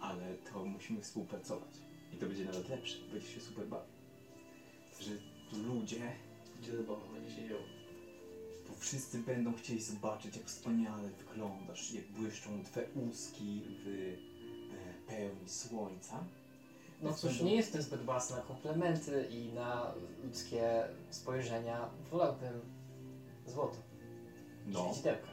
Ale 0.00 0.34
to 0.52 0.64
musimy 0.64 1.00
współpracować. 1.00 1.68
I 2.12 2.16
to 2.16 2.26
będzie 2.26 2.44
nawet 2.44 2.68
lepsze. 2.68 2.96
Będziesz 3.12 3.34
się 3.34 3.40
super 3.40 3.66
bawił. 3.66 3.92
Że 5.00 5.10
ludzie, 5.58 6.12
Gdzie 6.62 6.76
zabawa 6.76 7.06
będzie 7.14 7.36
się 7.36 7.48
działo? 7.48 7.62
bo 8.68 8.74
wszyscy 8.78 9.18
będą 9.18 9.54
chcieli 9.54 9.82
zobaczyć, 9.82 10.36
jak 10.36 10.46
wspaniale 10.46 11.08
wyglądasz, 11.10 11.92
jak 11.92 12.04
błyszczą 12.04 12.64
twe 12.64 12.84
łuski 12.96 13.62
w 13.84 13.88
e, 13.88 15.10
pełni 15.10 15.48
słońca. 15.48 16.24
No 17.02 17.08
Więc 17.08 17.20
cóż, 17.20 17.30
będą- 17.30 17.44
nie 17.44 17.54
jestem 17.56 17.82
zbyt 17.82 18.02
własny 18.02 18.36
na 18.36 18.42
komplementy 18.42 19.28
i 19.30 19.52
na 19.52 19.94
ludzkie 20.24 20.82
spojrzenia. 21.10 21.88
Wolałbym 22.10 22.60
złoto. 23.46 23.76
No, 24.66 24.84
Świecidełka. 24.84 25.28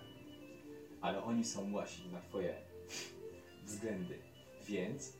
ale 1.02 1.24
oni 1.24 1.46
są 1.46 1.72
właśnie 1.72 2.12
na 2.12 2.22
twoje 2.22 2.56
względy, 3.66 4.20
więc 4.68 5.14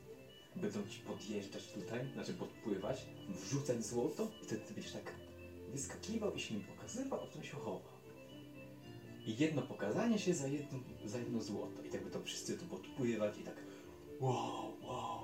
będą 0.56 0.86
ci 0.88 1.00
podjeżdżać 1.00 1.66
tutaj, 1.72 2.12
znaczy 2.12 2.34
podpływać, 2.34 3.06
wrzucać 3.28 3.84
złoto 3.84 4.28
i 4.42 4.44
wtedy 4.44 4.60
ty 4.60 4.74
będziesz 4.74 4.92
tak 4.92 5.14
wyskakiwał 5.68 6.34
i 6.34 6.40
się 6.40 6.54
nim 6.54 6.64
pokazywał, 6.64 7.20
a 7.20 7.26
potem 7.26 7.42
się 7.42 7.56
chował. 7.56 7.80
I 9.26 9.36
jedno 9.36 9.62
pokazanie 9.62 10.18
się 10.18 10.34
za 10.34 10.48
jedno, 10.48 10.78
za 11.04 11.18
jedno 11.18 11.42
złoto. 11.42 11.82
I 11.82 11.88
tak 11.88 12.02
będą 12.02 12.22
wszyscy 12.22 12.58
tu 12.58 12.64
podpływać 12.64 13.38
i 13.38 13.42
tak 13.42 13.54
wow, 14.20 14.72
wow. 14.82 15.20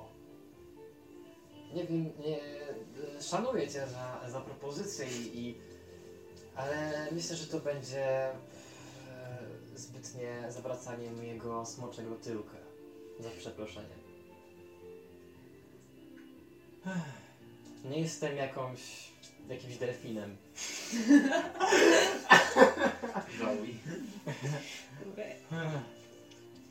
Nie 1.75 1.85
wiem, 1.85 2.05
nie, 2.05 2.41
y, 3.19 3.23
szanuję 3.23 3.69
Cię 3.69 3.87
za, 3.87 4.31
za 4.31 4.41
propozycję 4.41 5.07
i, 5.07 5.41
i 5.41 5.55
ale 6.57 7.09
myślę, 7.13 7.37
że 7.37 7.47
to 7.47 7.61
będzie 7.61 8.29
e, 8.29 8.35
zbytnie 9.75 10.45
zawracanie 10.49 11.11
mojego 11.11 11.67
smoczego 11.67 12.15
tyłka. 12.15 12.57
Za 13.21 13.31
przeproszeniem. 13.31 14.07
Nie 17.85 18.01
jestem 18.01 18.37
jakąś, 18.37 19.13
jakimś 19.49 19.77
delfinem. 19.77 20.37
Żałuj. 23.39 23.79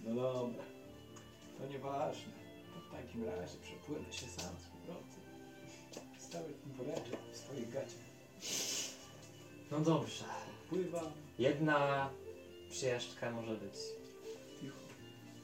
No 0.06 0.16
dobra, 0.16 0.64
to 1.58 1.68
nieważne. 1.68 2.34
To 2.74 2.80
w 2.80 3.02
takim 3.02 3.26
razie 3.26 3.58
przepłynę 3.64 4.14
się 4.14 4.26
sam 4.26 4.56
z 4.60 4.68
powrotem. 4.68 5.22
Stały 6.20 6.54
ten 6.54 6.74
woreczek 6.74 7.20
w 7.32 7.38
swoich 7.38 7.70
gaciach. 7.70 8.06
No 9.72 9.80
dobrze. 9.80 10.24
Pływam. 10.70 11.12
Jedna 11.40 12.10
przyjażdżka 12.70 13.32
może 13.32 13.56
być. 13.56 13.74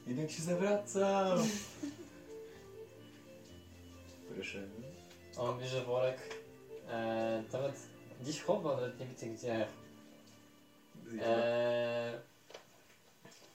Jednak 0.06 0.30
się 0.30 0.42
zawracam. 0.42 1.38
Proszę. 4.34 4.68
On 5.36 5.60
bierze 5.60 5.84
worek. 5.84 6.36
E, 6.88 7.42
nawet 7.52 7.80
gdzieś 8.20 8.40
chowa, 8.40 8.74
nawet 8.76 9.00
nie 9.00 9.06
wiecie 9.06 9.26
gdzie. 9.26 9.66
E, 11.20 12.20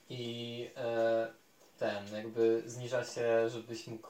I 0.09 0.69
e, 0.77 1.27
ten, 1.79 2.13
jakby 2.13 2.63
zniża 2.65 3.05
się, 3.05 3.49
żebyś 3.49 3.87
mógł 3.87 4.07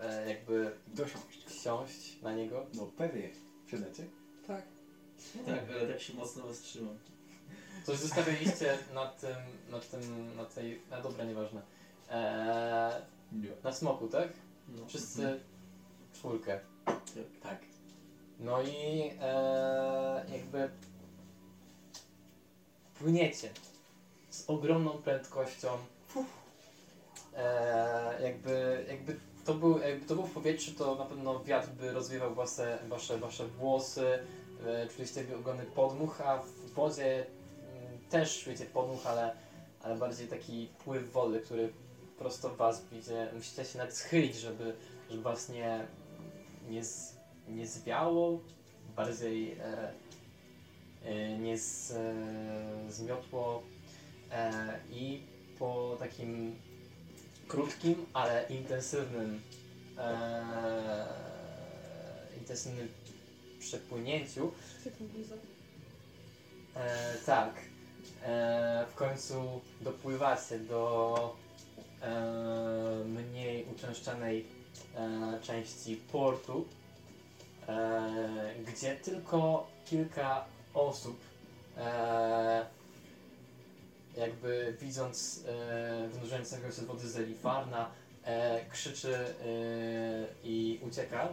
e, 0.00 0.28
jakby 0.28 0.72
Dosiąść. 0.86 1.44
wsiąść 1.46 2.22
na 2.22 2.34
niego. 2.34 2.66
No 2.74 2.86
pewnie. 2.86 3.30
Wsiadacie? 3.66 4.04
Tak. 5.46 5.54
Tak, 5.56 5.64
ale 5.70 5.92
tak 5.92 6.00
się 6.00 6.14
mocno 6.14 6.46
was 6.46 6.60
trzymam. 6.60 6.98
Coś 7.86 7.98
zostawiliście 7.98 8.78
na 8.94 9.06
tym, 9.06 9.36
na 9.70 9.80
tym, 9.80 10.36
na 10.36 10.44
tej, 10.44 10.80
na 10.90 11.00
dobra, 11.00 11.24
nieważne. 11.24 11.62
E, 12.10 13.02
Nie. 13.32 13.48
na 13.64 13.72
smoku, 13.72 14.08
tak? 14.08 14.28
No. 14.68 14.86
Wszyscy 14.86 15.40
czwórkę. 16.14 16.60
Tak. 17.42 17.58
No 18.40 18.62
i 18.62 19.10
e, 19.20 20.24
jakby 20.32 20.70
płyniecie 22.98 23.50
z 24.30 24.44
ogromną 24.50 24.90
prędkością. 24.90 25.68
E, 27.36 28.22
jakby, 28.22 28.84
jakby, 28.88 29.16
to 29.44 29.54
był, 29.54 29.78
jakby 29.78 30.06
to 30.06 30.14
był 30.14 30.26
w 30.26 30.32
powietrzu, 30.32 30.72
to 30.72 30.94
na 30.94 31.04
pewno 31.04 31.44
wiatr 31.44 31.68
by 31.68 31.92
rozwiewał 31.92 32.34
wasze, 32.34 32.78
wasze, 32.88 33.18
wasze 33.18 33.46
włosy, 33.46 34.18
e, 34.66 34.88
czuliście 34.88 35.24
ogromny 35.36 35.64
podmuch, 35.64 36.20
a 36.20 36.38
w 36.38 36.70
wodzie 36.70 37.16
mm, 37.16 37.98
też 38.10 38.44
czujecie 38.44 38.64
podmuch, 38.64 39.06
ale, 39.06 39.32
ale 39.82 39.96
bardziej 39.96 40.28
taki 40.28 40.68
pływ 40.84 41.12
wody, 41.12 41.40
który 41.40 41.72
prosto 42.18 42.48
w 42.48 42.56
was 42.56 42.82
idzie. 42.92 43.28
Musicie 43.34 43.64
się 43.64 43.78
nawet 43.78 43.96
schylić, 43.96 44.36
żeby, 44.36 44.74
żeby 45.10 45.22
was 45.22 45.48
nie, 45.48 45.86
nie, 46.70 46.84
z, 46.84 47.16
nie 47.48 47.66
zwiało, 47.66 48.40
bardziej 48.96 49.52
e, 49.52 49.92
e, 51.04 51.38
nie 51.38 51.58
z, 51.58 51.90
e, 51.90 52.92
zmiotło 52.92 53.62
e, 54.32 54.78
i 54.90 55.22
po 55.58 55.96
takim 55.98 56.56
krótkim, 57.48 58.06
ale 58.12 58.46
intensywnym 58.50 59.40
e, 59.98 61.06
intensywnym 62.38 62.88
przepłynięciu. 63.68 64.52
E, 66.76 67.14
tak. 67.26 67.54
E, 68.22 68.86
w 68.90 68.94
końcu 68.94 69.60
dopływacie 69.80 70.58
do 70.58 71.36
e, 72.02 73.04
mniej 73.04 73.66
uczęszczanej 73.74 74.46
e, 74.94 75.40
części 75.42 75.96
portu, 75.96 76.64
e, 77.68 78.54
gdzie 78.66 78.96
tylko 78.96 79.66
kilka 79.86 80.44
osób, 80.74 81.20
e, 81.76 82.66
jakby 84.16 84.76
widząc 84.80 85.44
e, 85.46 86.08
wynurzającego 86.08 86.66
się 86.66 86.72
z 86.72 86.84
wody 86.84 87.08
Zelifarna, 87.08 87.90
e, 88.24 88.64
krzyczy 88.70 89.14
e, 89.14 89.34
i 90.44 90.80
ucieka. 90.88 91.28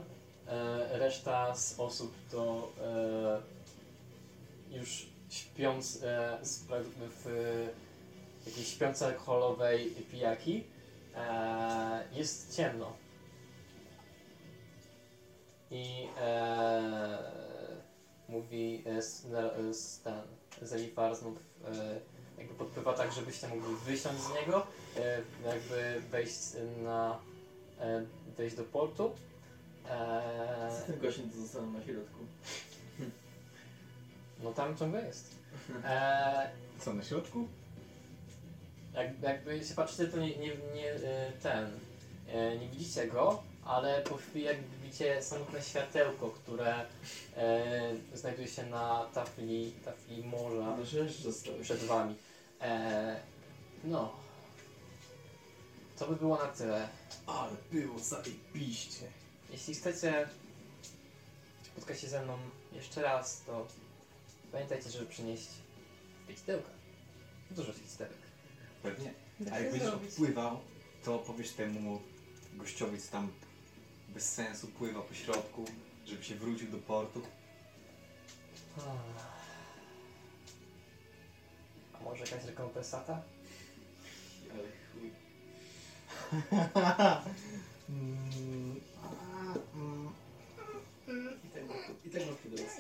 E, 0.48 0.98
reszta 0.98 1.56
z 1.56 1.80
osób 1.80 2.14
to 2.32 2.72
e, 2.82 4.78
już 4.78 5.06
śpiąc 5.30 6.04
e, 6.04 6.38
w 7.24 7.26
jakiejś 8.46 8.68
śpiącej 8.68 9.08
alkoholowej 9.08 9.90
pijaki. 10.12 10.64
Jest 12.12 12.56
ciemno. 12.56 12.94
I 15.72 16.08
mówi 18.30 18.84
ten 20.04 20.24
Zelifar 20.62 21.16
znów 21.16 21.38
jakby 22.38 22.54
podpływa 22.54 22.94
tak, 22.94 23.12
żebyście 23.12 23.48
mogli 23.48 23.76
wysiąść 23.76 24.20
z 24.20 24.34
niego, 24.34 24.68
jakby 25.46 26.02
wejść 26.12 26.40
na 26.84 27.20
wejść 28.38 28.56
do 28.56 28.64
portu. 28.64 29.12
E, 29.90 30.72
Z 30.82 30.84
tym 30.86 31.00
gościem 31.00 31.30
to 31.30 31.38
zostałem 31.42 31.74
na 31.74 31.84
środku. 31.84 32.20
no 34.44 34.52
tam 34.54 34.78
ciągle 34.78 35.06
jest. 35.06 35.36
E, 35.86 36.50
Co 36.80 36.94
na 36.94 37.04
środku? 37.04 37.48
Jak, 38.94 39.22
jakby 39.22 39.66
się 39.66 39.74
patrzycie, 39.76 40.08
to 40.08 40.18
nie, 40.18 40.38
nie, 40.38 40.52
nie 40.76 40.92
e, 40.92 41.32
ten, 41.44 41.72
e, 42.28 42.58
nie 42.58 42.70
widzicie 42.70 43.08
go, 43.08 43.44
ale 43.66 44.02
po 44.02 44.16
chwili 44.18 44.46
jakby 44.46 44.78
widzicie 44.84 45.24
samotne 45.24 45.62
światełko, 45.62 46.30
które 46.30 46.86
e, 47.38 47.72
znajduje 48.14 48.48
się 48.48 48.66
na 48.66 49.06
tafli, 49.14 49.74
tafli 49.86 50.24
morza 50.24 50.78
No 50.78 50.86
rzecz 50.86 51.14
przed 51.62 51.84
wami. 51.84 52.16
E, 52.62 53.20
no. 53.84 54.14
To 56.00 56.08
by 56.08 56.16
było 56.16 56.38
na 56.38 56.48
tyle. 56.48 56.88
Ale 57.28 57.52
było 57.72 58.00
zajebiście. 58.00 59.06
Jeśli 59.56 59.76
chcecie 59.76 60.28
spotkać 61.64 62.02
się 62.02 62.08
ze 62.08 62.24
mną 62.24 62.38
jeszcze 62.74 63.02
raz, 63.02 63.42
to 63.46 63.68
pamiętajcie, 64.52 64.90
żeby 64.90 65.06
przynieść 65.06 65.48
świecidełka. 66.24 66.70
Dużo 67.52 67.74
świecidełek. 67.74 68.14
Pewnie. 68.84 69.14
Da 69.40 69.52
A 69.52 69.58
się 69.58 69.64
jak 69.64 69.72
będziesz 69.72 69.90
zrobić. 69.90 70.10
odpływał, 70.10 70.60
to 71.04 71.20
powiesz 71.20 71.52
temu 71.52 72.02
gościowi, 72.54 73.02
co 73.02 73.12
tam 73.12 73.32
bez 74.10 74.34
sensu 74.34 74.68
pływa 74.68 75.02
po 75.02 75.14
środku, 75.14 75.66
żeby 76.06 76.24
się 76.24 76.36
wrócił 76.36 76.72
do 76.72 76.78
portu. 76.78 77.22
A 81.94 82.04
może 82.04 82.24
jakaś 82.26 82.44
rekompensata? 82.46 83.22
Ale 84.52 84.64
chuj. 84.94 85.12
Mm, 87.90 88.82
a, 89.04 89.54
mm. 89.76 90.10
I 91.44 91.50
tak 92.16 92.28
masz 92.28 92.40
pudełko. 92.40 92.72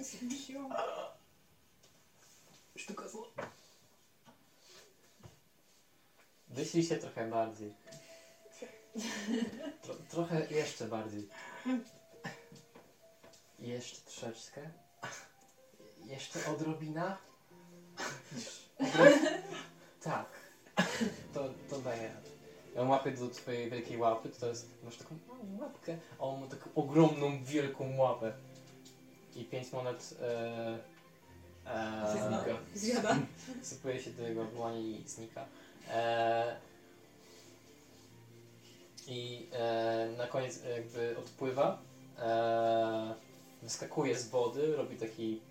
Sztuka 2.76 3.07
złota. 3.07 3.49
Wyślij 6.48 6.84
się 6.84 6.98
trochę 6.98 7.30
bardziej. 7.30 7.74
Tro, 9.82 9.95
trochę 10.10 10.48
jeszcze 10.49 10.88
bardziej. 10.88 11.30
Jeszcze 13.60 14.02
troszeczkę. 14.02 14.70
Jeszcze 16.06 16.45
odrobina. 16.52 17.18
Odro... 18.80 19.06
Tak. 20.02 20.26
To, 21.34 21.49
to 21.70 21.80
daje. 21.80 22.16
Ja 22.76 22.82
łapię 22.82 23.12
do 23.12 23.30
twojej 23.30 23.70
wielkiej 23.70 23.98
łapy, 23.98 24.30
to 24.30 24.48
jest, 24.48 24.70
masz 24.84 24.98
taką 24.98 25.18
małą 25.28 25.57
łapkę, 25.60 25.98
a 26.20 26.24
on 26.24 26.41
ma 26.41 26.48
taką 26.48 26.70
ogromną, 26.76 27.44
wielką 27.44 27.98
łapę. 27.98 28.34
I 29.36 29.44
pięć 29.45 29.72
monet 29.72 30.16
e, 30.22 30.80
e, 31.66 32.60
Zjada. 32.76 33.16
sypuje 33.62 33.99
się 34.02 34.12
do 34.12 34.28
jego 34.28 34.45
dłoni 34.45 35.02
i 35.02 35.10
znika. 35.10 35.45
E, 35.91 36.56
I 39.07 39.48
e, 39.52 40.10
na 40.18 40.28
koniec 40.28 40.64
jakby 40.76 41.18
odpływa, 41.18 41.82
e, 42.20 43.16
wyskakuje 43.62 44.18
z 44.18 44.30
wody, 44.30 44.76
robi 44.76 44.98
taki, 44.98 45.41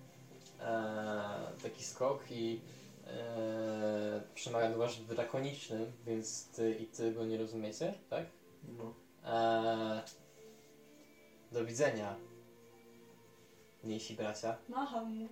e, 0.60 1.22
taki 1.62 1.84
skok 1.84 2.24
i 2.30 2.60
e, 3.06 4.22
przemawia 4.34 4.70
do 4.70 4.78
was 4.78 4.96
w 4.96 5.14
drakonicznym, 5.14 5.92
więc 6.06 6.48
ty 6.48 6.74
i 6.74 6.86
ty 6.86 7.12
go 7.12 7.24
nie 7.24 7.38
rozumiecie, 7.38 7.94
tak? 8.10 8.26
No. 8.78 8.94
E, 9.24 10.02
do 11.52 11.64
widzenia, 11.64 12.16
mniejsi 13.84 14.14
bracia. 14.14 14.56
Macham 14.68 15.10
mu. 15.14 15.28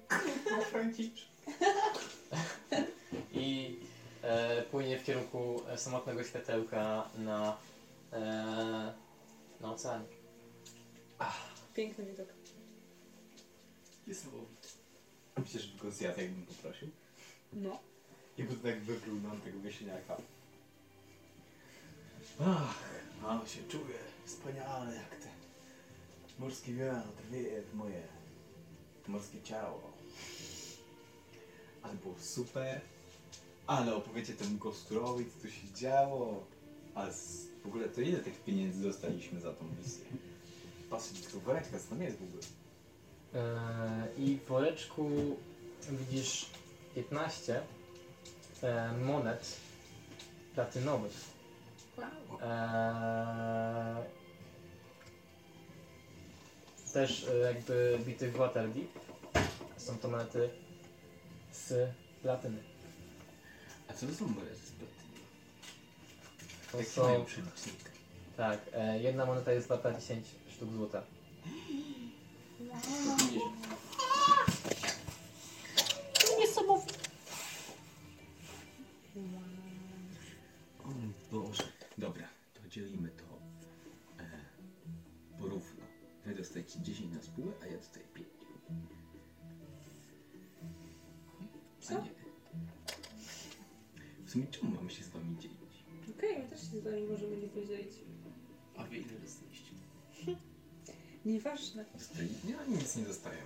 I 3.32 3.76
e, 4.22 4.62
płynie 4.62 4.98
w 4.98 5.04
kierunku 5.04 5.62
samotnego 5.76 6.24
światełka 6.24 7.08
na, 7.18 7.56
e, 8.12 8.94
na 9.60 9.72
oceanie. 9.72 10.06
Piękny 11.74 12.06
widok. 12.06 12.28
Niesamowite. 14.06 14.68
Myślisz, 15.36 15.62
że 15.62 15.72
by 15.72 15.82
go 15.82 15.90
zjadł, 15.90 16.20
jakbym 16.20 16.46
poprosił? 16.46 16.88
No. 17.52 17.78
I 18.38 18.44
by 18.44 18.56
tak 18.56 18.80
wypluł 18.80 19.20
nam 19.20 19.40
tego 19.40 19.60
wieśniaka. 19.60 20.16
Ach, 22.40 22.78
ale 23.26 23.48
się 23.48 23.62
czuję 23.68 23.98
wspaniale 24.24 24.94
jak 24.94 25.16
ten 25.16 25.32
morski 26.38 26.74
wiatr 26.74 27.22
wieje 27.30 27.62
w 27.62 27.74
moje 27.74 28.02
morskie 29.08 29.42
ciało. 29.42 29.92
Ale 31.82 31.94
było 31.94 32.14
super. 32.20 32.80
Ale 33.66 33.94
opowiecie 33.94 34.32
temu 34.32 34.58
kosturowi, 34.58 35.24
co 35.24 35.42
tu 35.42 35.50
się 35.50 35.72
działo. 35.74 36.44
A 36.94 37.10
z, 37.10 37.46
w 37.64 37.66
ogóle 37.66 37.88
to 37.88 38.00
ile 38.00 38.18
tych 38.18 38.44
pieniędzy 38.44 38.82
dostaliśmy 38.82 39.40
za 39.40 39.52
tą 39.52 39.64
misję? 39.78 40.04
Patrzcie, 40.90 41.22
tylko 41.22 41.40
woreczka, 41.40 41.78
co 41.78 41.88
tam 41.88 42.02
jest 42.02 42.16
w 42.18 42.22
ogóle? 42.22 42.42
E, 43.34 44.08
I 44.18 44.36
w 44.36 44.48
woreczku 44.48 45.10
widzisz 45.90 46.46
15 46.94 47.62
e, 48.62 48.92
monet 48.92 49.56
platynowych. 50.54 51.12
Wow. 51.98 52.40
E, 52.42 54.04
też 56.92 57.24
e, 57.24 57.38
jakby 57.38 57.98
bitych 58.06 58.32
w 58.32 58.36
Waterdeep. 58.36 58.88
Są 59.76 59.98
to 59.98 60.08
monety 60.08 60.48
z 61.52 61.90
platyny. 62.22 62.58
A 63.88 63.92
co 63.92 64.06
to 64.06 64.14
są 64.14 64.28
monety 64.28 64.56
z 64.56 64.70
platyny? 64.70 65.02
To 66.72 66.78
Jaki 66.78 66.90
są, 66.90 67.24
tak, 68.36 68.60
e, 68.72 69.02
jedna 69.02 69.26
moneta 69.26 69.52
jest 69.52 69.68
warta 69.68 70.00
10 70.00 70.26
sztuk 70.48 70.72
złota. 70.72 71.02
O 80.84 80.88
Boże. 81.32 81.62
Dobra, 81.98 82.28
to 82.54 82.68
dzielimy 82.68 83.08
spółę, 87.32 87.52
a 87.62 87.66
ja 87.66 87.78
dostaję 87.78 88.06
5. 88.14 88.28
Co? 91.80 91.96
A 91.96 92.04
nie. 92.04 92.10
W 94.26 94.30
sumie 94.30 94.46
czemu 94.46 94.76
mamy 94.76 94.90
się 94.90 95.04
z 95.04 95.08
wami 95.08 95.36
dzielić? 95.38 95.84
Okej, 96.18 96.38
my 96.38 96.48
też 96.48 96.60
się 96.60 96.80
z 96.80 96.84
wami 96.84 97.02
możemy 97.02 97.36
nie 97.36 97.48
podzielić. 97.48 97.92
A 98.76 98.84
wy 98.84 98.96
ile 98.96 99.18
dostaliście? 99.24 99.72
Nieważne. 101.24 101.84
Dostali... 101.94 102.28
Nie, 102.44 102.60
oni 102.60 102.76
nic 102.76 102.96
nie 102.96 103.04
dostają. 103.04 103.42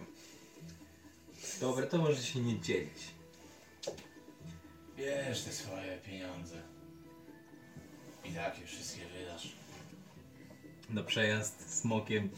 Dobra, 1.60 1.86
to 1.86 1.98
może 1.98 2.22
się 2.22 2.40
nie 2.40 2.60
dzielić. 2.60 3.14
Bierz 4.96 5.42
te 5.42 5.52
swoje 5.52 5.98
pieniądze. 5.98 6.62
I 8.24 8.32
tak 8.32 8.60
je 8.60 8.66
wszystkie 8.66 9.02
wydasz. 9.18 9.56
Na 10.90 11.02
przejazd 11.02 11.78
smokiem. 11.80 12.30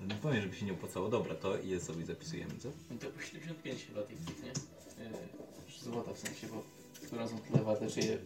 No 0.00 0.06
nie 0.14 0.20
powiem, 0.20 0.42
żeby 0.42 0.56
się 0.56 0.66
nie 0.66 0.72
opłacało. 0.72 1.08
Dobra, 1.08 1.34
to 1.34 1.58
je 1.58 1.80
sobie 1.80 2.04
zapisujemy, 2.06 2.52
co? 2.58 2.68
No 2.90 2.96
to 3.00 3.06
po 3.06 3.20
75 3.20 3.86
chyba 3.86 4.02
tych 4.02 4.18
nie? 4.42 4.48
Yy, 4.48 5.82
złota 5.82 6.14
w 6.14 6.18
sensie, 6.18 6.46
bo 6.46 6.62
skoro 7.06 7.28
są 7.28 7.38
tyle 7.38 7.64
warte, 7.64 7.90
czy 7.90 8.00
je... 8.00 8.18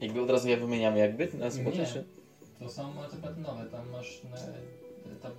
Jakby 0.00 0.20
od 0.22 0.30
razu 0.30 0.48
je 0.48 0.56
wymieniamy 0.56 0.98
jakby 0.98 1.28
na 1.38 1.50
złote, 1.50 1.78
Nie. 1.78 1.86
czy... 1.86 2.04
To 2.58 2.70
są 2.70 2.92
monety 2.92 3.16
platynowe, 3.16 3.66
tam 3.66 3.90
masz 3.90 4.22
na 4.24 4.36
tab 5.22 5.32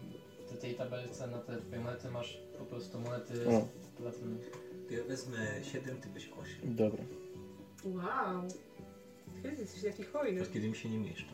te- 0.49 0.57
tej 0.57 0.75
tabelce 0.75 1.27
na 1.27 1.37
te 1.37 1.61
dwie 1.61 1.79
monety 1.79 2.09
masz 2.09 2.37
po 2.59 2.65
prostu 2.65 2.99
monety 2.99 3.47
O. 3.47 3.67
z 3.81 3.97
platyny. 4.01 4.37
To 4.87 4.93
ja 4.93 5.03
wezmę 5.03 5.37
7, 5.71 5.97
ty 6.01 6.09
weź 6.09 6.29
8. 6.61 6.75
Dobra. 6.75 7.03
Wow. 7.85 8.47
Ty 9.43 9.55
jesteś 9.59 9.83
taki 9.83 10.03
hojny. 10.03 10.41
Od 10.41 10.53
kiedy 10.53 10.67
mi 10.69 10.75
się 10.75 10.89
nie 10.89 10.97
mieszczą. 10.97 11.33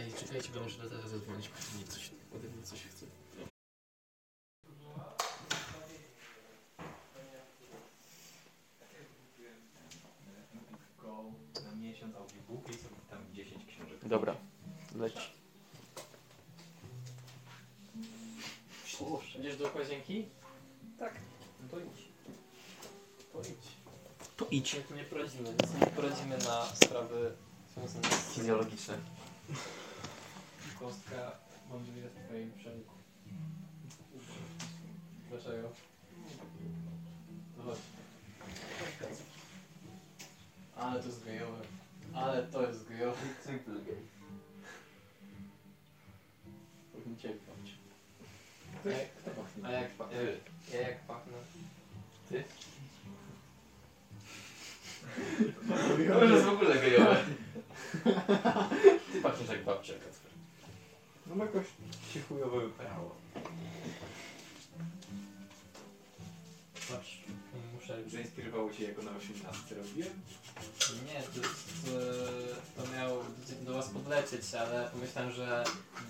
Ej, 0.00 0.12
czekajcie, 0.12 0.48
bo 0.54 0.60
muszę 0.60 0.76
teraz 0.76 1.10
zadzwonić, 1.10 1.48
bo 1.48 1.76
mnie 1.76 1.86
coś, 1.86 2.10
ode 2.36 2.48
mnie 2.48 2.62
coś 2.62 2.82
chce. 2.82 3.06
Go 10.98 11.24
na 11.64 11.74
miesiąc 11.76 12.16
audiobooki, 12.16 12.74
są 12.74 12.88
tam 13.10 13.18
10 13.32 13.66
książek. 13.66 13.98
Dobra, 14.04 14.36
leć. 14.94 15.32
Idziesz 19.38 19.56
do 19.56 19.70
łazienki? 19.74 20.28
Tak. 20.98 21.14
No 21.62 21.68
to 21.68 21.80
idź. 21.80 22.08
To 23.32 23.40
idź. 23.40 23.76
To 24.36 24.46
idź. 24.50 24.74
My 24.74 24.82
tu 24.82 24.94
nie 24.94 25.04
poradzimy, 25.04 25.44
więc 25.44 25.74
nie 25.80 25.86
poradzimy 25.86 26.38
na 26.38 26.66
sprawy 26.66 27.32
związane 27.74 28.08
z 28.08 28.34
Fizjologiczne. 28.34 28.98
Kostka 30.80 31.32
bądź 31.70 31.88
jest 31.88 32.14
w 32.14 32.24
twoim 32.26 32.52
przeniku. 32.52 32.94
Dlaczego? 35.30 35.70
No 37.56 37.62
chodź. 37.64 37.78
Ale 40.76 41.00
to 41.00 41.06
jest 41.06 41.24
gejowe. 41.24 41.58
Ale 42.14 42.42
to 42.42 42.68
jest 42.68 42.88
gejowe. 42.88 43.18
Simple 43.46 43.74
game. 43.74 44.06
Powinien 46.92 47.18
cię 47.18 47.28
pchać. 47.28 47.74
A 48.84 48.88
jak, 48.88 49.08
a 49.64 49.70
jak, 49.72 49.90
pa- 49.90 50.12
jak, 50.12 50.36
ja 50.74 50.80
jak 50.88 51.00
pachnę? 51.00 51.32
Ty? 52.28 52.44
To 56.08 56.24
już 56.24 56.30
jest 56.32 56.44
w 56.44 56.48
ogóle 56.48 56.74
gejowe. 56.78 57.24
Ty 59.12 59.20
pachniesz 59.22 59.48
jak 59.48 59.64
babcia, 59.64 59.92
Kacper. 59.92 60.29
No 61.36 61.44
jakoś 61.44 61.66
się 62.14 62.20
chujowo 62.20 62.60
wyprało. 62.60 63.16
Patrz, 66.88 67.18
muszę... 67.74 68.10
Zainspirowało 68.10 68.72
cię 68.72 68.84
jako 68.84 69.02
na 69.02 69.10
18 69.10 69.74
robiłem? 69.74 70.12
Nie, 71.06 71.22
to, 71.22 71.40
jest, 71.40 71.88
e, 72.78 72.82
to 72.82 72.92
miał 72.92 73.10
do, 73.62 73.72
was 73.72 73.88
podlecieć, 73.88 74.54
ale 74.54 74.90
pomyślałem, 74.90 75.32
że 75.32 75.64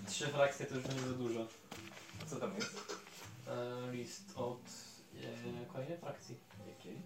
trzy 0.06 0.26
frakcje 0.26 0.66
to 0.66 0.74
już 0.74 0.84
będzie 0.84 1.02
za 1.02 1.14
dużo. 1.14 1.46
A 2.22 2.26
co 2.26 2.36
tam 2.36 2.54
jest? 2.54 3.00
E, 3.46 3.92
list 3.92 4.24
od 4.36 4.60
e, 5.16 5.66
kolejnej 5.72 5.98
frakcji. 5.98 6.36
Jakiej? 6.68 7.02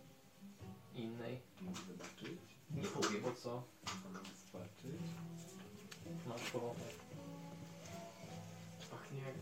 Innej. 0.95 1.41
Mogę 1.61 1.81
zobaczyć. 1.81 2.41
Nie 2.71 2.83
powiem. 2.83 3.23
Po 3.23 3.33
co? 3.33 3.63
Mogę 4.05 4.21
zobaczyć. 4.53 5.01
Masz 6.27 6.51
powąchać. 6.51 7.04
Jak... 9.27 9.35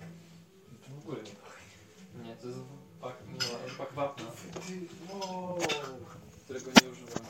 To 0.82 0.94
w 0.94 0.98
ogóle 0.98 1.22
nie 1.22 1.30
pachnie. 1.30 2.24
Nie, 2.24 2.36
to 2.36 2.46
jest 2.46 2.59
pak, 3.00 3.16
nie, 3.32 3.74
pak 3.78 3.92
wapna, 3.92 4.24
Wow. 5.12 5.59
którego 6.44 6.70
nie 6.82 6.90
używam. 6.90 7.26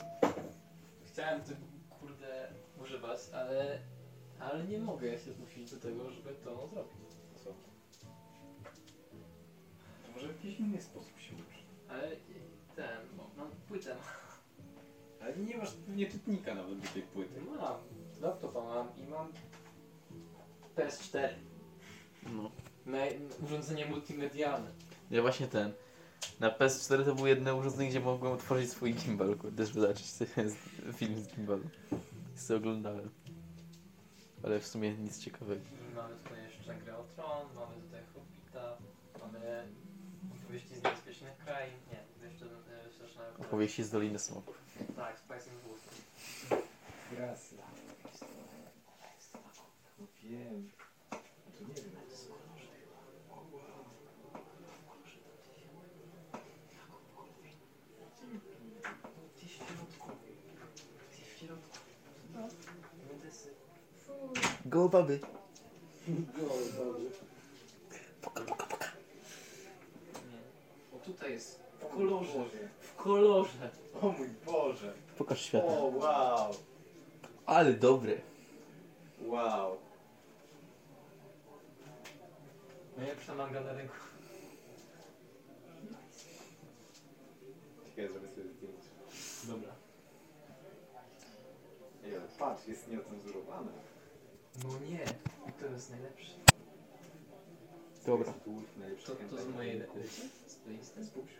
Chciałem 1.05 1.41
tego 1.41 1.59
kurde 1.99 2.51
używać, 2.81 3.19
ale, 3.33 3.79
ale 4.39 4.51
Ale 4.51 4.63
nie 4.63 4.79
mogę 4.79 5.19
się 5.19 5.33
zmusić 5.33 5.71
do 5.71 5.77
tego, 5.79 6.09
żeby 6.11 6.33
to 6.33 6.67
zrobić. 6.67 7.13
Co? 7.43 7.49
To 10.05 10.11
może 10.15 10.27
w 10.27 10.35
jakiś 10.45 10.59
inny 10.59 10.81
sposób 10.81 11.19
się 11.19 11.33
uczy. 11.33 11.63
Ale 11.89 12.11
ten, 12.75 12.97
bo 13.17 13.29
mam 13.37 13.51
płytę. 13.67 13.95
Ale 15.21 15.37
nie 15.37 15.57
masz 15.57 15.71
pewnie 15.73 16.11
czytnika 16.11 16.55
nawet 16.55 16.79
do 16.79 16.87
tej 16.87 17.01
płyty. 17.01 17.41
Mam, 17.41 17.77
laptopa 18.21 18.61
mam 18.61 18.87
i 18.97 19.03
mam 19.03 19.31
PS4. 20.75 21.29
No. 22.31 22.51
Me- 22.85 23.09
urządzenie 23.45 23.85
multimedialne. 23.85 24.71
Ja 25.11 25.21
właśnie 25.21 25.47
ten. 25.47 25.73
Na 26.39 26.49
PS4 26.51 27.05
to 27.05 27.15
było 27.15 27.27
jedno 27.27 27.55
urządzenie, 27.55 27.89
gdzie 27.89 27.99
mogłem 27.99 28.33
otworzyć 28.33 28.69
swój 28.71 28.93
gimbal, 28.93 29.35
kurde, 29.37 29.65
żeby 29.65 29.81
zobaczyć 29.81 30.05
z- 30.05 30.23
film 30.97 31.19
z 31.19 31.27
gimbalu. 31.27 31.63
I 32.35 32.39
sobie 32.39 32.57
oglądałem. 32.57 33.09
Ale 34.43 34.59
w 34.59 34.67
sumie 34.67 34.93
nic 34.97 35.19
ciekawego. 35.19 35.61
I 35.91 35.95
mamy 35.95 36.15
tutaj 36.23 36.43
jeszcze 36.43 36.75
grę 36.75 36.97
o 36.97 37.03
Tron, 37.03 37.47
mamy 37.55 37.81
tutaj 37.81 38.01
Hobbita, 38.13 38.77
mamy 39.21 39.67
opowieści 40.43 40.69
z 40.75 40.83
niebezpiecznych 40.83 41.37
krain. 41.37 41.73
Nie, 41.91 42.27
jeszcze 42.29 42.45
straszne 42.95 43.23
Opowieści 43.39 43.83
z 43.83 43.89
Doliny 43.91 44.19
Smoków. 44.19 44.57
Tak, 44.95 45.19
Spice 45.19 45.33
and 45.51 45.61
Wolf. 45.67 46.05
Grasy. 47.11 47.55
No 49.99 50.05
wiem. 50.23 50.69
To 51.59 51.67
nie 51.67 51.73
wiem, 51.73 51.91
to 51.91 52.11
jest 52.11 52.29
Gdzieś 59.37 59.51
w 59.51 59.55
środku. 59.55 60.11
Gdzieś 61.11 61.27
w 61.27 61.37
środku. 61.39 61.77
No. 62.33 62.47
Wydesy. 63.09 63.49
Go 64.73 64.89
baby. 64.89 65.19
Nie. 66.07 66.15
O 70.95 70.99
tutaj 71.05 71.31
jest. 71.31 71.59
W 71.79 71.95
kolorze. 71.95 72.69
W 72.79 72.95
kolorze. 72.95 73.69
O 74.01 74.11
mój 74.11 74.27
Boże. 74.45 74.93
Pokaż 75.17 75.41
świata. 75.41 75.67
O 75.67 75.85
wow. 75.85 76.51
Ale 77.45 77.73
dobre. 77.73 78.13
Wow. 79.21 79.77
Najlepsza 82.97 83.35
manga 83.35 83.61
na 83.61 83.73
rynku. 83.73 83.95
Czekaj, 87.89 88.07
zrobię 88.07 88.27
sobie 88.27 88.49
zdjęcie. 88.49 88.89
Dobra. 89.43 89.71
Ej, 92.05 92.15
ale 92.15 92.27
patrz, 92.39 92.67
jest 92.67 92.87
nieocenzurowane. 92.87 93.92
No 94.61 94.69
nie. 94.89 95.05
To 95.59 95.65
jest 95.65 95.89
najlepsze. 95.89 96.31
Dobra. 98.05 98.33
Najlepszy 98.79 99.05
To, 99.05 99.15
to 99.15 99.43
z 99.43 99.47
mojej 99.47 99.79
leci? 99.79 100.29
Z 100.47 100.55
playlisty? 100.55 101.05
Spójrz. 101.05 101.31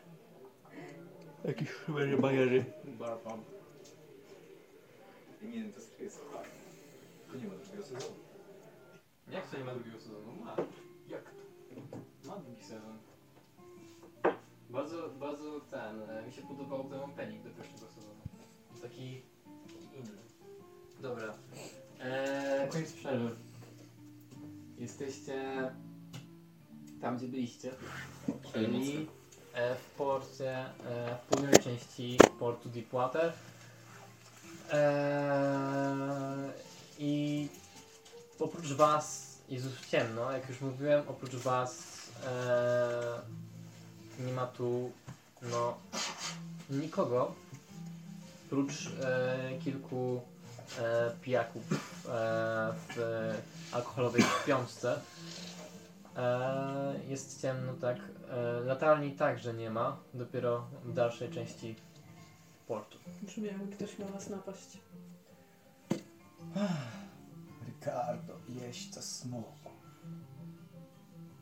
Jakiś 1.46 1.70
chyba 1.70 2.00
bajery. 2.22 2.66
Barbam. 3.00 3.44
I 5.42 5.46
nie, 5.48 5.64
to 5.98 6.04
jest 6.04 6.20
tak. 6.34 6.48
To 7.32 7.38
nie 7.38 7.48
ma 7.48 7.56
drugiego 7.56 7.84
sezonu. 7.84 8.16
Jak 9.32 9.48
to 9.48 9.58
nie 9.58 9.64
ma 9.64 9.74
drugiego 9.74 10.00
sezonu? 10.00 10.34
Ma. 10.46 10.56
Jak 11.08 11.24
to? 11.24 12.28
Ma 12.30 12.38
drugi 12.38 12.64
sezon. 12.64 12.98
Bardzo, 14.70 15.10
bardzo 15.10 15.60
ten, 15.60 16.10
e, 16.10 16.26
mi 16.28 16.34
się 16.34 16.42
podobał 16.42 16.84
ten 16.90 17.00
opening 17.00 17.44
do 17.44 17.50
pierwszego 17.50 17.92
sezonu. 17.92 18.22
Taki 18.82 19.22
inny. 19.94 20.22
Dobra. 21.00 21.34
Eee, 22.04 22.68
koniec 22.70 22.92
przerwy. 22.94 23.36
Jesteście 24.78 25.42
tam, 27.02 27.18
gdzie 27.18 27.28
byliście. 27.28 27.72
Czyli 28.54 29.08
e, 29.54 29.76
w 29.76 29.86
porcie, 29.98 30.58
e, 30.60 31.16
w 31.16 31.20
północnej 31.30 31.64
części 31.64 32.18
portu 32.40 32.70
Deepwater. 32.70 33.34
Eee, 34.72 36.52
I 37.00 37.48
oprócz 38.40 38.74
was 38.74 39.34
jest 39.50 39.66
już 39.66 39.90
ciemno, 39.90 40.32
jak 40.32 40.50
już 40.50 40.62
mówiłem, 40.62 41.04
oprócz 41.08 41.36
was 41.36 41.78
eee, 42.26 44.26
nie 44.26 44.34
ma 44.34 44.48
tu 44.48 44.92
no 45.42 45.78
nikogo, 46.70 47.36
prócz 48.50 48.88
e, 49.02 49.38
kilku 49.64 50.22
e, 50.80 51.12
pijaków 51.22 51.64
e, 51.72 51.78
w 52.88 52.98
alkoholowej 53.72 54.22
śpiączce. 54.22 55.00
E, 56.18 56.94
jest 57.08 57.42
ciemno, 57.42 57.74
tak. 57.74 57.98
E, 58.30 58.60
latarni 58.60 59.12
także 59.12 59.54
nie 59.54 59.70
ma, 59.70 59.98
dopiero 60.14 60.68
w 60.84 60.94
dalszej 60.94 61.30
części 61.30 61.76
portu. 62.68 62.98
Brzmi 63.22 63.48
jakby 63.48 63.76
ktoś 63.76 64.00
miał 64.00 64.10
nas 64.10 64.30
napaść. 64.30 64.78
Ricardo, 67.68 68.34
jeźdźca 68.50 69.02
smoku. 69.02 69.70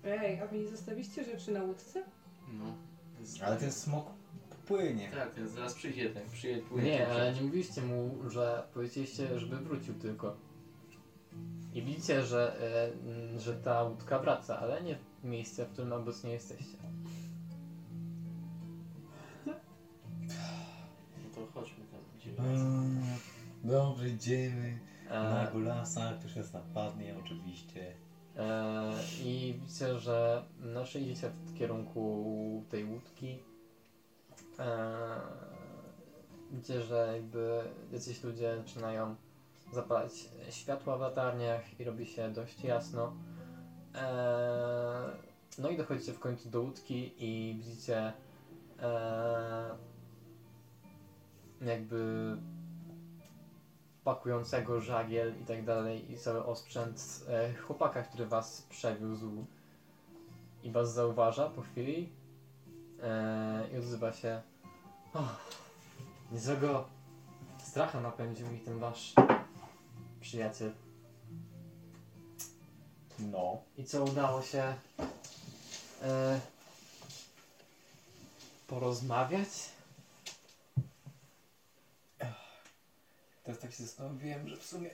Ej, 0.03 0.41
a 0.41 0.47
wy 0.47 0.57
nie 0.57 0.67
zostawiliście 0.67 1.23
rzeczy 1.23 1.51
na 1.51 1.63
łódce? 1.63 2.03
No. 2.53 2.65
Ale 3.45 3.57
ten 3.57 3.71
smok 3.71 4.05
płynie. 4.71 5.09
Tak, 5.11 5.33
ten 5.33 5.47
zaraz 5.49 5.73
przyjdzie, 5.73 6.09
ten 6.09 6.29
przyjdzie, 6.29 6.61
płynie. 6.61 6.91
Nie, 6.91 7.07
ale 7.07 7.33
nie 7.33 7.41
mówiliście 7.41 7.81
mu, 7.81 8.29
że 8.29 8.63
powiedzieliście, 8.73 9.39
żeby 9.39 9.57
wrócił 9.57 9.93
tylko. 9.93 10.35
I 11.73 11.81
widzicie, 11.81 12.23
że, 12.23 12.55
e, 13.35 13.39
że 13.39 13.53
ta 13.55 13.83
łódka 13.83 14.19
wraca, 14.19 14.59
ale 14.59 14.81
nie 14.83 14.95
w 14.95 15.23
miejsce, 15.23 15.65
w 15.65 15.69
którym 15.73 15.93
obecnie 15.93 16.31
jesteście. 16.31 16.77
No 19.45 19.53
to 21.35 21.51
chodźmy 21.53 21.85
tam, 21.91 21.99
gdzie 22.17 22.31
Mm, 22.41 23.01
Dobrze, 23.63 24.09
idziemy. 24.09 24.79
Na 25.09 25.49
E, 25.49 25.51
Golasa, 25.53 26.13
ktoś 26.19 26.35
nas 26.35 26.53
napadnie, 26.53 27.15
oczywiście. 27.25 27.93
e, 28.37 28.93
I 29.23 29.59
widzicie, 29.61 29.99
że 29.99 30.43
znaczy 30.61 30.99
idziecie 30.99 31.29
w 31.45 31.57
kierunku 31.57 32.63
tej 32.69 32.85
łódki. 32.85 33.39
E, 34.59 35.19
widzicie, 36.51 36.81
że 36.81 37.13
jakby 37.15 37.63
jacyś 37.91 38.23
ludzie 38.23 38.57
zaczynają 38.57 39.15
zapalać 39.73 40.11
światła 40.49 40.97
w 40.97 41.01
latarniach 41.01 41.79
i 41.79 41.83
robi 41.83 42.05
się 42.05 42.29
dość 42.33 42.63
jasno. 42.63 43.13
E, 43.95 45.11
no 45.57 45.69
i 45.69 45.77
dochodzicie 45.77 46.13
w 46.13 46.19
końcu 46.19 46.49
do 46.49 46.61
łódki 46.61 47.13
i 47.17 47.55
widzicie 47.57 48.13
e, 48.79 49.75
jakby 51.61 52.37
pakującego 54.03 54.81
żagiel 54.81 55.33
i 55.41 55.45
tak 55.45 55.65
dalej 55.65 56.11
i 56.11 56.17
cały 56.17 56.45
osprzęt 56.45 57.25
chłopaka, 57.61 58.03
który 58.03 58.25
was 58.25 58.61
przewiózł 58.69 59.45
i 60.63 60.71
was 60.71 60.93
zauważa 60.93 61.49
po 61.49 61.61
chwili 61.61 62.20
e, 63.01 63.69
i 63.73 63.77
odzywa 63.77 64.13
się 64.13 64.41
oh, 65.13 65.37
niezłego 66.31 66.87
stracha 67.63 68.01
napędził 68.01 68.47
mi 68.47 68.59
ten 68.59 68.79
wasz 68.79 69.13
przyjaciel. 70.21 70.73
No. 73.19 73.63
I 73.77 73.83
co 73.83 74.03
udało 74.03 74.41
się 74.41 74.75
e, 76.01 76.39
porozmawiać? 78.67 79.47
Teraz 83.43 83.59
tak 83.61 83.71
się 83.71 83.83
zastanowiłem, 83.83 84.47
że 84.47 84.57
w 84.57 84.65
sumie... 84.65 84.89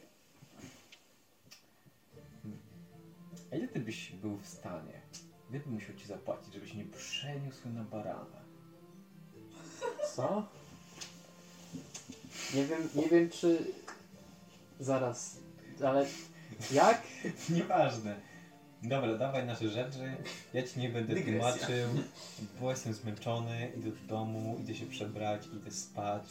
A 3.51 3.55
ile 3.55 3.67
ty 3.67 3.79
byś 3.79 4.11
był 4.11 4.37
w 4.37 4.47
stanie? 4.47 5.01
Ile 5.49 5.59
bym 5.59 5.73
musiał 5.73 5.95
ci 5.95 6.05
zapłacić, 6.07 6.53
żebyś 6.53 6.73
nie 6.73 6.85
przeniósł 6.85 7.69
na 7.69 7.83
barana? 7.83 8.41
Co? 10.15 10.43
Nie 12.55 12.65
wiem, 12.65 12.89
nie 12.95 13.07
wiem 13.09 13.29
czy... 13.29 13.57
Zaraz, 14.79 15.37
ale 15.85 16.05
jak? 16.71 17.01
Nieważne. 17.49 18.15
Dobra, 18.83 19.17
dawaj 19.17 19.45
nasze 19.45 19.69
rzeczy. 19.69 20.17
Ja 20.53 20.63
ci 20.63 20.79
nie 20.79 20.89
będę 20.89 21.13
Dygresja. 21.15 21.39
tłumaczył, 21.53 21.89
bo 22.61 22.69
jestem 22.71 22.93
zmęczony, 22.93 23.71
idę 23.77 23.91
do 23.91 24.07
domu, 24.07 24.57
idę 24.61 24.75
się 24.75 24.85
przebrać, 24.85 25.47
idę 25.47 25.71
spać. 25.71 26.23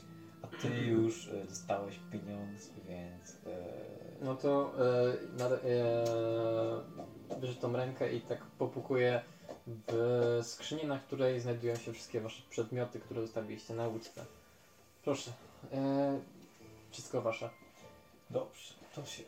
A 0.42 0.46
ty 0.62 0.68
już 0.68 1.28
e, 1.28 1.44
dostałeś 1.44 1.98
pieniądz, 2.12 2.70
więc. 2.88 3.30
E, 3.46 3.86
No 4.24 4.34
to 4.34 4.72
e, 4.78 5.38
na, 5.38 5.44
e, 5.46 5.58
bierze 7.40 7.54
tą 7.54 7.72
rękę 7.72 8.12
i 8.12 8.20
tak 8.20 8.40
popukuje 8.40 9.22
w 9.66 10.40
skrzyni, 10.42 10.84
na 10.84 10.98
której 10.98 11.40
znajdują 11.40 11.76
się 11.76 11.92
wszystkie 11.92 12.20
wasze 12.20 12.42
przedmioty, 12.50 13.00
które 13.00 13.22
zostawiliście 13.22 13.74
na 13.74 13.88
łódce. 13.88 14.24
Proszę. 15.04 15.32
E, 15.72 16.20
wszystko 16.90 17.22
wasze. 17.22 17.50
dobrze, 18.30 18.74
to 18.94 19.06
się 19.06 19.22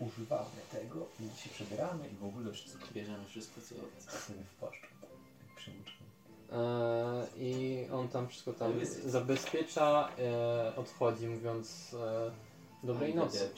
używamy 0.00 0.60
tego 0.72 1.06
i 1.20 1.42
się 1.42 1.50
przebieramy 1.50 2.08
i 2.08 2.16
w 2.16 2.24
ogóle 2.24 2.52
wszystko. 2.52 2.86
Bierzemy 2.92 3.24
wszystko, 3.28 3.60
co... 3.60 3.74
Sobie 4.18 4.40
w 4.44 4.54
płaszczu. 4.60 4.86
Eee, 6.52 7.26
I 7.36 7.90
on 7.90 8.08
tam 8.08 8.28
wszystko 8.28 8.52
tam 8.52 8.72
zabezpiecza, 9.04 10.08
e, 10.18 10.76
odchodzi 10.76 11.26
mówiąc 11.26 11.94
e, 11.94 12.30
dobrej 12.86 13.14
nocy. 13.14 13.50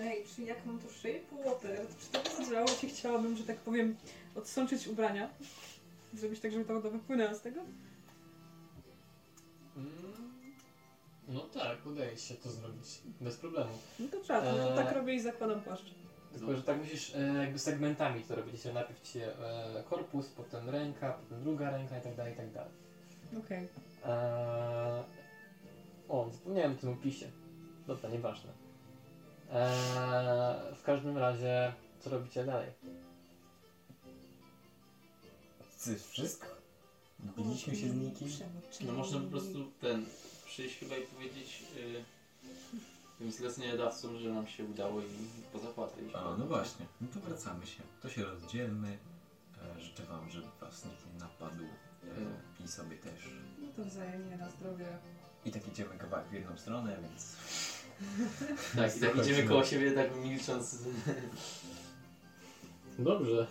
Ej, 0.00 0.24
czy 0.36 0.42
jak 0.42 0.66
mam 0.66 0.78
to 0.78 0.88
shape 0.90 1.44
water, 1.44 1.86
czy 2.00 2.06
to 2.12 2.22
by 2.22 2.44
zadziałało, 2.44 2.70
jeśli 2.70 2.88
chciałabym, 2.88 3.36
że 3.36 3.44
tak 3.44 3.56
powiem, 3.56 3.96
odsączyć 4.34 4.86
ubrania? 4.88 5.28
Zrobić 6.14 6.40
tak, 6.40 6.52
żeby 6.52 6.64
ta 6.64 6.74
woda 6.74 6.90
wypłynęła 6.90 7.34
z 7.34 7.40
tego? 7.40 7.60
Mm, 9.76 9.92
No 11.28 11.40
tak, 11.40 11.86
udaje 11.86 12.16
się 12.16 12.34
to 12.34 12.50
zrobić. 12.50 12.98
Bez 13.20 13.36
problemu. 13.36 13.70
No 13.98 14.08
to 14.08 14.20
trzeba, 14.20 14.40
to 14.40 14.70
Eee. 14.70 14.76
tak 14.84 14.92
robię 14.94 15.14
i 15.14 15.20
zakładam 15.20 15.60
płaszcz. 15.60 15.94
Tylko, 16.32 16.56
że 16.56 16.62
tak 16.62 16.78
musisz 16.78 17.14
e, 17.14 17.20
jakby 17.34 17.58
segmentami 17.58 18.22
to 18.24 18.34
robić. 18.36 18.62
Że 18.62 18.72
najpierw 18.72 19.02
ci 19.02 19.18
e, 19.20 19.32
korpus, 19.90 20.28
potem 20.28 20.68
ręka, 20.70 21.12
potem 21.12 21.42
druga 21.42 21.70
ręka 21.70 21.98
i 21.98 22.02
tak 22.02 22.14
dalej, 22.16 22.32
i 22.32 22.36
tak 22.36 22.52
dalej. 22.52 22.72
Okej. 23.38 23.68
Eee, 24.04 25.02
o, 26.08 26.30
zapomniałem 26.32 26.72
o 26.72 26.74
tym 26.76 26.92
opisie. 26.92 27.26
Dobra, 27.86 28.10
nieważne. 28.10 28.52
Eee, 29.52 30.74
w 30.76 30.82
każdym 30.82 31.18
razie, 31.18 31.72
co 32.00 32.10
robicie 32.10 32.44
dalej? 32.44 32.70
To 35.84 35.90
jest 35.90 36.10
wszystko? 36.10 36.46
Biliśmy 37.36 37.76
się 37.76 37.88
z 37.88 37.94
nikim? 37.94 38.28
No 38.80 38.92
można 38.92 39.20
po 39.20 39.26
prostu 39.26 39.70
ten 39.80 40.06
przyjść 40.46 40.78
chyba 40.78 40.96
i 40.96 41.02
powiedzieć 41.02 41.64
yy, 41.76 42.04
tym 43.18 43.32
zleceniodawcom, 43.32 44.18
że 44.18 44.28
nam 44.30 44.46
się 44.46 44.64
udało 44.64 45.00
i 45.00 45.04
po 45.52 45.58
zapłatę 45.58 46.02
iść. 46.02 46.14
A, 46.14 46.36
no 46.38 46.46
właśnie, 46.46 46.86
no 47.00 47.08
to 47.14 47.20
wracamy 47.20 47.66
się. 47.66 47.82
To 48.02 48.08
się 48.08 48.24
rozdzielmy. 48.24 48.98
E, 49.76 49.80
życzę 49.80 50.02
wam, 50.02 50.30
żeby 50.30 50.46
was 50.60 50.84
nikt 50.84 51.06
nie 51.14 51.20
napadł. 51.20 51.64
E, 52.04 52.64
I 52.64 52.68
sobie 52.68 52.96
też. 52.96 53.28
No 53.60 53.68
to 53.76 53.84
wzajemnie 53.90 54.36
na 54.36 54.50
zdrowie. 54.50 54.98
I 55.44 55.50
tak 55.50 55.68
idziemy 55.68 55.98
kawałek 55.98 56.28
w 56.28 56.32
jedną 56.32 56.56
stronę, 56.58 56.98
więc... 57.02 57.36
Tak, 58.76 58.96
i 58.96 59.00
tak 59.00 59.16
idziemy 59.16 59.48
koło 59.48 59.64
siebie 59.64 59.92
tak 59.92 60.16
milcząc 60.16 60.78
Dobrze. 62.98 63.46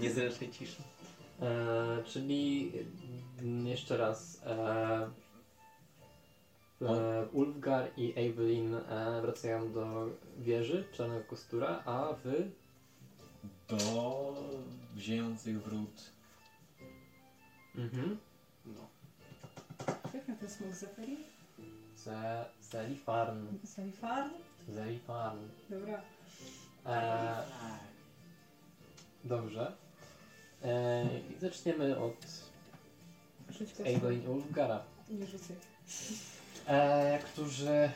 niezręcznej 0.00 0.50
ciszy. 0.50 0.82
Eee, 1.42 2.04
czyli 2.04 2.72
mm, 3.42 3.66
jeszcze 3.66 3.96
raz. 3.96 4.42
E, 4.46 5.10
e, 6.82 7.26
Ulfgar 7.32 7.90
i 7.96 8.12
Evelyn 8.16 8.74
e, 8.74 9.20
wracają 9.22 9.72
do 9.72 10.08
wieży 10.38 10.84
Czarnego 10.92 11.24
Kostura, 11.24 11.82
a 11.84 12.12
wy 12.12 12.50
Do 13.68 14.34
wziętych 14.94 15.62
wrót. 15.62 16.10
Mhm. 17.76 18.18
No. 18.66 18.88
Jak 20.14 20.28
na 20.28 20.36
ten 20.36 20.50
smok 20.50 20.72
Zeppelin? 20.72 21.18
Ze 22.04 22.44
Zelifarn. 22.60 23.46
Zalifarn? 23.62 24.30
Zelifarn. 24.68 25.38
Dobra. 25.70 26.00
E, 26.86 27.42
dobrze. 29.24 29.72
E, 30.64 31.04
I 31.36 31.38
zaczniemy 31.40 31.98
od 31.98 32.16
Rzuć 33.50 33.68
kostką. 33.68 33.84
Evelyn 33.84 34.24
i 34.24 34.26
Ulfgara. 34.28 34.82
Nie 35.10 35.26
rzucaj. 35.26 35.56
e, 36.66 37.18
którzy 37.18 37.90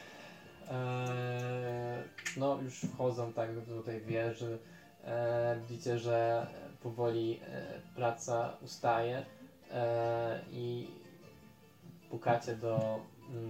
e, 0.70 2.02
no 2.36 2.58
już 2.62 2.80
wchodzą 2.80 3.32
tak 3.32 3.64
do 3.66 3.82
tej 3.82 4.00
wieży. 4.00 4.58
E, 5.04 5.60
widzicie, 5.68 5.98
że 5.98 6.46
powoli 6.82 7.40
e, 7.42 7.80
praca 7.96 8.56
ustaje 8.62 9.24
e, 9.70 10.40
i 10.52 10.88
pukacie 12.10 12.56
do 12.56 13.00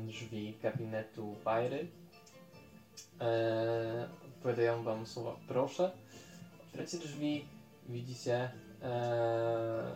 drzwi 0.06 0.59
gabinetu 0.62 1.36
Bajry. 1.44 1.86
E, 3.20 4.09
odpowiadają 4.28 4.82
wam 4.82 5.06
słowa 5.06 5.36
proszę. 5.48 5.90
Otwieracie 6.66 6.98
drzwi, 6.98 7.44
widzicie 7.88 8.50
e, 8.82 9.92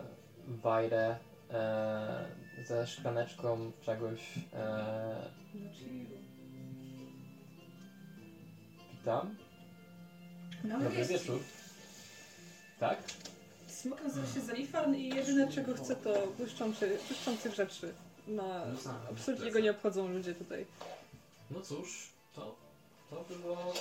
Bajrę 0.47 1.15
e, 1.51 2.25
ze 2.67 2.87
szklaneczką 2.87 3.71
czegoś 3.81 4.19
e. 4.53 5.29
Witam. 8.91 9.35
No 10.63 10.79
Dobry 10.79 10.97
jest. 10.97 11.11
wieczór. 11.11 11.39
Tak? 12.79 12.97
Smok 13.67 14.03
nazywa 14.03 14.27
się 14.27 14.41
Zalifarn 14.41 14.95
i 14.95 15.09
jedyne 15.09 15.51
czego 15.51 15.73
chce 15.73 15.95
to 15.95 16.27
błyszczący, 16.37 16.97
błyszczących 17.07 17.53
rzeczy. 17.53 17.93
Ma, 18.27 18.63
absolutnie 19.09 19.51
go 19.51 19.59
nie 19.59 19.71
obchodzą 19.71 20.07
ludzie 20.07 20.35
tutaj. 20.35 20.65
No 21.51 21.61
cóż, 21.61 22.09
to, 22.33 22.55
to 23.09 23.35
było 23.35 23.73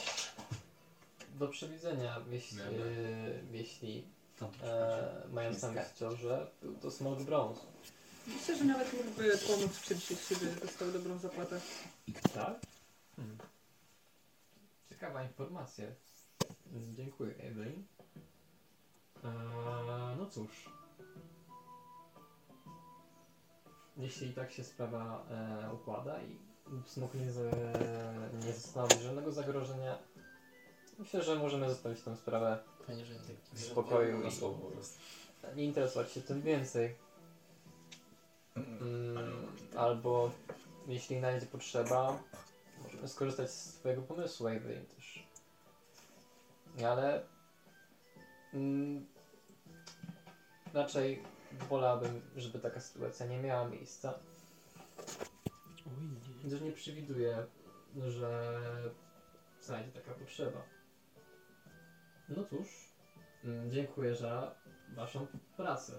do 1.38 1.48
przewidzenia, 1.48 2.20
jeśli, 2.30 2.58
Dobra. 2.58 2.86
jeśli 3.52 4.04
To 4.38 4.50
e, 4.66 5.22
mając 5.32 5.62
na 5.62 5.68
myśli 5.68 5.90
to, 5.98 6.16
że 6.16 6.50
był 6.62 6.74
to 6.74 6.90
smog 6.90 7.22
brązu. 7.22 7.60
Myślę, 8.26 8.56
że 8.56 8.64
nawet 8.64 8.92
mógłby 8.92 9.38
pomóc 9.38 9.72
w 9.72 9.84
czymś, 9.84 10.10
jeśli 10.10 10.36
by 10.36 10.60
dostał 10.60 10.92
dobrą 10.92 11.18
zapłatę. 11.18 11.60
Tak? 12.34 12.60
Hmm. 13.16 13.38
Ciekawa 14.88 15.22
informacja. 15.22 15.86
Dziękuję, 16.94 17.34
Evelyn. 17.36 17.84
Eee, 19.24 20.16
no 20.18 20.26
cóż. 20.30 20.50
Jeśli 23.96 24.32
tak 24.32 24.52
się 24.52 24.64
sprawa 24.64 25.24
e, 25.30 25.74
układa 25.74 26.22
i 26.22 26.36
smok 26.86 27.14
nie, 27.14 27.32
z, 27.32 27.56
nie 28.44 28.52
zastanowi 28.52 29.02
żadnego 29.02 29.32
zagrożenia, 29.32 29.98
myślę, 30.98 31.22
że 31.22 31.36
możemy 31.36 31.68
zostawić 31.68 32.02
tę 32.02 32.16
sprawę 32.16 32.58
Fajnie, 32.86 33.06
że 33.06 33.14
nie 33.14 33.20
tak 33.20 33.36
w 33.52 33.60
spokoju 33.60 34.18
Na 34.18 34.28
i 34.28 34.32
słowo 34.32 34.54
po 34.54 34.70
prostu. 34.70 34.98
nie 35.56 35.64
interesować 35.64 36.12
się 36.12 36.20
tym 36.22 36.42
więcej. 36.42 36.94
Mm, 38.56 39.46
albo 39.76 40.30
jeśli 40.86 41.18
znajdzie 41.18 41.46
potrzeba, 41.46 42.22
możemy 42.84 43.08
skorzystać 43.08 43.50
z 43.50 43.74
twojego 43.74 44.02
pomysłu, 44.02 44.48
Evelyn 44.48 44.86
też. 44.86 45.26
Ale 46.86 47.22
mm, 48.54 49.06
raczej 50.74 51.22
wolałbym, 51.68 52.20
żeby 52.36 52.58
taka 52.58 52.80
sytuacja 52.80 53.26
nie 53.26 53.38
miała 53.38 53.68
miejsca. 53.68 54.14
Gdyż 56.44 56.60
nie 56.60 56.72
przewiduję, 56.72 57.46
że 58.08 58.60
znajdzie 59.60 59.92
taka 59.92 60.14
potrzeba. 60.14 60.62
No 62.28 62.44
cóż, 62.44 62.68
mm, 63.44 63.70
dziękuję 63.70 64.14
za 64.14 64.54
waszą 64.94 65.26
pracę. 65.56 65.92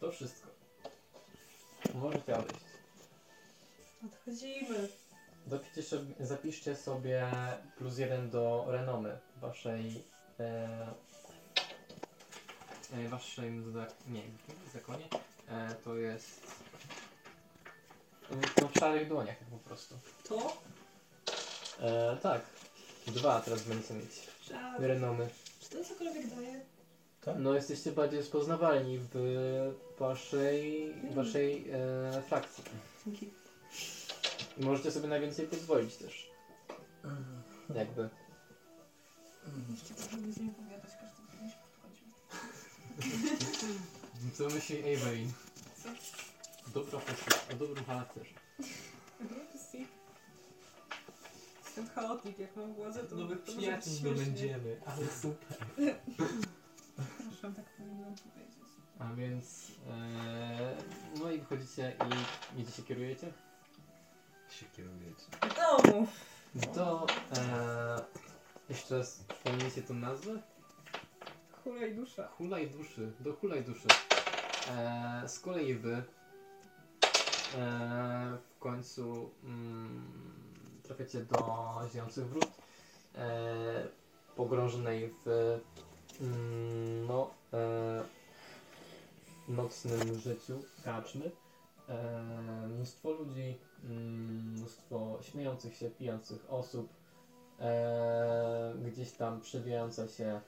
To 0.00 0.10
wszystko. 0.10 0.48
Możecie 1.94 2.38
odejść. 2.38 2.64
Odchodzimy. 4.06 4.88
Zapiszcie 5.46 5.82
sobie, 5.82 6.14
zapiszcie 6.20 6.76
sobie 6.76 7.26
plus 7.78 7.98
jeden 7.98 8.30
do 8.30 8.64
renomy 8.68 9.18
waszej 9.40 10.02
e, 10.40 10.86
e, 12.94 13.08
waszym 13.08 13.72
zak 13.72 13.94
nie, 14.08 14.22
zakonie. 14.74 15.08
E, 15.48 15.74
to 15.84 15.96
jest 15.96 16.40
to 18.56 18.68
w 18.68 18.78
szarych 18.78 19.08
dłoniach 19.08 19.38
tak 19.38 19.48
po 19.48 19.56
prostu. 19.56 19.94
To? 20.28 20.62
E, 21.80 22.16
tak. 22.16 22.42
Dwa 23.06 23.40
teraz 23.40 23.62
będziecie 23.62 23.94
mieć. 23.94 24.28
Żart. 24.48 24.80
Renomy. 24.80 25.28
Czy 25.60 25.70
to 25.70 25.84
cokolwiek 25.84 26.26
daje? 26.26 26.60
No 27.38 27.54
jesteście 27.54 27.92
bardziej 27.92 28.18
rozpoznawalni 28.18 28.98
w 29.12 29.72
waszej, 29.98 30.94
waszej 31.14 31.70
e, 31.70 32.22
frakcji. 32.22 32.64
Dzięki. 33.04 33.30
I 34.58 34.64
możecie 34.64 34.90
sobie 34.90 35.08
najwięcej 35.08 35.46
pozwolić 35.46 35.96
też. 35.96 36.30
Jakby. 37.74 38.08
Chciałabym 39.84 40.32
z 40.32 40.38
nim 40.38 40.54
pogadać, 40.54 40.90
Co 44.34 44.48
myśli 44.48 44.78
Evelyn? 44.78 45.32
Co? 45.82 45.88
Dobra 46.74 46.98
postać, 47.00 47.40
o 47.52 47.56
dobrym 47.56 47.84
charakterze. 47.84 48.34
Oopsie. 49.20 49.86
Jestem 51.64 51.86
chaotyk, 51.88 52.38
jak 52.38 52.56
mam 52.56 52.74
władzę, 52.74 53.04
to 53.04 53.16
Nowych 53.16 53.44
to 53.44 53.52
może 53.52 53.58
przyjaciół 53.60 53.92
być 53.92 54.00
śmiesznie. 54.00 54.16
zdobędziemy, 54.16 54.80
ale 54.86 55.06
super. 55.22 55.58
Przepraszam, 57.16 57.54
tak 57.54 57.64
powinnam 57.78 58.14
powiedzieć. 58.14 58.54
A 58.98 59.14
więc. 59.14 59.72
E, 59.90 60.76
no 61.18 61.30
i 61.30 61.38
wychodzicie 61.38 61.96
i 62.58 62.62
gdzie 62.62 62.72
się 62.72 62.82
kierujecie? 62.82 63.32
Siekierą 64.50 64.90
wiecie. 64.98 65.24
W 65.42 65.56
domu. 65.92 66.06
To 66.74 67.06
e, 67.36 68.04
jeszcze 68.68 68.98
raz 68.98 69.24
przypomnijcie 69.28 69.82
tą 69.82 69.94
nazwę? 69.94 70.42
Hulaj 71.64 71.94
dusza. 71.94 72.28
Hulaj 72.28 72.70
duszy, 72.70 73.12
do 73.20 73.32
hulaj 73.32 73.64
duszy. 73.64 73.88
E, 74.70 75.28
z 75.28 75.40
kolei 75.40 75.74
wy 75.74 75.94
e, 75.94 76.02
w 78.50 78.58
końcu 78.58 79.30
mm, 79.44 80.12
trafiacie 80.82 81.20
do 81.20 81.38
ziejących 81.92 82.26
wrót, 82.28 82.48
e, 83.14 83.88
pogrążonej 84.36 85.14
w 85.24 85.28
mm, 86.20 87.06
no, 87.06 87.30
e, 87.52 88.02
nocnym 89.48 90.18
życiu 90.18 90.62
karczmy. 90.84 91.30
E, 91.88 92.68
mnóstwo 92.68 93.10
ludzi, 93.10 93.58
mm, 93.84 94.52
mnóstwo 94.52 95.18
śmiejących 95.22 95.76
się, 95.76 95.90
pijących 95.90 96.52
osób, 96.52 96.88
e, 97.60 98.74
gdzieś 98.84 99.12
tam 99.12 99.40
przewijające 99.40 100.08
się 100.08 100.40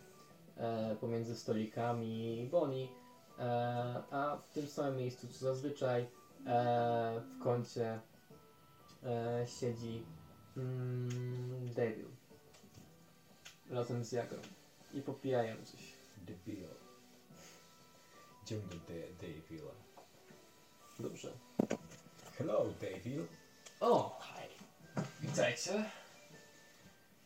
pomiędzy 1.01 1.37
stolikami 1.37 2.49
boni, 2.51 2.93
e, 3.39 3.43
a 4.11 4.37
w 4.37 4.53
tym 4.53 4.67
samym 4.69 4.97
miejscu 4.97 5.29
co 5.29 5.39
zazwyczaj 5.39 6.03
e, 6.03 6.07
w 7.21 7.43
kącie 7.43 8.01
e, 9.05 9.47
siedzi 9.61 10.03
mm, 10.57 11.71
Devil 11.75 12.07
razem 13.71 14.05
z 14.05 14.13
Jagrą 14.13 14.39
i 14.95 15.03
popijają 15.03 15.57
coś. 15.65 15.81
Debil. 16.17 16.67
Idziemy 18.43 18.63
do 18.63 18.77
De- 18.77 19.13
Davila. 19.29 19.71
Dobrze. 21.01 21.33
Hello, 22.39 22.67
Davil. 22.81 23.27
O, 23.81 24.19
hej. 24.21 24.49
Witajcie. 25.21 25.85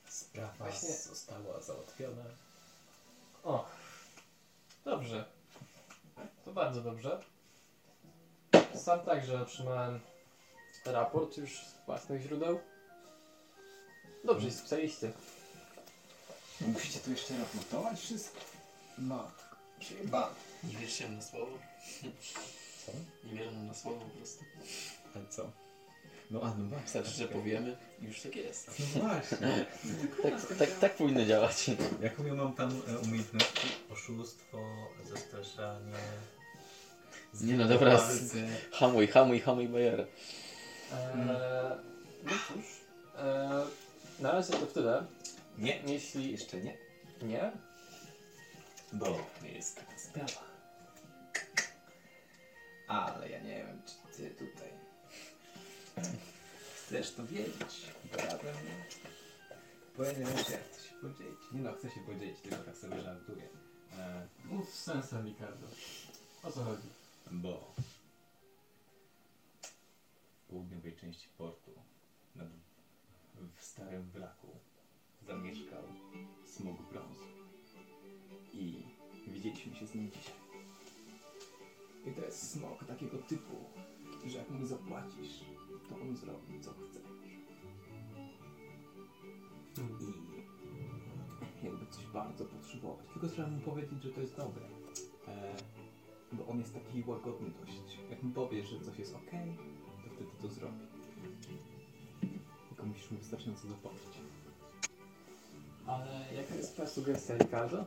Sprawa 0.09 0.53
Właśnie- 0.59 0.89
została 0.95 1.61
załatwiona. 1.61 2.25
O, 3.45 3.65
dobrze. 4.85 5.25
To 6.45 6.53
bardzo 6.53 6.81
dobrze. 6.83 7.21
Sam 8.75 9.01
także 9.01 9.43
otrzymałem 9.43 10.01
raport 10.87 11.37
już 11.37 11.59
z 11.59 11.87
własnych 11.87 12.23
źródeł. 12.23 12.61
Dobrze, 14.25 14.47
Mm. 14.47 14.59
spisaliście. 14.59 15.13
Musicie 16.61 16.99
to 17.01 17.11
jeszcze 17.11 17.39
raportować 17.39 18.01
wszystko? 18.01 18.41
No. 18.99 19.31
Przejebane. 19.81 20.35
Nie 20.65 21.05
nam 21.09 21.17
na 21.17 21.23
słowo. 21.23 21.59
Co? 22.87 22.93
Nie 23.25 23.33
wierzę 23.35 23.51
na 23.57 23.75
słowo 23.75 24.01
po 24.01 24.11
prostu. 24.19 24.45
Ale 25.15 25.27
co? 25.27 25.51
No 26.31 26.41
a 26.43 26.47
no 26.49 26.65
właśnie. 26.65 26.83
Wystarczy, 26.85 27.11
że 27.11 27.29
powiemy 27.29 27.77
i 28.03 28.05
już 28.05 28.21
tak 28.21 28.37
jest. 28.37 28.71
No 28.97 29.01
właśnie. 29.01 29.67
Tak, 30.23 30.57
tak, 30.59 30.71
tak 30.81 30.95
powinno 30.95 31.25
działać. 31.25 31.71
Jaką 32.03 32.27
ja 32.27 32.35
mam 32.35 32.53
tam 32.55 32.71
e, 32.89 32.99
umiejętności? 32.99 33.69
Oszustwo, 33.91 34.59
zastraszanie... 35.05 35.95
Nie 37.41 37.57
no, 37.57 37.69
dobra, 37.69 37.99
z- 37.99 38.35
hamuj, 38.73 39.07
hamuj, 39.07 39.41
hamuj 39.41 39.69
bajerę. 39.69 40.07
Eee, 40.93 40.97
no 42.25 42.31
cóż, 42.49 42.65
eee, 43.19 43.65
na 44.21 44.33
razie 44.33 44.53
to 44.53 44.67
tyle. 44.67 45.05
Nie. 45.59 45.83
Jeśli 45.87 46.33
Jeszcze 46.33 46.57
nie. 46.57 46.77
nie, 47.23 47.53
Bo 48.93 49.19
jest 49.45 49.77
taka 49.77 49.99
sprawa. 49.99 50.51
Ale 52.89 53.29
ja 53.31 53.39
nie 53.41 53.57
wiem, 53.57 53.83
czy 53.87 54.17
ty 54.17 54.31
tutaj 54.31 54.69
chcesz 56.77 57.15
to 57.15 57.27
wiedzieć. 57.27 57.87
Jak 58.19 58.39
to 60.41 60.81
się 60.83 60.95
podzielić. 61.03 61.39
Nie 61.53 61.61
no, 61.61 61.73
chcę 61.73 61.91
się 61.91 62.01
podzielić, 62.01 62.41
tylko 62.41 62.65
tak 62.65 62.77
sobie 62.77 63.01
żartuję. 63.01 63.49
E, 63.99 64.29
mów 64.45 64.71
z 64.71 64.83
sensem, 64.83 65.27
Ricardo. 65.27 65.67
O 66.43 66.53
co 66.53 66.65
chodzi? 66.65 66.89
bo 67.31 67.75
w 69.63 70.51
południowej 70.51 70.97
części 70.97 71.29
portu, 71.39 71.71
nad, 72.37 72.49
w 73.57 73.65
starym 73.65 74.11
wraku, 74.11 74.49
zamieszkał 75.27 75.83
smog 76.47 76.83
brązu. 76.93 77.25
I 78.53 78.83
widzieliśmy 79.27 79.77
się 79.77 79.87
z 79.87 79.95
nim 79.95 80.11
dzisiaj. 80.11 80.35
I 82.07 82.13
to 82.13 82.21
jest 82.21 82.51
smog 82.51 82.85
takiego 82.85 83.19
typu, 83.19 83.57
że 84.27 84.39
jak 84.39 84.51
mu 84.51 84.67
zapłacisz, 84.67 85.45
to 85.91 86.03
on 86.03 86.17
zrobi 86.17 86.61
co 86.61 86.71
chce. 86.71 87.01
I 91.63 91.67
jakby 91.67 91.87
coś 91.87 92.07
bardzo 92.07 92.45
potrzebować. 92.45 93.07
Tylko 93.13 93.29
trzeba 93.29 93.49
mu 93.49 93.61
powiedzieć, 93.61 94.03
że 94.03 94.11
to 94.11 94.21
jest 94.21 94.37
dobre. 94.37 94.65
E, 95.29 95.55
bo 96.33 96.47
on 96.47 96.59
jest 96.59 96.75
taki 96.75 97.05
łagodny 97.07 97.51
dość. 97.61 97.99
Jak 98.11 98.23
mu 98.23 98.31
powiesz, 98.33 98.69
że 98.69 98.81
coś 98.81 98.99
jest 98.99 99.15
ok, 99.15 99.31
to 100.05 100.11
wtedy 100.11 100.31
to 100.43 100.49
zrobi. 100.49 100.79
Tylko 102.69 102.87
musisz 102.87 103.11
mu 103.11 103.19
wystarczająco 103.19 103.69
zapłacić. 103.69 104.21
Ale 105.87 106.27
jaka 106.37 106.55
jest 106.55 106.73
twoja 106.73 106.89
sugestia, 106.89 107.37
Ricardo? 107.37 107.85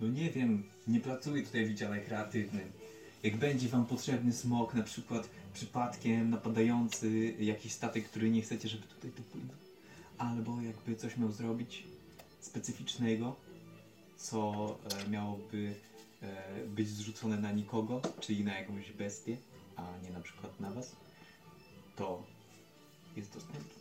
No 0.00 0.08
nie 0.08 0.30
wiem, 0.30 0.62
nie 0.88 1.00
pracuję 1.00 1.42
tutaj 1.42 1.64
w 1.64 1.68
wydziale 1.68 2.00
kreatywnym. 2.00 2.77
Jak 3.22 3.36
będzie 3.36 3.68
wam 3.68 3.86
potrzebny 3.86 4.32
smok, 4.32 4.74
na 4.74 4.82
przykład 4.82 5.28
przypadkiem 5.54 6.30
napadający 6.30 7.34
jakiś 7.40 7.72
statek, 7.72 8.08
który 8.08 8.30
nie 8.30 8.42
chcecie, 8.42 8.68
żeby 8.68 8.86
tutaj 8.86 9.10
dopłynął, 9.16 9.56
albo 10.18 10.62
jakby 10.62 10.96
coś 10.96 11.16
miał 11.16 11.32
zrobić 11.32 11.84
specyficznego, 12.40 13.36
co 14.16 14.68
e, 15.06 15.08
miałoby 15.08 15.74
e, 16.22 16.66
być 16.66 16.88
zrzucone 16.88 17.36
na 17.36 17.52
nikogo, 17.52 18.00
czyli 18.20 18.44
na 18.44 18.58
jakąś 18.58 18.92
bestię, 18.92 19.36
a 19.76 19.82
nie 20.04 20.10
na 20.10 20.20
przykład 20.20 20.60
na 20.60 20.70
was, 20.70 20.96
to 21.96 22.22
jest 23.16 23.34
dostępne. 23.34 23.78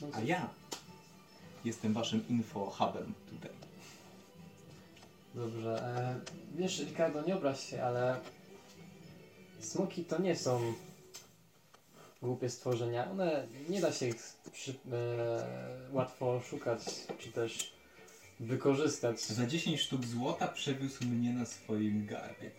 No 0.00 0.08
A 0.12 0.20
ja 0.20 0.48
jestem 1.64 1.92
waszym 1.92 2.28
info 2.28 2.70
hubem 2.70 3.14
tutaj. 3.30 3.50
Dobrze. 5.34 5.96
E, 5.96 6.20
wiesz, 6.56 6.80
Ricardo, 6.80 7.22
nie 7.22 7.36
obraź 7.36 7.70
się, 7.70 7.82
ale 7.82 8.20
smoki 9.60 10.04
to 10.04 10.20
nie 10.20 10.36
są 10.36 10.74
głupie 12.22 12.50
stworzenia. 12.50 13.10
One 13.10 13.46
nie 13.68 13.80
da 13.80 13.92
się 13.92 14.08
ich 14.08 14.16
przy, 14.52 14.74
e, 14.92 15.92
łatwo 15.92 16.40
szukać, 16.50 16.80
czy 17.18 17.32
też 17.32 17.72
wykorzystać. 18.40 19.20
Za 19.20 19.46
10 19.46 19.80
sztuk 19.80 20.04
złota 20.04 20.48
przewiózł 20.48 21.04
mnie 21.04 21.32
na 21.32 21.46
swoim 21.46 22.06
garbie. 22.06 22.50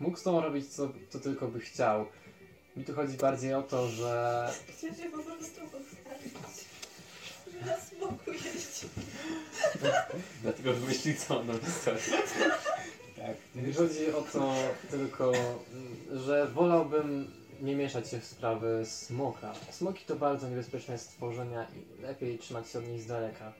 Mógł 0.00 0.18
z 0.18 0.22
tobą 0.22 0.40
robić 0.40 0.68
co, 0.68 0.92
co 1.10 1.20
tylko 1.20 1.48
by 1.48 1.60
chciał. 1.60 2.06
Mi 2.76 2.84
tu 2.84 2.94
chodzi 2.94 3.16
bardziej 3.16 3.54
o 3.54 3.62
to, 3.62 3.88
że 3.88 4.52
Chcę 4.68 4.96
cię 4.96 5.10
po 5.10 5.18
prostu 5.22 5.60
postawić. 5.60 6.34
Na 7.66 7.80
smoku 7.80 8.32
jeździ. 8.32 8.88
Dlatego 10.42 10.74
wymyślił 10.74 11.14
całą 11.16 11.44
historię. 11.58 12.22
Mi 13.54 13.72
chodzi 13.72 14.12
o 14.12 14.22
to 14.22 14.54
tylko, 14.90 15.32
że 16.12 16.46
wolałbym 16.46 17.32
nie 17.60 17.76
mieszać 17.76 18.10
się 18.10 18.20
w 18.20 18.24
sprawy 18.24 18.86
smoka. 18.86 19.54
Smoki 19.70 20.04
to 20.04 20.16
bardzo 20.16 20.48
niebezpieczne 20.48 20.98
stworzenia 20.98 21.66
i 21.98 22.02
lepiej 22.02 22.38
trzymać 22.38 22.68
się 22.70 22.78
od 22.78 22.88
nich 22.88 23.02
z 23.02 23.06
daleka. 23.06 23.52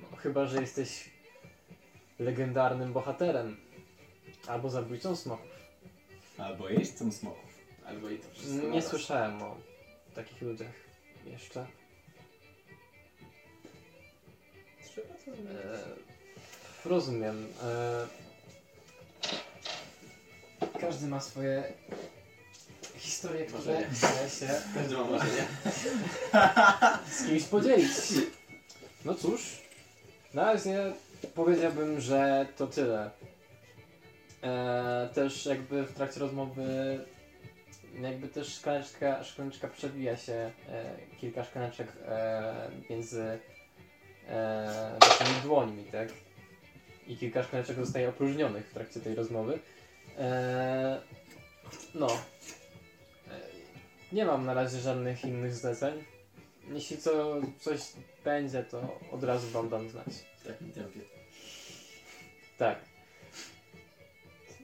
No, 0.00 0.16
chyba, 0.16 0.46
że 0.46 0.60
jesteś 0.60 1.10
legendarnym 2.18 2.92
bohaterem 2.92 3.56
albo 4.46 4.70
zabójcą 4.70 5.16
smoków. 5.16 5.50
Albo 6.38 6.68
jeźdźcą 6.68 7.12
smoków. 7.12 7.58
Albo 7.86 8.10
i 8.10 8.18
to 8.18 8.28
wszystko 8.30 8.62
Nie 8.62 8.68
naraz. 8.68 8.86
słyszałem 8.86 9.42
o 9.42 9.56
takich 10.14 10.42
ludziach 10.42 10.72
jeszcze. 11.26 11.66
Trzeba 14.84 15.14
to 15.14 15.20
zrobić. 15.24 15.46
E, 16.84 16.88
rozumiem. 16.88 17.46
E, 17.62 18.06
każdy 20.80 21.06
ma 21.06 21.20
swoje 21.20 21.72
historie, 22.96 23.46
które 23.46 23.58
Marzenia. 23.58 23.90
chce 23.90 24.46
się 24.46 24.52
Każdy 24.74 24.96
ma 24.96 25.04
marzenia. 25.04 25.46
z 27.16 27.26
kimś 27.26 27.44
podzielić. 27.44 27.88
No 29.04 29.14
cóż, 29.14 29.62
na 30.34 30.44
razie 30.44 30.92
powiedziałbym, 31.34 32.00
że 32.00 32.46
to 32.56 32.66
tyle. 32.66 33.10
E, 34.42 35.08
też 35.14 35.46
jakby 35.46 35.82
w 35.82 35.92
trakcie 35.92 36.20
rozmowy 36.20 36.98
jakby 38.02 38.28
też 38.28 38.54
szklaneczka, 38.54 39.24
szklaneczka 39.24 39.68
przewija 39.68 40.16
się 40.16 40.32
e, 40.32 40.50
kilka 41.20 41.44
szklaneczek 41.44 41.88
e, 42.06 42.70
między 42.90 43.38
e, 44.28 44.98
waszymi 45.00 45.40
dłońmi, 45.42 45.84
tak? 45.84 46.08
I 47.06 47.16
kilka 47.16 47.42
szklaneczek 47.42 47.76
zostaje 47.76 48.08
opróżnionych 48.08 48.66
w 48.66 48.74
trakcie 48.74 49.00
tej 49.00 49.14
rozmowy. 49.14 49.58
E, 50.18 51.00
no, 51.94 52.08
Nie 54.12 54.24
mam 54.24 54.46
na 54.46 54.54
razie 54.54 54.78
żadnych 54.78 55.24
innych 55.24 55.54
zleceń. 55.54 56.04
Jeśli 56.68 56.98
co, 56.98 57.40
coś 57.60 57.80
będzie, 58.24 58.64
to 58.64 58.98
od 59.10 59.24
razu 59.24 59.48
wam 59.48 59.68
dam 59.68 59.90
znać. 59.90 60.06
W 60.36 60.46
takim 60.46 60.72
tempie. 60.72 61.00
Tak. 62.58 62.78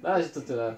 Na 0.03 0.09
razie 0.09 0.29
to 0.29 0.41
tyle. 0.41 0.77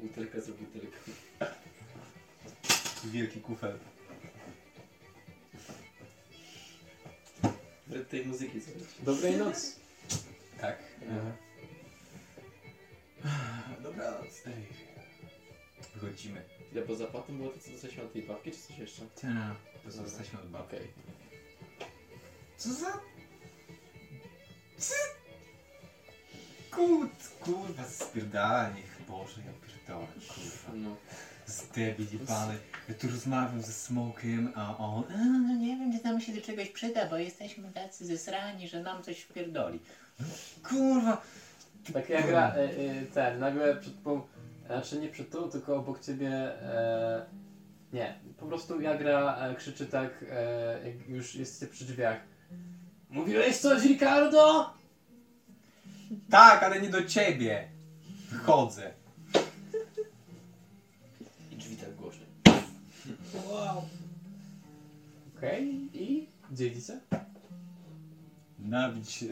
Butelka 0.00 0.40
za 0.40 0.52
butelką. 0.52 0.96
Wielki 3.04 3.40
kufer. 3.40 3.78
Nawet 7.86 8.08
tej 8.08 8.26
muzyki 8.26 8.60
słuchajcie. 8.60 8.86
Dobrej 9.02 9.36
nocy. 9.36 9.85
Tak. 10.60 10.76
Aha. 11.10 11.32
Dobranoc, 13.82 14.42
Dave. 14.44 14.56
Wychodzimy. 15.94 16.42
Ile 16.72 16.82
po 16.82 16.96
zapłatem 16.96 17.36
było 17.36 17.48
to, 17.50 17.58
co 17.60 17.70
dostaliśmy 17.70 18.02
od 18.02 18.12
tej 18.12 18.22
babki, 18.22 18.50
czy 18.50 18.58
coś 18.58 18.78
jeszcze? 18.78 19.02
Ta, 19.22 19.56
to 19.84 19.90
zostaliśmy 19.90 20.38
od 20.40 20.46
babki. 20.48 20.76
Okej. 20.76 20.88
Co 22.56 22.72
za... 22.74 22.92
Co? 24.78 24.94
Kut, 26.70 27.10
kurwa, 27.40 27.84
spierdalanie, 27.84 28.82
Boże, 29.08 29.40
ja 29.46 29.52
pierdolę, 29.68 30.06
kurwa. 30.28 30.72
No. 30.74 30.96
Z 31.46 31.68
debil 31.68 32.06
jebany. 32.12 32.58
Ja 32.88 32.94
tu 32.94 33.08
rozmawiam 33.08 33.62
ze 33.62 33.72
Smokiem, 33.72 34.52
a 34.54 34.78
on... 34.78 35.04
"A, 35.10 35.16
No 35.24 35.54
nie 35.54 35.76
wiem, 35.76 35.98
czy 35.98 36.04
nam 36.04 36.20
się 36.20 36.32
do 36.32 36.40
czegoś 36.42 36.68
przyda, 36.68 37.06
bo 37.08 37.16
jesteśmy 37.18 37.72
tacy 37.72 38.06
zesrani, 38.06 38.68
że 38.68 38.82
nam 38.82 39.02
coś 39.02 39.20
wpierdoli. 39.20 39.80
Kurwa! 40.62 41.22
Tak 41.92 42.08
jak 42.08 42.26
gra, 42.26 42.54
e, 42.54 42.64
e, 42.64 43.02
ten, 43.14 43.38
nagle 43.38 43.76
przed 43.76 44.02
tą, 44.02 44.22
znaczy 44.66 44.98
nie 45.00 45.08
przed 45.08 45.30
tą, 45.30 45.50
tylko 45.50 45.76
obok 45.76 46.00
ciebie, 46.00 46.30
e, 46.62 47.26
nie, 47.92 48.14
po 48.36 48.46
prostu 48.46 48.80
Jagra 48.80 49.36
e, 49.36 49.54
krzyczy 49.54 49.86
tak, 49.86 50.24
e, 50.30 50.88
jak 50.88 51.08
już 51.08 51.34
jesteście 51.34 51.74
przy 51.74 51.84
drzwiach. 51.84 52.20
Mówiłeś 53.10 53.56
coś, 53.56 53.82
Ricardo? 53.84 54.74
Tak, 56.30 56.62
ale 56.62 56.80
nie 56.80 56.88
do 56.88 57.04
ciebie! 57.04 57.68
Wychodzę. 58.30 58.90
I 61.50 61.56
drzwi 61.56 61.76
tak 61.76 61.94
głośno. 61.94 62.26
Wow. 63.50 63.82
Okej, 65.36 65.88
i 65.94 66.26
gdzie 66.50 66.66
idziecie? 66.66 67.00
Nabić 68.58 69.10
się. 69.10 69.26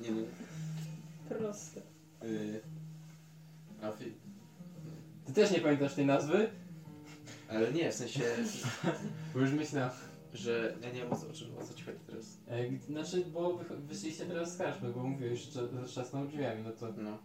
Nie 0.00 0.10
no. 0.10 0.22
Proste. 1.28 1.80
A 3.82 3.90
wy... 3.92 4.04
Ty 5.26 5.32
też 5.32 5.50
nie 5.50 5.58
pamiętasz 5.60 5.94
tej 5.94 6.06
nazwy? 6.06 6.48
Ale 7.48 7.72
nie, 7.72 7.90
w 7.92 7.94
sensie, 7.94 8.20
Bo 9.34 9.40
już 9.40 9.50
myślałem. 9.50 9.90
że 10.34 10.74
ja 10.82 10.88
nie 10.88 10.94
wiem 11.02 11.12
o 11.12 11.16
co, 11.16 11.28
o 11.28 11.32
czym- 11.32 11.58
o 11.58 11.64
co 11.66 11.74
ci 11.74 11.82
chodzi 11.84 11.98
teraz. 12.06 12.24
E, 12.48 12.68
g- 12.70 12.78
znaczy, 12.78 13.24
bo 13.32 13.56
wy, 13.56 13.76
wyszliście 13.76 14.26
teraz 14.26 14.54
z 14.54 14.56
karczmy, 14.58 14.92
bo 14.92 15.02
mówiłeś, 15.02 15.40
że 15.40 15.68
trzasnął 15.86 16.26
drzwiami, 16.28 16.62
no 16.62 16.70
to, 16.72 16.92
No, 16.98 17.18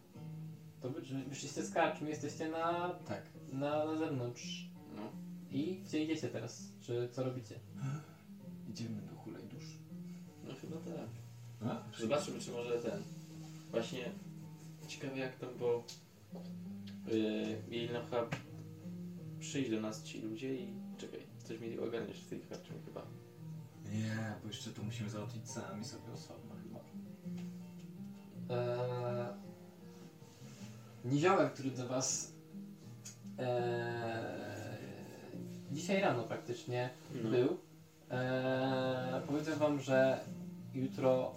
to 0.82 0.90
wy, 0.90 1.02
wyszliście 1.30 1.64
z 1.64 1.74
karczmy, 1.74 2.10
jesteście 2.10 2.50
na, 2.50 2.90
Tak. 3.08 3.22
na, 3.54 3.86
na 3.86 3.96
zewnątrz. 3.98 4.70
no. 4.96 5.02
I 5.52 5.76
gdzie 5.86 6.04
idziecie 6.04 6.28
teraz? 6.28 6.64
Czy 6.82 7.10
co 7.12 7.24
robicie? 7.24 7.56
Idziemy. 8.70 9.02
No 9.12 9.17
chyba 10.70 10.98
tak. 10.98 11.08
A? 11.72 11.98
Zobaczymy, 12.00 12.40
czy 12.40 12.52
może 12.52 12.80
ten. 12.80 13.04
Właśnie 13.72 14.12
ciekawe 14.88 15.18
jak 15.18 15.36
tam, 15.36 15.50
bo 15.60 15.84
yy, 17.08 17.58
mieli 17.70 17.94
na 17.94 18.02
chyba 18.02 18.28
przyjść 19.40 19.72
do 19.72 19.82
nas 19.82 20.04
ci 20.04 20.22
ludzie 20.22 20.56
i 20.56 20.68
czekaj, 20.98 21.20
coś 21.44 21.60
mieli 21.60 21.80
ogarniać 21.80 22.18
w 22.18 22.28
tej 22.30 22.40
karczmie 22.40 22.76
chyba. 22.86 23.02
Nie, 23.94 24.34
bo 24.42 24.48
jeszcze 24.48 24.70
to 24.72 24.84
musimy 24.84 25.10
załatwić 25.10 25.50
sami 25.50 25.86
sobie 25.86 26.14
osobno 26.14 26.56
chyba. 26.64 26.80
Eee, 28.50 29.28
Niziołek, 31.06 31.54
który 31.54 31.72
do 31.72 31.88
was 31.88 32.32
eee, 33.40 33.48
dzisiaj 35.72 36.02
rano 36.02 36.24
praktycznie 36.24 36.90
No. 37.24 37.30
był, 37.30 37.58
eee, 38.12 39.22
powiedział 39.28 39.56
wam, 39.58 39.80
że 39.82 40.20
jutro 40.78 41.32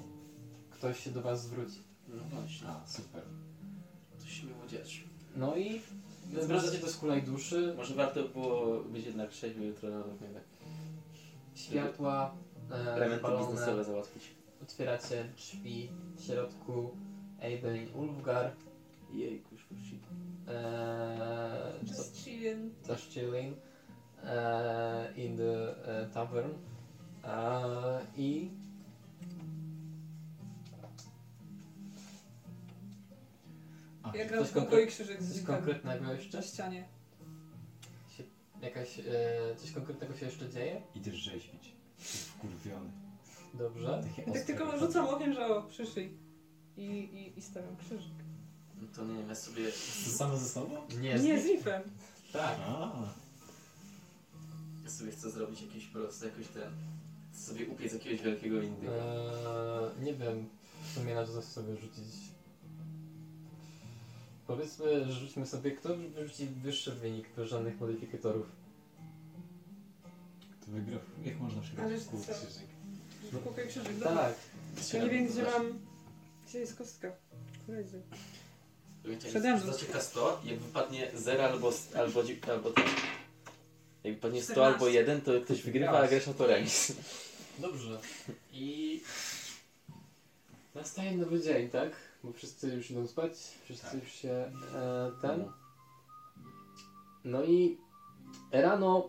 ktoś 0.70 1.04
się 1.04 1.10
do 1.10 1.22
was 1.22 1.42
zwróci. 1.42 1.78
No 2.08 2.14
właśnie, 2.30 2.68
A, 2.68 2.86
super. 2.86 3.22
coś 4.18 4.30
się 4.40 4.46
miało 4.46 4.66
dziać. 4.68 5.04
No 5.36 5.56
i 5.56 5.80
Więc 6.32 6.46
wracacie 6.46 6.78
do 6.78 6.88
skulej 6.88 7.22
duszy, 7.22 7.74
Może 7.76 7.94
warto 7.94 8.28
było 8.28 8.80
być 8.80 9.06
jednak 9.06 9.30
trzeźwy 9.30 9.64
jutro 9.66 9.90
na 9.90 10.02
równie 10.02 10.28
światła 11.54 12.34
eee, 12.70 12.88
Elementy 12.88 13.16
zapalone. 13.16 13.46
biznesowe 13.46 13.84
załatwić. 13.84 14.22
otwieracie 14.62 15.24
drzwi 15.36 15.88
w 16.16 16.22
środku 16.24 16.90
Eibelin 17.40 17.88
Ulfgar. 17.94 18.52
Jejku, 19.12 19.54
już. 19.54 19.62
Eee, 20.48 21.86
co, 21.86 22.02
Just 22.02 22.16
chillin'. 22.16 22.70
just 22.88 23.10
chilling 23.10 23.56
uh, 24.22 25.18
in 25.18 25.36
the 25.36 25.74
uh, 26.06 26.14
tavern 26.14 26.50
uh, 27.24 27.28
i 28.18 28.50
A, 34.12 34.16
Ja 34.16 34.28
coś 34.28 34.48
w 34.48 34.52
kółko 34.52 34.70
konkre- 34.70 34.84
i 34.84 34.86
krzyżyk 34.86 35.22
z 35.22 35.34
coś 35.34 35.42
konkretnego 35.42 36.12
jeszcze? 36.12 36.36
na 36.38 36.42
ścianie. 36.44 36.88
Się, 38.16 38.22
jakaś, 38.62 38.98
e, 38.98 39.02
coś 39.56 39.72
konkretnego 39.72 40.16
się 40.16 40.26
jeszcze 40.26 40.48
dzieje? 40.48 40.82
Idziesz 40.94 41.14
rzeźbić. 41.16 41.72
Jesteś 41.98 42.20
wkurwiony. 42.20 42.90
Dobrze. 43.54 44.02
Takie 44.08 44.22
Ja 44.22 44.26
tak 44.26 44.36
ostre. 44.36 44.44
tylko 44.56 44.78
rzucam 44.78 45.06
okiem, 45.08 45.34
że 45.34 45.46
o, 45.46 45.62
przyszli. 45.62 46.10
I, 46.76 46.82
i, 46.84 47.38
i 47.38 47.42
stawiam 47.42 47.76
krzyżyk. 47.76 48.12
No 48.82 48.88
to 48.96 49.04
nie 49.04 49.14
wiem, 49.14 49.28
ja 49.28 49.34
sobie... 49.34 49.64
To 50.04 50.10
samo 50.10 50.36
ze 50.36 50.48
sobą? 50.48 50.76
Nie, 51.00 51.14
Nie, 51.14 51.40
z 51.42 51.46
rifem. 51.46 51.82
Tak. 52.32 52.56
A. 52.66 52.92
Ja 54.84 54.90
sobie 54.90 55.10
chcę 55.12 55.30
zrobić 55.30 55.62
jakiś 55.62 55.86
po 55.86 55.98
prostu 55.98 56.24
jakoś 56.26 56.46
ten... 56.46 56.72
Chcę 57.32 57.42
sobie 57.52 57.66
upiec 57.66 57.92
jakiegoś 57.92 58.22
wielkiego 58.22 58.62
indyka. 58.62 58.92
Eee, 58.92 60.04
nie 60.04 60.14
wiem, 60.14 60.48
w 60.82 60.94
sumie 60.94 61.14
na 61.14 61.26
coś 61.26 61.44
sobie 61.44 61.76
rzucić. 61.76 62.04
Powiedzmy, 64.50 65.04
że 65.04 65.12
rzućmy 65.12 65.46
sobie, 65.46 65.70
kto 65.70 65.96
wyrzuci 65.96 66.46
wyższy 66.46 66.92
wynik 66.92 67.28
bez 67.36 67.48
żadnych 67.50 67.80
modyfikatorów. 67.80 68.46
To 70.66 70.70
wygrał. 70.72 71.00
Jak 71.24 71.40
można 71.40 71.62
przegrać 71.62 71.86
Ale 71.86 71.98
w 71.98 72.08
kół 72.08 72.20
co? 72.20 72.32
krzyżyk? 72.32 72.66
W 73.32 73.42
kółko 73.42 73.62
i 73.62 73.68
krzyżyk. 73.68 73.92
Dobra. 73.94 74.16
Tak. 74.16 74.34
Ja 74.92 75.02
nie 75.04 75.10
wiem, 75.10 75.26
gdzie 75.26 75.42
mam... 75.42 75.78
Gdzie 76.48 76.58
jest 76.58 76.76
kostka? 76.76 77.12
Koledzy. 77.66 78.02
Przede 79.28 79.56
mną. 79.56 79.72
Zaczeka 79.72 80.00
100, 80.00 80.40
jak 80.44 80.58
wypadnie 80.58 81.10
0 81.14 81.44
albo, 81.44 81.72
albo, 81.96 82.22
dzi- 82.22 82.50
albo 82.50 82.70
ten. 82.70 82.84
Jak 84.04 84.14
wypadnie 84.14 84.42
100 84.42 84.52
14. 84.52 84.74
albo 84.74 84.88
1, 84.88 85.20
to 85.20 85.40
ktoś 85.40 85.62
wygrywa, 85.62 85.98
a 85.98 86.08
grasz 86.08 86.26
na 86.26 86.34
to 86.34 86.46
remis. 86.46 86.92
Dobrze. 87.58 88.00
I 88.52 89.00
nastaje 90.74 91.16
nowy 91.16 91.40
dzień, 91.40 91.68
tak? 91.68 91.92
Bo 92.24 92.32
wszyscy 92.32 92.74
już 92.74 92.90
idą 92.90 93.06
spać, 93.06 93.32
wszyscy 93.64 93.86
Tak. 93.90 93.94
już 93.94 94.12
się 94.12 94.30
e, 94.74 95.12
ten. 95.22 95.44
No 97.24 97.44
i 97.44 97.78
rano 98.52 99.08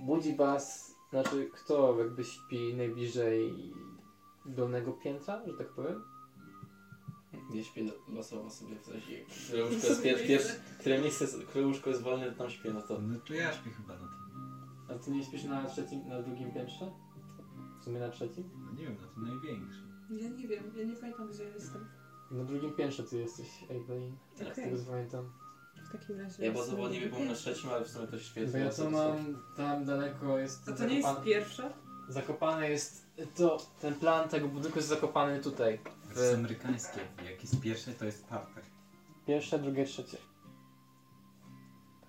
budzi 0.00 0.36
was, 0.36 0.94
znaczy 1.10 1.50
kto 1.52 1.98
jakby 1.98 2.24
śpi 2.24 2.74
najbliżej 2.74 3.72
dolnego 4.46 4.92
piętra, 4.92 5.46
że 5.46 5.52
tak 5.54 5.68
powiem? 5.68 6.02
Nie 7.50 7.64
śpię 7.64 7.84
losowo 8.08 8.50
sobie 8.50 8.76
w 8.76 8.84
sensie, 8.84 9.12
które 9.46 9.64
łóżko 9.64 9.86
jest 9.86 10.02
pier, 10.02 10.26
pierwsze, 10.26 10.54
które 10.78 11.00
miejsce, 11.00 11.26
które 11.48 11.66
łóżko 11.66 11.90
jest 11.90 12.02
wolne, 12.02 12.32
tam 12.32 12.50
śpię, 12.50 12.72
no 12.74 12.82
to... 12.82 12.98
No 12.98 13.18
to 13.26 13.34
ja 13.34 13.52
śpię 13.52 13.70
chyba 13.70 13.94
na 13.94 14.00
tym. 14.00 14.50
A 14.88 14.94
ty 14.98 15.10
nie 15.10 15.24
śpisz 15.24 15.44
na 15.44 15.64
trzecim, 15.64 16.08
na 16.08 16.22
drugim 16.22 16.52
piętrze? 16.52 16.90
W 17.80 17.84
sumie 17.84 18.00
na 18.00 18.08
trzecim? 18.08 18.50
No 18.66 18.72
nie 18.72 18.84
wiem, 18.84 18.96
na 19.00 19.08
tym 19.08 19.22
największym. 19.28 19.89
Ja 20.10 20.28
nie 20.28 20.48
wiem, 20.48 20.72
ja 20.76 20.84
nie 20.84 20.96
pamiętam, 20.96 21.30
gdzie 21.30 21.44
jestem. 21.44 21.88
Na 22.30 22.44
drugim 22.44 22.72
piętrze 22.72 23.02
ty 23.02 23.18
jesteś, 23.18 23.46
Evelyn. 23.68 24.16
Okej. 24.34 24.52
Z 24.52 24.54
tego 24.54 24.78
co 24.78 24.90
pamiętam. 24.90 25.32
W 25.88 25.92
takim 25.92 26.20
razie... 26.20 26.44
Ja 26.44 26.52
bazowo 26.52 26.88
nie 26.88 27.00
na 27.00 27.06
byłem 27.06 27.28
na 27.28 27.34
trzecim, 27.34 27.70
ale 27.70 27.84
w 27.84 27.88
sumie 27.88 28.06
to 28.06 28.18
świetnie. 28.18 28.52
Bo 28.52 28.58
ja 28.58 28.70
to 28.70 28.90
mam 28.90 29.42
tam 29.56 29.84
daleko 29.84 30.38
jest. 30.38 30.68
A 30.68 30.72
to 30.72 30.86
nie 30.86 30.98
jest 30.98 31.20
pierwsze? 31.24 31.72
Zakopane 32.08 32.70
jest. 32.70 33.06
To 33.36 33.58
ten 33.80 33.94
plan 33.94 34.28
tego 34.28 34.48
budynku 34.48 34.78
jest 34.78 34.88
zakopany 34.88 35.40
tutaj. 35.40 35.78
To 36.14 36.20
jest 36.20 36.34
amerykańskie. 36.34 37.00
Jak 37.30 37.42
jest 37.42 37.60
pierwsze, 37.60 37.92
to 37.92 38.04
jest 38.04 38.26
parter. 38.26 38.64
Pierwsze, 39.26 39.58
drugie, 39.58 39.84
trzecie. 39.84 40.18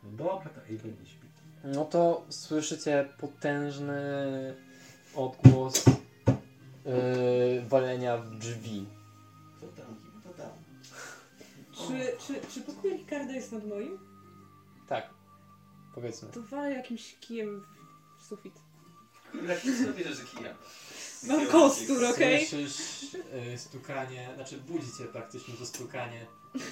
No 0.03 0.11
dobra, 0.11 0.49
to 0.49 0.61
Abel 0.61 0.93
nie 0.99 1.05
śpi. 1.05 1.27
No 1.63 1.85
to 1.85 2.25
słyszycie 2.29 3.09
potężny 3.19 4.01
odgłos 5.15 5.85
yy, 6.85 7.61
walenia 7.67 8.17
w 8.17 8.35
drzwi. 8.35 8.85
To 9.59 9.67
tam, 9.67 9.95
to 10.23 10.29
tam. 10.29 10.51
Czy, 11.71 12.17
czy, 12.27 12.47
czy 12.53 12.61
pokój 12.61 12.91
Ricarda 12.91 13.33
jest 13.33 13.51
nad 13.51 13.67
moim? 13.67 13.99
Tak. 14.89 15.09
Powiedzmy. 15.95 16.29
To 16.29 16.41
walę 16.41 16.73
jakimś 16.73 17.15
kijem 17.19 17.65
w 18.19 18.25
sufit. 18.25 18.53
Jaki 19.47 19.77
sobie 19.77 19.93
bierzesz 19.93 20.25
kija? 20.25 20.55
Mam 21.27 21.47
kostur, 21.47 22.05
okej? 22.05 22.45
Słyszysz 22.45 23.13
y, 23.53 23.57
stukanie, 23.57 24.29
znaczy 24.35 24.57
budzi 24.57 24.87
cię 24.97 25.05
praktycznie 25.05 25.53
to 25.53 25.65
stukanie 25.65 26.25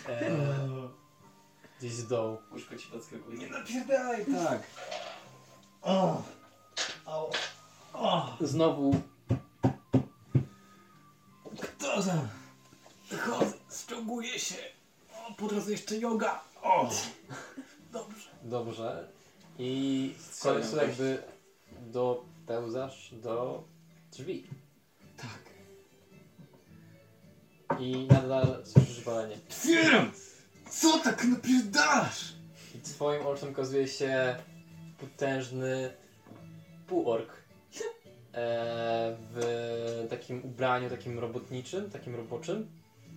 e, 0.09 0.31
gdzieś 1.79 1.93
z 1.93 2.07
dołu. 2.07 2.37
Łóżko 2.51 2.75
ci 2.75 2.87
podskakuje. 2.87 3.37
Nie 3.37 3.49
Napierdalaj 3.49 4.25
tak. 4.25 4.63
O. 5.81 6.23
O. 7.05 7.31
O. 7.93 8.37
Znowu 8.41 9.01
Za? 12.09 13.17
Chodzę, 13.17 13.53
ściąguję 13.83 14.39
się. 14.39 14.55
O, 15.13 15.33
po 15.33 15.47
drodze 15.47 15.71
jeszcze 15.71 15.95
yoga. 15.97 16.43
O. 16.61 16.89
Dobrze. 17.91 18.29
dobrze 18.43 19.07
i 19.59 20.13
w 20.17 20.41
końcu 20.41 20.77
jakby 20.77 21.23
dopełzasz 21.81 23.13
do 23.13 23.63
drzwi. 24.11 24.47
Tak. 25.17 25.39
I 27.79 28.07
nadal 28.07 28.61
słyszysz 28.65 29.03
walenie. 29.03 29.37
Otwieram! 29.49 30.11
Co 30.69 30.99
tak 30.99 31.23
napierdalasz? 31.23 32.33
I 32.75 32.79
twoim 32.79 33.27
oczom 33.27 33.49
okazuje 33.49 33.87
się 33.87 34.35
potężny 34.97 35.93
półork. 36.87 37.38
E, 38.33 39.15
w 39.31 40.07
takim 40.09 40.45
ubraniu, 40.45 40.89
takim 40.89 41.19
robotniczym, 41.19 41.89
takim 41.89 42.15
roboczym. 42.15 42.67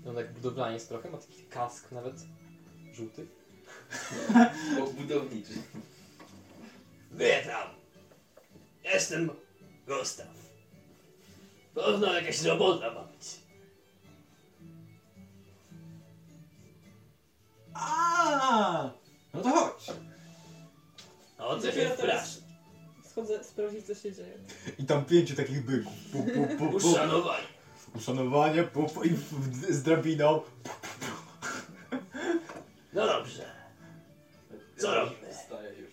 No 0.05 0.15
tak 0.15 0.33
budowlanie 0.33 0.75
jest 0.75 0.89
trochę, 0.89 1.11
ma 1.11 1.19
taki 1.19 1.43
kask 1.43 1.93
nawet 1.93 2.15
żółty. 2.93 3.27
O, 4.83 4.87
budowniczy. 4.87 5.53
Witam. 7.13 7.69
Jestem 8.85 9.31
Gustaw. 9.87 10.27
Pewno 11.75 12.15
jakaś 12.15 12.43
robota 12.43 12.95
ma 12.95 13.05
być. 13.05 13.41
A! 17.75 18.91
No 19.35 19.43
to 19.43 19.51
chodź. 19.51 19.87
O 21.39 21.59
co 21.59 21.73
się 21.73 21.73
teraz 21.73 21.99
wprasz? 21.99 22.42
Schodzę 23.13 23.45
sprawdzić, 23.45 23.87
co 23.87 23.95
się 23.95 24.13
dzieje. 24.13 24.39
I 24.79 24.85
tam 24.85 25.05
pięciu 25.05 25.37
takich 25.37 25.65
byków. 25.65 25.93
Pu, 26.13 26.23
pu, 26.23 26.57
pu, 26.59 26.71
pu. 26.71 26.77
Uszanowanie. 26.77 27.47
Uszanowanie, 27.95 28.63
pu, 28.63 28.87
pu, 28.89 29.03
i 29.05 29.09
w, 29.11 29.23
w, 29.23 29.73
z 29.75 29.83
drabiną. 29.83 30.43
No 32.93 33.07
dobrze. 33.07 33.53
Co 34.77 34.95
robimy? 34.95 35.33
Wstaję 35.35 35.79
już. 35.79 35.93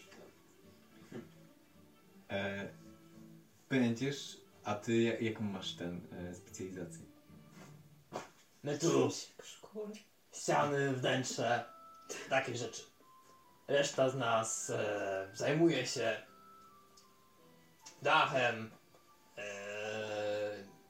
E, 2.30 2.68
będziesz, 3.70 4.38
a 4.64 4.76
ty 4.76 4.98
ja- 5.02 5.20
jaką 5.20 5.44
masz 5.44 5.74
ten 5.76 6.02
e, 6.30 6.36
specjalizację? 6.36 7.06
My 8.64 8.78
tu 8.80 9.10
W 9.42 9.46
szkole. 9.48 9.90
ściany, 10.34 10.94
wnętrze, 10.94 11.66
takie 12.30 12.56
rzeczy. 12.56 12.82
Reszta 13.68 14.10
z 14.10 14.16
nas 14.16 14.70
e, 14.70 15.28
zajmuje 15.34 15.86
się 15.86 16.22
dachem, 18.02 18.72
e, 19.38 19.44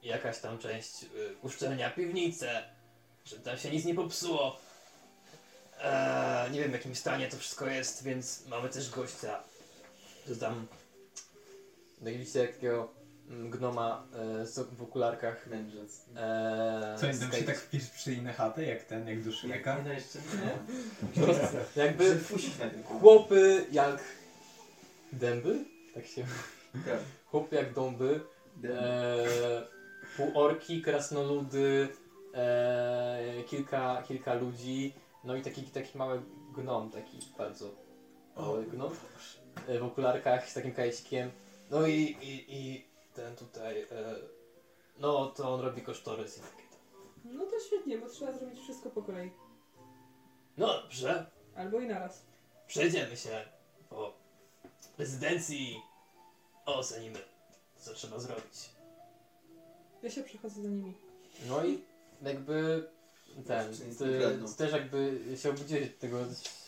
jakaś 0.02 0.38
tam 0.38 0.58
część 0.58 1.04
e, 1.04 1.06
uszczelnia 1.42 1.90
piwnicy, 1.90 2.48
żeby 3.24 3.42
tam 3.42 3.58
się 3.58 3.70
nic 3.70 3.84
nie 3.84 3.94
popsuło. 3.94 4.60
E, 5.80 6.48
nie 6.52 6.60
wiem 6.60 6.70
w 6.70 6.74
jakim 6.74 6.94
stanie 6.94 7.28
to 7.28 7.36
wszystko 7.36 7.66
jest, 7.66 8.02
więc 8.02 8.46
mamy 8.46 8.68
też 8.68 8.90
gościa. 8.90 9.42
To 10.28 10.36
tam 10.36 10.66
No 12.00 12.10
i 12.10 12.18
widzicie 12.18 12.48
takiego 12.48 12.88
mm, 13.28 13.50
gnoma 13.50 14.06
e, 14.42 14.46
z 14.46 14.58
w 14.58 14.82
okularkach. 14.82 15.46
Mędrzec. 15.46 16.06
E, 16.16 16.96
Co, 17.00 17.06
tam 17.06 17.32
się 17.32 17.44
tak 17.44 17.58
wpiszczyli 17.58 18.22
na 18.22 18.32
chatę, 18.32 18.64
jak 18.64 18.84
ten, 18.84 19.08
jak 19.08 19.22
do 19.22 19.32
Shreka? 19.32 19.78
Nie 19.78 19.82
no 19.82 19.92
jeszcze 19.92 20.18
nie. 20.18 20.58
Po 21.14 21.20
prostu 21.20 21.56
Jakby 21.76 22.20
chłopy 22.84 23.66
jak 23.72 24.02
dęby, 25.12 25.64
tak 25.94 26.06
się 26.06 26.24
Tak. 26.72 26.98
chłopy 27.26 27.56
jak 27.56 27.74
dąby, 27.74 28.20
e, 28.64 29.66
półorki, 30.16 30.82
krasnoludy, 30.82 31.88
e, 32.34 33.42
kilka, 33.46 34.02
kilka 34.02 34.34
ludzi, 34.34 34.94
no 35.24 35.36
i 35.36 35.42
taki, 35.42 35.62
taki 35.62 35.98
mały 35.98 36.22
gnom, 36.56 36.90
taki 36.90 37.18
bardzo 37.38 37.70
mały 38.36 38.64
gnom 38.66 38.92
e, 39.68 39.78
w 39.78 39.84
okularkach 39.84 40.48
z 40.50 40.54
takim 40.54 40.72
kajecikiem. 40.74 41.30
No 41.70 41.86
i, 41.86 41.94
i, 42.22 42.44
i 42.48 42.84
ten 43.14 43.36
tutaj, 43.36 43.80
e, 43.82 43.86
no 44.98 45.26
to 45.26 45.54
on 45.54 45.60
robi 45.60 45.82
kosztorys 45.82 46.38
i 46.38 46.40
takie 46.40 46.62
tam. 46.70 46.80
No 47.24 47.46
to 47.46 47.60
świetnie, 47.66 47.98
bo 47.98 48.08
trzeba 48.08 48.32
zrobić 48.32 48.60
wszystko 48.60 48.90
po 48.90 49.02
kolei. 49.02 49.30
No 50.56 50.66
dobrze, 50.82 51.26
Albo 51.56 51.80
i 51.80 51.86
naraz. 51.86 52.26
przejdziemy 52.66 53.16
się 53.16 53.44
po 53.88 54.12
rezydencji, 54.98 55.82
ocenimy 56.76 57.18
co 57.78 57.94
trzeba 57.94 58.18
zrobić. 58.18 58.70
Ja 60.02 60.10
się 60.10 60.22
przechodzę 60.22 60.62
za 60.62 60.68
nimi. 60.68 60.94
No 61.48 61.64
i 61.64 61.78
jakby 62.22 62.88
ten, 63.46 63.70
nic 63.70 63.98
ty, 63.98 64.18
kradną. 64.20 64.48
ty 64.48 64.54
też 64.56 64.72
jakby 64.72 65.18
się 65.36 65.50
obudziłeś 65.50 65.86
od 65.88 65.98
tego 65.98 66.18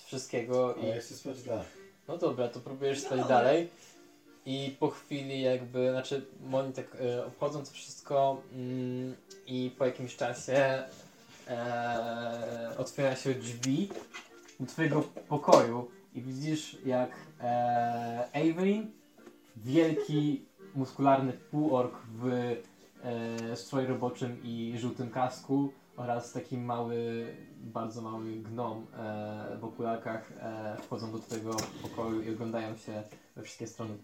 wszystkiego 0.06 0.74
i 0.74 0.84
A 0.90 0.94
ja 0.94 1.00
chcę 1.00 1.14
spać 1.14 1.42
dalej. 1.42 1.64
no 2.08 2.18
dobra, 2.18 2.48
to 2.48 2.60
próbujesz 2.60 3.00
spać 3.00 3.20
No. 3.20 3.28
dalej 3.28 3.68
i 4.46 4.76
po 4.80 4.90
chwili 4.90 5.42
jakby, 5.42 5.90
znaczy 5.90 6.26
oni 6.52 6.72
tak 6.72 6.96
e, 7.00 7.26
obchodzą 7.26 7.64
to 7.64 7.70
wszystko 7.70 8.42
mm, 8.52 9.16
i 9.46 9.70
po 9.78 9.86
jakimś 9.86 10.16
czasie 10.16 10.82
e, 11.48 12.74
otwiera 12.78 13.16
się 13.16 13.34
drzwi 13.34 13.88
do 14.60 14.66
twojego 14.66 15.02
pokoju 15.28 15.90
i 16.14 16.22
widzisz 16.22 16.76
jak 16.84 17.10
e, 17.40 18.28
Avery, 18.34 18.86
wielki 19.56 20.46
muskularny 20.74 21.32
półork 21.32 21.94
w 22.14 22.26
e, 23.02 23.56
stroju 23.56 23.88
roboczym 23.88 24.42
i 24.44 24.74
żółtym 24.78 25.10
kasku 25.10 25.72
oraz 25.96 26.32
taki 26.32 26.58
mały, 26.58 27.26
bardzo 27.56 28.02
mały 28.02 28.32
gnom 28.32 28.86
e, 28.96 29.56
w 29.60 29.64
okularkach 29.64 30.32
e, 30.40 30.76
wchodzą 30.82 31.12
do 31.12 31.18
twojego 31.18 31.56
pokoju 31.82 32.22
i 32.22 32.30
oglądają 32.30 32.76
się 32.76 33.02
we 33.36 33.42
wszystkie 33.42 33.66
strony. 33.66 33.98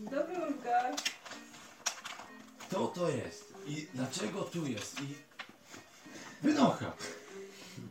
Dobry 0.00 0.34
Ulgar. 0.46 0.94
Kto 2.58 2.86
to 2.86 3.08
jest? 3.08 3.54
I 3.66 3.86
dlaczego 3.94 4.42
tu 4.42 4.66
jest? 4.66 5.00
I... 5.02 5.14
Wynocha! 6.42 6.92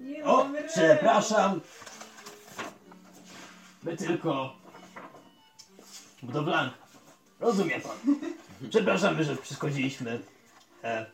Nie 0.01 0.25
O, 0.25 0.37
mamy 0.37 0.63
przepraszam. 0.63 1.61
My 3.83 3.97
tylko 3.97 4.62
budowlanka. 6.23 6.77
Rozumie 7.39 7.79
pan. 7.79 7.97
Przepraszamy, 8.69 9.23
że 9.23 9.35
przeszkodziliśmy 9.35 10.19
e, 10.83 11.05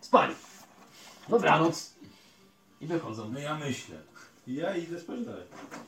spaniu. 0.00 0.34
Dobranoc. 1.28 1.94
I 2.80 2.86
wychodzą. 2.86 3.30
No 3.32 3.38
ja 3.38 3.54
myślę. 3.54 3.96
Ja 4.46 4.76
idę 4.76 5.00
spać 5.00 5.24
dalej. 5.24 5.44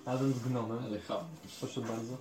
Razem 0.07 0.33
z 0.33 0.39
gnomem. 0.39 0.79
Ale 0.85 1.01
ham. 1.01 1.25
Proszę 1.61 1.81
bardzo. 1.81 2.17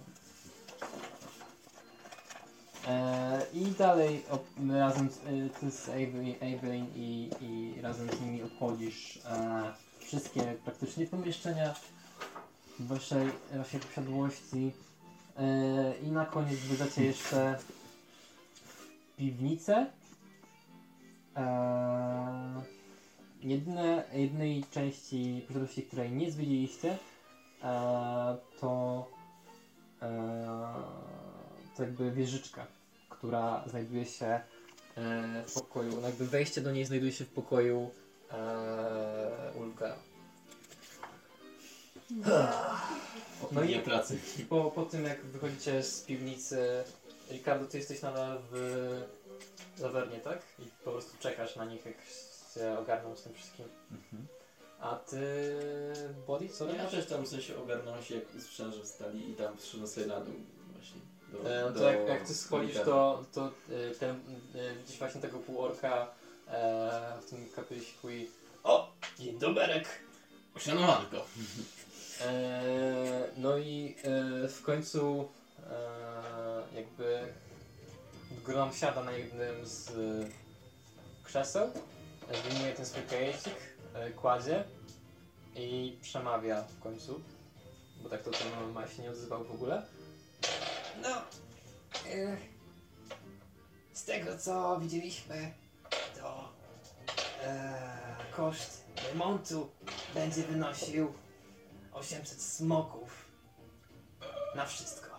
E, 2.87 3.45
I 3.53 3.65
dalej 3.65 4.23
op, 4.29 4.45
razem 4.69 5.09
z, 5.09 5.17
e, 5.17 5.59
ty 5.59 5.71
z 5.71 5.89
Evelyn 6.41 6.85
i, 6.95 7.29
i 7.41 7.81
razem 7.81 8.09
z 8.09 8.21
nimi 8.21 8.43
obchodzisz 8.43 9.19
e, 9.25 9.73
wszystkie 9.99 10.41
praktycznie 10.41 11.07
pomieszczenia 11.07 11.75
waszej, 12.79 13.27
waszej 13.53 13.79
posiadłości. 13.79 14.71
E, 15.37 15.93
I 16.03 16.11
na 16.11 16.25
koniec 16.25 16.59
wydacie 16.59 17.05
jeszcze 17.05 17.57
piwnicę. 19.17 19.85
E, 21.35 22.61
jedyne, 23.41 24.03
jednej 24.13 24.63
części 24.71 25.45
posiadłości, 25.47 25.83
której 25.83 26.11
nie 26.11 26.31
zwiedziliście, 26.31 26.97
e, 27.63 28.37
to, 28.59 29.07
to 31.75 31.83
jakby 31.83 32.11
wieżyczka, 32.11 32.65
która 33.09 33.63
znajduje 33.67 34.05
się 34.05 34.39
w 35.47 35.53
pokoju, 35.53 36.01
no 36.01 36.07
jakby 36.07 36.27
wejście 36.27 36.61
do 36.61 36.71
niej 36.71 36.85
znajduje 36.85 37.11
się 37.11 37.25
w 37.25 37.29
pokoju 37.29 37.89
e, 38.31 39.51
Ulfgara. 39.59 39.95
No 43.51 43.63
i 43.63 43.79
pracy. 43.79 44.19
po, 44.49 44.71
po 44.71 44.83
tym 44.85 45.05
jak 45.05 45.25
wychodzicie 45.25 45.83
z 45.83 46.01
piwnicy, 46.01 46.83
Ricardo, 47.31 47.65
ty 47.65 47.77
jesteś 47.77 48.01
nadal 48.01 48.37
w 48.51 49.01
Zawernie, 49.77 50.19
tak? 50.19 50.39
I 50.59 50.63
po 50.85 50.91
prostu 50.91 51.11
czekasz 51.19 51.55
na 51.55 51.65
nich, 51.65 51.85
jak 51.85 51.95
się 52.53 52.79
ogarną 52.79 53.15
z 53.15 53.23
tym 53.23 53.33
wszystkim. 53.33 53.65
Mhm. 53.91 54.27
A 54.79 54.95
ty... 54.95 55.19
Body, 56.27 56.49
co 56.49 56.65
No 56.65 56.73
ja 56.73 56.83
robisz? 56.83 56.99
też 56.99 57.05
tam 57.05 57.25
w 57.25 57.27
sensie 57.27 57.57
ogarnąłem 57.57 58.03
się, 58.03 58.15
jak 58.15 58.35
usłyszałem, 58.37 58.73
że 58.73 58.83
wstali 58.83 59.31
i 59.31 59.33
tam 59.33 59.57
przyszedłem 59.57 59.87
sobie 59.87 60.07
na 60.07 60.19
dół 60.19 60.35
właśnie. 60.73 61.01
Do, 61.31 61.49
E, 61.49 61.73
do 61.73 61.79
to 61.79 61.91
jak, 61.91 62.07
jak 62.07 62.27
ty 62.27 62.33
schodzisz, 62.33 62.75
to, 62.75 63.23
to 63.33 63.51
e, 63.91 63.95
ten, 63.95 64.15
e, 64.55 64.75
widzisz 64.75 64.99
właśnie 64.99 65.21
tego 65.21 65.39
półorka 65.39 66.07
e, 66.47 67.17
w 67.21 67.29
tym 67.29 67.49
kapelusiku 67.55 68.09
i 68.09 68.27
o, 68.63 68.91
dzień 69.19 69.39
doberek. 69.39 69.87
Uszanowanko. 70.55 71.17
E, 72.21 73.31
no 73.37 73.57
i 73.57 73.95
e, 74.03 74.47
w 74.47 74.61
końcu 74.61 75.29
e, 75.69 76.75
jakby 76.75 77.33
Grom 78.45 78.73
siada 78.73 79.03
na 79.03 79.11
jednym 79.11 79.65
z 79.65 79.89
e, 79.89 79.93
krzeseł, 81.23 81.69
wyjmuje 82.43 82.73
ten 82.73 82.85
swój 82.85 83.03
kajecik, 83.03 83.55
e, 83.93 84.11
kładzie 84.11 84.63
i 85.55 85.97
przemawia 86.01 86.63
w 86.63 86.79
końcu, 86.79 87.21
bo 88.03 88.09
tak 88.09 88.23
to 88.23 88.31
ten 88.31 88.71
ma 88.73 88.87
się 88.87 89.03
nie 89.03 89.09
odzywał 89.09 89.43
w 89.43 89.51
ogóle. 89.51 89.85
No, 91.01 91.09
z 93.93 94.05
tego 94.05 94.37
co 94.37 94.79
widzieliśmy, 94.79 95.53
to 96.19 96.49
koszt 98.35 98.83
remontu 99.11 99.69
będzie 100.13 100.43
wynosił 100.43 101.13
800 101.95 102.41
smoków. 102.41 103.25
Na 104.55 104.65
wszystko. 104.65 105.09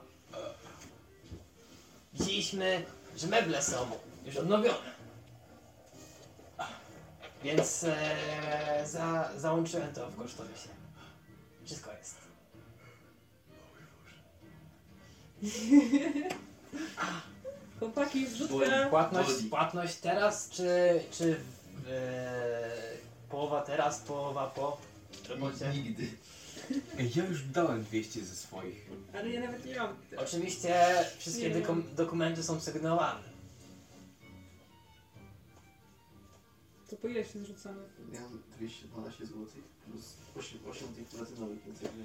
Widzieliśmy, 2.12 2.85
że 3.16 3.27
meble 3.27 3.62
są 3.62 3.90
już 4.24 4.36
odnowione. 4.36 4.97
Więc 7.44 7.85
e, 7.85 8.82
za, 8.86 9.31
załączyłem 9.36 9.94
to 9.94 10.11
w 10.11 10.16
kosztorysie. 10.16 10.69
Wszystko 11.65 11.90
jest. 11.93 12.16
Chłopaki, 17.78 18.27
wrzutka. 18.27 18.86
Płatność, 18.90 19.31
płatność 19.51 19.97
teraz, 19.97 20.51
czy, 20.51 21.01
czy 21.11 21.40
e, 21.90 22.70
połowa 23.28 23.62
teraz, 23.62 23.98
połowa 24.01 24.47
po 24.47 24.78
robocie? 25.28 25.69
Nigdy. 25.69 26.09
Ej, 26.98 27.10
ja 27.16 27.26
już 27.26 27.43
dałem 27.43 27.84
200 27.84 28.24
ze 28.24 28.36
swoich. 28.36 28.90
Ale 29.14 29.30
ja 29.30 29.40
nawet 29.40 29.64
nie 29.64 29.76
mam. 29.76 29.97
Oczywiście 30.16 30.74
wszystkie 31.18 31.48
Nie 31.48 31.55
dokum- 31.55 31.94
dokumenty 31.94 32.43
są 32.43 32.60
sygnowane. 32.60 33.22
To 36.90 36.97
po 36.97 37.09
ile 37.09 37.24
się 37.24 37.38
zrzucamy? 37.38 37.82
Ja 38.12 38.20
mam 38.20 38.43
212 38.59 39.26
zł 39.26 39.47
plus 39.86 40.14
8, 40.36 40.59
8 40.70 40.88
tych 40.94 41.06
platynowych, 41.06 41.59
więc 41.66 41.80
jakby... 41.82 42.02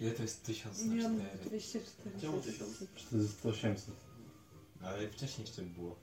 Ile 0.00 0.10
to 0.10 0.22
jest 0.22 0.42
1000 0.44 0.82
Nie 0.84 1.02
na 1.02 1.08
mam 1.08 1.18
4? 1.18 1.38
240. 1.44 2.20
Czemu 2.20 2.40
1000? 2.40 2.78
To 3.10 3.16
jest 3.16 3.46
800. 3.46 3.94
Ale 4.82 5.08
wcześniej 5.08 5.46
jeszcze 5.46 5.62
było. 5.62 5.96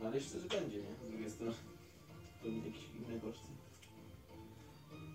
No 0.00 0.06
ale 0.06 0.16
jeszcze 0.16 0.40
że 0.40 0.48
będzie, 0.48 0.76
nie? 0.78 0.94
Z 1.06 1.10
drugiej 1.10 1.30
strony. 1.30 1.52
To 2.42 2.48
będzie 2.48 2.68
jakieś 2.68 2.84
inne 2.96 3.20
koszty. 3.20 3.46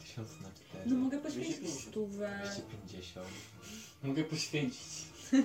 1000 0.03 0.41
na 0.41 0.49
4. 0.69 0.83
No 0.89 0.95
mogę 0.95 1.17
poświęcić 1.17 1.55
250. 1.57 1.89
stówę. 1.91 2.39
250. 2.43 3.27
Mogę 4.03 4.23
poświęcić. 4.23 4.87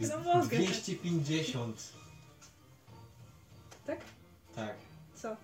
No 0.00 0.18
mogę. 0.18 0.58
250. 0.58 1.92
Tak? 3.86 3.98
Tak. 4.54 4.74
Co? 5.14 5.36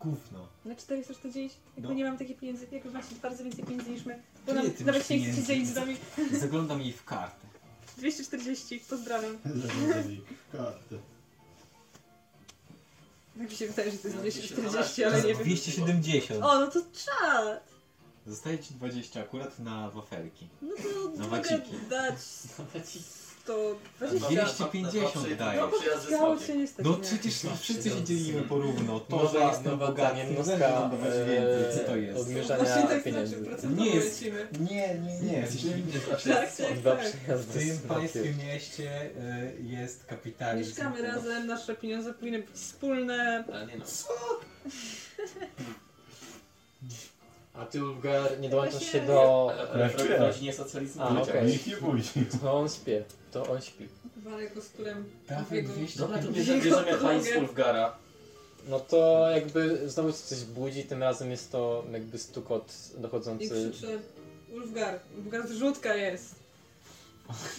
Gówno. 0.00 0.48
Na 0.64 0.74
440? 0.76 1.56
Jakby 1.76 1.88
No. 1.88 1.94
nie 1.94 2.04
mam 2.04 2.18
takich 2.18 2.38
pieniędzy, 2.38 2.66
jakby 2.72 2.90
macie 2.90 3.14
bardzo 3.22 3.44
więcej 3.44 3.64
pieniędzy 3.64 3.90
niż 3.90 4.04
my. 4.04 4.22
Bo 4.46 4.52
Ile 4.52 4.62
nam, 4.62 4.72
ty 4.72 4.84
nawet 4.84 5.00
masz 5.00 5.08
się 5.08 5.18
nie 5.20 5.32
chcecie 5.32 5.46
pieniędzy? 5.46 5.46
dzielić 5.52 5.68
z 5.68 5.74
nami. 5.74 5.96
Zaglądam 6.40 6.82
jej 6.82 6.92
w 6.92 7.04
kartę. 7.04 7.46
240, 7.98 8.80
pozdrawiam. 8.90 9.38
kartę. 10.52 10.96
Tak 13.38 13.50
mi 13.50 13.56
się 13.56 13.66
wydaje, 13.66 13.90
że 13.90 13.98
to 13.98 14.08
jest 14.08 14.16
No, 14.16 14.22
240, 14.22 15.02
To 15.02 15.08
ale 15.08 15.22
nie 15.22 15.34
wiem. 15.34 15.44
270. 15.44 16.42
O, 16.44 16.60
no 16.60 16.66
to 16.66 16.80
czad! 16.80 17.76
Zostaje 18.26 18.58
ci 18.58 18.74
20 18.74 19.20
akurat 19.20 19.58
na 19.58 19.90
wafelki. 19.90 20.48
No 20.62 20.68
to 20.76 21.18
Na 21.18 21.24
mogę 21.24 21.42
waciki. 21.58 21.76
dać 21.90 22.14
120. 23.46 24.28
250 24.28 25.34
dajesz. 25.38 25.60
No 25.62 25.68
bo 25.68 25.76
chciało 26.06 26.38
się 26.38 26.56
niestety. 26.56 26.88
No 26.88 26.96
nie. 26.96 27.02
przecież 27.02 27.34
wszyscy 27.60 27.90
się 27.90 28.04
dzielimy 28.04 28.42
porówno. 28.42 29.00
To, 29.00 29.16
Nowa- 29.16 29.32
że 29.32 29.38
jestem 29.38 29.64
nowa 29.72 29.86
bogaty, 29.86 30.16
nie 30.24 30.58
dawać 30.58 31.00
więcej. 31.28 31.78
Co 31.78 31.84
to 31.86 31.94
e, 31.94 31.98
jest? 31.98 32.20
odmierzania 32.20 32.64
Właśnie 32.64 32.88
tak 32.88 33.04
pieniędzy. 33.04 33.44
znaczy 33.44 33.66
Nie 33.66 33.86
jest-. 33.86 34.22
Nie, 34.60 34.98
nie, 34.98 35.20
nie. 35.20 35.46
W 35.46 35.62
tym, 35.62 35.92
Tak, 36.34 36.56
tak, 36.56 36.74
tak. 37.26 37.38
w 37.38 37.52
tym 37.58 37.78
państwie, 37.88 38.34
mieście 38.46 39.02
y, 39.02 39.62
jest 39.62 40.04
kapitalizm. 40.04 40.70
Mieszkamy 40.70 41.02
razem, 41.02 41.46
nasze 41.46 41.74
pieniądze 41.74 42.14
powinny 42.14 42.38
być 42.38 42.50
wspólne. 42.50 43.44
Ale 43.52 43.66
nie 43.66 43.76
no. 43.76 43.84
A 47.58 47.66
ty, 47.66 47.84
Ulgar, 47.84 48.40
nie 48.40 48.48
dołączasz 48.48 48.92
się 48.92 49.00
do... 49.00 49.50
Ale 49.74 49.88
w 49.88 50.20
rodzinie 50.20 50.52
socjalizmu 50.52 51.02
A, 51.02 51.12
nie 51.12 51.22
okej. 51.22 51.46
Nikt 51.46 51.66
nie 51.66 51.76
budzi. 51.76 52.10
To 52.42 52.58
on 52.58 52.68
śpi. 52.68 52.92
To 53.32 53.46
on 53.46 53.60
śpi. 53.62 53.88
Walę 54.16 54.50
go 54.50 54.60
z 54.60 54.68
którym 54.68 55.10
Dawaj 55.28 55.56
jego... 55.56 55.72
200. 55.72 55.98
Dobra, 55.98 56.18
to 56.18 56.28
bierzemy, 56.28 56.60
bierzemy 56.62 57.40
Ulfgara. 57.40 57.96
No 58.68 58.80
to 58.80 59.30
jakby 59.34 59.90
znowu 59.90 60.12
coś 60.12 60.44
budzi, 60.44 60.84
tym 60.84 61.02
razem 61.02 61.30
jest 61.30 61.52
to 61.52 61.84
jakby 61.92 62.18
stukot 62.18 62.72
I 62.98 63.00
dochodzący... 63.00 63.48
krzyczę 63.48 63.98
Ulfgar, 64.52 65.00
Ulfgar 65.18 65.48
zrzutka 65.48 65.94
jest. 65.94 66.34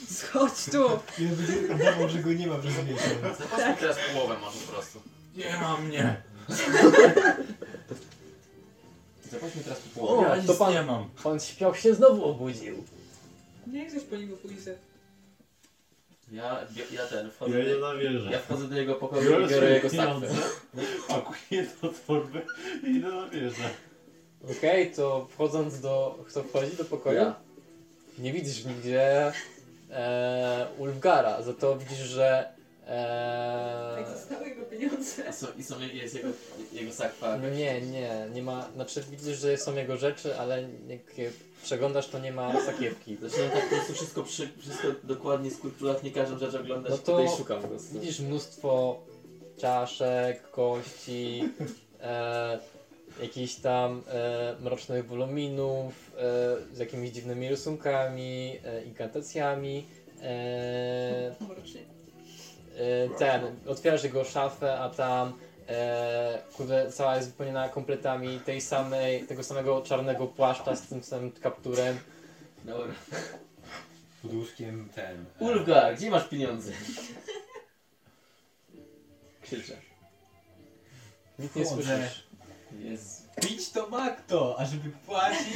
Schodź 0.09 0.65
tu! 0.71 0.89
Ja 1.69 1.75
udawał, 1.75 2.09
że 2.09 2.19
go 2.19 2.33
nie 2.33 2.47
ma 2.47 2.57
przez 2.57 2.73
miesiąc. 2.73 3.37
Zobaczmy 3.39 3.75
teraz 3.79 3.97
połowę 4.13 4.35
może 4.41 4.57
po 4.57 4.71
prostu. 4.71 5.01
Nie 5.35 5.57
ma 5.61 5.77
mnie. 5.77 6.21
Zobaczmy 9.31 9.63
teraz 9.63 9.79
po 9.79 10.01
O, 10.01 10.07
połowę. 10.07 10.27
Ja 10.27 10.35
to 10.43 10.51
nic 10.51 10.57
pan- 10.59 10.73
nie 10.73 10.81
mam. 10.83 11.09
Pan 11.23 11.39
śpiał 11.39 11.75
się 11.75 11.93
znowu 11.93 12.25
obudził. 12.25 12.83
Niech 13.67 13.91
ktoś 13.91 14.03
po 14.03 14.15
niego 14.15 14.37
pójdzie. 14.37 14.75
Ja, 16.31 16.59
ja 16.91 17.05
ten, 17.07 17.31
wchodzę, 17.31 17.59
Ja 17.59 17.65
nie 17.75 17.81
nawierzę. 17.81 18.31
ja 18.31 18.39
wchodzę 18.39 18.67
do 18.67 18.75
jego 18.77 18.95
pokoju 18.95 19.39
i 19.45 19.47
Biorę 19.49 19.69
jego 19.71 19.89
sakwę. 19.89 20.27
pakuję 21.07 21.65
do 21.81 21.89
torby 22.07 22.41
i 22.83 22.87
idę 22.89 23.07
na 23.07 23.29
wieżę. 23.29 23.69
Okej, 24.57 24.91
to 24.91 25.27
wchodząc 25.31 25.81
do... 25.81 26.23
Kto 26.27 26.43
wchodzi 26.43 26.77
do 26.77 26.85
pokoju? 26.85 27.17
Ja. 27.17 27.35
Nie 28.19 28.33
widzisz 28.33 28.65
nigdzie 28.65 29.31
e, 29.91 30.67
Ulfgara, 30.77 31.41
za 31.41 31.53
to 31.53 31.77
widzisz, 31.77 31.97
że 32.07 32.49
e, 32.87 33.95
Jak 33.97 34.09
zostały 34.09 34.49
jego 34.49 34.61
pieniądze. 34.65 35.23
I 35.29 35.33
są, 35.33 35.47
i 35.57 35.63
są 35.63 35.79
jest 35.79 36.15
jego, 36.15 36.29
jego 36.73 36.91
sakwa. 36.91 37.37
no 37.37 37.49
nie, 37.49 37.81
nie, 37.81 38.27
nie 38.33 38.43
ma, 38.43 38.69
znaczy 38.75 39.03
widzisz, 39.11 39.37
że 39.37 39.57
są 39.57 39.75
jego 39.75 39.97
rzeczy, 39.97 40.39
ale 40.39 40.69
jak 40.87 41.17
je 41.17 41.31
przeglądasz, 41.63 42.07
to 42.07 42.19
nie 42.19 42.31
ma 42.31 42.65
sakiewki. 42.65 43.17
Zaczynam 43.21 43.49
tak 43.51 43.69
po 43.69 43.75
prostu 43.75 43.93
wszystko, 43.93 44.23
przy, 44.23 44.49
wszystko 44.59 44.87
dokładnie 45.03 45.51
skrupulatnie 45.51 46.09
nie 46.09 46.15
każdą 46.15 46.37
rzecz 46.39 46.55
oglądać 46.55 46.91
No 46.91 46.97
no 46.97 47.03
to 47.03 47.17
tutaj 47.17 47.37
szukam 47.37 47.61
po 47.61 47.67
prostu. 47.67 47.93
Widzisz 47.93 48.19
mnóstwo 48.19 48.99
czaszek, 49.57 50.51
kości, 50.51 51.43
e, 52.01 52.59
jakichś 53.21 53.55
tam 53.55 54.03
e, 54.07 54.55
mrocznych 54.61 55.07
woluminów 55.07 55.93
e, 56.17 56.75
z 56.75 56.79
jakimiś 56.79 57.11
dziwnymi 57.11 57.49
rysunkami, 57.49 58.59
e, 58.65 58.83
inkantacjami. 58.83 59.85
E, 60.21 61.35
Mrocznie. 61.49 61.81
E, 62.77 63.09
ten, 63.17 63.41
otwierasz 63.67 64.03
jego 64.03 64.23
szafę, 64.23 64.79
a 64.79 64.89
tam 64.89 65.33
e, 65.69 66.41
kurde, 66.57 66.91
cała 66.91 67.15
jest 67.15 67.29
wypełniona 67.29 67.69
kompletami 67.69 68.39
tej 68.39 68.61
samej, 68.61 69.23
tego 69.23 69.43
samego 69.43 69.81
czarnego 69.81 70.27
płaszcza 70.27 70.75
z 70.75 70.81
tym 70.81 71.03
samym 71.03 71.31
kapturem. 71.31 71.99
Dobra. 72.63 72.93
Pod 74.21 74.33
łóżkiem 74.33 74.89
ten. 74.95 75.25
e, 75.41 75.43
Ulfgar, 75.43 75.95
gdzie 75.95 76.09
masz 76.11 76.27
pieniądze? 76.27 76.71
Krzyczę. 79.43 79.73
Nic 81.39 81.55
nie 81.55 81.65
Wchodzę. 81.65 81.83
słyszysz. 81.83 82.27
Jest. 82.79 83.27
Pić 83.41 83.69
to 83.69 83.89
makto, 83.89 84.55
a 84.59 84.65
żeby 84.65 84.89
płacić, 85.05 85.55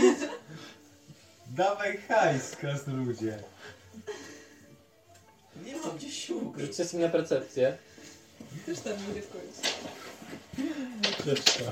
dawaj 1.48 1.98
hajs, 1.98 2.56
krasnoludzie. 2.56 3.44
Nie 5.66 5.76
mam 5.76 5.98
gdzie 5.98 6.12
siłuk. 6.12 6.60
Rzućcie 6.60 6.86
sobie 6.86 7.04
na 7.04 7.10
percepcję. 7.10 7.78
Też 8.66 8.80
tam 8.80 8.94
będzie 8.94 9.22
w 9.22 9.30
końcu. 9.30 9.62
Trzeszka. 11.22 11.72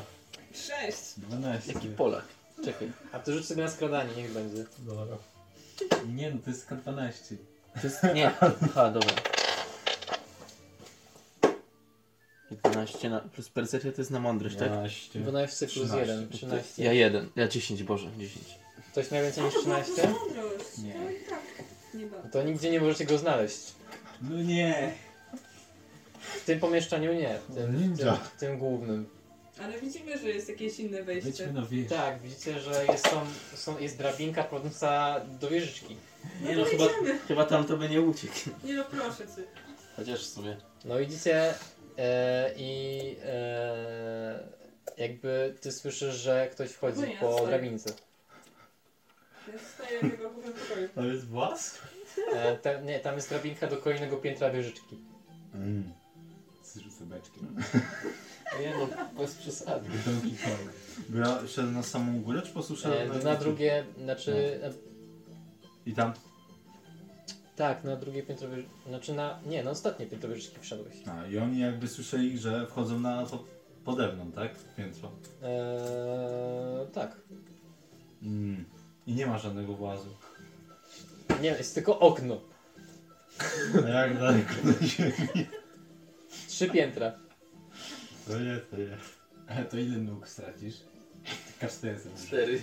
Sześć. 0.54 1.04
12. 1.18 1.74
Jaki 1.74 1.88
Polak. 1.88 2.26
Czekaj. 2.66 2.92
A 3.12 3.20
ty 3.20 3.34
rzuć 3.34 3.46
sobie 3.46 3.64
na 3.64 3.70
skradanie, 3.70 4.16
niech 4.18 4.32
będzie. 4.32 4.66
Dobra. 4.80 5.18
Nie 6.08 6.32
no, 6.32 6.38
to 6.46 6.50
jest 6.50 6.70
K12. 6.70 7.36
To 7.82 7.88
jest... 7.88 8.04
Nie. 8.14 8.32
Aha, 8.40 8.92
dobra. 8.92 9.16
I 12.52 12.56
12 12.56 13.10
na, 13.10 13.20
plus 13.20 13.50
percepcja 13.50 13.92
to 13.92 14.02
jest 14.02 14.12
na 14.12 14.20
mądrość, 14.20 14.56
tak? 14.56 14.70
12. 14.70 15.20
12 15.20 15.68
plus 15.68 15.94
1, 15.94 16.30
13. 16.30 16.84
Ja 16.84 16.94
jeden, 16.94 17.30
ja 17.36 17.48
10, 17.48 17.84
Boże, 17.84 18.12
10. 18.18 18.46
Ktoś 18.92 19.12
miał 19.12 19.24
więcej 19.24 19.44
niż 19.44 19.54
13? 19.54 19.92
Mądrość. 20.08 20.78
Nie. 20.78 20.94
Tak 21.30 21.40
nie 21.94 22.06
bardzo. 22.06 22.30
To 22.30 22.44
nigdzie 22.44 22.72
nie 22.72 22.82
możecie 22.82 23.06
go 23.06 23.18
znaleźć. 23.18 23.60
No 24.22 24.42
nie. 24.44 24.94
W 26.42 26.46
tym 26.46 26.60
pomieszczeniu 26.60 27.14
nie, 27.14 27.40
w 27.50 27.56
tym, 27.56 27.72
w 27.72 27.82
Ninja. 27.82 27.98
tym, 28.14 28.16
w 28.38 28.40
tym 28.40 28.58
głównym. 28.60 29.10
Ale 29.64 29.80
widzimy, 29.80 30.18
że 30.18 30.30
jest 30.30 30.50
jakieś 30.50 30.80
inne 30.80 31.04
wejście. 31.04 31.48
Na 31.52 31.62
wieś. 31.66 31.90
Tak, 31.90 32.22
widzicie, 32.22 32.60
że 32.60 32.86
jest, 32.86 33.08
są, 33.10 33.22
są, 33.56 33.80
jest 33.80 33.98
drabinka 33.98 34.44
prowadząca 34.44 35.22
do 35.40 35.50
wieżyczki. 35.50 35.96
Nie 36.42 36.56
no, 36.56 36.66
chyba, 36.66 36.84
chyba 37.28 37.46
tam 37.46 37.66
to 37.66 37.78
by 37.78 37.90
nie 37.90 38.02
uciekł. 38.02 38.34
Nie 38.64 38.74
no, 38.74 38.86
proszę 38.92 39.18
cię. 39.18 39.44
Chociaż 39.96 40.20
w 40.28 40.34
sumie. 40.34 40.58
No 40.86 40.98
widzicie 40.98 41.54
e, 41.98 42.54
i 42.58 43.16
e, 43.26 44.40
jakby 44.98 45.56
ty 45.62 45.72
słyszysz, 45.72 46.16
że 46.16 46.50
ktoś 46.52 46.70
wchodzi 46.72 47.00
No 47.02 47.06
ja 47.08 47.20
po 47.20 47.34
stoję. 47.34 47.48
drabince. 47.48 47.94
Ja 49.48 49.54
zostaję 49.60 50.00
tego 50.12 50.30
w 50.30 50.34
pokoju. 50.34 50.90
To 50.96 51.04
jest 51.06 51.28
włas? 51.28 51.78
E, 52.34 52.58
ta, 52.58 52.82
nie, 52.82 53.00
tam 53.00 53.16
jest 53.16 53.30
drabinka 53.30 53.68
do 53.68 53.78
kolejnego 53.78 54.18
piętra 54.18 54.50
wieżyczki. 54.52 54.98
Mm. 55.54 55.84
Zrzucę 56.64 57.06
beczki. 57.06 57.40
Nie 58.62 58.74
no, 58.80 58.88
bez 59.18 59.36
przesady. 59.36 59.90
Donkey 60.06 60.32
Kong. 60.32 61.50
Szedłem 61.50 61.74
na 61.74 61.84
samą 61.84 62.22
górę, 62.22 62.42
czy 62.42 62.54
posłyszałem? 62.54 63.12
E, 63.12 63.24
na 63.24 63.36
drugie, 63.36 63.86
znaczy... 63.98 64.60
E, 64.64 64.72
I 65.86 65.94
tam? 65.94 66.14
tak, 67.60 67.84
na 67.84 67.96
drugie 67.96 68.24
piętro 68.24 68.50
wieżyczki. 68.50 68.74
Znaczy 68.88 69.14
na... 69.14 69.40
Nie, 69.46 69.64
na 69.64 69.72
ostatnie 69.72 70.06
piętro 70.06 70.30
wieżyczki 70.30 70.60
wszedłeś. 70.60 70.96
A, 71.08 71.28
i 71.28 71.38
oni 71.38 71.60
jakby 71.60 71.88
słyszeli, 71.88 72.38
że 72.38 72.68
wchodzą 72.68 73.00
na 73.00 73.26
to 73.26 73.44
pode 73.86 74.14
mną, 74.14 74.32
tak? 74.32 74.52
Piętro. 74.78 75.12
E, 75.44 76.88
tak. 76.94 77.18
Mm. 78.24 78.66
I 79.08 79.14
nie 79.14 79.28
ma 79.28 79.38
żadnego 79.38 79.74
włazu. 79.74 80.10
Nie, 81.42 81.50
jest 81.50 81.76
tylko 81.76 82.00
okno. 82.00 82.42
A 83.86 83.90
jak 83.90 84.20
daleko 84.20 84.54
do 84.64 84.88
ziemi? 84.88 85.14
Trzy 86.48 86.68
piętra. 86.70 87.12
To 88.28 88.40
nie, 88.40 88.58
to 88.58 88.78
nie. 88.78 88.98
Ale 89.48 89.66
to 89.66 89.78
ile 89.78 89.98
nóg 89.98 90.28
stracisz? 90.30 90.76
Kasztesem. 91.60 92.12
Cztery. 92.28 92.62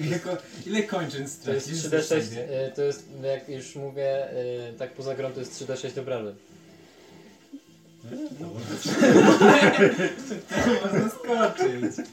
Ile, 0.00 0.18
ko 0.18 0.36
ile 0.66 0.82
kończyn 0.82 1.26
To 1.44 1.52
jest 1.52 1.66
stracisz? 1.80 2.08
3D6, 2.08 2.22
sobie? 2.28 2.66
e, 2.66 2.70
to 2.72 2.82
jest, 2.82 3.08
jak 3.22 3.48
już 3.48 3.76
mówię, 3.76 4.30
e, 4.30 4.72
tak 4.72 4.92
poza 4.92 5.14
grą 5.14 5.32
to 5.32 5.40
jest 5.40 5.62
3D6 5.62 6.00
obrażeń. 6.00 6.34
No, 8.40 8.46
to 10.48 10.86
można 10.86 11.08
skoczyć. 11.10 12.06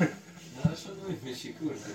No 0.00 0.06
ale 0.64 0.76
szanujmy 0.76 1.36
się, 1.36 1.52
kurde. 1.52 1.90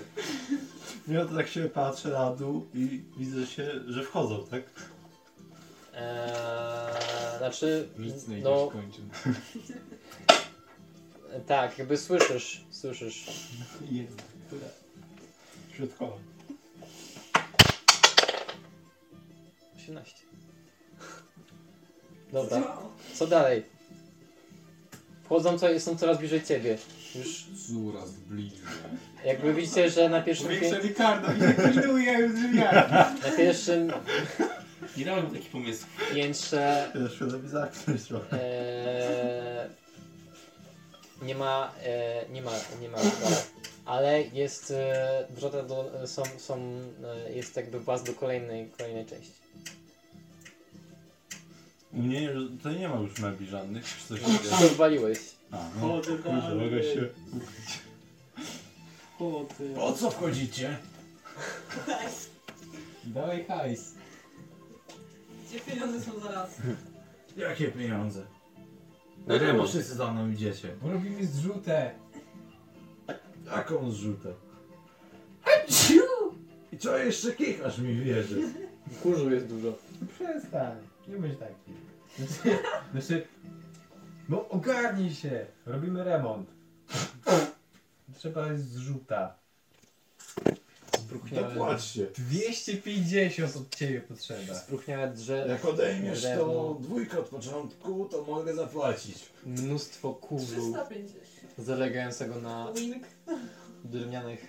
Ja 1.08 1.24
to 1.24 1.34
tak 1.34 1.48
się 1.48 1.68
patrzę 1.68 2.08
na 2.08 2.30
dół 2.30 2.66
i 2.74 3.02
widzę 3.16 3.46
się, 3.46 3.70
że 3.86 4.02
wchodzą, 4.02 4.46
tak? 4.50 4.62
Eee, 5.94 7.38
znaczy, 7.38 7.88
Nic 7.98 8.14
znajdziesz 8.14 8.44
no 8.44 8.66
kończyn. 8.66 9.08
tak, 11.46 11.78
jakby 11.78 11.96
słyszysz, 11.96 12.64
słyszysz. 12.70 13.26
Jest. 13.90 14.22
Środkowo. 15.76 16.18
18. 19.76 20.16
Dobra, 22.32 22.78
co 23.14 23.26
dalej? 23.26 23.64
Wchodzą, 25.24 25.58
co, 25.58 25.80
są 25.80 25.96
coraz 25.96 26.18
bliżej 26.18 26.44
ciebie. 26.44 26.78
Już 27.14 27.44
Coraz 27.66 28.10
bliżej. 28.10 28.58
jakby 29.24 29.54
widzicie, 29.54 29.90
że 29.90 30.08
na 30.08 30.22
pierwszym, 30.22 30.48
pię- 30.48 30.80
Ricardo 30.82 31.32
i 31.32 31.40
nie 31.40 31.54
pilnuje 31.72 32.12
już 32.12 32.32
drzwiami. 32.32 32.92
na 32.92 33.30
pierwszym 33.36 33.92
Nie 34.96 35.04
dałem 35.04 35.30
taki 35.30 35.48
pomysł. 35.48 35.86
piętrze 36.14 36.92
Ja 37.02 37.10
świadomie 37.16 37.48
zamknąć 37.48 38.02
trochę. 38.04 38.42
Eee, 38.42 39.68
nie 41.22 41.34
ma, 41.34 41.72
e, 41.84 42.24
nie 42.32 42.42
ma, 42.42 42.50
nie 42.80 42.88
ma, 42.88 42.98
ale 43.84 44.22
jest 44.22 44.70
e, 44.70 45.26
wrota 45.30 45.62
do, 45.62 45.90
są, 46.06 46.22
są, 46.38 46.80
e, 47.26 47.32
jest 47.32 47.56
jakby 47.56 47.80
właz 47.80 48.02
do 48.02 48.12
kolejnej, 48.14 48.70
kolejnej 48.78 49.06
części. 49.06 49.32
U 51.92 51.96
mnie 51.96 52.20
nie- 52.20 52.58
to 52.62 52.70
nie 52.72 52.88
ma 52.88 52.96
już 52.96 53.18
mebli 53.18 53.46
żadnych, 53.46 53.84
czy 53.84 54.08
coś 54.08 54.20
Wszystko 54.40 54.62
rozwaliłeś. 54.62 55.18
A. 55.50 55.80
Chodzę 55.80 56.10
Kurczę, 56.16 56.30
dalej. 56.30 56.94
się... 56.94 57.08
Po 59.74 59.92
co 59.92 60.10
wchodzicie? 60.10 60.78
Dawaj 63.04 63.44
hajs. 63.44 63.94
Gdzie 65.48 65.60
pieniądze 65.60 66.00
są 66.00 66.20
zaraz? 66.20 66.56
Jakie 67.36 67.68
pieniądze? 67.68 68.20
Na 68.20 69.24
Dlaczego 69.26 69.46
remont. 69.52 69.70
wszyscy 69.70 69.94
za 69.94 70.12
mną 70.12 70.30
idziecie? 70.30 70.68
Bo 70.82 70.92
robimy 70.92 71.26
zrzutę. 71.26 71.90
Jaką 73.46 73.90
zrzutę? 73.90 74.32
I 76.72 76.78
co 76.78 76.98
jeszcze 76.98 77.32
kichasz 77.32 77.78
mi 77.78 77.94
wierzy? 78.00 78.52
Kurzu 79.02 79.30
jest 79.30 79.46
dużo. 79.46 79.72
Przestań. 80.14 80.76
Nie 81.08 81.16
bądź 81.16 81.38
taki. 81.38 81.72
Znaczy, 82.18 82.58
znaczy... 82.92 83.26
No 84.28 84.48
ogarnij 84.48 85.14
się. 85.14 85.46
Robimy 85.66 86.04
remont. 86.04 86.48
Trzeba 88.14 88.52
jest 88.52 88.72
zrzuta. 88.72 89.34
Spróchniałe, 90.98 91.48
Dopłaćcie. 91.54 92.06
250 92.18 93.56
od 93.56 93.76
ciebie 93.76 94.00
potrzeba. 94.00 94.54
spróchniałe 94.54 95.10
drzewo, 95.10 95.48
Jak 95.52 95.64
odejmiesz 95.64 96.22
drewno, 96.22 96.44
tą 96.44 96.82
dwójkę 96.82 97.18
od 97.18 97.26
początku, 97.28 98.04
to 98.10 98.22
mogę 98.24 98.54
zapłacić. 98.54 99.18
mnóstwo 99.46 100.14
kurzu 100.14 100.46
350. 100.46 101.18
zalegającego 101.58 102.40
na 102.40 102.72
Wink. 102.72 103.04
drewnianych. 103.84 104.46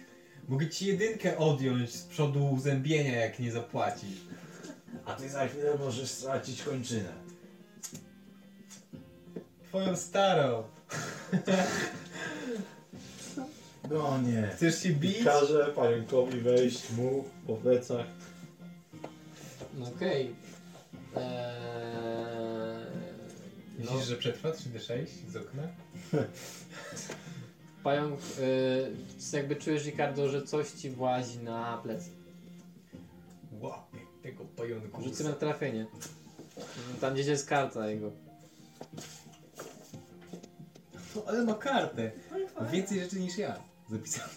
Mogę 0.47 0.69
ci 0.69 0.85
jedynkę 0.85 1.37
odjąć 1.37 1.95
z 1.95 2.03
przodu 2.03 2.49
uzębienia, 2.49 3.15
jak 3.19 3.39
nie 3.39 3.51
zapłacisz. 3.51 4.19
A 5.05 5.13
ty 5.13 5.29
za 5.29 5.47
chwilę 5.47 5.77
możesz 5.79 6.11
stracić 6.11 6.63
kończynę. 6.63 7.28
Twoją 9.69 9.95
starą. 9.95 10.63
No 13.89 14.21
nie. 14.21 14.47
Chcesz 14.55 14.83
się 14.83 14.89
bić? 14.89 15.23
Każę 15.23 15.65
pająkowi 15.65 16.41
wejść 16.41 16.91
mu 16.91 17.25
po 17.47 17.53
plecach. 17.53 18.05
No 19.73 19.87
Okej. 19.87 20.35
Eee, 21.15 21.23
no, 23.79 23.91
Myślisz, 23.91 24.07
że 24.07 24.15
przetrwa 24.15 24.49
3D6 24.49 25.05
z 25.29 25.35
okna? 25.35 25.63
pająk, 27.83 28.19
e, 29.33 29.37
jakby 29.37 29.55
czujesz 29.55 29.85
Ricardo, 29.85 30.29
że 30.29 30.43
coś 30.43 30.71
ci 30.71 30.89
włazi 30.89 31.39
na 31.39 31.77
plecy. 31.83 32.09
Łapie 33.59 33.99
tego 34.23 34.45
pająku. 34.45 35.03
Rzucę 35.03 35.23
na 35.23 35.33
trafienie. 35.33 35.85
Tam 37.01 37.13
gdzieś 37.13 37.27
jest 37.27 37.49
karta 37.49 37.89
jego. 37.89 38.11
No, 41.19 41.25
ale 41.27 41.43
ma 41.43 41.53
kartę. 41.53 42.11
Ma 42.59 42.65
więcej 42.65 42.99
rzeczy 42.99 43.19
niż 43.19 43.37
ja. 43.37 43.59
Zapisałem. 43.89 44.29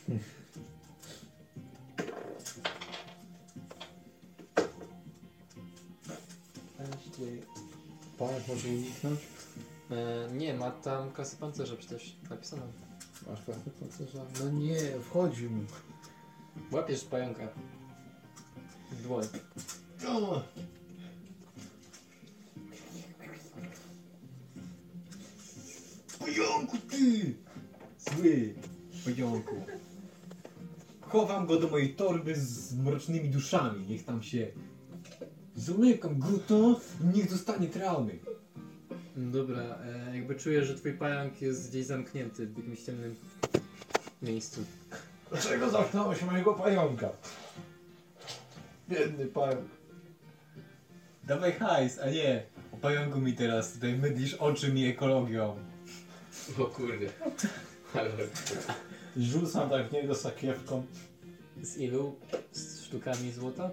Pająk 8.18 8.48
może 8.48 8.68
uniknąć? 8.68 9.20
E, 9.90 10.28
nie, 10.34 10.54
ma 10.54 10.70
tam 10.70 11.12
klasy 11.12 11.36
pancerza 11.36 11.76
przecież 11.76 12.16
napisane. 12.30 12.62
Masz 13.30 13.42
klasę 13.42 13.70
pancerza? 13.80 14.24
No 14.40 14.50
nie, 14.50 14.80
wchodzi 15.00 15.48
mu. 15.48 15.62
Łapiesz 16.72 17.04
pająka. 17.04 17.48
W 18.90 19.02
dłoń. 19.02 19.24
Pająku 26.22 26.78
ty! 26.78 27.34
Zły 27.98 28.54
pająku. 29.04 29.54
Chowam 31.00 31.46
go 31.46 31.60
do 31.60 31.68
mojej 31.68 31.94
torby 31.94 32.34
z 32.36 32.74
mrocznymi 32.74 33.28
duszami. 33.28 33.86
Niech 33.86 34.04
tam 34.04 34.22
się 34.22 34.46
zamykam 35.56 36.18
go 36.18 36.38
to 36.46 36.80
niech 37.14 37.30
dostanie 37.30 37.68
traumy. 37.68 38.18
Dobra, 39.16 39.62
e, 39.62 40.16
jakby 40.16 40.34
czujesz, 40.34 40.66
że 40.66 40.74
twój 40.74 40.92
pająk 40.92 41.42
jest 41.42 41.70
gdzieś 41.70 41.86
zamknięty 41.86 42.46
w 42.46 42.56
jakimś 42.56 42.82
ciemnym 42.82 43.16
miejscu. 44.22 44.60
Dlaczego 45.30 45.70
zamknąłeś 45.70 46.22
mojego 46.22 46.54
pająka? 46.54 47.08
Biedny 48.88 49.26
pająk. 49.26 49.68
Dawaj 51.24 51.52
hajs, 51.52 51.98
a 51.98 52.10
nie 52.10 52.42
O 52.72 52.76
pająku 52.76 53.20
mi 53.20 53.32
teraz 53.32 53.72
tutaj 53.72 53.98
mydlisz 53.98 54.34
oczy 54.34 54.72
mi 54.72 54.86
ekologią. 54.86 55.71
O 56.58 56.64
kurde. 56.64 57.06
Ale... 57.94 58.10
Rzucam 59.16 59.70
tak 59.70 59.88
w 59.88 59.92
niego 59.92 60.14
sakiewką. 60.14 60.86
Z 61.62 61.76
ilu 61.76 62.16
z 62.52 62.84
sztukami 62.84 63.32
złota? 63.32 63.70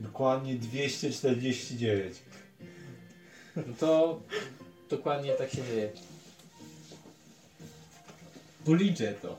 Dokładnie 0.00 0.54
249. 0.54 2.14
No 3.56 3.62
to 3.80 4.20
dokładnie 4.90 5.32
tak 5.32 5.50
się 5.50 5.62
dzieje. 5.62 5.90
Policzę 8.64 9.14
to. 9.22 9.36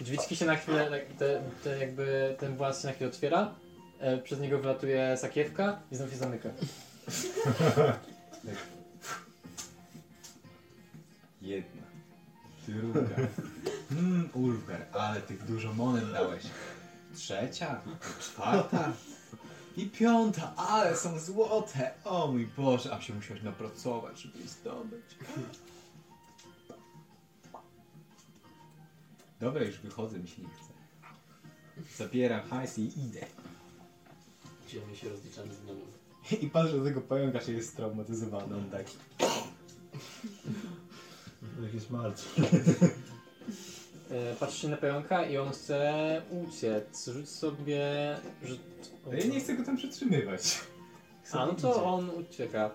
Drzwiczki 0.00 0.36
się 0.36 0.44
na 0.44 0.56
chwilę, 0.56 0.90
tak, 0.90 1.16
te, 1.18 1.42
te 1.64 1.78
jakby 1.78 2.36
ten 2.38 2.56
włas 2.56 2.82
się 2.82 2.88
na 2.88 2.94
chwilę 2.94 3.10
otwiera, 3.10 3.54
e, 4.00 4.18
przez 4.18 4.40
niego 4.40 4.58
wylatuje 4.58 5.16
sakiewka 5.16 5.80
i 5.92 5.96
znów 5.96 6.10
się 6.10 6.16
zamyka. 6.16 6.48
Jedna. 11.42 11.82
Druga. 12.68 13.16
Mmm, 13.90 14.28
Ulfer, 14.34 14.86
ale 14.92 15.20
tych 15.20 15.46
dużo 15.46 15.74
monet 15.74 16.12
dałeś. 16.12 16.44
Trzecia, 17.14 17.80
czwarta 18.20 18.92
i 19.76 19.86
piąta, 19.86 20.56
ale 20.56 20.96
są 20.96 21.18
złote. 21.18 21.94
O 22.04 22.32
mój 22.32 22.46
Boże, 22.46 22.94
a 22.94 23.00
się 23.00 23.14
musiałeś 23.14 23.42
napracować, 23.42 24.20
żeby 24.20 24.38
je 24.38 24.48
zdobyć. 24.48 25.04
Dobra, 29.40 29.64
już 29.64 29.78
wychodzę, 29.78 30.18
mi 30.18 30.28
się 30.28 30.42
nie 30.42 30.48
chce. 30.48 30.72
Zabieram 31.96 32.48
hajs 32.48 32.78
i 32.78 33.00
idę. 33.00 33.26
Gdzie 34.66 34.80
my 34.90 34.96
się 34.96 35.08
rozliczamy 35.08 35.54
z 35.54 35.64
nowym? 35.64 35.86
I 36.42 36.46
patrzę 36.50 36.78
do 36.78 36.84
tego 36.84 37.00
pająka, 37.00 37.40
się 37.40 37.52
jest 37.52 37.76
traumatyzowany, 37.76 38.56
on 38.56 38.70
taki. 38.70 38.96
Jakiś 41.62 41.90
martw. 41.90 42.36
E, 44.10 44.34
patrzysz 44.34 44.62
się 44.62 44.68
na 44.68 44.76
pająka 44.76 45.26
i 45.26 45.36
on 45.38 45.50
chce 45.50 46.22
uciec. 46.30 47.06
Rzuć 47.08 47.28
sobie... 47.28 47.80
Rzut... 48.42 48.60
Ale 49.06 49.18
ja 49.18 49.26
nie 49.26 49.40
chcę 49.40 49.54
go 49.54 49.64
tam 49.64 49.76
przetrzymywać. 49.76 50.60
A, 51.32 51.46
no 51.46 51.54
to 51.54 51.84
on 51.84 52.10
ucieka. 52.10 52.70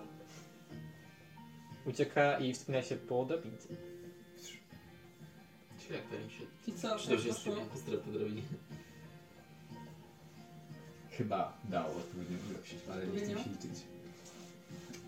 Ucieka 1.86 2.38
i 2.38 2.52
wspina 2.54 2.82
się 2.82 2.96
po 2.96 3.24
drabince. 3.24 3.68
Jak 5.90 6.30
się... 6.30 6.44
I 6.66 6.72
co, 6.72 6.98
Czy 6.98 7.06
to 7.08 7.12
już 7.14 7.22
tak 7.22 7.26
jest 7.26 7.44
poszło? 7.44 7.64
po 8.04 8.10
drabinie? 8.10 8.42
Chyba 11.10 11.58
dało 11.64 11.96
odpowiednią 11.96 12.38
ilość, 12.50 12.74
ale 12.92 13.06
nie 13.06 13.18
chcę 13.18 13.44
się 13.44 13.50
liczyć. 13.50 13.84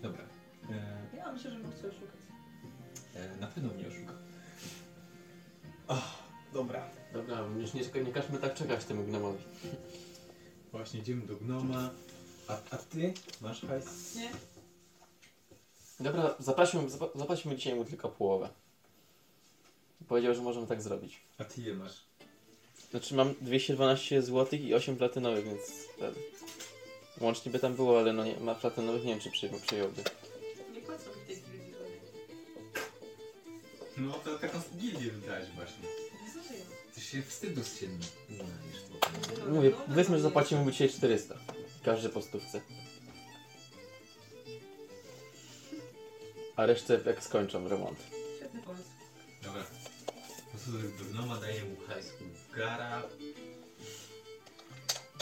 Dobra. 0.01 0.23
E, 0.71 1.17
Ja 1.17 1.31
myślę, 1.31 1.51
że 1.51 1.59
bym 1.59 1.71
chciał 1.71 1.91
szukać. 1.91 2.19
E, 3.15 3.37
na 3.41 3.47
pewno 3.47 3.73
mnie 3.73 3.87
oszuka. 3.87 4.13
Oh, 5.87 6.13
dobra. 6.53 6.89
Dobra, 7.13 7.45
już 7.57 7.73
nie, 7.73 8.03
nie 8.03 8.11
każmy 8.11 8.39
tak 8.39 8.53
czekać 8.53 8.85
temu 8.85 9.03
gnomowi. 9.03 9.43
Właśnie 10.71 10.99
idziemy 10.99 11.27
do 11.27 11.35
gnoma. 11.35 11.89
A, 12.47 12.53
a 12.71 12.77
ty 12.77 13.13
masz 13.41 13.61
hajs? 13.61 14.15
Nie? 14.15 14.29
Dobra, 15.99 16.35
zapłacimy 17.15 17.55
dzisiaj 17.55 17.75
mu 17.75 17.85
tylko 17.85 18.09
połowę. 18.09 18.49
Powiedział, 20.07 20.35
że 20.35 20.41
możemy 20.41 20.67
tak 20.67 20.81
zrobić. 20.81 21.21
A 21.37 21.43
ty 21.43 21.61
je 21.61 21.73
masz? 21.73 22.09
Znaczy 22.91 23.15
mam 23.15 23.35
212 23.41 24.21
zł 24.21 24.59
i 24.59 24.73
8 24.73 24.95
platynowych, 24.95 25.45
więc 25.45 25.61
ten, 25.99 26.13
łącznie 27.21 27.51
by 27.51 27.59
tam 27.59 27.75
było, 27.75 27.99
ale 27.99 28.13
no 28.13 28.25
nie, 28.25 28.39
ma 28.39 28.55
platynowych 28.55 29.03
nie 29.03 29.11
wiem 29.11 29.19
czy 29.19 29.31
przyjął, 29.31 29.59
przyjąłby. 29.59 30.03
No 33.99 34.13
to 34.13 34.39
taką 34.39 34.61
gildię 34.77 35.11
wydałeś 35.11 35.49
właśnie. 35.49 35.87
Ty 36.95 37.01
się 37.01 37.21
wstydu 37.21 37.63
z 37.63 37.79
siedmiu. 37.79 38.05
Mówię, 39.47 39.71
powiedzmy, 39.87 40.17
że 40.17 40.23
zapłacimy 40.23 40.63
mu 40.63 40.71
dzisiaj 40.71 40.89
400. 40.89 41.35
Każdy 41.85 42.09
po 42.09 42.21
stówce. 42.21 42.61
A 46.55 46.65
resztę 46.65 46.99
jak 47.05 47.23
skończą 47.23 47.67
remont. 47.67 47.99
Świetny 48.37 48.61
pomysł. 48.61 48.89
Dobra. 49.43 49.63
Po 50.45 50.51
prostu 50.51 50.71
do 50.71 51.05
gnoma 51.11 51.39
daję 51.39 51.63
mu 51.65 51.75
hajs 51.87 52.13
gara. 52.55 53.03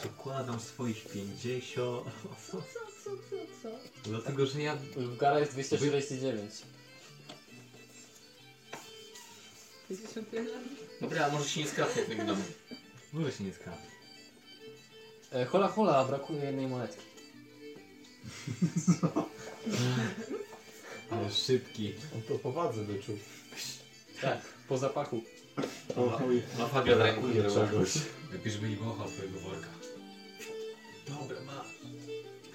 Dokładam 0.03 0.59
swoich 0.59 1.07
50. 1.07 2.05
Co, 2.51 2.57
co, 3.03 3.09
co, 3.09 3.35
co? 3.63 3.69
Dlatego, 4.03 4.45
że 4.45 4.61
ja... 4.61 4.77
Gara 5.19 5.39
jest 5.39 5.51
249. 5.51 6.51
51? 9.89 10.47
Dobra, 11.01 11.25
a 11.25 11.29
może 11.29 11.49
się 11.49 11.59
nie 11.59 11.67
skrapnie 11.67 12.03
ten 12.03 12.17
gnom. 12.17 12.43
Może 13.13 13.31
się 13.31 13.43
nie 13.43 13.53
skapie. 13.53 13.77
E, 15.31 15.45
hola 15.45 15.67
hola, 15.67 16.05
brakuje 16.05 16.39
jednej 16.39 16.67
monetki. 16.67 17.05
Ale 21.11 21.31
szybki. 21.31 21.93
On 22.15 22.21
to 22.21 22.39
powadze 22.39 22.83
wyczuł. 22.83 23.17
Tak, 24.21 24.41
po 24.67 24.77
zapachu. 24.77 25.21
O 25.95 26.09
chuj. 26.09 26.41
Ma 26.59 26.67
fabia 26.67 26.95
w 26.95 26.99
ręku, 26.99 27.21
Brakuje 27.21 27.43
czegoś. 27.43 27.95
Lepiej, 28.31 28.51
żeby 28.51 28.69
nie 28.69 28.75
wąchał 28.75 29.07
twojego 29.07 29.39
worka. 29.39 29.67
Dobra, 31.07 31.41
ma. 31.41 31.65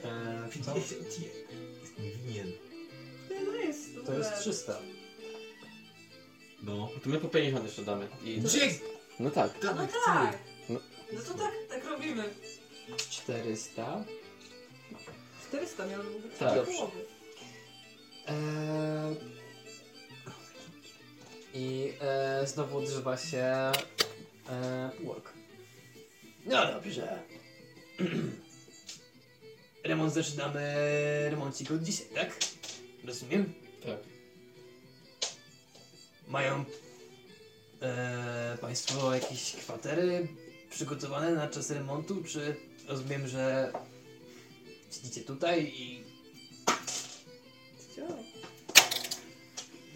E, 0.04 0.48
co? 0.64 0.74
50 0.74 1.20
je. 1.20 1.28
Jestem 1.80 2.04
winien. 2.24 2.52
Nie, 3.30 3.40
no 3.44 3.52
jest. 3.52 3.80
To 4.06 4.14
jest 4.14 4.40
300. 4.40 4.78
No. 6.62 6.88
To 7.02 7.10
my 7.10 7.18
po 7.18 7.28
50 7.28 7.64
jeszcze 7.64 7.82
damy. 7.84 8.08
I... 8.24 8.42
No 9.20 9.30
tak. 9.30 9.50
No 9.62 9.86
tak! 10.06 10.38
No. 10.68 10.80
No 11.12 11.20
to 11.22 11.34
tak, 11.34 11.52
tak 11.68 11.84
robimy. 11.84 12.24
400. 13.10 14.04
400 15.48 15.86
miało 15.86 16.04
być 16.04 16.38
Tak. 16.38 16.54
tak. 16.54 16.64
połowy. 16.66 16.98
Eee, 18.26 19.16
I 21.54 21.92
e, 22.00 22.46
znowu 22.46 22.78
odżywa 22.78 23.16
się 23.16 23.38
e, 24.48 24.90
work. 25.04 25.32
No 26.46 26.66
dobrze. 26.66 27.18
Remont 29.84 30.12
zaczynamy 30.14 30.60
remoncik 31.30 31.70
od 31.70 31.82
dzisiaj, 31.82 32.06
tak? 32.14 32.36
Rozumiem? 33.04 33.54
Tak. 33.86 34.11
Mają 36.32 36.64
e, 37.82 38.58
Państwo 38.60 39.14
jakieś 39.14 39.52
kwatery 39.52 40.28
przygotowane 40.70 41.30
na 41.34 41.48
czas 41.48 41.70
remontu, 41.70 42.24
czy 42.24 42.56
rozumiem, 42.88 43.28
że 43.28 43.72
siedzicie 44.90 45.20
tutaj 45.20 45.72
i 45.76 46.02
Co? 47.96 48.02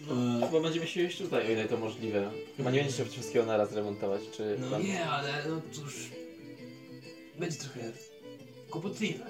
No, 0.07 0.47
chyba 0.47 0.61
będziemy 0.61 0.87
się 0.87 1.01
jeść 1.01 1.17
tutaj, 1.17 1.47
o 1.47 1.51
ile 1.51 1.65
to 1.65 1.77
możliwe. 1.77 2.31
Chyba 2.57 2.71
nie 2.71 2.79
będziecie 2.83 3.05
wszystkiego 3.05 3.45
naraz 3.45 3.71
remontować, 3.73 4.21
czy... 4.37 4.57
No 4.59 4.69
pan- 4.69 4.83
nie, 4.83 5.05
ale 5.05 5.43
no 5.49 5.61
cóż, 5.71 5.95
będzie 7.39 7.57
trochę 7.57 7.91
kłopotliwe. 8.69 9.25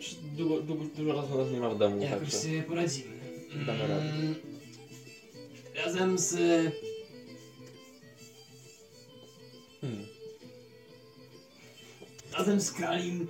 Czy 0.00 0.14
Długo, 0.36 0.60
długo, 0.62 0.84
dużo 0.96 1.12
razu 1.12 1.38
nas 1.38 1.50
nie 1.50 1.60
ma 1.60 1.70
w 1.70 1.78
domu, 1.78 2.02
Jakoś 2.02 2.18
także... 2.18 2.36
sobie 2.38 2.62
poradzimy. 2.62 3.16
Damy 3.66 3.82
radę. 3.82 3.94
Mm, 4.10 4.34
Razem 5.76 6.18
z... 6.18 6.34
Hmm. 9.80 10.06
Razem 12.32 12.60
z 12.60 12.72
Kalim... 12.72 13.28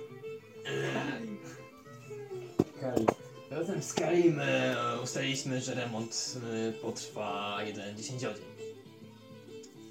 Kalim. 2.81 3.07
Razem 3.51 3.83
z 3.83 3.93
Kalim 3.93 4.39
e, 4.39 4.75
ustaliliśmy, 5.03 5.61
że 5.61 5.73
remont 5.73 6.35
e, 6.35 6.71
potrwa 6.71 7.57
jeden 7.65 7.97
dziesięciodzień. 7.97 8.45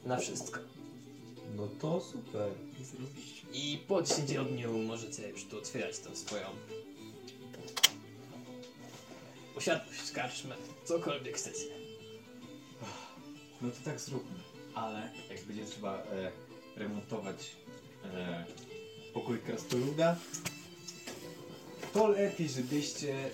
Na 0.05 0.17
wszystko. 0.17 0.61
No 1.57 1.69
to 1.81 2.01
super. 2.01 2.51
I 3.53 3.79
po 3.89 4.03
dziesięciodniu 4.03 4.79
możecie 4.79 5.29
już 5.29 5.45
tu 5.45 5.59
otwierać 5.59 5.99
tą 5.99 6.17
swoją 6.17 6.47
posiadłość, 9.55 10.11
karczmę, 10.13 10.55
cokolwiek 10.85 11.37
chcecie. 11.37 11.86
No 13.61 13.71
to 13.71 13.77
tak 13.85 14.01
zróbmy. 14.01 14.39
Ale 14.75 15.11
jak 15.31 15.45
będzie 15.45 15.65
trzeba 15.65 15.95
e, 15.95 16.33
remontować 16.77 17.57
e, 18.05 18.45
pokój 19.15 19.39
krasnoluda, 19.39 20.17
to 21.93 22.09
lepiej, 22.09 22.49
żebyście 22.49 23.31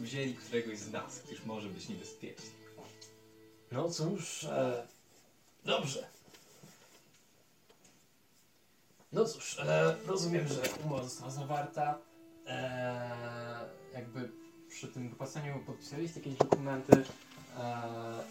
wzięli 0.00 0.34
któregoś 0.34 0.78
z 0.78 0.92
nas, 0.92 1.22
gdyż 1.26 1.44
może 1.44 1.68
być 1.68 1.88
niebezpieczny. 1.88 2.50
No 3.72 3.90
cóż, 3.90 4.44
e, 4.44 4.86
dobrze. 5.64 6.06
No 9.12 9.24
cóż, 9.24 9.58
e, 9.58 9.96
rozumiem, 10.06 10.48
że 10.48 10.62
umowa 10.84 11.02
została 11.02 11.30
zawarta. 11.30 11.98
E, 12.46 13.68
jakby 13.94 14.30
przy 14.68 14.88
tym 14.88 15.08
wypłaceniu 15.08 15.62
podpisaliście 15.66 16.20
jakieś 16.20 16.36
dokumenty 16.36 17.04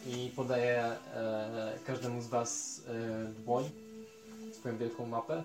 i 0.05 0.31
podaję 0.35 0.83
e, 0.83 1.79
każdemu 1.85 2.21
z 2.21 2.27
Was 2.27 2.81
e, 2.87 3.25
dłoń, 3.41 3.69
swoją 4.59 4.77
wielką 4.77 5.05
mapę. 5.05 5.43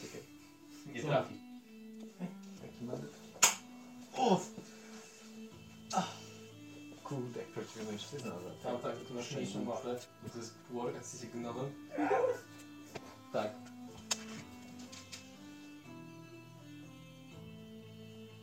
Czekaj, 0.00 0.20
nie 0.94 1.02
trafi. 1.02 1.34
Taki 2.62 2.84
mamy. 2.84 3.02
O! 4.16 4.40
Kurde. 7.04 7.40
Jak 7.40 7.48
prawdziwy 7.48 7.92
mężczyzna. 7.92 8.32
ale- 8.32 8.72
Tak, 8.72 8.82
tak, 8.82 9.06
to 9.08 9.14
masz 9.14 9.32
mniejszą 9.32 9.64
mapę, 9.64 9.96
bo 10.22 10.28
to 10.30 10.38
jest 10.38 10.54
półork, 10.54 10.94
a 10.94 10.98
jesteście 10.98 11.26
gnomem. 11.26 11.72
Tak. 13.32 13.50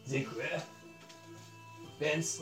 Dziękuję. 0.08 0.62
Więc... 2.02 2.42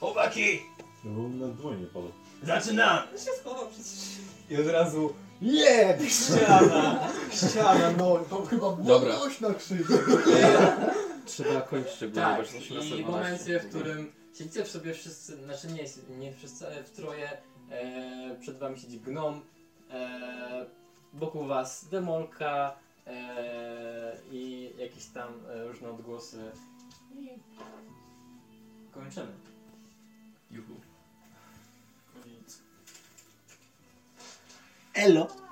Chłopaki! 0.00 0.62
No 1.04 1.20
bo 1.22 1.28
na 1.28 1.48
dłonie 1.48 1.86
padł. 1.86 2.10
Zaczynam! 2.42 2.98
się 3.12 3.30
schował 3.40 3.68
przecież. 3.68 4.18
I 4.50 4.56
od 4.56 4.66
razu 4.66 5.14
je, 5.42 5.98
ściana, 6.08 7.08
ściana, 7.30 7.90
no 7.98 8.18
to 8.30 8.46
chyba 8.46 8.72
było 8.72 8.98
Dobra. 8.98 9.16
głośno 9.16 9.54
krzyczy. 9.54 9.84
Trzeba 11.26 11.60
kończyć 11.60 11.92
szczególnie, 11.92 12.22
Tak, 12.22 12.36
bo 12.36 12.42
już 12.42 12.52
jesteśmy 12.52 12.76
na 12.76 12.82
i 12.82 12.84
w 12.84 12.86
112. 12.86 13.12
momencie, 13.12 13.60
w 13.60 13.68
którym 13.68 14.12
siedzicie 14.38 14.64
w 14.64 14.68
sobie 14.68 14.94
wszyscy, 14.94 15.36
znaczy 15.36 15.66
nie, 15.66 15.84
nie 16.18 16.32
wszyscy, 16.32 16.66
ale 16.66 16.84
w 16.84 16.90
troje, 16.90 17.30
e, 17.70 18.36
przed 18.40 18.58
wami 18.58 18.80
siedzi 18.80 19.00
gnom, 19.00 19.40
e, 19.90 20.66
wokół 21.14 21.46
was 21.46 21.88
demolka 21.88 22.76
e, 23.06 24.16
i 24.30 24.72
jakieś 24.78 25.06
tam 25.06 25.28
e, 25.48 25.64
różne 25.64 25.90
odgłosy 25.90 26.52
i 27.14 27.30
kończymy. 28.96 29.32
Juhu. 30.50 30.80
Koniec. 32.14 32.62
Elo. 34.94 35.45